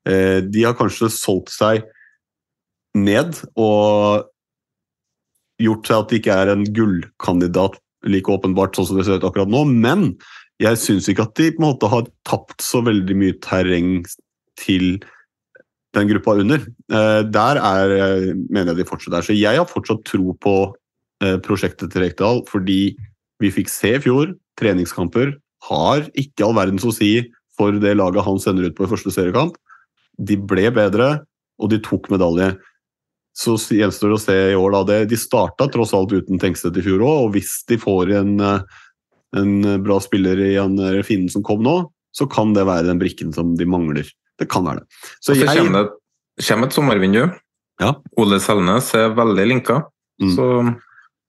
Eh, 0.08 0.40
de 0.46 0.64
har 0.66 0.76
kanskje 0.78 1.10
solgt 1.12 1.52
seg 1.54 1.86
ned 2.98 3.36
og 3.58 4.28
gjort 5.62 5.88
seg 5.88 5.98
at 5.98 6.10
de 6.10 6.18
ikke 6.20 6.38
er 6.40 6.52
en 6.52 6.64
gullkandidat 6.74 7.78
like 8.06 8.30
åpenbart 8.30 8.76
sånn 8.78 8.86
som 8.88 8.98
det 8.98 9.08
ser 9.08 9.18
ut 9.18 9.26
akkurat 9.26 9.50
nå, 9.50 9.64
men 9.66 10.12
jeg 10.62 10.78
syns 10.80 11.08
ikke 11.10 11.26
at 11.26 11.34
de 11.38 11.50
på 11.54 11.62
en 11.62 11.66
måte 11.66 11.90
har 11.90 12.06
tapt 12.26 12.62
så 12.62 12.80
veldig 12.86 13.16
mye 13.18 13.36
terreng 13.42 14.02
til 14.58 15.00
den 15.96 16.08
gruppa 16.10 16.36
under. 16.36 16.64
Eh, 16.92 17.22
der 17.32 17.60
er, 17.62 17.94
mener 18.50 18.72
jeg 18.72 18.82
de 18.82 18.88
fortsatt 18.88 19.18
er. 19.18 19.26
Så 19.26 19.36
jeg 19.36 19.56
har 19.56 19.68
fortsatt 19.68 20.04
tro 20.08 20.34
på 20.40 20.56
eh, 21.24 21.38
prosjektet 21.44 21.92
til 21.92 22.04
Rekdal, 22.04 22.44
fordi 22.48 22.96
vi 23.42 23.52
fikk 23.54 23.70
se 23.72 23.94
i 23.96 24.02
fjor 24.02 24.34
treningskamper 24.58 25.36
har 25.68 26.06
ikke 26.18 26.46
all 26.46 26.56
verdens 26.56 26.86
å 26.86 26.94
si 26.94 27.12
for 27.58 27.74
det 27.82 27.96
laget 27.98 28.26
han 28.26 28.40
sender 28.42 28.68
ut 28.68 28.76
på 28.78 28.86
i 28.86 28.90
første 28.90 29.12
seriekamp. 29.14 29.56
De 30.18 30.36
ble 30.38 30.68
bedre, 30.74 31.22
og 31.58 31.72
de 31.72 31.80
tok 31.82 32.06
medalje. 32.12 32.52
Så 33.38 33.54
gjenstår 33.74 34.12
det 34.12 34.18
å 34.18 34.22
se 34.22 34.36
i 34.52 34.58
år, 34.58 34.74
da. 34.74 35.00
De 35.06 35.18
starta 35.18 35.66
tross 35.70 35.94
alt 35.94 36.14
uten 36.14 36.38
Tengstedt 36.42 36.78
i 36.78 36.84
fjor 36.86 37.02
òg, 37.06 37.24
og 37.26 37.34
hvis 37.34 37.52
de 37.70 37.78
får 37.82 38.14
en, 38.20 38.32
eh, 38.42 38.78
en 39.38 39.82
bra 39.82 39.98
spiller 40.02 40.38
i 40.42 40.54
han 40.56 40.78
Finnen 41.06 41.30
som 41.30 41.42
kom 41.46 41.62
nå, 41.62 41.80
så 42.14 42.26
kan 42.30 42.54
det 42.54 42.66
være 42.66 42.88
den 42.88 42.98
brikken 42.98 43.34
som 43.34 43.54
de 43.58 43.66
mangler. 43.66 44.06
Det 44.38 44.48
kan 44.50 44.66
være 44.66 44.82
det. 44.82 44.98
Så, 45.18 45.32
så 45.32 45.38
jeg, 45.40 45.64
kommer, 45.64 45.88
det, 45.88 46.44
kommer 46.48 46.68
et 46.68 46.76
sommervindu. 46.76 47.22
Ja. 47.82 47.94
Ole 48.18 48.40
Selnes 48.42 48.90
er 48.98 49.14
veldig 49.16 49.46
linka. 49.52 49.80
Mm. 50.22 50.32
Så, 50.34 50.46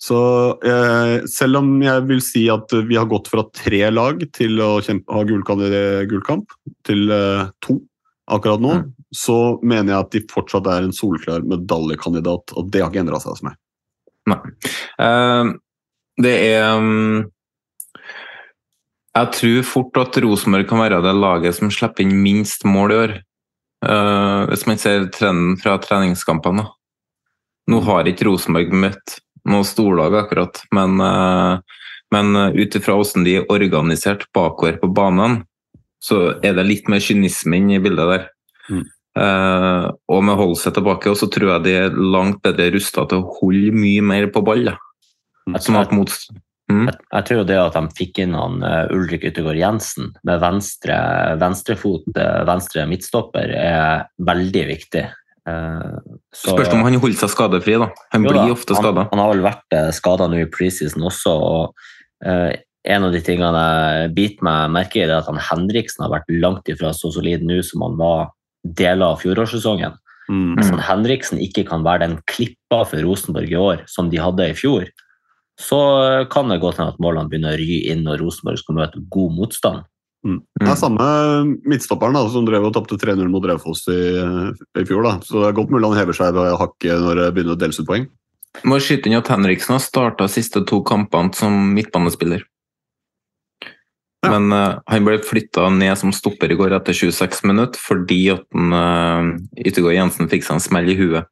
så 0.02 0.19
eh, 0.65 1.15
selv 1.30 1.61
om 1.61 1.72
jeg 1.84 2.06
vil 2.10 2.22
si 2.26 2.45
at 2.53 2.73
vi 2.90 2.98
har 2.98 3.10
gått 3.10 3.30
fra 3.31 3.45
tre 3.53 3.84
lag 3.94 4.22
til 4.36 4.61
å 4.65 4.72
kjempe, 4.86 5.14
ha 5.14 5.26
gullkamp, 5.30 6.56
til 6.88 7.14
eh, 7.14 7.49
to, 7.65 7.80
akkurat 8.30 8.64
nå, 8.65 8.76
mm. 8.81 9.10
så 9.15 9.40
mener 9.61 9.94
jeg 9.94 10.06
at 10.06 10.14
de 10.18 10.23
fortsatt 10.31 10.69
er 10.69 10.86
en 10.86 10.95
solklar 10.95 11.45
medaljekandidat, 11.49 12.56
og 12.57 12.69
det 12.73 12.84
har 12.84 12.94
ikke 12.94 13.03
endra 13.06 13.22
seg 13.22 13.36
hos 13.36 13.45
meg. 13.45 13.57
Nei. 14.30 14.40
Eh, 15.02 15.52
det 16.19 16.36
er 16.49 16.76
um, 16.76 17.30
Jeg 19.18 19.31
tror 19.36 19.65
fort 19.65 19.98
at 19.99 20.19
Rosenborg 20.22 20.68
kan 20.69 20.81
være 20.84 21.02
det 21.03 21.15
laget 21.18 21.57
som 21.57 21.72
slipper 21.73 22.06
inn 22.06 22.19
minst 22.22 22.65
mål 22.68 22.94
i 22.94 22.99
år. 22.99 23.15
Uh, 23.80 24.44
hvis 24.52 24.65
man 24.68 24.80
ser 24.81 25.07
trenden 25.15 25.56
fra 25.61 25.77
treningskampene. 25.81 26.68
Nå 27.69 27.80
har 27.86 28.10
ikke 28.10 28.27
Rosenborg 28.27 28.73
møtt 28.76 29.19
noe 29.49 29.65
storlag 29.65 30.18
akkurat, 30.19 30.60
men, 30.76 30.99
uh, 30.99 31.61
men 32.14 32.36
ut 32.53 32.76
ifra 32.76 32.98
hvordan 32.99 33.26
de 33.26 33.40
er 33.40 33.49
organisert 33.49 34.27
bakover 34.36 34.77
på 34.81 34.91
banen, 34.94 35.44
så 36.03 36.40
er 36.45 36.56
det 36.57 36.68
litt 36.68 36.91
mer 36.91 37.02
kynisme 37.03 37.60
inn 37.60 37.72
i 37.76 37.81
bildet 37.84 38.14
der. 38.14 38.27
Mm. 38.69 38.86
Uh, 39.19 39.86
og 40.11 40.22
med 40.23 40.38
Holse 40.40 40.72
tilbake, 40.76 41.11
så 41.18 41.27
tror 41.31 41.56
jeg 41.56 41.65
de 41.65 41.73
er 41.81 41.98
langt 41.98 42.44
bedre 42.45 42.69
rusta 42.76 43.07
til 43.10 43.23
å 43.23 43.34
holde 43.40 43.73
mye 43.76 44.03
mer 44.06 44.30
på 44.34 44.44
ball. 44.45 44.69
da. 44.69 44.77
at 45.56 45.69
at 45.69 45.95
mot... 46.70 46.90
Jeg, 46.90 47.06
jeg 47.14 47.28
tror 47.30 47.46
det 47.50 47.58
at 47.60 47.78
de 47.78 47.98
fikk 47.98 48.22
inn 48.24 48.36
han 48.38 48.62
uh, 48.64 48.91
Ulrik 48.96 49.26
Yttergård 49.28 49.60
Jensen 49.60 50.12
med 50.28 50.41
venstre, 50.44 50.98
venstrefot, 51.41 52.08
eh, 52.16 52.41
venstre 52.50 52.86
midtstopper, 52.90 53.54
er 53.58 54.06
veldig 54.30 54.64
viktig. 54.70 55.06
Uh, 55.50 56.00
så- 56.36 56.54
Spørs 56.54 56.74
om 56.76 56.86
han 56.86 57.00
holder 57.02 57.22
seg 57.24 57.34
skadefri, 57.34 57.78
da. 57.82 57.90
Han 58.14 58.26
Jo 58.28 58.34
blir 58.34 58.41
da, 58.41 58.56
ofte 58.56 58.76
han- 58.78 58.84
skada. 58.84 59.08
Han, 59.12 59.22
har 59.24 59.34
vel 59.34 59.46
vært 59.46 59.78
skada 59.98 60.28
nå 60.30 60.41
i 60.44 60.50
preseason 60.50 61.08
også. 61.10 61.36
og 61.36 61.74
uh, 62.26 62.52
En 62.86 63.04
av 63.04 63.12
de 63.12 63.20
tingene 63.22 63.60
jeg 63.60 64.14
biter 64.16 64.46
meg 64.46 64.70
merke 64.72 65.02
i, 65.02 65.04
er 65.04 65.18
at 65.18 65.28
han 65.28 65.41
Henriksen 65.50 66.06
har 66.06 66.14
vært 66.14 66.30
langt 66.32 66.70
ifra 66.72 66.94
så 66.96 67.12
solid 67.12 67.44
nå 67.44 67.60
som 67.66 67.82
han 67.84 67.98
var 68.00 68.30
deler 68.64 69.12
av 69.12 69.20
fjorårssesongen. 69.20 69.98
Mm. 70.30 70.56
Hvis 70.56 70.70
han 70.70 70.82
Henriksen 70.86 71.41
ikke 71.41 71.66
kan 71.68 71.84
være 71.84 72.06
den 72.06 72.18
klippa 72.30 72.84
for 72.86 73.02
Rosenborg 73.02 73.52
i 73.52 73.58
år 73.60 73.84
som 73.90 74.10
de 74.12 74.22
hadde 74.22 74.46
i 74.52 74.56
fjor, 74.58 74.86
så 75.60 75.80
kan 76.31 76.52
det 76.52 76.61
godt 76.64 76.80
hende 76.80 76.95
at 76.95 77.02
målene 77.03 77.30
begynner 77.31 77.57
å 77.57 77.60
ry 77.60 77.80
inn 77.91 78.06
når 78.07 78.22
Rosenborg 78.23 78.61
skal 78.61 78.77
møte 78.77 79.02
god 79.11 79.34
motstand. 79.36 79.88
Mm. 80.27 80.40
Det 80.60 80.68
er 80.68 80.80
samme 80.80 81.06
midtstopperen 81.68 82.15
da, 82.15 82.26
som 82.31 82.48
drev 82.48 82.68
og 82.68 82.73
tapte 82.76 82.98
3-0 82.99 83.27
mot 83.31 83.45
Raufoss 83.48 83.86
i, 83.91 83.99
i 84.80 84.86
fjor. 84.88 85.06
da. 85.06 85.14
Så 85.23 85.40
det 85.40 85.52
er 85.52 85.60
godt 85.60 85.72
mulig 85.72 85.88
han 85.88 85.99
hever 85.99 86.18
seg 86.18 86.36
ved 86.36 86.56
hakket 86.60 87.03
når 87.03 87.22
det 87.22 87.27
begynner 87.36 87.56
å 87.56 87.60
deles 87.60 87.80
ut 87.80 87.88
poeng. 87.88 88.07
Må 88.68 88.80
skyte 88.84 89.07
inn 89.07 89.19
at 89.19 89.30
Henriksen 89.31 89.76
har 89.76 89.84
starta 89.84 90.27
siste 90.31 90.64
to 90.68 90.81
kampene 90.88 91.36
som 91.38 91.56
midtbanespiller. 91.76 92.44
Men 94.28 94.50
uh, 94.52 94.82
han 94.91 95.06
ble 95.08 95.16
flytta 95.24 95.70
ned 95.72 95.96
som 95.96 96.12
stopper 96.12 96.52
i 96.52 96.58
går 96.60 96.74
etter 96.76 96.96
26 96.98 97.46
minutter 97.48 97.80
fordi 97.80 98.18
at 98.34 98.44
uh, 98.52 99.30
Yttergård 99.64 99.96
Jensen 99.96 100.28
fikk 100.32 100.44
seg 100.44 100.58
en 100.58 100.66
smell 100.66 100.91
i 100.91 100.98
huet. 101.00 101.30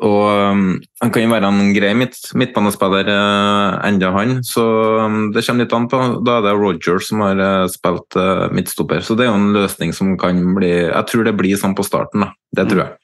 Og 0.00 0.24
um, 0.32 0.62
Han 1.02 1.12
kan 1.12 1.26
jo 1.26 1.32
være 1.34 1.50
en 1.52 1.74
grei 1.76 1.92
midt, 1.98 2.16
midtbanespiller 2.40 3.10
uh, 3.12 3.76
enda 3.84 4.14
han, 4.16 4.38
så 4.46 4.64
um, 5.04 5.20
det 5.34 5.44
kommer 5.44 5.66
litt 5.66 5.76
an 5.76 5.90
på. 5.92 6.00
Da 6.24 6.38
er 6.38 6.48
det 6.48 6.56
Roger 6.56 7.04
som 7.04 7.20
har 7.26 7.44
uh, 7.44 7.68
spilt 7.72 8.16
uh, 8.16 8.48
midtstopper, 8.56 9.04
så 9.04 9.18
det 9.18 9.26
er 9.26 9.32
jo 9.34 9.36
en 9.42 9.52
løsning 9.58 9.92
som 9.96 10.16
kan 10.20 10.40
bli 10.56 10.72
Jeg 10.86 11.04
tror 11.12 11.28
det 11.28 11.36
blir 11.36 11.60
sånn 11.60 11.76
på 11.76 11.84
starten, 11.84 12.24
da. 12.24 12.32
Det 12.56 12.68
tror 12.72 12.86
jeg. 12.86 12.96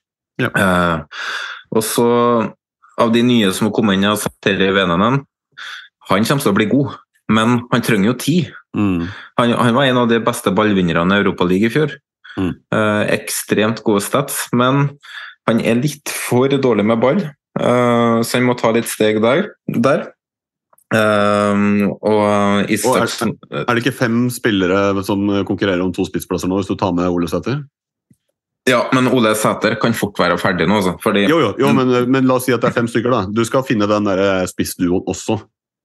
Eh, 0.45 0.99
og 1.73 1.85
så, 1.85 2.09
av 3.01 3.13
de 3.13 3.23
nye 3.25 3.53
som 3.57 3.69
har 3.69 3.75
kommet 3.77 3.99
inn, 3.99 4.09
Terje 4.45 4.73
Venenen, 4.77 5.23
han 6.09 6.29
kommer 6.29 6.45
til 6.45 6.53
å 6.53 6.57
bli 6.57 6.69
god, 6.71 6.97
men 7.33 7.61
han 7.73 7.85
trenger 7.85 8.13
jo 8.13 8.19
tid. 8.21 8.53
Mm. 8.77 9.07
Han, 9.41 9.53
han 9.57 9.75
var 9.79 9.89
en 9.89 10.03
av 10.03 10.11
de 10.11 10.19
beste 10.21 10.53
ballvinnerne 10.53 11.17
i 11.17 11.23
Europaligaen 11.25 11.71
i 11.71 11.73
fjor. 11.73 11.95
Eh, 12.37 13.03
ekstremt 13.17 13.81
gode 13.87 14.03
stats, 14.05 14.43
men 14.53 14.91
han 15.49 15.63
er 15.65 15.79
litt 15.81 16.13
for 16.13 16.53
dårlig 16.53 16.85
med 16.85 17.01
ball, 17.01 17.23
eh, 17.25 18.19
så 18.21 18.37
han 18.37 18.45
må 18.45 18.57
ta 18.61 18.75
litt 18.77 18.91
steg 18.91 19.23
der. 19.25 19.49
der. 19.67 20.11
Eh, 20.95 21.63
og 21.89 22.21
Og 22.77 22.99
er, 23.01 23.09
er 23.65 23.73
det 23.73 23.83
ikke 23.83 23.97
fem 23.97 24.29
spillere 24.31 25.03
som 25.07 25.25
konkurrerer 25.49 25.83
om 25.83 25.95
to 25.97 26.05
spissplasser 26.07 26.51
nå, 26.51 26.61
hvis 26.61 26.69
du 26.71 26.77
tar 26.77 26.93
med 26.93 27.09
Ole 27.09 27.31
Sæter? 27.33 27.65
Ja, 28.69 28.85
men 28.93 29.09
Ole 29.15 29.33
Sæter 29.39 29.77
kan 29.81 29.95
fort 29.95 30.19
være 30.19 30.37
ferdig 30.43 30.67
nå, 30.69 30.83
altså. 30.83 30.97
Fordi, 31.03 31.25
Jo, 31.31 31.39
jo, 31.41 31.53
jo 31.59 31.73
men, 31.73 32.11
men 32.11 32.27
la 32.27 32.37
oss 32.37 32.49
si 32.49 32.53
at 32.53 32.61
det 32.61 32.73
er 32.73 32.81
fem 32.83 32.89
stykker. 32.91 33.11
da. 33.15 33.27
Du 33.31 33.45
skal 33.47 33.65
finne 33.65 33.87
den 33.89 34.09
spissduoen 34.51 35.07
også. 35.07 35.39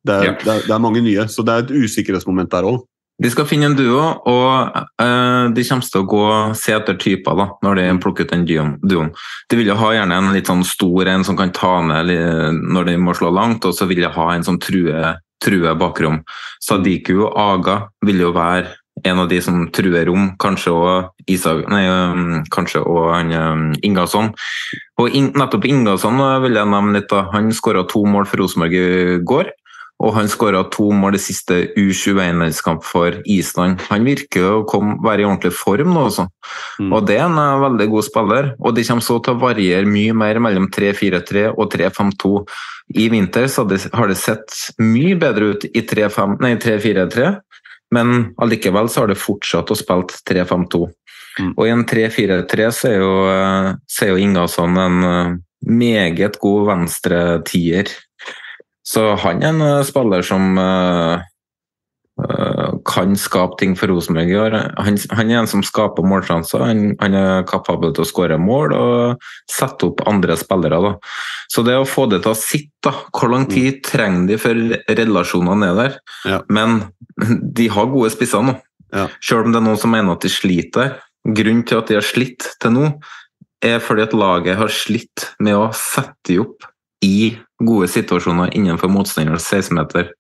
Det 0.07 0.15
er, 0.15 0.23
Ja. 0.25 0.31
det, 0.39 0.47
er, 0.47 0.63
det 0.67 0.73
er 0.73 0.81
mange 0.81 1.01
nye, 1.01 1.27
så 1.29 1.45
det 1.45 1.53
er 1.53 1.65
et 1.65 1.75
usikkerhetsmoment 1.83 2.51
der 2.51 2.67
òg. 2.69 2.81
De 3.21 3.29
skal 3.29 3.45
finne 3.45 3.67
en 3.69 3.75
duo, 3.77 4.01
og 4.25 4.77
uh, 4.97 5.51
de 5.53 5.63
kommer 5.67 5.85
til 5.85 6.01
å 6.01 6.07
gå 6.09 6.23
se 6.57 6.73
etter 6.73 6.97
typer 6.97 7.37
da, 7.37 7.45
når 7.61 7.77
de 7.77 7.83
plukker 8.01 8.25
ut 8.25 8.31
den 8.33 8.47
duoen. 8.81 9.11
De 9.51 9.59
vil 9.59 9.69
jo 9.69 9.77
ha 9.77 9.91
gjerne 9.93 10.17
en 10.17 10.31
litt 10.33 10.49
sånn 10.49 10.63
stor 10.65 11.11
en 11.11 11.25
som 11.27 11.37
kan 11.37 11.53
ta 11.53 11.75
ned 11.85 12.09
når 12.57 12.89
de 12.89 12.97
må 12.97 13.13
slå 13.13 13.29
langt, 13.29 13.67
og 13.69 13.77
så 13.77 13.85
vil 13.85 14.01
de 14.01 14.09
ha 14.09 14.27
en 14.33 14.47
som 14.47 14.57
truer, 14.57 15.19
truer 15.43 15.77
bakrom. 15.77 16.23
Sadiku 16.65 17.27
og 17.27 17.37
Aga 17.37 17.77
vil 18.07 18.25
jo 18.25 18.33
være 18.33 18.73
en 19.05 19.21
av 19.21 19.29
de 19.29 19.37
som 19.41 19.63
truer 19.73 20.05
rom, 20.09 20.31
kanskje 20.41 20.73
og 20.73 21.29
Isak, 21.31 21.63
nei, 21.71 21.85
um, 21.89 22.41
kanskje 22.53 22.81
og 22.81 23.13
um, 23.33 23.71
Ingasson. 23.85 24.33
Og 25.01 25.13
in, 25.17 25.31
nettopp 25.37 25.65
Ingasson 25.69 26.19
uh, 26.21 26.39
vil 26.43 26.57
jeg 26.57 26.69
nevne 26.69 26.97
litt. 26.97 27.09
da. 27.09 27.27
Han 27.33 27.53
skåra 27.55 27.85
to 27.89 28.03
mål 28.05 28.27
for 28.29 28.43
Rosenborg 28.43 28.75
i 28.77 29.19
går. 29.25 29.53
Og 30.01 30.15
han 30.15 30.29
skåra 30.31 30.63
to 30.73 30.87
mål 30.97 31.15
i 31.17 31.21
siste 31.21 31.59
U21-landskamp 31.77 32.83
for 32.85 33.19
Island. 33.29 33.83
Han 33.91 34.07
virker 34.07 34.47
å 34.49 34.63
komme, 34.69 34.97
være 35.05 35.21
i 35.23 35.27
ordentlig 35.27 35.53
form 35.53 35.93
nå, 35.93 36.07
også. 36.09 36.25
Og 36.87 37.05
det 37.05 37.19
er 37.19 37.27
en 37.27 37.37
eh, 37.37 37.61
veldig 37.61 37.87
god 37.91 38.07
spiller. 38.07 38.49
Og 38.59 38.75
de 38.77 38.85
kommer 38.87 39.05
så 39.05 39.19
til 39.21 39.35
å 39.35 39.41
variere 39.43 39.89
mye 39.89 40.15
mer 40.17 40.41
mellom 40.43 40.69
3-4-3 40.73 41.51
og 41.51 41.69
3-5-2. 41.75 42.33
I 43.01 43.07
vinter 43.13 43.45
så 43.47 43.67
har 43.93 44.07
det- 44.07 44.17
sett 44.17 44.57
mye 44.79 45.15
bedre 45.15 45.53
ut 45.53 45.65
i 45.65 45.81
3-5 45.81 46.39
nei, 46.41 46.55
3-4-3, 46.55 47.39
men 47.91 48.33
allikevel 48.41 48.89
så 48.89 49.01
har 49.01 49.07
det 49.07 49.21
fortsatt 49.21 49.71
å 49.71 49.77
spille 49.77 50.09
3-5-2. 50.25 50.89
Og 51.55 51.63
i 51.65 51.71
en 51.71 51.85
3-4-3 51.85 52.67
så 52.75 52.89
er 52.89 52.97
jo, 52.99 53.13
eh, 53.31 53.73
så 53.87 54.05
er 54.05 54.09
jo 54.11 54.21
Ingasson 54.21 54.77
en 54.77 55.03
eh, 55.03 55.35
meget 55.65 56.39
god 56.41 56.67
venstretier. 56.67 57.87
Så 58.91 59.11
han 59.23 59.43
er 59.43 59.53
en 59.53 59.61
eh, 59.63 59.83
spiller 59.87 60.25
som 60.25 60.57
uh, 60.59 61.21
uh, 62.21 62.71
kan 62.87 63.13
skape 63.19 63.59
ting 63.61 63.75
for 63.79 63.91
Rosenborg 63.91 64.31
i 64.31 64.39
år. 64.39 64.57
Han, 64.83 64.97
han 65.15 65.31
er 65.31 65.41
en 65.41 65.49
som 65.49 65.63
skaper 65.65 66.07
målsjanser. 66.07 66.63
Han, 66.65 66.81
han 66.99 67.15
er 67.17 67.45
kapabel 67.49 67.93
til 67.95 68.03
å 68.03 68.09
skåre 68.09 68.39
mål 68.41 68.75
og 68.75 69.29
sette 69.51 69.87
opp 69.87 70.03
andre 70.11 70.35
spillere. 70.39 70.81
Da. 70.83 70.95
Så 71.51 71.63
det 71.67 71.77
å 71.79 71.87
få 71.87 72.09
det 72.11 72.23
til 72.25 72.33
å 72.33 72.39
sitte, 72.39 72.93
hvor 73.15 73.31
lang 73.31 73.47
tid 73.51 73.79
trenger 73.87 74.27
de 74.33 74.41
før 74.41 74.59
relasjonene 74.89 75.71
er 75.71 75.79
der? 75.79 76.43
Men 76.51 76.81
de 77.57 77.69
har 77.71 77.91
gode 77.93 78.11
spisser 78.13 78.43
nå. 78.43 78.57
Selv 79.23 79.47
om 79.47 79.53
det 79.53 79.61
er 79.61 79.67
noen 79.69 79.79
som 79.79 79.93
mener 79.93 80.17
at 80.17 80.25
de 80.25 80.31
sliter. 80.31 80.97
Grunnen 81.23 81.63
til 81.69 81.79
at 81.79 81.87
de 81.87 81.95
har 81.95 82.03
slitt 82.03 82.49
til 82.59 82.75
nå, 82.75 82.91
er 83.61 83.79
fordi 83.79 84.03
at 84.03 84.15
laget 84.17 84.57
har 84.57 84.73
slitt 84.73 85.29
med 85.39 85.55
å 85.55 85.69
sette 85.77 86.39
opp 86.41 86.65
i 87.05 87.35
gode 87.61 87.89
situasjoner 87.91 88.53
innenfor 88.57 88.91
motstanderens 88.93 89.47
16-meter. 89.49 90.11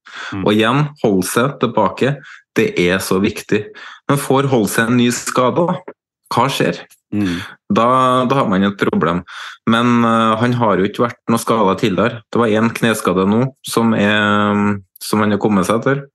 Og 0.43 0.53
igjen, 0.53 0.87
holde 1.03 1.27
seg 1.29 1.57
tilbake. 1.61 2.15
Det 2.57 2.71
er 2.81 3.01
så 3.03 3.19
viktig. 3.23 3.63
Men 4.09 4.21
får 4.21 4.49
holde 4.51 4.71
seg 4.71 4.89
en 4.89 4.99
ny 4.99 5.09
skade, 5.15 5.67
da? 5.69 5.97
Hva 6.31 6.47
skjer? 6.51 6.79
Da, 7.11 7.87
da 8.29 8.37
har 8.39 8.47
man 8.49 8.63
et 8.63 8.79
problem. 8.79 9.21
Men 9.69 10.05
uh, 10.05 10.37
han 10.39 10.55
har 10.59 10.79
jo 10.79 10.87
ikke 10.87 11.05
vært 11.05 11.19
noe 11.31 11.41
skada 11.41 11.75
tidligere. 11.79 12.23
Det 12.31 12.41
var 12.41 12.55
én 12.55 12.71
kneskade 12.75 13.27
nå 13.29 13.43
som, 13.67 13.93
er, 13.97 14.79
som 15.03 15.23
han 15.23 15.35
har 15.35 15.41
kommet 15.43 15.67
seg 15.67 15.81
etter. 15.81 16.05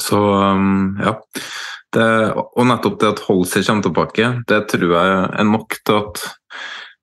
Så 0.00 0.18
um, 0.18 0.94
ja. 1.02 1.18
Det, 1.94 2.06
og 2.34 2.64
nettopp 2.66 2.96
det 2.98 3.10
at 3.12 3.20
Holser 3.28 3.62
kommer 3.66 3.84
tilbake, 3.86 4.30
det 4.50 4.64
tror 4.72 4.94
jeg 4.96 5.18
er 5.28 5.44
nok 5.46 5.76
til 5.86 6.00
at 6.00 6.24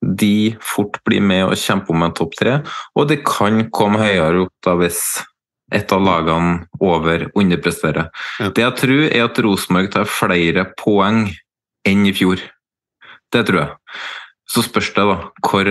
de 0.02 0.56
fort 0.65 0.98
blir 1.06 1.22
med 1.22 1.45
og 1.52 1.57
kjemper 1.60 1.94
om 1.94 2.03
en 2.07 2.15
topp 2.18 2.34
tre. 2.40 2.56
Og 2.98 3.07
det 3.11 3.22
kan 3.28 3.68
komme 3.73 4.02
høyere 4.02 4.45
opp 4.48 4.53
da 4.65 4.73
hvis 4.80 5.02
et 5.72 5.91
av 5.95 6.02
lagene 6.03 6.65
over 6.84 7.30
underpresterer. 7.38 8.10
Det 8.41 8.64
jeg 8.65 8.76
tror, 8.82 9.03
er 9.07 9.23
at 9.28 9.38
Rosenborg 9.45 9.91
tar 9.94 10.10
flere 10.10 10.65
poeng 10.82 11.30
enn 11.88 12.03
i 12.10 12.11
fjor. 12.18 12.41
Det 13.32 13.45
tror 13.48 13.61
jeg. 13.61 13.72
Så 14.52 14.65
spørs 14.65 14.90
det, 14.91 15.03
da. 15.07 15.30
hvor 15.48 15.69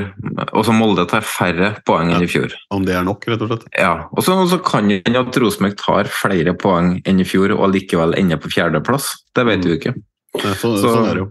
Også 0.57 0.73
Molde 0.73 1.05
tar 1.11 1.20
færre 1.27 1.74
poeng 1.85 2.15
enn 2.15 2.24
i 2.24 2.28
fjor. 2.31 2.55
Om 2.73 2.86
det 2.89 2.94
er 2.97 3.05
nok, 3.05 3.27
rett 3.28 3.43
og 3.44 3.51
slett? 3.51 3.66
Ja. 3.77 4.07
Og 4.16 4.24
så 4.24 4.39
så 4.48 4.57
kan 4.65 4.89
det 4.89 5.02
hende 5.05 5.20
at 5.20 5.36
Rosenborg 5.43 5.77
tar 5.77 6.09
flere 6.09 6.55
poeng 6.57 6.94
enn 7.05 7.20
i 7.20 7.27
fjor 7.28 7.52
og 7.59 7.74
likevel 7.74 8.16
ender 8.16 8.40
på 8.40 8.48
fjerdeplass. 8.55 9.11
Det 9.36 9.44
vet 9.51 9.66
vi 9.66 9.74
jo 9.74 9.81
ikke. 9.82 9.93
Ja, 10.40 10.55
så, 10.55 10.70
Så- 10.81 10.94
sånn 10.94 11.11
er 11.11 11.19
det 11.19 11.27
jo. 11.27 11.31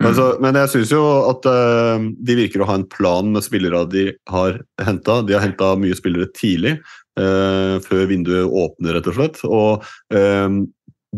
Altså, 0.00 0.26
men 0.40 0.56
jeg 0.56 0.70
syns 0.72 0.92
jo 0.94 1.02
at 1.28 1.46
uh, 1.50 2.00
de 2.00 2.36
virker 2.38 2.62
å 2.62 2.68
ha 2.70 2.78
en 2.78 2.86
plan 2.88 3.28
med 3.34 3.44
spillere 3.44 3.82
de 3.92 4.06
har 4.32 4.60
henta. 4.86 5.20
De 5.26 5.36
har 5.36 5.44
henta 5.44 5.74
mye 5.80 5.96
spillere 5.98 6.30
tidlig, 6.36 6.78
uh, 7.20 7.76
før 7.84 8.06
vinduet 8.08 8.48
åpner, 8.48 8.96
rett 8.96 9.10
og 9.12 9.18
slett. 9.18 9.40
Og 9.44 9.84
uh, 10.16 10.48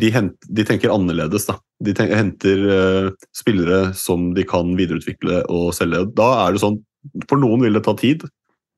de, 0.03 0.13
hent, 0.15 0.35
de 0.49 0.67
tenker 0.67 0.95
annerledes. 0.95 1.47
Da. 1.47 1.61
De 1.85 1.95
tenker, 1.95 2.19
henter 2.19 3.13
spillere 3.37 3.93
som 3.99 4.33
de 4.37 4.47
kan 4.49 4.75
videreutvikle 4.79 5.45
og 5.53 5.71
selge. 5.77 6.07
Da 6.19 6.31
er 6.47 6.55
det 6.55 6.63
sånn 6.65 6.81
For 7.27 7.39
noen 7.39 7.65
vil 7.65 7.75
det 7.75 7.83
ta 7.87 7.95
tid. 7.99 8.23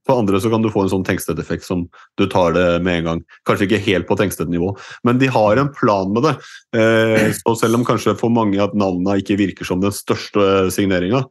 For 0.05 0.21
andre 0.21 0.41
så 0.41 0.51
kan 0.53 0.65
du 0.65 0.71
få 0.73 0.85
en 0.85 0.93
sånn 0.93 1.07
tenkstedeffekt 1.07 1.65
som 1.67 1.87
du 2.21 2.27
tar 2.31 2.53
det 2.57 2.67
med 2.85 3.01
en 3.01 3.09
gang. 3.09 3.23
Kanskje 3.49 3.69
ikke 3.69 3.85
helt 3.87 4.09
på 4.09 4.19
tenkstednivå, 4.21 4.75
men 5.09 5.21
de 5.23 5.31
har 5.33 5.61
en 5.61 5.73
plan 5.73 6.13
med 6.13 6.27
det. 6.29 6.35
Eh, 6.77 7.31
så 7.39 7.57
selv 7.61 7.81
om 7.81 7.87
kanskje 7.89 8.17
for 8.21 8.33
mange 8.33 8.61
at 8.63 8.77
navnene 8.77 9.19
ikke 9.23 9.39
virker 9.41 9.69
som 9.69 9.81
den 9.85 9.95
største 9.95 10.69
signeringa, 10.75 11.25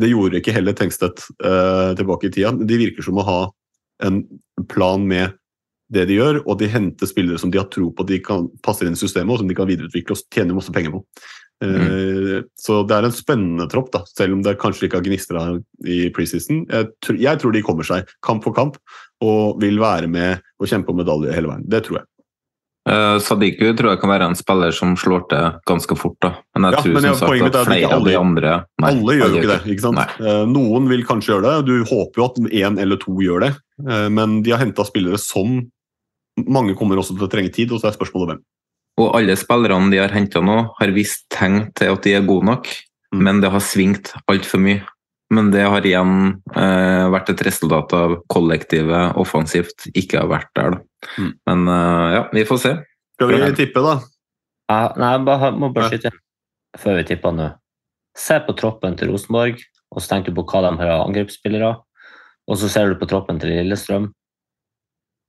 det 0.00 0.12
gjorde 0.12 0.38
ikke 0.38 0.54
heller 0.54 0.76
Tengstedt 0.78 1.24
eh, 1.42 1.90
tilbake 1.98 2.28
i 2.28 2.34
tida. 2.34 2.54
De 2.54 2.78
virker 2.78 3.04
som 3.04 3.18
å 3.18 3.26
ha 3.26 3.40
en 4.06 4.22
plan 4.70 5.02
med 5.06 5.34
det 5.90 6.06
de 6.06 6.20
gjør, 6.20 6.44
og 6.46 6.60
de 6.60 6.68
henter 6.70 7.08
spillere 7.10 7.40
som 7.42 7.50
de 7.50 7.58
har 7.58 7.66
tro 7.72 7.88
på 7.90 8.06
de 8.06 8.20
kan 8.22 8.46
passer 8.62 8.86
inn 8.86 8.94
i 8.94 9.00
systemet, 9.00 9.34
og 9.34 9.42
som 9.42 9.50
de 9.50 9.56
kan 9.58 9.68
videreutvikle 9.68 10.14
og 10.14 10.22
tjene 10.30 10.54
masse 10.54 10.72
penger 10.74 10.94
på. 10.94 11.02
Eh, 11.62 12.42
Så 12.56 12.82
det 12.88 12.96
er 12.96 13.04
en 13.08 13.12
spennende 13.12 13.66
tropp, 13.68 13.90
da, 13.92 14.04
selv 14.08 14.38
om 14.38 14.42
det 14.44 14.58
kanskje 14.60 14.86
ikke 14.88 15.00
har 15.00 15.04
gnistra 15.04 15.42
i 15.84 16.08
preseason. 16.14 16.62
Jeg, 16.70 17.18
jeg 17.20 17.40
tror 17.42 17.52
de 17.52 17.62
kommer 17.66 17.84
seg 17.84 18.08
kamp 18.24 18.44
for 18.46 18.56
kamp 18.56 18.78
og 19.20 19.60
vil 19.60 19.76
være 19.80 20.08
med 20.08 20.40
og 20.60 20.70
kjempe 20.70 20.92
om 20.94 20.96
medalje 21.02 21.34
hele 21.36 21.50
veien. 21.52 21.66
Det 21.68 21.82
tror 21.84 22.00
jeg. 22.00 22.06
Uh, 22.88 23.18
Sadiku 23.20 23.74
tror 23.76 23.90
jeg 23.92 24.00
kan 24.00 24.08
være 24.08 24.26
en 24.30 24.38
spiller 24.38 24.72
som 24.72 24.94
slår 24.96 25.26
til 25.28 25.50
ganske 25.68 25.96
fort. 26.00 26.16
da. 26.24 26.30
Men 26.56 26.70
jeg 26.70 26.72
Ja, 26.72 26.80
tror 26.80 26.94
men 26.96 27.02
som 27.02 27.18
sagt 27.20 27.42
at 27.54 27.66
flere 27.68 27.90
alle, 27.90 27.96
av 27.98 28.06
de 28.08 28.14
andre 28.16 28.52
Nei, 28.80 28.88
Alle 28.94 29.16
gjør 29.18 29.28
jo 29.28 29.36
ikke 29.42 29.50
det. 29.50 29.58
ikke 29.74 29.84
sant? 29.84 30.14
Uh, 30.18 30.46
Noen 30.48 30.88
vil 30.88 31.04
kanskje 31.04 31.34
gjøre 31.34 31.44
det. 31.44 31.66
Du 31.68 31.84
håper 31.84 32.22
jo 32.22 32.24
at 32.30 32.40
én 32.48 32.80
eller 32.80 32.96
to 32.96 33.12
gjør 33.20 33.44
det, 33.44 33.52
uh, 33.84 34.08
men 34.08 34.40
de 34.42 34.50
har 34.56 34.64
henta 34.64 34.86
spillere 34.88 35.20
som 35.20 35.60
mange 36.40 36.72
kommer 36.74 36.96
også 36.96 37.18
til 37.18 37.26
å 37.26 37.30
trenge 37.30 37.52
tid, 37.52 37.70
og 37.70 37.82
så 37.82 37.90
er 37.90 37.98
spørsmålet 37.98 38.32
hvem. 38.32 38.40
Og 39.00 39.14
alle 39.16 39.36
spillerne 39.38 39.88
de 39.92 40.00
har 40.02 40.12
henta 40.12 40.42
nå, 40.44 40.60
har 40.76 40.92
vist 40.92 41.24
tegn 41.32 41.70
til 41.78 41.94
at 41.94 42.04
de 42.04 42.16
er 42.18 42.26
gode 42.28 42.48
nok, 42.50 42.68
Mm. 43.10 43.22
men 43.26 43.40
det 43.42 43.50
har 43.50 43.58
svingt 43.58 44.12
altfor 44.30 44.60
mye. 44.62 44.84
Men 45.34 45.50
det 45.50 45.62
har 45.62 45.82
igjen 45.86 46.42
eh, 46.54 47.06
vært 47.10 47.30
et 47.30 47.42
resultat 47.46 47.92
av 47.94 48.16
kollektivet 48.30 49.16
offensivt 49.18 49.86
ikke 49.94 50.18
har 50.18 50.28
vært 50.30 50.50
der. 50.54 50.76
Da. 50.76 51.08
Mm. 51.18 51.32
Men 51.46 51.68
eh, 51.74 52.06
ja, 52.14 52.22
vi 52.34 52.44
får 52.46 52.60
se. 52.62 52.72
Skal 53.14 53.32
vi 53.34 53.50
tippe, 53.58 53.82
da? 53.82 53.96
Ja, 54.70 54.78
nei, 54.98 55.10
jeg 55.18 55.58
må 55.58 55.72
bare 55.74 55.90
skyte 55.90 56.12
før 56.78 57.00
vi 57.00 57.04
tipper 57.10 57.34
nå. 57.34 57.48
Se 58.18 58.38
på 58.46 58.54
troppen 58.58 58.94
til 58.98 59.10
Rosenborg, 59.10 59.58
og 59.90 60.02
så 60.02 60.14
tenker 60.14 60.30
du 60.30 60.38
på 60.38 60.46
hva 60.50 60.62
de 60.66 60.72
har 60.78 60.94
av 60.94 61.04
angrepsspillere. 61.08 61.74
Og 62.50 62.58
så 62.58 62.70
ser 62.70 62.90
du 62.90 62.98
på 62.98 63.10
troppen 63.10 63.38
til 63.42 63.52
Lillestrøm. 63.54 64.10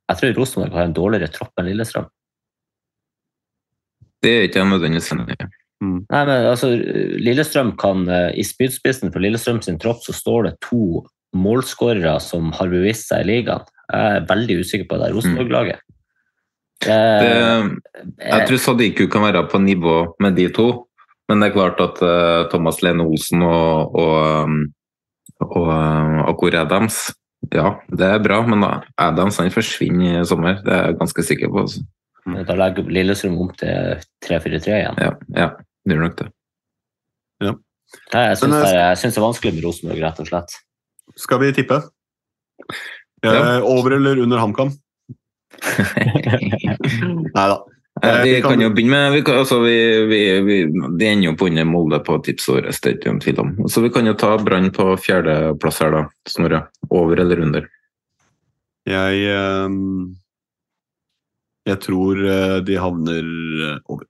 Jeg 0.10 0.18
tror 0.20 0.38
Rosenborg 0.38 0.78
har 0.78 0.90
en 0.90 0.98
dårligere 0.98 1.34
tropp 1.34 1.58
enn 1.62 1.70
Lillestrøm. 1.70 2.10
Det 4.22 4.32
er 4.32 4.48
ikke 4.48 4.62
jeg 4.62 4.70
nødvendigvis 4.70 5.12
enig 5.16 5.36
i. 5.36 5.50
Nei, 5.82 6.22
men 6.28 6.46
altså, 6.46 6.70
Lillestrøm 7.26 7.72
kan 7.82 8.04
eh, 8.06 8.36
I 8.38 8.44
spydspissen 8.46 9.10
for 9.14 9.24
Lillestrøm 9.24 9.64
sin 9.66 9.80
tropp 9.82 10.04
så 10.06 10.14
står 10.14 10.46
det 10.46 10.60
to 10.62 11.02
målskårere 11.34 12.20
som 12.22 12.52
har 12.54 12.70
bevist 12.70 13.10
seg 13.10 13.24
i 13.24 13.30
ligaen. 13.32 13.66
Jeg 13.92 14.20
er 14.20 14.28
veldig 14.30 14.60
usikker 14.62 14.88
på 14.92 15.00
det 15.02 15.10
Rosenborg-laget. 15.16 15.82
Mm. 16.82 17.76
jeg 18.18 18.46
tror 18.50 18.58
Sadiku 18.58 19.04
kan 19.12 19.22
være 19.22 19.44
på 19.52 19.60
nivå 19.62 20.16
med 20.24 20.34
de 20.34 20.48
to, 20.50 20.88
men 21.30 21.44
det 21.44 21.52
er 21.52 21.54
klart 21.54 21.82
at 21.84 22.02
uh, 22.02 22.50
Thomas 22.50 22.82
Lene 22.82 23.06
Olsen 23.06 23.44
og, 23.46 23.94
og, 23.94 24.48
um, 24.50 24.56
og 25.46 25.68
uh, 25.70 26.24
Akor 26.32 26.58
Adams 26.58 27.12
Ja, 27.54 27.76
det 27.86 28.08
er 28.08 28.24
bra, 28.24 28.40
men 28.50 28.66
da, 28.66 28.72
Adams 28.98 29.38
han 29.42 29.54
forsvinner 29.54 30.20
i 30.22 30.26
sommer. 30.26 30.60
Det 30.66 30.74
er 30.74 30.90
jeg 30.90 30.98
ganske 31.00 31.26
sikker 31.26 31.54
på. 31.54 31.66
Altså. 31.66 31.86
Da 32.22 32.56
legger 32.58 32.92
Lillestrøm 32.94 33.40
om 33.42 33.50
til 33.58 33.98
3-4-3 34.28 34.76
igjen. 34.78 35.02
Ja, 35.02 35.16
ja, 35.38 35.48
det 35.86 35.96
gjør 35.96 36.06
nok 36.06 36.20
det. 36.20 36.30
Nei, 38.12 38.22
jeg 38.30 38.38
syns 38.40 38.54
det, 38.56 38.76
eh, 38.78 38.94
synes 39.00 39.16
det 39.16 39.20
er 39.20 39.26
vanskelig 39.26 39.54
med 39.56 39.66
Rosenborg, 39.66 40.04
rett 40.04 40.22
og 40.24 40.30
slett. 40.30 40.56
Skal 41.20 41.42
vi 41.42 41.52
tippe? 41.56 41.82
Ja. 43.22 43.60
over 43.68 43.98
eller 43.98 44.22
under 44.24 44.40
HamKam? 44.42 44.72
Nei 47.36 47.48
da. 47.52 47.58
Eh, 48.02 48.22
vi 48.24 48.38
kan 48.42 48.62
jo 48.64 48.72
begynne 48.74 48.96
med 48.96 49.12
vi 49.14 49.22
kan, 49.28 49.42
altså, 49.44 49.60
vi, 49.62 49.76
vi, 50.10 50.22
vi, 50.42 50.56
vi 50.98 51.10
ender 51.10 51.28
jo 51.28 51.36
på 51.38 51.50
under 51.52 51.68
Molde 51.68 52.00
på 52.06 52.16
tipsåret, 52.26 52.80
det 52.82 52.90
er 52.90 52.96
ikke 52.98 53.12
noen 53.12 53.22
tvil 53.22 53.42
om. 53.44 53.52
Så 53.70 53.84
vi 53.84 53.92
kan 53.94 54.08
jo 54.08 54.16
ta 54.18 54.32
Brann 54.42 54.72
på 54.74 54.88
fjerdeplass 54.98 55.84
her, 55.84 55.94
da. 55.98 56.06
Snorre. 56.30 56.64
Over 56.90 57.22
eller 57.26 57.44
under? 57.44 57.68
Jeg 58.90 59.28
ehm, 59.30 60.16
Jeg 61.70 61.78
tror 61.84 62.22
eh, 62.26 62.58
de 62.66 62.78
havner 62.82 63.28
eh, 63.68 63.78
over. 63.86 64.08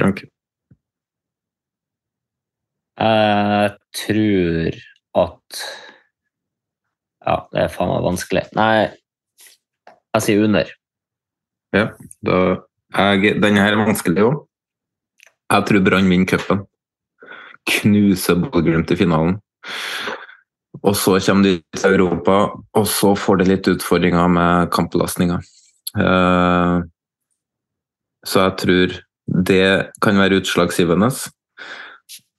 Frank? 0.00 0.24
Jeg 3.00 3.76
tror 3.96 4.78
at 5.20 5.62
Ja, 7.20 7.36
det 7.52 7.60
er 7.62 7.72
faen 7.72 7.92
meg 7.92 8.04
vanskelig. 8.04 8.46
Nei, 8.56 8.88
jeg 10.16 10.24
sier 10.24 10.44
under. 10.46 10.72
Ja, 11.76 11.84
da 12.26 12.38
jeg, 12.96 13.36
Denne 13.42 13.62
her 13.62 13.76
er 13.76 13.84
vanskelig 13.84 14.24
òg. 14.24 14.40
Jeg 15.50 15.66
tror 15.68 15.84
Brann 15.84 16.08
vinner 16.10 16.30
cupen. 16.30 16.64
Knuser 17.68 18.40
Bodø-Glimt 18.40 18.90
i 18.94 18.98
finalen. 18.98 19.36
Og 20.80 20.94
så 20.96 21.18
kommer 21.20 21.44
de 21.44 21.54
til 21.76 21.92
Europa, 21.92 22.36
og 22.56 22.86
så 22.88 23.12
får 23.18 23.40
de 23.40 23.48
litt 23.50 23.68
utfordringer 23.68 24.30
med 24.32 24.70
kampbelastninga. 24.72 25.40
Eh, 25.98 26.76
så 28.26 28.46
jeg 28.46 28.56
tror 28.62 28.96
det 29.46 29.66
kan 30.02 30.18
være 30.20 30.40
utslagsgivende. 30.40 31.10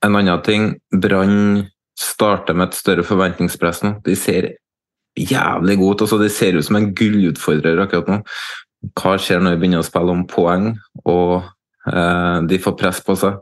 En 0.05 0.17
annen 0.17 0.43
ting, 0.45 0.73
Brann 0.91 1.67
starter 1.99 2.57
med 2.57 2.69
et 2.71 2.79
større 2.79 3.05
forventningspress 3.05 3.83
nå. 3.85 3.93
De 4.05 4.15
ser 4.17 4.53
jævlig 5.17 5.77
gode 5.79 5.95
ut. 5.95 6.03
Altså, 6.05 6.19
de 6.21 6.29
ser 6.33 6.57
ut 6.57 6.65
som 6.65 6.79
en 6.79 6.91
gullutfordrer 6.97 7.81
akkurat 7.83 8.09
nå. 8.09 8.19
Hva 8.97 9.15
skjer 9.21 9.43
når 9.43 9.55
vi 9.55 9.61
begynner 9.61 9.83
å 9.83 9.85
spille 9.85 10.13
om 10.13 10.25
poeng, 10.29 10.71
og 11.05 11.43
eh, 11.91 12.37
de 12.49 12.61
får 12.61 12.77
press 12.79 13.01
på 13.05 13.15
seg? 13.19 13.37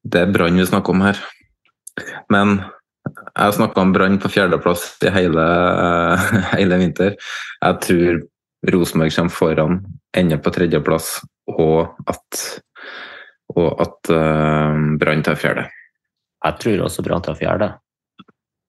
Det 0.00 0.22
er 0.22 0.32
Brann 0.32 0.56
vi 0.56 0.68
snakker 0.68 0.96
om 0.96 1.04
her. 1.04 1.20
Men 2.32 2.62
jeg 3.36 3.56
snakka 3.56 3.82
om 3.82 3.92
Brann 3.92 4.18
på 4.22 4.30
fjerdeplass 4.32 4.86
i 5.04 5.12
hele, 5.12 5.46
hele 6.56 6.80
vinter. 6.80 7.16
Jeg 7.60 7.80
tror 7.84 8.22
Rosenborg 8.68 9.14
kommer 9.16 9.32
foran, 9.32 9.78
ender 10.16 10.40
på 10.42 10.52
tredjeplass, 10.52 11.20
og 11.48 11.94
at, 12.10 12.40
og 13.56 13.80
at 13.80 14.12
uh, 14.12 14.80
Brann 15.00 15.24
tar 15.24 15.38
fjerde. 15.40 15.68
Jeg 16.44 16.60
tror 16.60 16.86
også 16.86 17.04
Brann 17.06 17.24
tar 17.24 17.38
fjerde. 17.38 17.72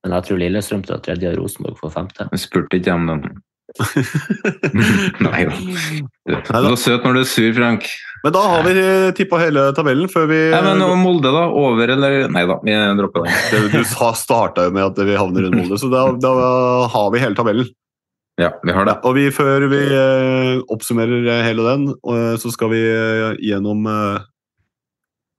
Men 0.01 0.17
jeg 0.17 0.27
tror 0.27 0.39
Lillestrøm 0.41 0.83
tar 0.87 1.01
tredje 1.05 1.31
og 1.33 1.43
Rosenborg 1.43 1.77
får 1.81 1.93
femte. 1.93 2.27
Jeg 2.31 2.45
spurte 2.47 2.79
ikke 2.79 2.95
om 2.95 3.09
den. 3.11 3.25
Nei 5.23 5.43
da. 5.47 5.53
Du 6.27 6.33
er 6.57 6.79
søt 6.79 7.05
når 7.05 7.13
du 7.15 7.21
er 7.21 7.29
sur, 7.29 7.51
Frank. 7.55 7.85
Men 8.21 8.33
da 8.35 8.41
har 8.45 8.65
vi 8.65 8.73
tippa 9.17 9.39
hele 9.41 9.63
tabellen 9.77 10.09
før 10.11 10.27
vi 10.29 10.39
Nei, 10.51 10.59
men 10.65 10.83
og 10.85 10.97
Molde, 10.99 11.31
da? 11.33 11.45
Over 11.57 11.93
eller 11.95 12.27
Nei 12.33 12.43
da, 12.49 12.57
vi 12.65 12.75
dropper 12.99 13.25
den. 13.25 13.69
Du 13.73 13.85
starta 13.87 14.67
jo 14.67 14.73
med 14.75 14.89
at 14.89 14.99
vi 15.07 15.17
havner 15.17 15.47
rundt 15.47 15.57
Molde, 15.57 15.79
så 15.81 15.89
da, 15.93 16.03
da 16.21 16.33
har 16.91 17.13
vi 17.13 17.23
hele 17.23 17.37
tabellen. 17.37 17.69
Ja, 18.41 18.49
vi 18.63 18.73
har 18.73 18.87
det. 18.87 18.95
og 19.05 19.13
vi, 19.13 19.27
før 19.29 19.67
vi 19.69 19.79
eh, 19.93 20.61
oppsummerer 20.73 21.43
hele 21.45 21.65
den, 21.67 21.83
eh, 21.93 22.35
så 22.41 22.49
skal 22.49 22.71
vi 22.73 22.79
eh, 22.89 23.35
gjennom 23.51 23.85
eh, 23.85 24.23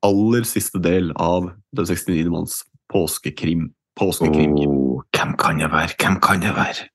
aller 0.06 0.46
siste 0.46 0.78
del 0.82 1.10
av 1.18 1.50
Den 1.74 1.88
69. 1.88 2.30
manns 2.30 2.60
påskekrim. 2.92 3.72
Påskekrim. 3.98 4.54
hvem 4.54 5.34
kan 5.40 5.58
det 5.58 5.72
være? 5.72 5.96
Hvem 5.98 6.20
kan 6.22 6.40
det 6.44 6.54
være? 6.54 6.86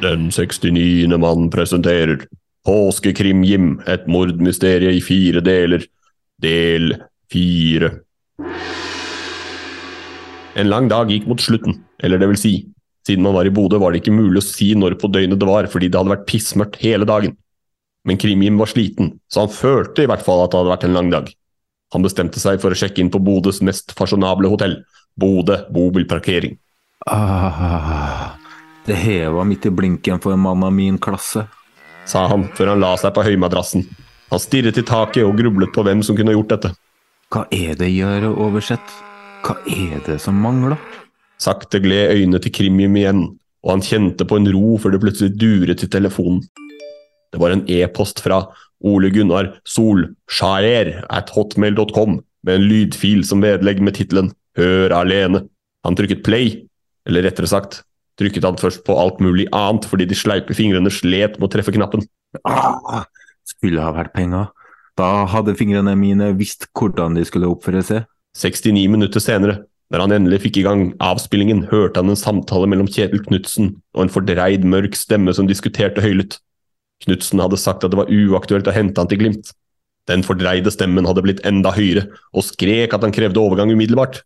Den 0.00 0.30
69. 0.32 1.18
mann 1.20 1.50
presenterer 1.52 2.24
Påskekrim-Jim, 2.64 3.80
et 3.86 4.08
mordmysterie 4.08 4.92
i 4.96 5.00
fire 5.04 5.40
deler. 5.44 5.84
Del 6.40 6.94
fire. 7.32 7.92
En 10.56 10.68
lang 10.68 10.88
dag 10.90 11.12
gikk 11.12 11.28
mot 11.28 11.40
slutten, 11.40 11.82
eller 12.00 12.20
det 12.20 12.28
vil 12.32 12.40
si, 12.40 12.54
siden 13.10 13.26
man 13.26 13.34
var 13.36 13.48
i 13.48 13.52
Bodø 13.54 13.80
var 13.82 13.92
det 13.92 14.00
ikke 14.04 14.14
mulig 14.14 14.40
å 14.40 14.46
si 14.46 14.70
når 14.78 14.96
på 15.02 15.10
døgnet 15.12 15.40
det 15.42 15.48
var, 15.48 15.68
fordi 15.70 15.90
det 15.90 15.98
hadde 15.98 16.14
vært 16.14 16.28
pissmørkt 16.30 16.80
hele 16.84 17.08
dagen. 17.08 17.36
Men 18.06 18.16
Krim-Jim 18.16 18.56
var 18.56 18.70
sliten, 18.70 19.18
så 19.28 19.44
han 19.44 19.52
følte 19.52 20.06
i 20.06 20.08
hvert 20.08 20.24
fall 20.24 20.44
at 20.44 20.52
det 20.52 20.60
hadde 20.62 20.72
vært 20.72 20.88
en 20.88 20.96
lang 20.96 21.10
dag. 21.12 21.28
Han 21.92 22.06
bestemte 22.06 22.40
seg 22.40 22.60
for 22.62 22.72
å 22.72 22.78
sjekke 22.78 23.02
inn 23.02 23.10
på 23.12 23.20
Bodøs 23.22 23.60
mest 23.66 23.92
fasjonable 23.98 24.48
hotell, 24.52 24.78
Bodø 25.20 25.58
bobilparkering. 25.74 26.54
Ah, 27.10 28.36
det 28.86 28.96
heva 29.00 29.44
midt 29.44 29.66
i 29.66 29.72
blinken 29.74 30.20
for 30.22 30.36
en 30.36 30.44
mann 30.44 30.62
av 30.64 30.72
min 30.72 30.98
klasse. 30.98 31.46
sa 32.06 32.26
han 32.26 32.48
før 32.56 32.72
han 32.72 32.80
la 32.80 32.94
seg 32.98 33.12
på 33.14 33.22
høymadrassen. 33.22 33.84
Han 34.30 34.40
stirret 34.40 34.78
i 34.78 34.86
taket 34.86 35.26
og 35.26 35.36
grublet 35.38 35.72
på 35.74 35.84
hvem 35.86 36.02
som 36.06 36.16
kunne 36.16 36.32
gjort 36.34 36.54
dette. 36.54 36.72
Hva 37.30 37.44
er 37.54 37.76
det 37.78 37.86
å 37.86 37.94
gjøre, 37.94 38.30
oversett? 38.46 38.96
Hva 39.44 39.56
er 39.66 40.00
det 40.06 40.18
som 40.22 40.38
mangler? 40.40 40.78
Sakte 41.40 41.80
gled 41.80 42.14
øynene 42.16 42.40
til 42.42 42.52
krimium 42.52 42.96
igjen, 43.00 43.22
og 43.64 43.74
han 43.74 43.84
kjente 43.84 44.26
på 44.28 44.38
en 44.38 44.48
ro 44.52 44.76
før 44.80 44.94
det 44.94 45.02
plutselig 45.04 45.36
duret 45.40 45.84
i 45.84 45.88
telefonen. 45.90 46.42
Det 47.30 47.40
var 47.40 47.54
en 47.54 47.64
e-post 47.70 48.20
fra 48.24 48.42
Ole 48.84 49.10
Gunnar 49.12 49.52
Solskjærer 49.68 51.04
at 51.12 51.30
hotmail.com 51.34 52.18
med 52.46 52.56
en 52.56 52.66
lydfil 52.66 53.24
som 53.28 53.44
vedlegg 53.44 53.82
med 53.84 53.96
tittelen 53.98 54.32
Hør 54.58 54.92
alene. 54.96 55.44
Han 55.86 55.96
trykket 55.96 56.24
play, 56.26 56.64
eller 57.08 57.22
rettere 57.24 57.48
sagt, 57.48 57.82
trykket 58.18 58.44
han 58.44 58.58
først 58.60 58.82
på 58.84 58.96
alt 58.98 59.20
mulig 59.22 59.46
annet 59.56 59.86
fordi 59.88 60.08
de 60.10 60.18
sleipe 60.18 60.56
fingrene 60.56 60.90
slet 60.92 61.38
med 61.38 61.46
å 61.46 61.52
treffe 61.52 61.72
knappen. 61.76 62.02
Ah, 62.44 63.04
skulle 63.46 63.82
ha 63.84 63.94
vært 63.94 64.12
penger. 64.16 64.50
Da 64.98 65.24
hadde 65.30 65.56
fingrene 65.56 65.94
mine 65.96 66.32
visst 66.36 66.66
hvordan 66.76 67.16
de 67.16 67.24
skulle 67.28 67.48
oppføre 67.48 67.84
seg. 67.86 68.08
69 68.36 68.84
minutter 68.90 69.22
senere, 69.22 69.64
Når 69.90 70.04
han 70.04 70.14
endelig 70.14 70.44
fikk 70.44 70.60
i 70.60 70.66
gang 70.66 70.82
avspillingen, 71.02 71.64
hørte 71.72 71.98
han 72.02 72.12
en 72.12 72.18
samtale 72.18 72.68
mellom 72.70 72.86
Kjetil 72.90 73.24
Knutsen 73.24 73.72
og 73.96 74.04
en 74.04 74.12
fordreid, 74.14 74.62
mørk 74.62 74.94
stemme 74.98 75.34
som 75.34 75.48
diskuterte 75.50 76.04
høylytt. 76.04 76.38
Knutsen 77.02 77.42
hadde 77.42 77.58
sagt 77.58 77.82
at 77.82 77.90
det 77.90 77.98
var 77.98 78.12
uaktuelt 78.12 78.68
å 78.70 78.74
hente 78.76 79.02
han 79.02 79.10
til 79.10 79.18
Glimt. 79.22 79.50
Den 80.10 80.22
fordreide 80.26 80.70
stemmen 80.72 81.06
hadde 81.08 81.24
blitt 81.24 81.42
enda 81.48 81.72
høyere, 81.74 82.06
og 82.34 82.46
skrek 82.46 82.94
at 82.94 83.02
han 83.06 83.14
krevde 83.14 83.42
overgang 83.42 83.72
umiddelbart. 83.74 84.22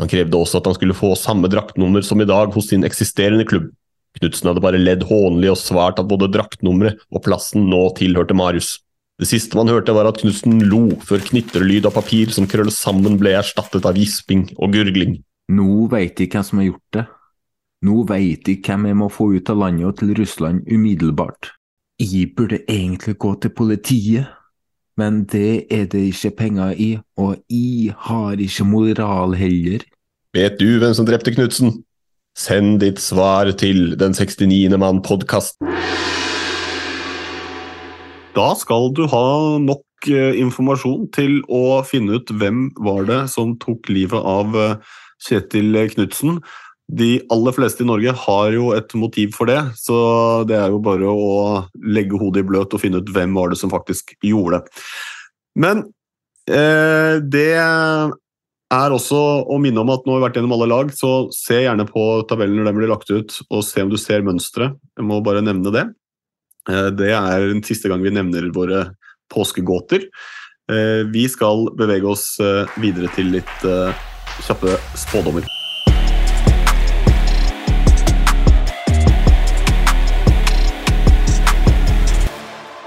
Han 0.00 0.10
krevde 0.10 0.38
også 0.38 0.60
at 0.60 0.68
han 0.68 0.76
skulle 0.76 0.96
få 0.96 1.12
samme 1.18 1.48
draktnummer 1.52 2.04
som 2.04 2.20
i 2.20 2.28
dag 2.28 2.52
hos 2.54 2.70
sin 2.72 2.84
eksisterende 2.84 3.46
klubb. 3.48 3.70
Knutsen 4.18 4.50
hadde 4.50 4.62
bare 4.64 4.80
ledd 4.80 5.06
hånlig 5.08 5.52
og 5.54 5.60
svart 5.60 6.00
at 6.00 6.08
både 6.08 6.28
draktnummeret 6.32 7.00
og 7.12 7.24
plassen 7.24 7.64
nå 7.70 7.86
tilhørte 7.96 8.36
Marius. 8.36 8.76
Det 9.20 9.28
siste 9.28 9.58
man 9.58 9.70
hørte, 9.70 9.94
var 9.94 10.08
at 10.08 10.20
Knutsen 10.22 10.62
lo, 10.66 10.86
før 11.04 11.22
knitrelyd 11.22 11.86
av 11.86 11.94
papir 11.98 12.32
som 12.34 12.48
krøllet 12.48 12.74
sammen, 12.74 13.18
ble 13.20 13.34
erstattet 13.38 13.86
av 13.86 13.98
gisping 13.98 14.48
og 14.56 14.72
gurgling. 14.74 15.18
Nå 15.52 15.86
veit 15.92 16.16
de 16.18 16.28
hvem 16.30 16.46
som 16.46 16.62
har 16.62 16.70
gjort 16.70 16.96
det. 16.96 17.04
Nå 17.82 18.04
veit 18.08 18.44
de 18.46 18.56
hvem 18.62 18.86
jeg 18.88 18.98
må 18.98 19.08
få 19.12 19.32
ut 19.36 19.50
av 19.52 19.58
landet 19.58 19.88
og 19.88 19.96
til 19.98 20.14
Russland 20.18 20.66
umiddelbart. 20.70 21.52
Jeg 22.02 22.32
burde 22.36 22.62
egentlig 22.70 23.16
gå 23.18 23.34
til 23.42 23.52
politiet, 23.54 24.30
men 24.96 25.24
det 25.30 25.66
er 25.70 25.86
det 25.90 26.02
ikke 26.10 26.36
penger 26.38 26.74
i, 26.78 26.90
og 27.16 27.36
jeg 27.50 27.94
har 28.08 28.40
ikke 28.40 28.66
moral 28.68 29.36
heller. 29.38 29.84
Vet 30.34 30.58
du 30.60 30.78
hvem 30.80 30.94
som 30.96 31.06
drepte 31.06 31.34
Knutsen? 31.34 31.82
Send 32.38 32.80
ditt 32.80 33.00
svar 33.00 33.50
til 33.60 33.92
Den 34.00 34.14
69. 34.16 34.72
mann 34.80 35.02
podkast. 35.04 35.60
Da 38.32 38.52
skal 38.56 38.90
du 38.96 39.04
ha 39.12 39.24
nok 39.60 40.08
eh, 40.08 40.38
informasjon 40.40 41.08
til 41.12 41.40
å 41.52 41.82
finne 41.84 42.16
ut 42.16 42.32
hvem 42.32 42.70
var 42.80 43.04
det 43.08 43.20
som 43.32 43.56
tok 43.60 43.90
livet 43.92 44.16
av 44.18 44.56
eh, 44.56 44.94
Kjetil 45.22 45.76
Knutsen. 45.92 46.38
De 46.92 47.10
aller 47.32 47.56
fleste 47.56 47.84
i 47.84 47.88
Norge 47.88 48.14
har 48.24 48.56
jo 48.56 48.72
et 48.76 48.96
motiv 48.98 49.36
for 49.36 49.48
det, 49.48 49.60
så 49.78 49.98
det 50.48 50.56
er 50.58 50.72
jo 50.72 50.80
bare 50.84 51.12
å 51.12 51.62
legge 51.76 52.18
hodet 52.20 52.42
i 52.42 52.48
bløt 52.48 52.72
og 52.72 52.82
finne 52.82 53.00
ut 53.00 53.12
hvem 53.12 53.36
var 53.36 53.52
det 53.52 53.60
som 53.60 53.72
faktisk 53.72 54.16
gjorde 54.24 54.62
det. 54.62 54.82
Men 55.60 55.86
eh, 56.48 57.20
det 57.20 57.52
er 57.52 58.96
også 58.96 59.20
å 59.44 59.60
minne 59.60 59.84
om 59.84 59.92
at 59.92 60.06
nå 60.06 60.14
har 60.14 60.22
vi 60.22 60.26
vært 60.30 60.40
gjennom 60.40 60.56
alle 60.56 60.72
lag, 60.72 60.92
så 60.96 61.28
se 61.36 61.66
gjerne 61.66 61.84
på 61.88 62.04
tabellen 62.28 62.62
når 62.62 62.72
den 62.72 62.80
blir 62.80 62.92
lagt 62.96 63.12
ut, 63.12 63.42
og 63.52 63.64
se 63.68 63.84
om 63.84 63.92
du 63.92 64.00
ser 64.00 64.24
mønsteret. 64.24 64.80
Jeg 64.96 65.08
må 65.08 65.20
bare 65.24 65.44
nevne 65.44 65.74
det. 65.74 65.90
Eh, 66.70 66.90
det 66.94 67.10
er 67.10 67.48
den 67.50 67.62
siste 67.66 67.90
gang 67.90 68.02
vi 68.04 68.12
nevner 68.14 68.50
våre 68.54 68.92
påskegåter. 69.32 70.06
Eh, 70.70 71.02
vi 71.10 71.26
skal 71.30 71.66
bevege 71.78 72.06
oss 72.06 72.36
eh, 72.42 72.70
videre 72.82 73.10
til 73.16 73.32
litt 73.34 73.66
kjappe 74.46 74.76
spådommer. 74.98 75.48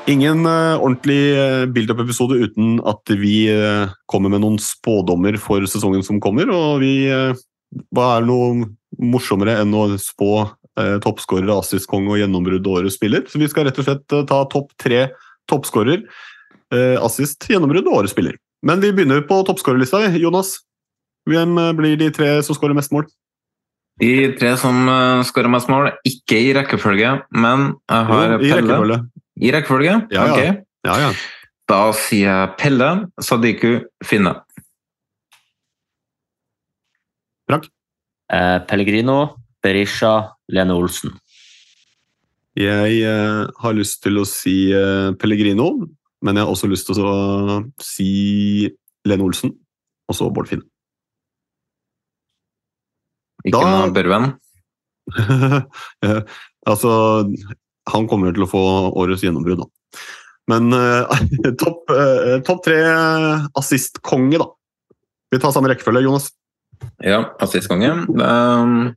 Ingen 0.06 0.46
ordentlig 0.46 1.34
build-up-episode 1.74 2.38
uten 2.38 2.76
at 2.86 3.10
vi 3.18 3.50
kommer 4.06 4.30
med 4.30 4.44
noen 4.44 4.60
spådommer 4.62 5.34
for 5.42 5.66
sesongen 5.66 6.06
som 6.06 6.22
kommer. 6.22 6.52
Og 6.54 6.84
vi 6.84 7.08
Hva 7.90 8.06
er 8.20 8.28
noe 8.28 8.68
morsommere 9.02 9.58
enn 9.64 9.74
å 9.76 9.88
spå 10.00 10.46
eh, 10.80 10.96
toppskårer, 11.04 11.50
assistkonge 11.56 12.14
og 12.14 12.22
gjennombrudd 12.22 12.68
årets 12.72 12.98
spiller? 13.00 13.26
Så 13.30 13.42
vi 13.42 13.50
skal 13.52 13.68
rett 13.70 13.80
og 13.82 13.88
slett 13.88 14.16
eh, 14.16 14.26
ta 14.30 14.42
topp 14.52 14.74
tre 14.82 15.08
toppskårer, 15.52 16.06
eh, 16.74 16.96
assist, 17.04 17.46
gjennombrudd 17.50 17.88
og 17.90 18.02
årets 18.02 18.16
spiller. 18.16 18.38
Men 18.66 18.82
vi 18.82 18.94
begynner 18.96 19.22
på 19.28 19.42
toppskårerlista. 19.48 20.04
Jonas, 20.22 20.58
hvem 21.30 21.58
eh, 21.62 21.74
blir 21.78 22.00
de 22.02 22.10
tre 22.14 22.32
som 22.46 22.58
skårer 22.58 22.78
mest 22.78 22.96
mål? 22.96 23.08
De 24.02 24.12
tre 24.36 24.58
som 24.60 24.76
uh, 24.92 25.24
skårer 25.24 25.48
mest 25.48 25.70
mål, 25.72 25.94
ikke 26.04 26.36
i 26.36 26.50
rekkefølge, 26.58 27.14
men 27.32 27.70
jeg 27.88 28.08
har 28.10 28.34
Jo, 28.34 28.40
i 28.42 28.50
Pelle. 28.50 28.58
rekkefølge. 28.60 28.98
I 29.40 29.52
rekkefølge? 29.56 29.94
Ja, 30.12 30.26
ja. 30.28 30.34
Ok. 30.34 30.66
Ja, 30.90 30.98
ja. 31.06 31.14
Da 31.72 31.78
sier 31.96 32.28
jeg 32.28 32.50
Pelle, 32.60 32.90
Sadiku, 33.24 33.78
Finne. 34.04 34.36
Eh, 38.34 38.60
Pellegrino, 38.68 39.38
Berisha, 39.66 40.14
Lene 40.54 40.76
Olsen. 40.78 41.16
Jeg 42.56 43.00
eh, 43.04 43.42
har 43.60 43.76
lyst 43.76 44.00
til 44.06 44.22
å 44.22 44.26
si 44.30 44.70
eh, 44.72 45.10
Pellegrino, 45.20 45.72
men 46.24 46.38
jeg 46.38 46.46
har 46.46 46.54
også 46.54 46.70
lyst 46.72 46.88
til 46.88 47.02
å 47.04 47.16
si 47.84 48.10
Lene 49.10 49.26
Olsen, 49.26 49.52
og 50.08 50.18
så 50.18 50.30
Bård 50.32 50.52
Finn. 50.52 50.64
Ikke 53.46 53.58
Da- 53.58 53.74
noe 53.74 53.92
Børven? 53.96 54.30
Eh, 55.16 56.22
altså, 56.72 56.94
han 57.92 58.08
kommer 58.10 58.34
til 58.34 58.46
å 58.46 58.50
få 58.54 58.64
årets 58.94 59.26
gjennombrudd, 59.26 59.66
da. 59.66 60.06
Men 60.54 60.72
eh, 60.78 61.28
topp 61.62 61.92
topp 62.48 62.64
tre 62.70 62.80
assistkonge, 63.58 64.40
da. 64.40 64.50
Vi 65.34 65.42
tar 65.42 65.52
samme 65.52 65.74
rekkefølge, 65.74 66.06
Jonas. 66.06 66.32
Ja, 67.04 67.22
assistkonge. 67.44 67.92
Um, 68.16 68.94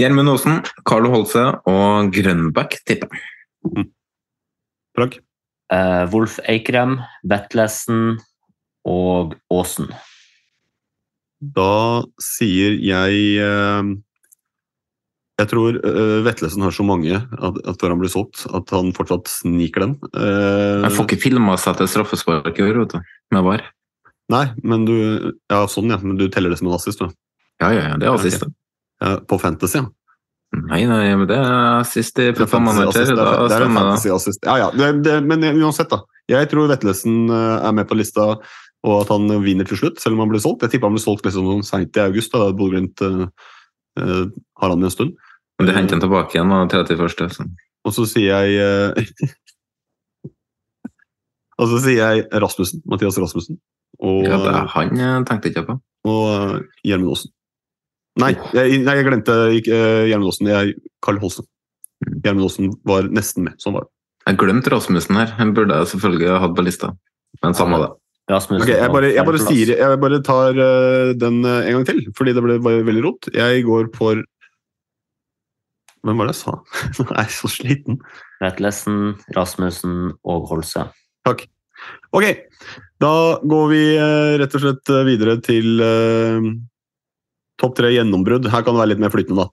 Gjermund 0.00 0.32
Osen, 0.32 0.62
Carlo 0.88 1.10
Holse 1.12 1.42
og 1.70 2.10
Grønbæk, 2.14 2.80
tipper 2.88 3.14
jeg. 3.14 3.84
Frank? 4.96 5.20
Uh, 5.72 6.04
Wolf 6.12 6.40
Eikrem, 6.50 6.98
Vetlesen 7.30 8.18
og 8.86 9.36
Aasen. 9.54 9.88
Da 11.54 12.02
sier 12.22 12.74
jeg 12.80 13.22
uh, 13.42 13.88
Jeg 15.40 15.50
tror 15.50 15.78
uh, 15.82 16.18
Vetlesen 16.26 16.62
har 16.64 16.72
så 16.74 16.86
mange 16.86 17.16
at, 17.18 17.58
at 17.68 17.78
før 17.80 17.94
han 17.94 18.02
blir 18.02 18.12
solgt, 18.12 18.44
at 18.54 18.70
han 18.74 18.92
fortsatt 18.96 19.30
sniker 19.30 19.86
den. 19.86 19.94
Uh, 20.14 20.84
Jeg 20.86 20.94
får 20.98 21.08
ikke 21.08 21.22
filma 21.28 21.56
seg 21.60 21.78
til 21.80 21.90
straffespark 21.94 22.58
i 22.58 22.66
år, 22.66 22.82
vet 22.82 22.96
du. 22.96 23.14
Med 23.34 23.46
VAR. 23.46 23.64
Nei, 24.32 24.46
men 24.64 24.86
du 24.88 24.96
Ja, 25.52 25.64
sånn, 25.70 25.90
ja. 25.92 26.00
Men 26.02 26.18
du 26.18 26.26
teller 26.32 26.50
det 26.50 26.58
som 26.60 26.70
en 26.70 26.76
assist, 26.78 27.02
du? 27.02 27.10
Ja, 27.62 27.70
ja, 27.70 27.90
ja, 27.92 27.96
det 28.00 28.08
er 28.10 28.18
assist. 28.18 28.42
ok. 28.46 28.54
Ja, 29.04 29.18
på 29.28 29.38
Fantasy. 29.42 29.82
Nei, 30.54 30.84
nei, 30.86 31.08
men 31.18 31.26
det 31.28 31.36
er 31.36 31.80
assist 31.80 32.18
i 32.22 32.28
Football 32.32 32.62
Manager. 32.68 33.10
Da 33.18 33.48
stemmer 33.50 33.90
det. 33.90 34.36
Ja, 34.46 34.54
ja. 34.62 34.68
Det, 34.70 34.90
det, 35.04 35.16
men 35.26 35.44
uansett, 35.58 35.90
da. 35.90 36.04
Jeg 36.30 36.48
tror 36.52 36.70
Vetlesen 36.70 37.26
eh, 37.26 37.66
er 37.68 37.74
med 37.76 37.88
på 37.90 37.98
lista, 37.98 38.36
og 38.84 38.94
at 39.00 39.10
han 39.12 39.28
vinner 39.44 39.66
til 39.68 39.80
slutt, 39.80 40.00
selv 40.00 40.16
om 40.16 40.24
han 40.24 40.32
blir 40.32 40.42
solgt. 40.44 40.64
Jeg 40.64 40.74
tipper 40.74 40.88
han 40.88 40.96
blir 40.96 41.04
solgt 41.04 41.26
liksom 41.26 41.64
seint 41.66 41.96
i 41.98 42.04
august, 42.04 42.32
da 42.32 42.52
Bodø-Glimt 42.54 43.02
uh, 43.04 43.26
har 44.60 44.72
han 44.72 44.84
i 44.84 44.88
en 44.88 44.92
stund. 44.94 45.14
Men 45.58 45.68
du 45.68 45.74
henter 45.74 45.96
han 45.96 46.04
tilbake 46.04 46.36
igjen 46.36 46.52
da, 46.52 46.62
31. 46.68 47.32
Så. 47.34 47.46
Og 47.84 47.96
så 47.96 48.06
sier 48.10 48.44
jeg 48.44 48.94
uh, 48.94 49.30
Og 51.62 51.70
så 51.70 51.80
sier 51.84 52.00
jeg 52.02 52.42
Rasmussen. 52.42 52.82
Mathias 52.90 53.18
Rasmussen. 53.20 53.60
Og, 54.02 54.24
Ja, 54.26 54.38
det 54.42 54.50
er 54.50 54.70
han 54.72 54.96
jeg 54.98 55.26
tenkte 55.28 55.52
ikke 55.52 55.66
på. 55.68 55.76
og 56.10 56.22
eh, 56.32 56.54
Gjermund 56.84 57.14
Aasen. 57.14 57.30
Nei, 58.22 58.30
jeg, 58.54 58.84
nei, 58.84 58.94
jeg 59.00 59.08
glemte 59.08 59.34
uh, 59.34 60.04
Gjermund 60.06 60.30
Aasen. 60.30 60.50
Jeg 60.52 60.76
Karl 61.02 61.18
Holsen. 61.22 61.48
Gjermund 62.22 62.46
Aasen 62.46 62.70
var 62.86 63.08
nesten 63.10 63.48
med. 63.48 63.58
Sånn 63.62 63.74
var 63.76 63.88
det. 63.88 63.94
Jeg 64.24 64.40
glemte 64.40 64.72
Rasmussen 64.72 65.18
her. 65.20 65.34
Han 65.40 65.52
burde 65.56 65.76
jeg 65.82 65.90
selvfølgelig 65.92 66.30
ha 66.32 66.40
hatt 66.46 66.54
på 66.56 66.64
lista. 66.64 66.94
Men 67.42 67.56
samme 67.58 67.80
det. 67.82 67.90
Okay, 68.24 68.78
jeg 68.78 68.88
bare, 68.88 69.08
jeg 69.12 69.28
bare, 69.28 69.40
sier, 69.42 69.70
jeg 69.76 69.96
bare 70.00 70.18
tar 70.24 70.56
eh, 70.56 71.10
den 71.20 71.42
eh, 71.44 71.66
en 71.68 71.74
gang 71.76 71.82
til, 71.90 71.98
fordi 72.16 72.32
det 72.32 72.40
ble 72.40 72.54
veldig 72.64 73.02
rot. 73.04 73.28
Jeg 73.34 73.66
går 73.66 73.90
for 73.96 74.22
Hvem 76.04 76.20
var 76.20 76.28
det 76.28 76.34
jeg 76.34 76.40
sa? 76.40 76.54
Nå 76.96 77.04
er 77.10 77.20
jeg 77.20 77.34
så 77.36 77.50
sliten. 77.52 77.98
Vetlesen, 78.40 78.96
Rasmussen 79.36 80.14
og 80.24 80.48
Holse. 80.48 80.86
Takk. 81.24 81.44
Ok, 82.16 82.24
da 83.02 83.12
går 83.44 83.68
vi 83.72 83.82
eh, 83.92 84.34
rett 84.40 84.56
og 84.56 84.64
slett 84.64 84.92
eh, 84.92 85.04
videre 85.08 85.36
til 85.44 85.84
eh, 85.84 86.48
topp 87.60 87.76
tre 87.78 87.92
gjennombrudd. 87.94 88.48
Her 88.50 88.64
kan 88.64 88.74
det 88.74 88.82
være 88.82 88.92
litt 88.94 89.04
mer 89.04 89.12
flytende, 89.14 89.46
da. 89.46 89.50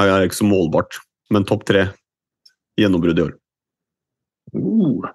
Her 0.00 0.12
er 0.12 0.20
det 0.20 0.30
ikke 0.30 0.40
så 0.40 0.48
målbart, 0.48 1.00
men 1.34 1.46
topp 1.48 1.64
tre 1.68 1.88
gjennombrudd 2.80 3.20
i 3.20 3.24
år. 3.28 3.34
Uh. 4.56 5.10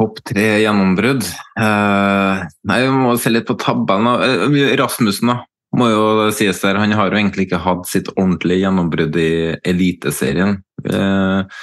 Topp 0.00 0.20
tre 0.26 0.46
gjennombrudd. 0.64 1.26
uh, 1.60 2.44
nei, 2.66 2.78
vi 2.82 2.92
må 2.92 3.14
se 3.20 3.32
litt 3.32 3.46
på 3.48 3.56
tabellen. 3.60 4.10
Eh, 4.26 4.74
Rasmussen, 4.80 5.30
da. 5.30 5.42
Må 5.74 5.88
jo 5.90 6.02
sies 6.34 6.60
der. 6.62 6.78
Han 6.78 6.92
har 6.94 7.10
jo 7.10 7.18
egentlig 7.18 7.48
ikke 7.48 7.62
hatt 7.62 7.88
sitt 7.90 8.10
ordentlige 8.14 8.62
gjennombrudd 8.62 9.16
i 9.18 9.30
Eliteserien. 9.66 10.60
Eh, 10.86 11.62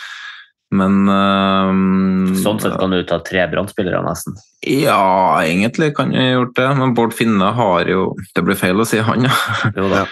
men 0.72 1.10
um, 1.12 2.32
Sånn 2.40 2.62
sett 2.64 2.78
kan 2.80 2.94
du 2.94 3.02
ta 3.08 3.20
tre 3.26 3.44
brannspillere, 3.52 4.00
nesten. 4.06 4.38
Ja, 4.64 5.42
egentlig 5.44 5.92
kan 5.98 6.14
jeg 6.16 6.36
gjort 6.36 6.56
det. 6.60 6.68
Men 6.80 6.94
Bård 6.96 7.16
Finne 7.18 7.52
har 7.58 7.90
jo 7.92 8.12
Det 8.36 8.44
blir 8.48 8.60
feil 8.60 8.80
å 8.80 8.88
si 8.88 9.02
han, 9.04 9.28
ja. 9.28 9.36
Jo 9.76 9.90
da. 9.92 10.06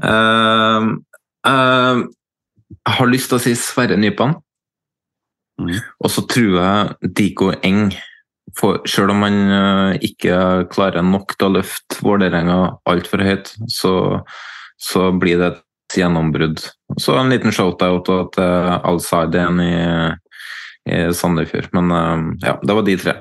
Uh, 0.00 0.92
uh, 1.50 2.04
jeg 2.70 2.96
har 2.96 3.10
lyst 3.10 3.32
til 3.32 3.40
å 3.40 3.42
si 3.44 3.56
Sverre 3.58 3.98
Nypan. 4.00 4.38
Mm. 5.60 5.74
Og 6.00 6.12
så 6.12 6.24
tror 6.30 6.54
jeg 6.56 7.12
Diko 7.18 7.50
Eng 7.60 7.90
for, 8.58 8.80
selv 8.88 9.14
om 9.14 9.24
han 9.26 9.36
eh, 9.54 9.98
ikke 10.10 10.66
klarer 10.72 11.04
nok 11.06 11.36
til 11.36 11.50
å 11.50 11.54
løfte 11.58 12.00
Vålerenga 12.02 12.58
altfor 12.90 13.22
høyt, 13.24 13.52
så, 13.70 13.94
så 14.80 15.10
blir 15.14 15.40
det 15.40 15.52
et 15.52 15.60
gjennombrudd. 15.96 16.62
Så 17.00 17.16
en 17.18 17.32
liten 17.32 17.54
shout-out 17.54 18.08
til 18.34 18.70
Al-Saidien 18.86 19.60
i, 19.64 19.74
i 20.90 21.00
Sandefjord. 21.16 21.70
Men 21.76 21.90
eh, 21.96 22.46
ja, 22.48 22.56
det 22.62 22.76
var 22.76 22.86
de 22.86 22.96
tre. 23.00 23.16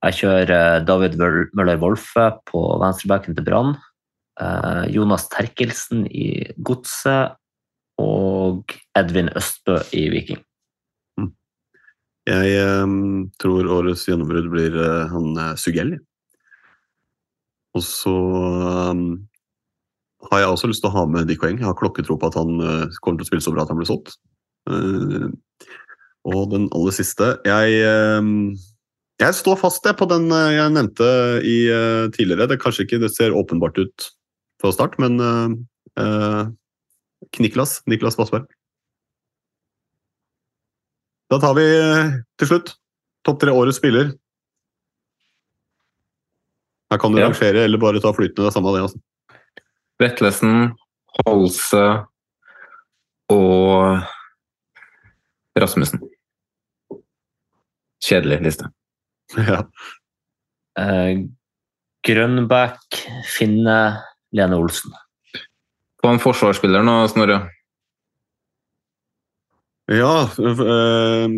Jeg 0.00 0.18
kjører 0.20 0.54
eh, 0.56 0.82
David 0.88 1.16
Møller 1.18 1.80
Wolfe 1.82 2.30
på 2.50 2.64
venstrebacken 2.82 3.36
til 3.38 3.46
Brann. 3.46 3.74
eh, 4.40 4.84
Jonas 4.94 5.28
Terkelsen 5.32 6.06
i 6.10 6.46
Godset. 6.56 7.36
Og 8.00 8.72
Edvin 8.96 9.28
Østbø 9.36 9.76
i 9.92 10.06
Viking. 10.08 10.38
Jeg 12.30 12.62
um, 12.84 13.26
tror 13.40 13.68
årets 13.68 14.06
gjennombrudd 14.06 14.46
blir 14.52 14.76
uh, 14.76 15.10
han 15.10 15.34
Sugelli. 15.60 15.98
Og 17.76 17.84
så 17.86 18.14
eh, 18.90 19.02
har 20.28 20.42
jeg 20.42 20.52
også 20.52 20.68
lyst 20.70 20.84
til 20.84 20.90
å 20.90 20.96
ha 20.98 21.06
med 21.08 21.30
Dick 21.30 21.42
Weng. 21.44 21.58
Jeg 21.60 21.68
har 21.68 21.78
klokketro 21.78 22.18
på 22.20 22.28
at 22.28 22.36
han 22.38 22.60
eh, 22.60 22.98
kommer 23.00 23.20
til 23.20 23.26
å 23.26 23.30
spille 23.30 23.44
så 23.44 23.54
bra 23.54 23.64
at 23.64 23.72
han 23.72 23.80
blir 23.80 23.88
solgt. 23.88 24.18
Eh, 24.68 25.30
og 26.28 26.50
den 26.52 26.66
aller 26.76 26.92
siste 26.92 27.30
Jeg, 27.48 27.78
eh, 27.80 28.28
jeg 29.24 29.36
står 29.38 29.56
fast 29.60 29.86
jeg, 29.88 29.96
på 29.96 30.08
den 30.10 30.28
jeg 30.32 30.72
nevnte 30.76 31.08
i, 31.44 31.58
tidligere. 32.16 32.48
Det, 32.48 32.60
kanskje 32.60 32.86
ikke, 32.86 33.00
det 33.02 33.12
ser 33.12 33.36
åpenbart 33.36 33.80
ut 33.80 34.10
fra 34.60 34.72
start, 34.72 34.96
men 35.00 35.20
uh, 35.20 35.52
eh, 36.00 36.42
Niklas, 37.40 37.80
Niklas 37.88 38.16
Vassberg. 38.20 38.48
Da 41.30 41.38
tar 41.38 41.54
vi 41.56 41.66
til 42.40 42.48
slutt 42.48 42.74
topp 43.28 43.42
tre 43.42 43.52
årets 43.54 43.78
spiller. 43.78 44.10
Her 46.90 46.98
kan 46.98 47.12
du 47.12 47.20
Ja. 47.20 47.28
rangere 47.28 47.64
eller 47.64 47.78
bare 47.78 48.00
ta 48.00 48.10
flytende. 48.12 48.42
Det 48.42 48.50
er 48.50 48.56
samme 48.56 48.72
det. 48.74 48.82
altså. 48.82 48.98
Vetlesen, 50.00 50.72
Holse 51.20 51.84
og 53.30 54.00
Rasmussen. 55.60 56.02
Kjedelig 58.00 58.40
liste. 58.46 58.70
Ja. 59.36 59.60
Eh, 60.80 61.26
Grønbæk, 62.06 62.96
Finne, 63.28 63.78
Lene 64.32 64.56
Olsen. 64.56 64.94
På 66.00 66.08
en 66.08 66.22
forsvarsspiller 66.22 66.82
nå, 66.86 66.96
Snorre. 67.12 67.42
Ja 69.90 70.28
øh, 70.38 71.32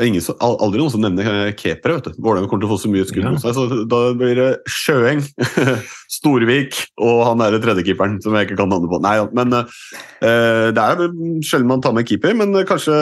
ingen 0.00 0.24
Aldri 0.40 0.80
noen 0.80 0.92
som 0.92 1.02
nevner 1.04 1.26
eh, 1.28 1.54
keepere. 1.56 1.98
vet 1.98 2.08
du. 2.08 2.20
Vålerenga 2.24 2.48
kommer 2.48 2.64
til 2.64 2.70
å 2.70 2.72
få 2.72 2.80
så 2.80 2.90
mye 2.92 3.04
skudd 3.08 3.26
mot 3.28 3.42
seg, 3.42 3.56
så 3.56 3.84
da 3.88 4.00
blir 4.16 4.38
det 4.38 4.48
Sjøeng, 4.70 5.20
Storvik 6.16 6.78
og 7.02 7.24
han 7.28 7.42
derre 7.42 7.60
tredjekeeperen 7.60 8.16
som 8.24 8.36
jeg 8.36 8.48
ikke 8.48 8.60
kan 8.62 8.72
navnet 8.72 8.92
på. 8.92 9.00
Nei, 9.04 9.18
men 9.36 9.58
uh, 9.58 10.68
Det 10.72 10.86
er 10.86 11.04
sjelden 11.44 11.68
man 11.68 11.84
tar 11.84 11.96
med 11.96 12.08
keeper, 12.08 12.36
men 12.38 12.56
kanskje 12.68 12.94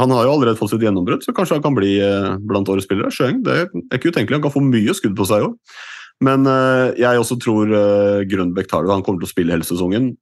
Han 0.00 0.12
har 0.16 0.24
jo 0.24 0.34
allerede 0.34 0.56
fått 0.56 0.72
sitt 0.72 0.84
gjennombrudd, 0.84 1.24
så 1.24 1.32
kanskje 1.36 1.58
han 1.58 1.64
kan 1.64 1.76
bli 1.76 1.96
uh, 2.00 2.36
blant 2.40 2.68
årets 2.72 2.88
spillere. 2.88 3.12
Sjøeng 3.12 3.40
det 3.44 3.56
er 3.62 3.96
ikke 3.96 4.12
utenkelig. 4.12 4.38
Han 4.38 4.46
kan 4.46 4.54
få 4.54 4.64
mye 4.64 4.96
skudd 4.96 5.16
på 5.16 5.28
seg 5.28 5.48
òg. 5.48 5.56
Men 6.24 6.44
uh, 6.44 6.92
jeg 7.00 7.20
også 7.20 7.40
tror 7.40 7.72
Grønbæk 8.28 8.68
tar 8.68 8.84
det. 8.84 8.92
Han 8.92 9.04
kommer 9.04 9.24
til 9.24 9.28
å 9.28 9.32
spille 9.32 9.56
hele 9.56 9.64
sesongen. 9.64 10.12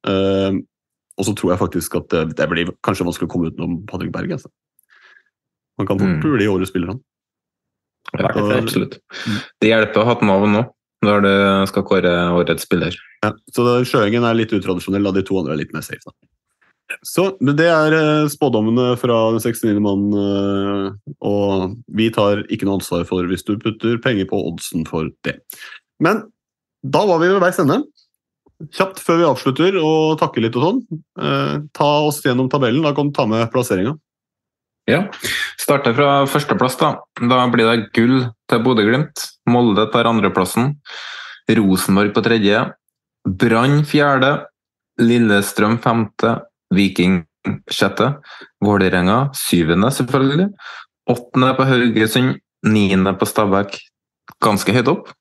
Og 1.19 1.27
så 1.27 1.35
tror 1.35 1.51
jeg 1.51 1.63
faktisk 1.63 1.99
at 1.99 2.11
det, 2.15 2.39
det 2.39 2.47
blir 2.51 2.75
kanskje 2.87 3.07
vanskelig 3.07 3.27
å 3.27 3.33
komme 3.33 3.51
utenom 3.51 3.81
Patrick 3.91 4.15
Berg. 4.15 4.37
Altså. 4.39 4.51
Han 5.79 5.87
kan 5.87 5.99
fort 5.99 6.25
Mm. 6.25 6.37
bli 6.37 6.47
årets 6.51 6.71
spiller, 6.71 6.89
han. 6.89 7.01
Ja, 8.19 8.31
absolutt. 8.59 8.99
Det 9.61 9.69
hjelper 9.69 10.01
å 10.01 10.05
ha 10.09 10.13
et 10.17 10.23
navn 10.27 10.53
nå, 10.53 10.63
når 11.05 11.23
du 11.23 11.33
skal 11.71 11.83
kåre 11.85 12.13
årets 12.35 12.65
spiller. 12.65 12.95
Ja, 13.23 13.33
så 13.53 13.85
Sjøengen 13.85 14.25
er 14.25 14.35
litt 14.35 14.51
utradisjonell, 14.55 15.05
da 15.05 15.13
de 15.13 15.23
to 15.23 15.39
andre 15.39 15.53
er 15.55 15.59
litt 15.63 15.73
mer 15.75 15.83
safe. 15.83 16.01
Da. 16.07 16.13
Så 17.05 17.37
men 17.43 17.55
Det 17.57 17.67
er 17.69 17.93
eh, 17.93 18.29
spådommene 18.33 18.97
fra 18.99 19.31
den 19.35 19.41
69. 19.45 19.79
mann, 19.85 20.09
eh, 20.17 21.15
og 21.21 21.77
vi 21.93 22.09
tar 22.11 22.45
ikke 22.49 22.65
noe 22.65 22.79
ansvar 22.81 23.05
for 23.07 23.23
hvis 23.29 23.45
du 23.45 23.59
putter 23.61 23.99
penger 24.01 24.25
på 24.31 24.41
oddsen 24.49 24.87
for 24.89 25.11
det. 25.23 25.37
Men 26.01 26.25
da 26.83 27.05
var 27.05 27.19
vi 27.21 27.29
ved 27.29 27.43
veis 27.43 27.59
ende. 27.61 27.83
Kjapt 28.73 28.99
før 29.05 29.19
vi 29.21 29.29
avslutter 29.29 29.77
og 29.79 30.19
takker 30.19 30.41
litt 30.43 30.57
og 30.57 30.65
sånn. 30.65 30.81
Eh, 31.21 31.59
ta 31.77 31.91
oss 32.09 32.23
gjennom 32.25 32.49
tabellen. 32.51 32.83
Da 32.83 32.95
kan 32.97 33.11
du 33.11 33.13
ta 33.13 33.27
med 33.27 33.53
plasseringa. 33.53 33.99
Ja. 34.89 35.05
Starter 35.59 35.95
fra 35.97 36.11
førsteplass, 36.31 36.79
da. 36.79 36.93
Da 37.19 37.41
blir 37.51 37.67
det 37.67 37.89
gull 37.97 38.29
til 38.49 38.63
Bodø-Glimt. 38.63 39.25
Molde 39.51 39.89
tar 39.93 40.09
andreplassen. 40.11 40.77
Rosenborg 41.59 42.13
på 42.15 42.23
tredje. 42.27 42.63
Brann 43.27 43.83
fjerde. 43.89 44.37
Lillestrøm 45.03 45.79
femte. 45.83 46.37
Viking 46.75 47.25
sjette. 47.73 48.13
Vålerenga 48.65 49.29
syvende, 49.37 49.91
selvfølgelig. 49.95 50.49
Åttende 51.11 51.53
på 51.59 51.67
Haugesund. 51.69 52.39
Niende 52.67 53.15
på 53.19 53.27
Stabæk. 53.27 53.77
Ganske 54.43 54.75
høyt 54.75 54.91
opp. 54.91 55.13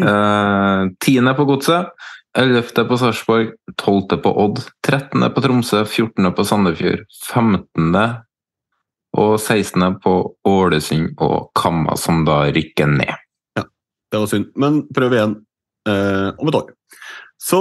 Eh, 0.00 0.88
tiende 1.02 1.34
på 1.34 1.46
Godset. 1.48 1.90
Ellevte 2.38 2.84
på 2.86 2.98
Sarpsborg. 2.98 3.54
Tolvte 3.78 4.18
på 4.22 4.32
Odd. 4.44 4.62
Trettende 4.86 5.30
på 5.34 5.42
Tromsø. 5.42 5.84
Fjortende 5.86 6.30
på 6.34 6.46
Sandefjord. 6.46 7.06
Femtende 7.26 8.04
og 9.18 9.36
16. 9.40 9.98
på 10.04 10.14
Ålesund 10.46 11.14
og 11.24 11.50
Kamma, 11.58 11.96
som 11.98 12.24
da 12.28 12.44
rykker 12.54 12.90
ned. 12.90 13.14
Ja, 13.58 13.64
Det 14.12 14.22
var 14.22 14.30
synd, 14.30 14.50
men 14.56 14.82
prøv 14.94 15.14
igjen 15.16 15.36
eh, 15.88 16.30
om 16.38 16.50
et 16.50 16.58
år. 16.60 16.72
Så 17.40 17.60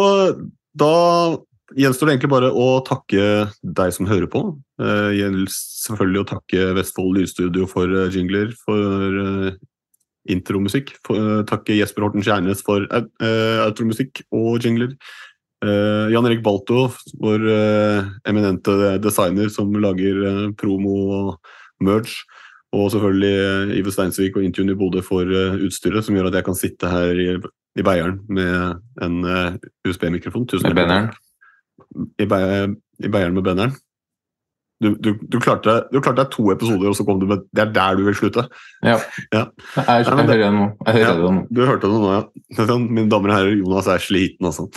da 0.78 0.94
gjenstår 1.78 2.08
det 2.08 2.16
egentlig 2.16 2.32
bare 2.34 2.52
å 2.54 2.68
takke 2.86 3.24
deg 3.62 3.96
som 3.96 4.10
hører 4.10 4.30
på. 4.32 4.44
Eh, 4.82 5.10
gjelder 5.20 5.52
selvfølgelig 5.54 6.24
å 6.24 6.30
takke 6.34 6.70
Vestfold 6.78 7.18
Lydstudio 7.18 7.68
for 7.70 7.90
eh, 7.90 8.14
jingler, 8.14 8.54
for 8.66 9.20
eh, 9.24 9.58
intromusikk. 10.34 10.96
For, 11.06 11.18
eh, 11.18 11.44
takke 11.50 11.78
Jesper 11.78 12.06
Horten 12.06 12.26
Kjærnes 12.26 12.64
for 12.66 12.86
outromusikk 12.90 14.24
og 14.36 14.62
jingler. 14.66 14.96
Eh, 15.60 16.06
Jan 16.14 16.28
Erik 16.30 16.44
Balto, 16.44 16.86
vår 17.20 17.44
uh, 17.44 18.06
eminente 18.30 18.72
designer 19.04 19.50
som 19.52 19.74
lager 19.76 20.22
uh, 20.24 20.46
promo 20.56 20.94
og 21.18 21.50
merch. 21.84 22.22
Og 22.72 22.92
selvfølgelig 22.94 23.76
Ive 23.80 23.92
Steinsvik 23.92 24.38
og 24.38 24.46
Intune 24.46 24.76
i 24.76 24.78
Bodø 24.78 25.02
for 25.02 25.26
utstyret, 25.66 26.06
som 26.06 26.14
gjør 26.14 26.28
at 26.30 26.36
jeg 26.38 26.46
kan 26.46 26.58
sitte 26.60 26.92
her 26.92 27.18
i, 27.18 27.32
i 27.82 27.86
Beieren 27.88 28.20
med 28.30 28.78
en 29.02 29.16
USB-mikrofon. 29.90 30.46
Tusen 30.46 30.70
takk. 31.10 31.18
I, 32.22 32.28
Bei- 32.30 32.70
I 33.02 33.10
Beieren 33.10 33.34
med 33.34 33.48
banneren. 33.48 33.74
Du, 34.80 34.94
du, 34.96 35.10
du, 35.28 35.36
klarte, 35.44 35.74
du 35.92 35.98
klarte 36.00 36.22
deg 36.22 36.30
to 36.32 36.46
episoder, 36.54 36.88
og 36.88 36.96
så 36.96 37.04
kom 37.04 37.18
du 37.20 37.26
med 37.28 37.42
Det 37.52 37.66
er 37.66 37.72
der 37.76 37.98
du 38.00 38.06
vil 38.06 38.16
slutte? 38.16 38.46
Ja. 38.86 38.94
ja. 39.34 39.42
Jeg, 39.76 39.84
jeg 39.90 40.06
hører 40.08 40.30
det 40.40 40.52
nå. 40.56 40.68
Jeg 40.88 40.94
hører 40.96 41.04
Ja, 41.04 41.16
det 41.18 41.32
nå. 41.36 41.42
Du 41.52 41.62
hørte 41.68 41.90
det 41.90 42.00
nå, 42.00 42.12
ja. 42.14 42.22
Sånn, 42.62 42.86
Mine 42.88 43.12
damer 43.12 43.34
og 43.34 43.36
herrer, 43.36 43.58
Jonas 43.60 43.90
er 43.92 44.00
sliten, 44.06 44.48
altså. 44.48 44.70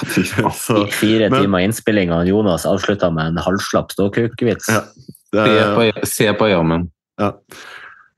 Så, 0.64 0.80
Fire 0.98 1.30
men- 1.30 1.38
timer 1.44 1.62
innspilling, 1.68 2.10
og 2.16 2.26
Jonas 2.26 2.66
avslutta 2.66 3.12
med 3.14 3.30
en 3.30 3.40
halvslapp 3.46 3.94
ståkukvits. 3.94 4.72
Ja, 4.74 4.82
Se 5.34 5.46
er- 5.46 5.74
på, 5.78 5.86
se 6.10 6.28
på 6.38 6.50
jammen. 6.50 6.88
Ja. 7.22 7.30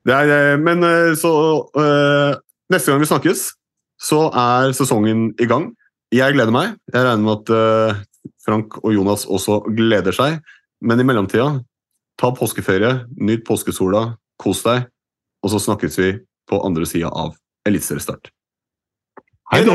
Det 0.07 0.15
er, 0.15 0.33
eh, 0.55 0.59
men 0.63 0.85
eh, 0.87 1.13
så 1.19 1.31
øh, 1.77 2.35
Neste 2.73 2.91
gang 2.91 3.01
vi 3.05 3.07
snakkes, 3.13 3.41
så 4.03 4.25
er 4.35 4.73
sesongen 4.75 5.29
i 5.39 5.47
gang. 5.47 5.69
Jeg 6.15 6.33
gleder 6.35 6.51
meg. 6.55 6.73
Jeg 6.93 7.05
regner 7.05 7.23
med 7.23 7.45
at 7.45 7.53
øh, 7.55 8.01
Frank 8.47 8.81
og 8.83 8.95
Jonas 8.95 9.23
også 9.29 9.61
gleder 9.77 10.17
seg. 10.17 10.41
Men 10.87 11.01
i 11.01 11.05
mellomtida, 11.05 11.65
ta 12.15 12.31
påskeferie, 12.31 12.93
nyt 13.19 13.43
påskesola, 13.47 14.13
kos 14.39 14.63
deg, 14.63 14.85
og 15.43 15.51
så 15.51 15.59
snakkes 15.65 15.99
vi 15.99 16.13
på 16.47 16.61
andre 16.63 16.87
sida 16.87 17.11
av 17.11 17.35
eliteseriestart. 17.67 18.31
Hei 19.51 19.65
da! 19.67 19.75